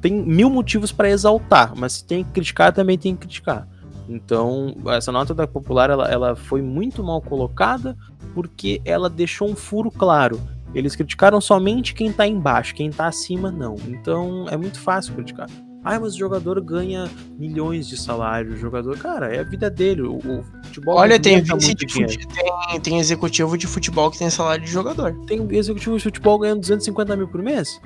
tem 0.00 0.12
mil 0.12 0.50
motivos 0.50 0.92
para 0.92 1.10
exaltar, 1.10 1.72
mas 1.76 1.94
se 1.94 2.04
tem 2.04 2.24
que 2.24 2.30
criticar, 2.30 2.72
também 2.72 2.98
tem 2.98 3.14
que 3.14 3.20
criticar. 3.22 3.66
Então, 4.08 4.74
essa 4.88 5.12
nota 5.12 5.34
da 5.34 5.46
Popular, 5.46 5.90
ela, 5.90 6.08
ela 6.08 6.36
foi 6.36 6.62
muito 6.62 7.04
mal 7.04 7.20
colocada 7.20 7.96
porque 8.34 8.80
ela 8.84 9.10
deixou 9.10 9.48
um 9.48 9.56
furo 9.56 9.90
claro. 9.90 10.40
Eles 10.74 10.96
criticaram 10.96 11.40
somente 11.40 11.94
quem 11.94 12.12
tá 12.12 12.26
embaixo, 12.26 12.74
quem 12.74 12.90
tá 12.90 13.06
acima 13.06 13.50
não. 13.50 13.74
Então, 13.86 14.46
é 14.50 14.56
muito 14.56 14.80
fácil 14.80 15.14
criticar. 15.14 15.48
Ah, 15.84 15.98
mas 15.98 16.14
o 16.14 16.18
jogador 16.18 16.60
ganha 16.60 17.08
milhões 17.38 17.88
de 17.88 17.96
salário. 17.96 18.52
O 18.52 18.56
jogador, 18.56 18.98
cara, 18.98 19.34
é 19.34 19.40
a 19.40 19.44
vida 19.44 19.70
dele. 19.70 20.02
O, 20.02 20.16
o 20.16 20.44
futebol. 20.64 20.96
Olha, 20.96 21.18
tem, 21.18 21.40
vice 21.40 21.74
de 21.74 21.90
fute... 21.90 22.18
tem, 22.28 22.80
tem 22.80 22.98
executivo 22.98 23.56
de 23.56 23.66
futebol 23.66 24.10
que 24.10 24.18
tem 24.18 24.28
salário 24.28 24.64
de 24.64 24.70
jogador. 24.70 25.14
Tem 25.26 25.40
executivo 25.52 25.96
de 25.96 26.02
futebol 26.02 26.38
ganhando 26.38 26.60
250 26.60 27.16
mil 27.16 27.28
por 27.28 27.42
mês? 27.42 27.80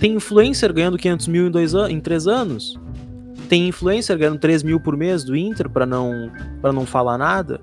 Tem 0.00 0.14
influencer 0.14 0.72
ganhando 0.72 0.96
500 0.96 1.28
mil 1.28 1.46
em, 1.48 1.50
dois 1.50 1.74
an 1.74 1.90
em 1.90 2.00
três 2.00 2.26
anos. 2.26 2.78
Tem 3.48 3.68
influencer 3.68 4.16
ganhando 4.18 4.38
3 4.38 4.62
mil 4.62 4.78
por 4.78 4.96
mês 4.96 5.24
do 5.24 5.34
Inter 5.34 5.70
para 5.70 5.86
não, 5.86 6.30
pra 6.60 6.72
não 6.72 6.84
falar 6.84 7.16
nada. 7.16 7.60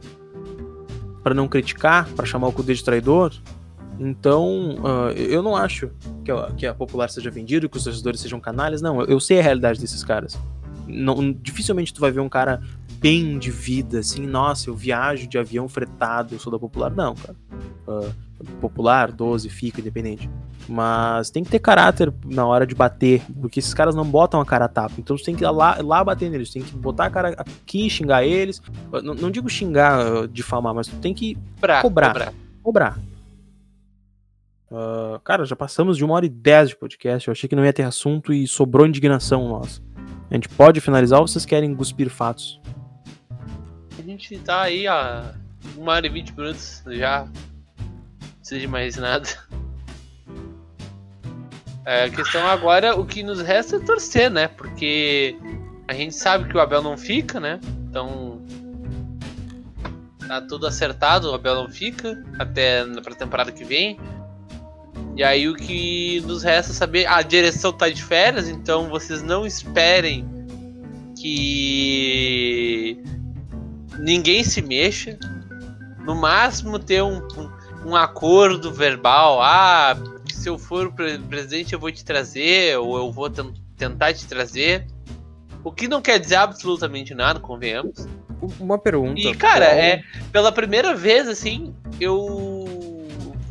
para 1.23 1.33
não 1.33 1.47
criticar, 1.47 2.07
para 2.09 2.25
chamar 2.25 2.47
o 2.47 2.51
Cudê 2.51 2.73
de 2.73 2.83
traidor. 2.83 3.33
Então, 3.99 4.75
uh, 4.79 5.11
eu 5.15 5.41
não 5.41 5.55
acho 5.55 5.89
que 6.23 6.31
a, 6.31 6.51
que 6.51 6.65
a 6.65 6.73
popular 6.73 7.09
seja 7.09 7.31
vendida, 7.31 7.69
que 7.69 7.77
os 7.77 7.83
torcedores 7.83 8.19
sejam 8.19 8.39
canalhas. 8.39 8.81
Não, 8.81 8.99
eu, 9.01 9.07
eu 9.07 9.19
sei 9.19 9.39
a 9.39 9.43
realidade 9.43 9.79
desses 9.79 10.03
caras. 10.03 10.37
Não, 10.87 11.31
dificilmente 11.31 11.93
tu 11.93 12.01
vai 12.01 12.11
ver 12.11 12.19
um 12.19 12.29
cara 12.29 12.61
bem 12.99 13.37
de 13.37 13.51
vida, 13.51 13.99
assim, 13.99 14.25
nossa, 14.25 14.69
eu 14.69 14.75
viajo 14.75 15.27
de 15.27 15.37
avião 15.37 15.67
fretado, 15.67 16.33
eu 16.35 16.39
sou 16.39 16.51
da 16.51 16.59
popular. 16.59 16.91
Não, 16.91 17.15
cara. 17.15 17.35
Uh, 17.87 18.13
popular, 18.59 19.11
12, 19.11 19.49
fica, 19.49 19.81
independente. 19.81 20.29
Mas 20.67 21.29
tem 21.29 21.43
que 21.43 21.49
ter 21.49 21.59
caráter 21.59 22.11
na 22.25 22.45
hora 22.45 22.65
de 22.65 22.73
bater, 22.73 23.21
porque 23.39 23.59
esses 23.59 23.73
caras 23.73 23.95
não 23.95 24.05
botam 24.05 24.41
a 24.41 24.45
cara 24.45 24.65
a 24.65 24.69
tapa. 24.69 24.95
Então 24.97 25.17
você 25.17 25.25
tem 25.25 25.35
que 25.35 25.43
ir 25.43 25.49
lá, 25.49 25.77
lá 25.81 26.03
bater 26.03 26.29
neles, 26.29 26.51
tem 26.51 26.61
que 26.61 26.75
botar 26.75 27.05
a 27.05 27.09
cara 27.09 27.29
aqui, 27.37 27.89
xingar 27.89 28.23
eles. 28.23 28.61
Não, 29.03 29.13
não 29.13 29.31
digo 29.31 29.49
xingar, 29.49 30.27
difamar, 30.27 30.73
mas 30.73 30.87
tu 30.87 30.95
tem 30.97 31.13
que 31.13 31.37
cobrar. 31.81 31.81
Cobrar. 31.81 32.33
cobrar. 32.63 32.99
Uh, 34.71 35.19
cara, 35.23 35.45
já 35.45 35.55
passamos 35.55 35.97
de 35.97 36.03
uma 36.03 36.15
hora 36.15 36.25
e 36.25 36.29
dez 36.29 36.69
de 36.69 36.75
podcast. 36.75 37.27
Eu 37.27 37.31
achei 37.31 37.47
que 37.47 37.55
não 37.55 37.63
ia 37.63 37.73
ter 37.73 37.83
assunto 37.83 38.33
e 38.33 38.47
sobrou 38.47 38.87
indignação 38.87 39.47
nossa. 39.47 39.81
A 40.29 40.33
gente 40.33 40.49
pode 40.49 40.81
finalizar 40.81 41.19
ou 41.19 41.27
vocês 41.27 41.45
querem 41.45 41.75
cuspir 41.75 42.09
fatos? 42.09 42.59
A 43.97 44.01
gente 44.01 44.37
tá 44.39 44.63
aí 44.63 44.87
há 44.87 45.33
uma 45.77 45.93
hora 45.93 46.07
e 46.07 46.09
vinte 46.09 46.35
minutos 46.35 46.83
já 46.87 47.27
precisa 48.45 48.61
de 48.61 48.67
mais 48.67 48.95
nada. 48.95 49.27
É, 51.83 52.05
a 52.05 52.09
questão 52.09 52.45
agora, 52.47 52.99
o 52.99 53.05
que 53.05 53.23
nos 53.23 53.41
resta 53.41 53.77
é 53.77 53.79
torcer, 53.79 54.29
né? 54.29 54.47
Porque 54.47 55.35
a 55.87 55.93
gente 55.93 56.15
sabe 56.15 56.49
que 56.49 56.55
o 56.55 56.59
Abel 56.59 56.81
não 56.81 56.97
fica, 56.97 57.39
né? 57.39 57.59
Então. 57.89 58.43
Tá 60.27 60.41
tudo 60.41 60.65
acertado, 60.65 61.29
o 61.29 61.33
Abel 61.35 61.55
não 61.55 61.69
fica 61.69 62.23
até 62.39 62.83
pra 63.01 63.13
temporada 63.15 63.51
que 63.51 63.63
vem. 63.63 63.99
E 65.15 65.23
aí 65.23 65.47
o 65.47 65.55
que 65.55 66.21
nos 66.21 66.43
resta 66.43 66.71
é 66.71 66.75
saber. 66.75 67.05
A 67.05 67.21
direção 67.21 67.71
tá 67.71 67.89
de 67.89 68.03
férias, 68.03 68.49
então 68.49 68.89
vocês 68.89 69.21
não 69.21 69.45
esperem 69.45 70.27
que 71.19 72.99
ninguém 73.99 74.43
se 74.43 74.61
mexa. 74.61 75.17
No 76.03 76.15
máximo 76.15 76.77
ter 76.77 77.01
um, 77.03 77.17
um 77.17 77.54
um 77.85 77.95
acordo 77.95 78.73
verbal. 78.73 79.41
Ah, 79.41 79.95
se 80.33 80.49
eu 80.49 80.57
for 80.57 80.91
presidente 80.91 81.73
eu 81.73 81.79
vou 81.79 81.91
te 81.91 82.03
trazer, 82.03 82.77
ou 82.77 82.97
eu 82.97 83.11
vou 83.11 83.29
tentar 83.77 84.13
te 84.13 84.25
trazer. 84.25 84.87
O 85.63 85.71
que 85.71 85.87
não 85.87 86.01
quer 86.01 86.19
dizer 86.19 86.35
absolutamente 86.35 87.13
nada, 87.13 87.39
convenhamos. 87.39 88.07
Uma 88.59 88.77
pergunta. 88.77 89.19
E, 89.19 89.33
cara, 89.33 89.65
qual... 89.65 89.77
é 89.77 90.03
pela 90.31 90.51
primeira 90.51 90.93
vez, 90.93 91.27
assim, 91.27 91.73
eu. 91.99 92.65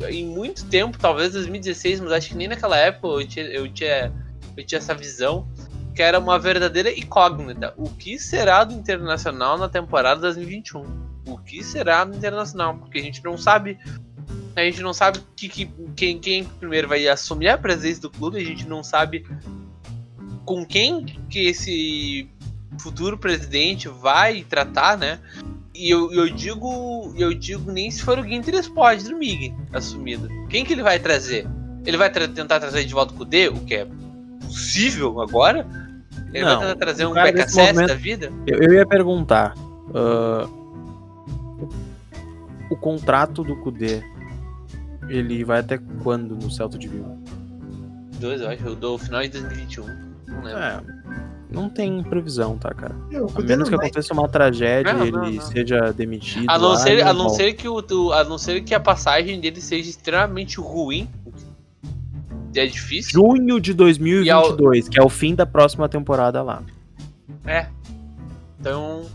Em 0.09 0.25
muito 0.25 0.65
tempo, 0.65 0.97
talvez 0.99 1.31
2016, 1.33 2.01
mas 2.01 2.11
acho 2.11 2.29
que 2.29 2.35
nem 2.35 2.49
naquela 2.49 2.77
época 2.77 3.07
eu 3.07 3.27
tinha, 3.27 3.45
eu 3.45 3.73
tinha, 3.73 4.13
eu 4.55 4.65
tinha 4.65 4.77
essa 4.77 4.93
visão 4.93 5.47
que 5.95 6.01
era 6.01 6.19
uma 6.19 6.37
verdadeira 6.37 6.91
incógnita. 6.91 7.73
O 7.77 7.89
que 7.89 8.19
será 8.19 8.65
do 8.65 8.73
Internacional 8.73 9.57
na 9.57 9.69
temporada 9.69 10.19
2021? 10.21 10.83
O 11.25 11.37
que 11.37 11.63
será 11.63 12.03
do 12.03 12.15
Internacional? 12.15 12.77
Porque 12.77 12.99
a 12.99 13.01
gente 13.01 13.23
não 13.23 13.37
sabe 13.37 13.79
a 14.55 14.63
gente 14.63 14.81
não 14.81 14.93
sabe 14.93 15.19
que, 15.35 15.49
que, 15.49 15.69
quem, 15.95 16.19
quem 16.19 16.43
primeiro 16.43 16.87
vai 16.87 17.07
assumir 17.07 17.49
a 17.49 17.57
presença 17.57 18.01
do 18.01 18.09
clube, 18.09 18.37
a 18.37 18.43
gente 18.43 18.67
não 18.67 18.83
sabe 18.83 19.25
com 20.45 20.65
quem 20.65 21.05
que 21.29 21.47
esse 21.47 22.29
futuro 22.79 23.17
presidente 23.17 23.87
vai 23.89 24.43
tratar, 24.43 24.97
né? 24.97 25.19
E 25.73 25.89
eu, 25.89 26.11
eu 26.13 26.29
digo, 26.29 27.13
eu 27.17 27.33
digo 27.33 27.69
nem 27.69 27.91
se 27.91 28.01
for 28.01 28.17
o 28.17 28.23
Guinter 28.23 28.71
pode 28.71 29.03
do 29.03 29.17
Mig 29.17 29.53
assumido. 29.73 30.29
Quem 30.49 30.63
que 30.63 30.71
ele 30.71 30.83
vai 30.83 30.99
trazer? 30.99 31.45
Ele 31.85 31.97
vai 31.97 32.09
tra 32.09 32.27
tentar 32.27 32.59
trazer 32.59 32.85
de 32.85 32.93
volta 32.93 33.13
o 33.21 33.25
D, 33.25 33.49
o 33.49 33.59
que 33.59 33.75
é 33.75 33.87
possível 34.41 35.21
agora? 35.21 35.67
Ele 36.33 36.45
não, 36.45 36.59
vai 36.59 36.67
tentar 36.67 36.85
trazer 36.85 37.05
um 37.05 37.13
BKSS 37.13 37.87
da 37.87 37.93
vida? 37.93 38.31
Eu, 38.47 38.59
eu 38.59 38.73
ia 38.73 38.85
perguntar. 38.85 39.53
Uh, 39.89 40.65
o 42.69 42.75
contrato 42.75 43.43
do 43.43 43.55
Kudê 43.57 44.03
ele 45.09 45.43
vai 45.43 45.59
até 45.59 45.79
quando 46.03 46.35
no 46.35 46.49
Celta 46.51 46.77
de 46.77 46.87
Vigo? 46.87 47.17
Dois, 48.19 48.41
eu 48.41 48.49
acho. 48.49 48.63
Eu 48.63 48.75
dou 48.75 48.97
final 48.97 49.21
de 49.21 49.29
2021. 49.29 49.85
Não 50.27 50.43
lembro. 50.43 50.59
É, 50.59 50.81
não 51.49 51.69
tem 51.69 52.03
previsão, 52.03 52.57
tá, 52.57 52.73
cara? 52.73 52.95
Eu, 53.11 53.31
a 53.33 53.41
menos 53.41 53.69
que 53.69 53.75
aconteça 53.75 54.13
uma 54.13 54.27
tragédia 54.27 54.91
e 54.91 55.07
ele 55.07 55.11
não. 55.11 55.41
seja 55.41 55.93
demitido. 55.93 56.49
A 56.49 56.57
não, 56.57 56.69
lá, 56.69 56.77
ser, 56.77 57.01
a, 57.01 57.13
não 57.13 57.29
ser 57.29 57.53
que 57.53 57.67
o, 57.67 58.11
a 58.11 58.23
não 58.23 58.37
ser 58.37 58.61
que 58.61 58.73
a 58.73 58.79
passagem 58.79 59.39
dele 59.39 59.61
seja 59.61 59.89
extremamente 59.89 60.59
ruim. 60.59 61.09
É 62.55 62.65
difícil. 62.65 63.11
Junho 63.11 63.59
de 63.59 63.73
2022, 63.73 64.85
ao... 64.85 64.91
que 64.91 64.99
é 64.99 65.03
o 65.03 65.09
fim 65.09 65.35
da 65.35 65.45
próxima 65.45 65.89
temporada 65.89 66.41
lá. 66.41 66.63
É. 67.45 67.67
Então, 68.59 69.05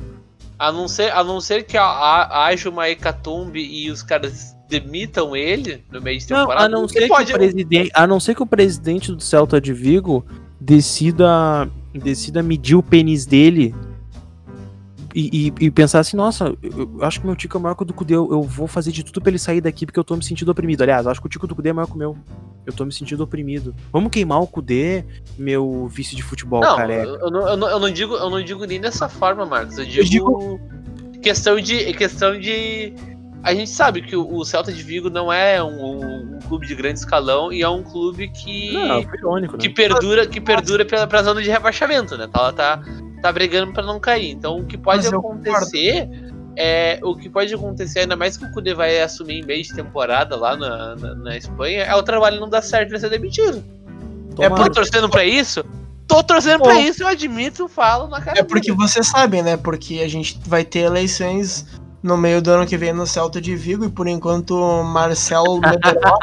a 0.59 0.71
não 0.71 0.87
ser, 0.87 1.11
a 1.12 1.25
não 1.25 1.41
ser 1.41 1.65
que 1.65 1.79
haja 1.79 2.69
uma 2.69 2.89
hecatombe 2.89 3.61
e 3.61 3.91
os 3.91 4.03
caras 4.03 4.55
demitam 4.71 5.35
ele 5.35 5.85
no 5.91 6.01
meio 6.01 6.19
de 6.19 6.27
temporada. 6.27 6.69
Não, 6.69 6.79
a, 6.79 6.81
não 6.83 6.89
ser 6.89 7.09
pode... 7.09 7.27
que 7.27 7.33
o 7.33 7.39
presidente, 7.39 7.91
a 7.93 8.07
não 8.07 8.21
ser 8.21 8.35
que 8.35 8.43
o 8.43 8.47
presidente 8.47 9.13
do 9.13 9.21
Celta 9.21 9.61
de 9.61 9.73
Vigo 9.73 10.25
decida, 10.61 11.69
decida 11.93 12.43
medir 12.43 12.77
o 12.77 12.83
pênis 12.83 13.27
dele 13.27 13.75
e, 15.13 15.53
e, 15.59 15.67
e, 15.67 15.71
pensar 15.73 15.99
assim, 15.99 16.17
nossa, 16.17 16.55
eu, 16.63 17.03
acho 17.03 17.21
que 17.21 17.27
meu 17.27 17.35
tico 17.35 17.57
é 17.59 17.61
maior 17.61 17.75
que 17.75 17.83
o 17.83 17.85
do 17.85 17.93
Cudê, 17.93 18.15
eu, 18.15 18.31
eu, 18.31 18.43
vou 18.43 18.69
fazer 18.69 18.93
de 18.93 19.03
tudo 19.03 19.21
pra 19.21 19.31
ele 19.31 19.41
sair 19.41 19.61
daqui 19.61 19.85
porque 19.85 19.99
eu 19.99 20.05
tô 20.05 20.15
me 20.15 20.25
sentindo 20.25 20.51
oprimido. 20.51 20.83
Aliás, 20.83 21.05
acho 21.05 21.21
que 21.21 21.27
o 21.27 21.31
tico 21.31 21.49
do 21.49 21.55
Cudê 21.57 21.71
é 21.71 21.73
maior 21.73 21.89
que 21.89 21.95
o 21.95 21.99
meu. 21.99 22.17
Eu 22.65 22.73
tô 22.73 22.85
me 22.85 22.93
sentindo 22.93 23.25
oprimido. 23.25 23.75
Vamos 23.93 24.13
queimar 24.13 24.41
o 24.41 24.47
Cudê, 24.47 25.05
meu 25.37 25.89
vice 25.89 26.15
de 26.15 26.23
futebol 26.23 26.61
não, 26.61 26.77
careca. 26.77 27.09
Eu, 27.09 27.17
eu, 27.17 27.31
não, 27.31 27.49
eu, 27.49 27.57
não, 27.57 27.71
eu, 27.71 27.79
não, 27.81 27.91
digo, 27.91 28.15
eu 28.15 28.31
não 28.31 28.45
digo 28.45 28.65
nem 28.67 28.81
dessa 28.81 29.09
forma, 29.09 29.45
Marcos. 29.45 29.79
Eu 29.79 29.85
digo, 29.85 30.01
eu 30.01 30.05
digo 30.05 30.61
questão 31.21 31.61
de. 31.61 31.93
Questão 31.95 32.39
de. 32.39 32.95
A 33.43 33.55
gente 33.55 33.71
sabe 33.71 34.03
que 34.03 34.15
o, 34.15 34.45
Celta 34.45 34.71
de 34.71 34.83
Vigo 34.83 35.09
não 35.09 35.33
é 35.33 35.62
um, 35.62 36.37
um, 36.37 36.39
clube 36.47 36.67
de 36.67 36.75
grande 36.75 36.99
escalão 36.99 37.51
e 37.51 37.62
é 37.62 37.69
um 37.69 37.83
clube 37.83 38.29
que. 38.29 38.73
Não, 38.73 39.03
foi 39.03 39.19
irônico, 39.19 39.53
né? 39.55 39.59
que 39.59 39.71
perdura, 39.71 40.27
que 40.27 40.41
perdura 40.41 40.85
pela, 40.85 41.07
pra 41.07 41.23
zona 41.23 41.41
de 41.41 41.49
rebaixamento, 41.49 42.19
né? 42.19 42.29
Ela 42.33 42.53
tá, 42.53 42.83
tá 43.23 43.33
brigando 43.33 43.73
pra 43.73 43.83
não 43.83 43.99
cair. 43.99 44.31
Então 44.31 44.59
o 44.59 44.67
que 44.67 44.77
pode 44.77 45.05
Mas 45.05 45.12
acontecer 45.12 46.09
é. 46.55 47.01
O 47.03 47.17
que 47.17 47.31
pode 47.31 47.55
acontecer, 47.55 48.01
ainda 48.01 48.15
mais 48.15 48.37
que 48.37 48.45
o 48.45 48.53
Kudê 48.53 48.75
vai 48.75 49.01
assumir 49.01 49.41
em 49.41 49.47
meio 49.47 49.62
de 49.62 49.73
temporada 49.75 50.37
lá 50.37 50.55
na, 50.55 50.97
na, 50.97 51.15
na 51.15 51.37
Espanha, 51.37 51.85
é 51.85 51.95
o 51.95 52.03
trabalho 52.03 52.39
não 52.39 52.49
dar 52.49 52.62
certo 52.62 52.91
e 52.91 52.93
ele 52.93 53.01
ser 53.01 53.09
demitido. 53.09 53.65
É 54.39 54.49
Tomara. 54.49 54.65
por 54.65 54.71
torcendo 54.71 55.09
pra 55.09 55.25
isso? 55.25 55.65
Tô 56.07 56.23
torcendo 56.25 56.59
Pô. 56.59 56.65
pra 56.65 56.81
isso, 56.81 57.05
eu 57.05 57.07
admito, 57.07 57.69
falo 57.69 58.09
na 58.09 58.21
cara. 58.21 58.41
É 58.41 58.43
porque 58.43 58.73
vocês 58.73 59.07
sabem, 59.07 59.43
né? 59.43 59.57
Porque 59.57 60.01
a 60.05 60.09
gente 60.09 60.39
vai 60.45 60.65
ter 60.65 60.81
eleições 60.81 61.65
no 62.03 62.17
meio 62.17 62.41
do 62.41 62.51
ano 62.51 62.67
que 62.67 62.77
vem 62.77 62.93
no 62.93 63.07
Celta 63.07 63.41
de 63.41 63.55
Vigo 63.55 63.85
e 63.85 63.91
por 63.91 64.07
enquanto 64.07 64.53
o 64.53 64.83
Marcelo 64.83 65.61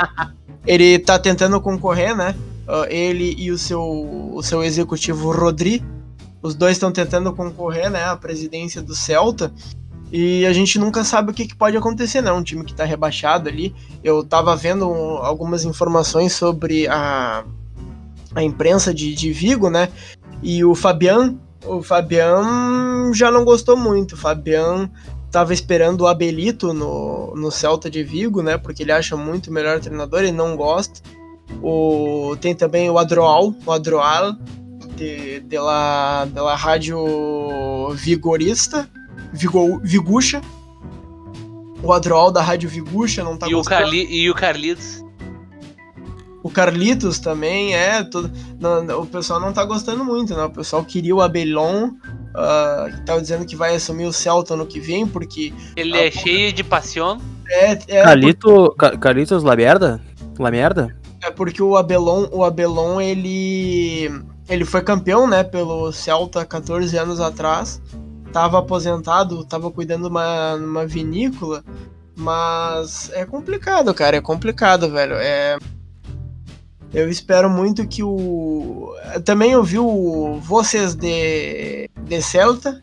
ele 0.65 0.99
tá 0.99 1.17
tentando 1.17 1.59
concorrer, 1.61 2.15
né? 2.15 2.35
Ah, 2.67 2.85
Ele 2.89 3.33
e 3.37 3.49
o 3.49 3.57
seu, 3.57 3.81
o 3.81 4.43
seu 4.43 4.61
executivo 4.61 5.31
Rodri, 5.31 5.83
os 6.41 6.53
dois 6.53 6.73
estão 6.73 6.91
tentando 6.91 7.31
concorrer, 7.33 7.89
né? 7.89 8.03
À 8.03 8.15
presidência 8.15 8.81
do 8.81 8.93
Celta. 8.93 9.51
E 10.11 10.45
a 10.45 10.53
gente 10.53 10.79
nunca 10.79 11.03
sabe 11.03 11.31
o 11.31 11.33
que, 11.33 11.47
que 11.47 11.55
pode 11.55 11.75
acontecer, 11.75 12.21
né? 12.21 12.31
Um 12.31 12.43
time 12.43 12.63
que 12.63 12.73
tá 12.73 12.83
rebaixado 12.83 13.49
ali. 13.49 13.73
Eu 14.03 14.23
tava 14.23 14.55
vendo 14.55 14.85
algumas 14.85 15.63
informações 15.65 16.33
sobre 16.33 16.87
a, 16.87 17.43
a 18.35 18.43
imprensa 18.43 18.93
de, 18.93 19.13
de 19.13 19.31
Vigo, 19.31 19.69
né? 19.69 19.89
E 20.41 20.63
o 20.63 20.75
Fabian, 20.75 21.35
o 21.65 21.81
Fabian 21.81 23.11
já 23.13 23.31
não 23.31 23.43
gostou 23.43 23.75
muito. 23.75 24.13
O 24.13 24.17
Fabian 24.17 24.89
tava 25.31 25.53
esperando 25.53 26.01
o 26.01 26.07
Abelito 26.07 26.73
no, 26.73 27.33
no 27.35 27.51
Celta 27.51 27.89
de 27.89 28.03
Vigo, 28.03 28.41
né? 28.41 28.57
Porque 28.57 28.83
ele 28.83 28.91
acha 28.91 29.15
muito 29.15 29.51
melhor 29.51 29.79
treinador, 29.79 30.21
ele 30.21 30.31
não 30.31 30.55
gosta. 30.55 31.01
O, 31.61 32.35
tem 32.39 32.53
também 32.53 32.89
o 32.89 32.97
Adroal, 32.97 33.53
o 33.65 33.71
Adroal, 33.71 34.35
de, 34.95 35.39
de, 35.41 35.59
la, 35.59 36.25
de 36.25 36.39
la 36.39 36.55
Rádio 36.55 37.89
Vigorista, 37.93 38.89
Vigo, 39.31 39.79
Vigucha. 39.83 40.41
O 41.83 41.93
Adroal 41.93 42.31
da 42.31 42.41
Rádio 42.41 42.69
Vigucha 42.69 43.23
não 43.23 43.37
tá 43.37 43.47
E 43.47 43.53
o, 43.53 43.57
gostando. 43.57 43.81
Carli 43.81 44.07
e 44.09 44.29
o 44.29 44.33
Carlitos. 44.33 45.05
O 46.43 46.49
Carlitos 46.49 47.19
também 47.19 47.75
é. 47.75 48.07
Não, 48.59 48.83
não, 48.83 49.01
o 49.01 49.05
pessoal 49.05 49.39
não 49.39 49.53
tá 49.53 49.63
gostando 49.65 50.03
muito, 50.03 50.35
né? 50.35 50.43
O 50.45 50.49
pessoal 50.49 50.83
queria 50.83 51.15
o 51.15 51.21
Abelon, 51.21 51.91
ah, 52.37 52.87
que 52.93 53.01
tava 53.05 53.21
dizendo 53.21 53.45
que 53.45 53.55
vai 53.55 53.75
assumir 53.75 54.05
o 54.05 54.13
Celta 54.13 54.55
no 54.55 54.65
que 54.65 54.79
vem, 54.79 55.07
porque 55.07 55.53
Ele 55.75 55.97
é 55.97 56.11
cheio 56.11 56.53
de 56.53 56.63
paixão. 56.63 57.19
é, 57.49 57.71
é, 57.87 58.03
Calito, 58.03 58.73
Ca- 58.77 58.97
Calitos 58.97 59.43
La 59.43 59.55
Merda? 59.55 59.99
La 60.37 60.51
Merda? 60.51 60.95
é 61.23 61.31
porque 61.31 61.61
o 61.63 61.75
Abelon, 61.75 62.27
o 62.31 62.43
Abelon, 62.43 63.01
ele 63.01 64.09
ele 64.47 64.63
foi 64.63 64.81
campeão, 64.81 65.27
né, 65.27 65.43
pelo 65.43 65.91
Celta 65.91 66.45
14 66.45 66.95
anos 66.97 67.19
atrás. 67.19 67.81
Tava 68.31 68.59
aposentado, 68.59 69.43
tava 69.43 69.71
cuidando 69.71 70.03
de 70.03 70.09
uma, 70.09 70.53
uma 70.55 70.85
vinícola, 70.85 71.63
mas 72.15 73.09
é 73.13 73.25
complicado, 73.25 73.93
cara, 73.93 74.17
é 74.17 74.21
complicado, 74.21 74.89
velho. 74.91 75.15
É 75.15 75.57
eu 76.93 77.09
espero 77.09 77.49
muito 77.49 77.85
que 77.87 78.01
o. 78.03 78.93
Também 79.25 79.55
ouvi 79.55 79.77
o 79.77 80.39
Vocês 80.41 80.95
de, 80.95 81.89
de 82.07 82.21
Celta. 82.21 82.81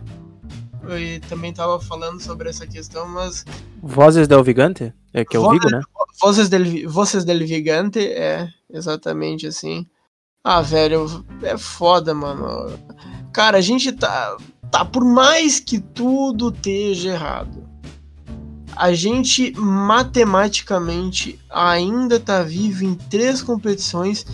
E 0.98 1.18
também 1.20 1.52
tava 1.52 1.80
falando 1.80 2.20
sobre 2.20 2.51
essa 2.51 2.66
questão, 2.66 3.09
mas. 3.09 3.44
Vozes 3.82 4.28
del 4.28 4.44
Vigante? 4.44 4.92
É 5.14 5.24
que 5.24 5.36
é 5.36 5.40
o 5.40 5.44
Vozes- 5.44 5.60
Vigo, 5.62 5.76
né? 5.76 5.82
Vocês 6.20 6.48
del, 6.48 6.90
Vocês 6.90 7.24
del 7.24 7.38
Vigante 7.46 7.98
é 8.01 8.48
exatamente 8.70 9.46
assim. 9.46 9.86
Ah, 10.42 10.60
velho, 10.60 11.24
é 11.42 11.56
foda, 11.56 12.12
mano. 12.14 12.78
Cara, 13.32 13.59
a 13.59 13.60
gente 13.62 13.92
tá. 13.92 14.36
Tá, 14.70 14.84
por 14.84 15.05
mais 15.05 15.59
que 15.60 15.80
tudo 15.80 16.51
esteja 16.51 17.10
errado, 17.12 17.64
a 18.76 18.92
gente 18.92 19.52
matematicamente 19.59 21.38
ainda 21.48 22.18
tá 22.20 22.42
vivo 22.42 22.84
em 22.84 22.94
três 22.94 23.40
competições 23.40 24.26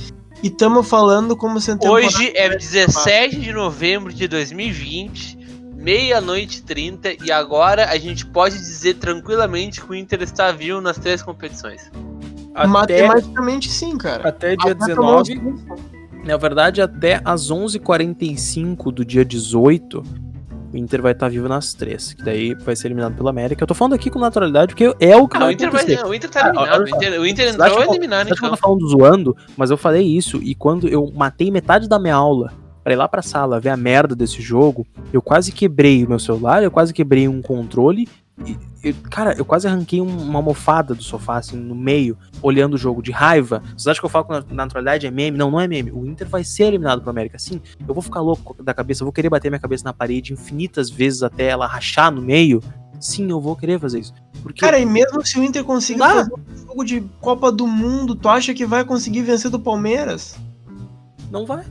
e 0.43 0.47
estamos 0.49 0.89
falando 0.89 1.37
como 1.37 1.61
se 1.61 1.77
Hoje 1.87 2.33
é 2.35 2.49
17 2.57 3.37
de 3.39 3.53
novembro 3.53 4.13
de 4.13 4.27
2020, 4.29 5.39
meia-noite 5.77 6.59
e 6.59 6.63
30, 6.63 7.25
e 7.25 7.31
agora 7.33 7.89
a 7.91 7.99
gente 7.99 8.27
pode 8.27 8.57
dizer 8.59 8.95
tranquilamente 8.95 9.81
que 9.81 9.91
o 9.91 9.95
Inter 9.95 10.23
está 10.23 10.51
vivo 10.53 10.81
nas 10.81 10.99
três 10.99 11.23
competições. 11.23 11.91
Até, 12.55 12.67
Matematicamente 13.07 13.71
sim, 13.71 13.97
cara. 13.97 14.29
até 14.29 14.57
dia 14.57 14.73
Até 14.73 14.95
tomar 14.95 15.23
19. 15.23 15.39
uns- 15.39 15.65
Na 16.25 16.37
verdade, 16.37 16.83
até 16.83 17.21
às 17.25 17.51
11h45 17.51 18.93
do 18.93 19.05
dia 19.05 19.25
18, 19.25 20.03
o 20.73 20.77
Inter 20.77 21.03
vai 21.03 21.13
estar 21.13 21.29
vivo 21.29 21.49
nas 21.49 21.73
três. 21.75 22.13
Que 22.13 22.23
daí 22.23 22.55
vai 22.55 22.75
ser 22.77 22.89
eliminado 22.89 23.15
pela 23.17 23.31
América. 23.31 23.63
Eu 23.63 23.67
tô 23.67 23.75
falando 23.75 23.95
aqui 23.95 24.09
com 24.11 24.19
naturalidade, 24.19 24.75
porque 24.75 24.95
é 25.01 25.17
o 25.17 25.27
que 25.29 25.37
Ah, 25.37 25.41
o 25.41 25.43
vai 25.45 25.53
Inter, 25.55 25.71
vai, 25.71 25.81
acontecer. 25.83 26.07
o 26.07 26.15
Inter 26.15 26.31
tá 26.31 26.41
Ah, 26.41 26.49
eliminado. 26.49 26.75
olha 26.75 26.85
O. 26.85 26.89
Inter, 26.97 27.21
o 27.21 27.27
Inter 27.27 27.49
entrou 27.49 27.83
eliminado, 27.83 28.27
que 28.27 28.33
eu 28.33 28.37
então. 28.37 28.51
tô 28.51 28.57
falando 28.57 28.89
zoando, 28.89 29.37
mas 29.57 29.71
eu 29.71 29.77
falei 29.77 30.03
isso. 30.07 30.39
E 30.43 30.55
quando 30.55 30.89
eu 30.89 31.11
matei 31.15 31.51
metade 31.51 31.89
da 31.89 31.99
minha 31.99 32.15
aula 32.15 32.53
pra 32.83 32.93
ir 32.95 32.97
lá 32.97 33.07
pra 33.09 33.21
sala 33.23 33.61
ver 33.61 33.69
a 33.69 33.77
merda 33.77 34.17
desse 34.17 34.41
jogo, 34.41 34.87
eu 35.13 35.21
quase 35.21 35.53
quebrei 35.53 36.05
o 36.05 36.09
meu 36.09 36.19
celular, 36.19 36.63
eu 36.63 36.71
quase 36.71 36.95
quebrei 36.95 37.29
um 37.29 37.43
controle. 37.43 38.09
Eu- 38.83 38.95
cara, 39.11 39.35
eu 39.37 39.45
quase 39.45 39.69
arranquei 39.69 40.01
um- 40.01 40.23
uma 40.23 40.39
almofada 40.39 40.95
do 40.95 41.03
sofá, 41.03 41.37
assim, 41.37 41.57
no 41.57 41.75
meio, 41.75 42.17
olhando 42.43 42.75
o 42.75 42.79
jogo 42.79 43.03
de 43.03 43.11
raiva. 43.13 43.63
Vocês 43.77 43.87
acham 43.89 44.01
que 44.01 44.07
eu 44.07 44.11
falo 44.11 44.25
com 44.25 44.33
na- 44.33 44.45
naturalidade 44.51 45.07
é 45.07 45.11
meme? 45.11 45.37
Não, 45.37 45.51
não 45.51 45.61
é 45.61 45.69
meme. 45.69 45.93
O 45.93 46.07
Inter 46.07 46.27
vai 46.29 46.43
ser 46.43 46.65
eliminado 46.65 47.03
pro 47.03 47.11
América. 47.11 47.39
Sim, 47.39 47.61
eu 47.87 47.93
vou 47.93 48.03
ficar 48.03 48.21
louco 48.21 48.63
da 48.63 48.73
cabeça, 48.73 49.03
eu 49.03 49.05
vou 49.07 49.13
querer 49.13 49.29
bater 49.29 49.51
minha 49.51 49.61
cabeça 49.61 49.85
na 49.85 49.93
parede 49.93 50.33
infinitas 50.33 50.89
vezes 50.89 51.23
até 51.23 51.45
ela 51.49 51.67
rachar 51.67 52.11
no 52.11 52.23
meio. 52.23 52.63
Sim, 52.99 53.31
eu 53.31 53.41
vou 53.41 53.55
querer 53.57 53.79
fazer 53.79 54.01
isso. 54.01 54.15
Porque 54.43 54.61
Cara, 54.61 54.79
e 54.79 54.87
mesmo 54.87 55.25
se 55.27 55.39
o 55.39 55.45
Inter 55.45 55.63
conseguir 55.65 55.99
Dá. 56.01 56.09
fazer 56.15 56.33
um 56.35 56.67
jogo 56.67 56.85
de 56.85 57.01
Copa 57.21 57.53
do 57.53 57.67
Mundo, 57.67 58.15
tu 58.15 58.29
acha 58.29 58.55
que 58.55 58.65
vai 58.67 58.85
conseguir 58.85 59.23
vencer 59.23 59.51
do 59.51 59.59
Palmeiras? 59.61 60.37
não 61.31 61.47
vai. 61.47 61.65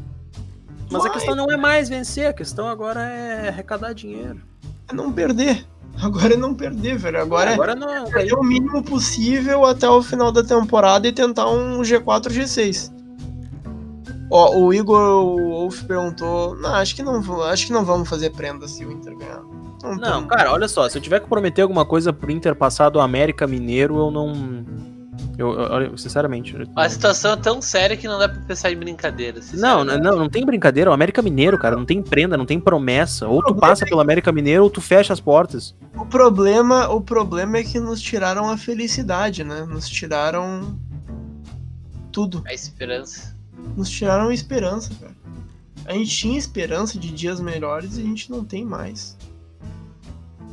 Mas 0.91 1.01
a 1.01 1.09
Vai. 1.09 1.13
questão 1.17 1.35
não 1.35 1.51
é 1.51 1.57
mais 1.57 1.89
vencer, 1.89 2.27
a 2.27 2.33
questão 2.33 2.67
agora 2.67 3.01
é 3.01 3.49
arrecadar 3.49 3.93
dinheiro. 3.93 4.41
É 4.89 4.93
não 4.93 5.11
perder. 5.11 5.65
Agora 6.01 6.33
é 6.33 6.37
não 6.37 6.53
perder, 6.53 6.97
velho. 6.97 7.21
Agora, 7.21 7.53
agora 7.53 7.75
não, 7.75 8.07
é 8.07 8.11
fazer 8.11 8.33
o 8.33 8.43
mínimo 8.43 8.81
possível 8.81 9.65
até 9.65 9.87
o 9.87 10.01
final 10.01 10.31
da 10.31 10.43
temporada 10.43 11.07
e 11.07 11.11
tentar 11.11 11.49
um 11.49 11.81
G4, 11.81 12.27
G6. 12.27 12.91
Ó, 14.31 14.57
o 14.57 14.73
Igor 14.73 15.25
Wolf 15.25 15.83
perguntou. 15.83 16.55
Não, 16.55 16.75
acho 16.75 16.95
que 16.95 17.03
não, 17.03 17.43
acho 17.45 17.67
que 17.67 17.73
não 17.73 17.83
vamos 17.83 18.07
fazer 18.07 18.29
prenda 18.29 18.67
se 18.67 18.85
o 18.85 18.91
Inter 18.91 19.17
ganhar. 19.17 19.41
Não, 19.81 19.95
Não, 19.95 20.27
cara, 20.27 20.51
olha 20.51 20.67
só, 20.67 20.87
se 20.87 20.97
eu 20.97 21.01
tiver 21.01 21.19
que 21.19 21.27
prometer 21.27 21.61
alguma 21.61 21.85
coisa 21.85 22.13
pro 22.13 22.31
Inter 22.31 22.55
passar 22.55 22.89
do 22.89 22.99
América 22.99 23.47
Mineiro, 23.47 23.97
eu 23.97 24.11
não. 24.11 24.65
Eu, 25.39 25.53
eu- 25.57 25.97
sinceramente. 25.97 26.53
eu- 26.53 26.67
A 26.75 26.89
situação 26.89 27.31
é 27.31 27.37
tão 27.37 27.61
séria 27.61 27.95
que 27.95 28.07
não 28.07 28.19
dá 28.19 28.27
pra 28.27 28.41
pensar 28.41 28.71
em 28.71 28.75
brincadeira. 28.77 29.39
Não, 29.53 29.85
não, 29.85 29.97
não 30.17 30.29
tem 30.29 30.45
brincadeira. 30.45 30.89
O 30.89 30.93
América 30.93 31.21
Mineiro, 31.21 31.57
cara, 31.57 31.77
não 31.77 31.85
tem 31.85 32.01
prenda, 32.03 32.35
não 32.35 32.45
tem 32.45 32.59
promessa. 32.59 33.25
Ou 33.25 33.41
tu 33.41 33.55
passa 33.55 33.85
pelo 33.85 34.01
América 34.01 34.31
Mineiro 34.33 34.63
ou 34.65 34.69
tu 34.69 34.81
fecha 34.81 35.13
as 35.13 35.19
portas. 35.21 35.73
O 35.95 36.05
problema, 36.05 36.89
o 36.89 36.99
problema 36.99 37.57
é 37.57 37.63
que 37.63 37.79
nos 37.79 38.01
tiraram 38.01 38.49
a 38.49 38.57
felicidade, 38.57 39.43
né? 39.45 39.63
Nos 39.65 39.87
tiraram 39.87 40.77
tudo. 42.11 42.43
A 42.45 42.53
esperança. 42.53 43.33
Nos 43.77 43.89
tiraram 43.89 44.27
a 44.29 44.33
esperança, 44.33 44.91
cara. 44.99 45.13
A 45.85 45.93
gente 45.93 46.09
tinha 46.15 46.37
esperança 46.37 46.99
de 46.99 47.11
dias 47.11 47.39
melhores 47.39 47.97
e 47.97 48.01
a 48.01 48.03
gente 48.03 48.29
não 48.29 48.43
tem 48.43 48.65
mais. 48.65 49.17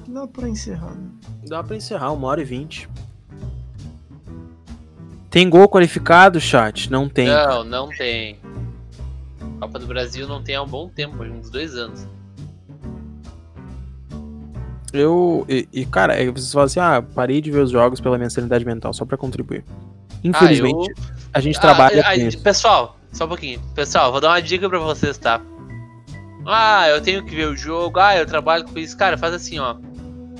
Dá 0.08 0.26
pra 0.28 0.48
encerrar, 0.48 0.94
né? 0.94 1.08
Dá 1.48 1.62
pra 1.64 1.74
encerrar, 1.76 2.12
uma 2.12 2.28
hora 2.28 2.40
e 2.40 2.44
vinte. 2.44 2.88
Tem 5.36 5.50
gol 5.50 5.68
qualificado, 5.68 6.40
chat? 6.40 6.90
Não 6.90 7.10
tem. 7.10 7.26
Não, 7.26 7.62
não 7.62 7.88
tem. 7.90 8.38
Copa 9.60 9.78
do 9.78 9.86
Brasil 9.86 10.26
não 10.26 10.42
tem 10.42 10.54
há 10.54 10.62
um 10.62 10.66
bom 10.66 10.88
tempo, 10.88 11.22
uns 11.24 11.50
dois 11.50 11.74
anos. 11.74 12.08
Eu. 14.94 15.44
E, 15.46 15.68
e, 15.70 15.84
cara, 15.84 16.14
aí 16.14 16.30
vocês 16.30 16.50
falam 16.50 16.64
assim: 16.64 16.80
ah, 16.80 17.04
parei 17.14 17.42
de 17.42 17.50
ver 17.50 17.60
os 17.60 17.70
jogos 17.70 18.00
pela 18.00 18.16
minha 18.16 18.30
sanidade 18.30 18.64
mental, 18.64 18.94
só 18.94 19.04
pra 19.04 19.18
contribuir. 19.18 19.62
Infelizmente, 20.24 20.90
Ah, 20.96 21.00
eu- 21.02 21.28
a 21.34 21.40
gente 21.40 21.58
Ah, 21.58 21.60
trabalha 21.60 22.00
ah, 22.00 22.14
com 22.14 22.20
isso. 22.22 22.38
Pessoal, 22.40 22.96
só 23.12 23.26
um 23.26 23.28
pouquinho. 23.28 23.60
Pessoal, 23.74 24.10
vou 24.12 24.22
dar 24.22 24.28
uma 24.28 24.40
dica 24.40 24.70
pra 24.70 24.78
vocês, 24.78 25.18
tá? 25.18 25.42
Ah, 26.46 26.88
eu 26.88 27.02
tenho 27.02 27.22
que 27.22 27.36
ver 27.36 27.46
o 27.48 27.54
jogo. 27.54 28.00
Ah, 28.00 28.16
eu 28.16 28.24
trabalho 28.24 28.64
com 28.64 28.78
isso. 28.78 28.96
Cara, 28.96 29.18
faz 29.18 29.34
assim, 29.34 29.58
ó. 29.58 29.76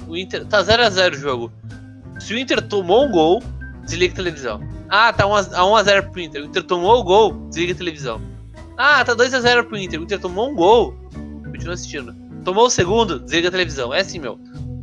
O 0.09 0.17
Inter. 0.17 0.47
Tá 0.47 0.63
0x0 0.63 1.13
o 1.13 1.19
jogo. 1.19 1.53
Se 2.19 2.33
o 2.33 2.39
Inter 2.39 2.63
tomou 2.63 3.05
um 3.05 3.13
gol, 3.13 3.43
desliga 3.85 4.15
a 4.15 4.17
televisão. 4.17 4.76
Ah, 4.89 5.13
tá 5.13 5.25
1x0 5.25 6.11
pro 6.11 6.21
Inter. 6.21 6.43
O 6.43 6.47
Inter 6.47 6.63
tomou 6.63 7.01
o 7.01 7.05
gol, 7.05 7.33
desliga 7.49 7.73
a 7.73 7.77
televisão. 7.77 8.21
Ah, 8.77 9.05
tá 9.05 9.15
2x0 9.15 9.65
pro 9.65 9.79
Inter. 9.79 10.01
O 10.01 10.05
Inter 10.05 10.21
tomou 10.21 10.51
um 10.51 10.55
gol, 10.55 10.95
continua 11.45 11.75
assistindo. 11.75 12.15
Tomou 12.45 12.67
o 12.67 12.71
segundo, 12.71 13.19
desliga 13.19 13.49
a 13.49 13.51
televisão. 13.51 13.93
É 13.93 14.01
assim, 14.01 14.19
meu. 14.19 14.39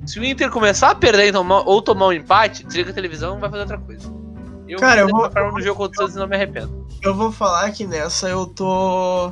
Se 0.06 0.20
o 0.20 0.26
Inter 0.26 0.50
começar 0.50 0.92
a 0.92 0.96
perder 0.96 1.32
tomar, 1.32 1.62
ou 1.62 1.82
tomar 1.82 2.08
um 2.08 2.14
empate, 2.14 2.66
desliga 2.66 2.92
a 2.92 2.94
televisão 2.94 3.38
e 3.38 3.42
vai 3.42 3.50
fazer 3.50 3.62
outra 3.62 3.78
coisa. 3.78 4.24
Eu 4.68 4.80
Cara, 4.80 5.02
eu 5.02 5.08
vou 5.08 5.30
forma 5.32 5.52
no 5.52 5.62
jogo 5.62 5.78
contra 5.78 5.94
o 5.94 5.98
Santos 5.98 6.16
e 6.16 6.20
não 6.20 6.28
me 6.28 6.36
arrependo. 6.36 6.88
Eu 7.02 7.14
vou 7.14 7.32
falar 7.32 7.72
que 7.72 7.86
nessa 7.86 8.30
eu 8.30 8.46
tô. 8.46 9.32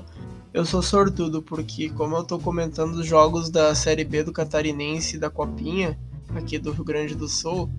Eu 0.54 0.66
sou 0.66 0.82
sortudo, 0.82 1.42
porque 1.42 1.90
como 1.90 2.16
eu 2.16 2.24
tô 2.24 2.38
comentando 2.38 2.96
os 2.96 3.06
jogos 3.06 3.50
da 3.50 3.74
Série 3.74 4.04
B 4.04 4.24
do 4.24 4.34
Catarinense 4.34 5.16
e 5.16 5.20
da 5.20 5.30
Copinha, 5.30 5.98
aqui 6.36 6.60
do 6.60 6.72
Rio 6.72 6.84
Grande 6.84 7.16
do 7.16 7.28
Sul, 7.28 7.70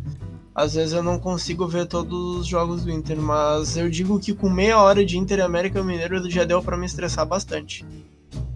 às 0.54 0.74
vezes 0.74 0.92
eu 0.92 1.02
não 1.02 1.18
consigo 1.18 1.66
ver 1.66 1.86
todos 1.86 2.36
os 2.36 2.46
jogos 2.46 2.84
do 2.84 2.90
Inter, 2.90 3.18
mas 3.18 3.76
eu 3.76 3.88
digo 3.88 4.18
que 4.18 4.34
com 4.34 4.48
meia 4.48 4.78
hora 4.78 5.04
de 5.04 5.18
Inter 5.18 5.38
e 5.38 5.42
América 5.42 5.82
Mineiro 5.82 6.30
já 6.30 6.44
deu 6.44 6.62
pra 6.62 6.76
me 6.76 6.86
estressar 6.86 7.26
bastante. 7.26 7.84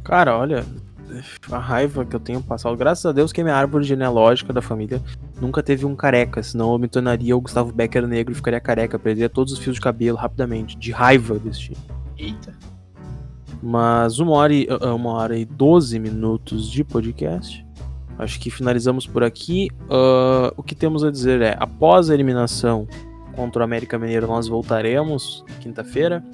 Cara, 0.04 0.36
olha, 0.36 0.64
a 1.50 1.58
raiva 1.58 2.04
que 2.04 2.14
eu 2.14 2.20
tenho 2.20 2.42
passado, 2.42 2.76
graças 2.76 3.06
a 3.06 3.12
Deus 3.12 3.32
que 3.32 3.40
a 3.40 3.44
minha 3.44 3.56
árvore 3.56 3.84
genealógica 3.84 4.52
da 4.52 4.60
família 4.60 5.02
nunca 5.40 5.62
teve 5.62 5.86
um 5.86 5.96
careca, 5.96 6.42
senão 6.42 6.72
eu 6.72 6.78
me 6.78 6.88
tornaria 6.88 7.36
o 7.36 7.40
Gustavo 7.40 7.72
Becker 7.72 8.06
negro 8.06 8.32
e 8.32 8.36
ficaria 8.36 8.60
careca, 8.60 8.98
perderia 8.98 9.28
todos 9.28 9.52
os 9.52 9.58
fios 9.58 9.76
de 9.76 9.80
cabelo 9.80 10.16
rapidamente, 10.16 10.76
de 10.76 10.92
raiva 10.92 11.38
desse 11.38 11.60
time. 11.60 11.76
Eita. 12.18 12.54
Mas 13.62 14.18
uma 14.18 14.32
hora 14.32 14.52
e, 14.52 14.68
uma 14.94 15.12
hora 15.12 15.36
e 15.36 15.44
12 15.44 15.98
minutos 15.98 16.70
de 16.70 16.84
podcast. 16.84 17.66
Acho 18.18 18.40
que 18.40 18.50
finalizamos 18.50 19.06
por 19.06 19.22
aqui. 19.22 19.68
Ah, 19.90 20.52
o 20.56 20.62
que 20.62 20.74
temos 20.74 21.04
a 21.04 21.10
dizer 21.10 21.40
é: 21.42 21.56
após 21.58 22.10
a 22.10 22.14
eliminação 22.14 22.86
contra 23.34 23.60
o 23.60 23.64
América 23.64 23.98
Mineiro, 23.98 24.26
nós 24.26 24.48
voltaremos 24.48 25.44
quinta-feira. 25.60 26.24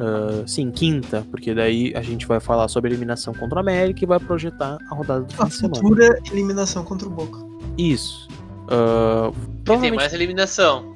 Ah, 0.00 0.42
sim, 0.46 0.70
quinta, 0.70 1.26
porque 1.30 1.52
daí 1.54 1.92
a 1.94 2.02
gente 2.02 2.26
vai 2.26 2.40
falar 2.40 2.68
sobre 2.68 2.90
a 2.90 2.92
eliminação 2.92 3.34
contra 3.34 3.56
o 3.56 3.58
América 3.60 4.04
e 4.04 4.06
vai 4.06 4.18
projetar 4.18 4.78
a 4.90 4.94
rodada 4.94 5.22
do 5.24 5.32
fim 5.34 5.42
A 5.42 5.46
de 5.46 5.54
semana. 5.54 5.74
futura 5.76 6.18
eliminação 6.30 6.84
contra 6.84 7.06
o 7.08 7.10
Boca. 7.10 7.38
Isso. 7.76 8.28
Ah, 8.70 9.30
E 9.30 9.34
tem 9.34 9.54
provavelmente, 9.64 9.96
mais 10.00 10.12
eliminação. 10.14 10.94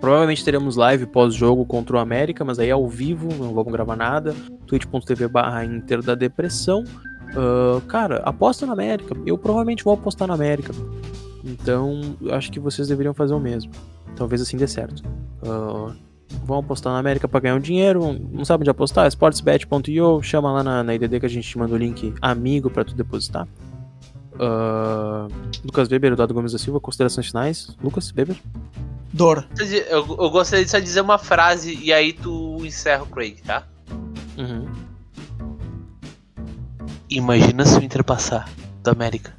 provavelmente 0.00 0.44
teremos 0.44 0.76
live 0.76 1.06
pós-jogo 1.06 1.64
contra 1.66 1.96
o 1.96 1.98
América, 1.98 2.44
mas 2.44 2.58
aí 2.58 2.70
ao 2.70 2.88
vivo, 2.88 3.28
não 3.34 3.52
vamos 3.54 3.72
gravar 3.72 3.96
nada. 3.96 4.34
twitch.tv 4.66 5.28
barra 5.28 5.64
Inter 5.64 6.02
da 6.02 6.14
Depressão. 6.14 6.84
Ah, 7.36 7.80
cara, 7.88 8.16
aposta 8.24 8.66
na 8.66 8.72
América. 8.72 9.16
Eu 9.26 9.36
provavelmente 9.36 9.84
vou 9.84 9.94
apostar 9.94 10.28
na 10.28 10.34
América. 10.34 10.72
Então, 11.44 12.16
eu 12.20 12.34
acho 12.34 12.50
que 12.50 12.58
vocês 12.58 12.88
deveriam 12.88 13.12
fazer 13.12 13.34
o 13.34 13.40
mesmo. 13.40 13.70
Talvez 14.16 14.40
assim 14.40 14.56
dê 14.56 14.66
certo. 14.66 15.02
Ah, 15.42 15.92
vão 16.44 16.58
apostar 16.58 16.92
na 16.92 16.98
América 16.98 17.28
pra 17.28 17.40
ganhar 17.40 17.54
um 17.54 17.60
dinheiro. 17.60 18.18
Não 18.32 18.44
sabe 18.44 18.62
onde 18.62 18.70
apostar? 18.70 19.06
Sportsbet.io. 19.08 20.22
Chama 20.22 20.52
lá 20.52 20.62
na, 20.62 20.82
na 20.82 20.94
IDD 20.94 21.20
que 21.20 21.26
a 21.26 21.28
gente 21.28 21.48
te 21.48 21.58
manda 21.58 21.74
o 21.74 21.78
link 21.78 22.14
amigo 22.22 22.70
pra 22.70 22.84
tu 22.84 22.94
depositar. 22.94 23.46
Ah, 24.38 25.28
Lucas 25.64 25.88
Weber, 25.88 26.12
Eduardo 26.12 26.34
Gomes 26.34 26.52
da 26.52 26.58
Silva, 26.58 26.80
considerações 26.80 27.26
finais. 27.26 27.76
Lucas 27.82 28.12
Weber. 28.16 28.36
Dor. 29.12 29.46
Eu, 29.88 29.98
eu 30.18 30.30
gostaria 30.30 30.64
de 30.64 30.70
só 30.70 30.78
dizer 30.80 31.00
uma 31.00 31.18
frase 31.18 31.78
e 31.80 31.92
aí 31.92 32.12
tu 32.12 32.58
encerra 32.64 33.04
o 33.04 33.06
Craig, 33.06 33.36
tá? 33.42 33.62
Uhum. 34.36 34.66
Imagina 37.14 37.64
se 37.64 37.78
o 37.78 37.82
Inter 37.84 38.02
passar 38.02 38.48
do 38.82 38.90
América. 38.90 39.32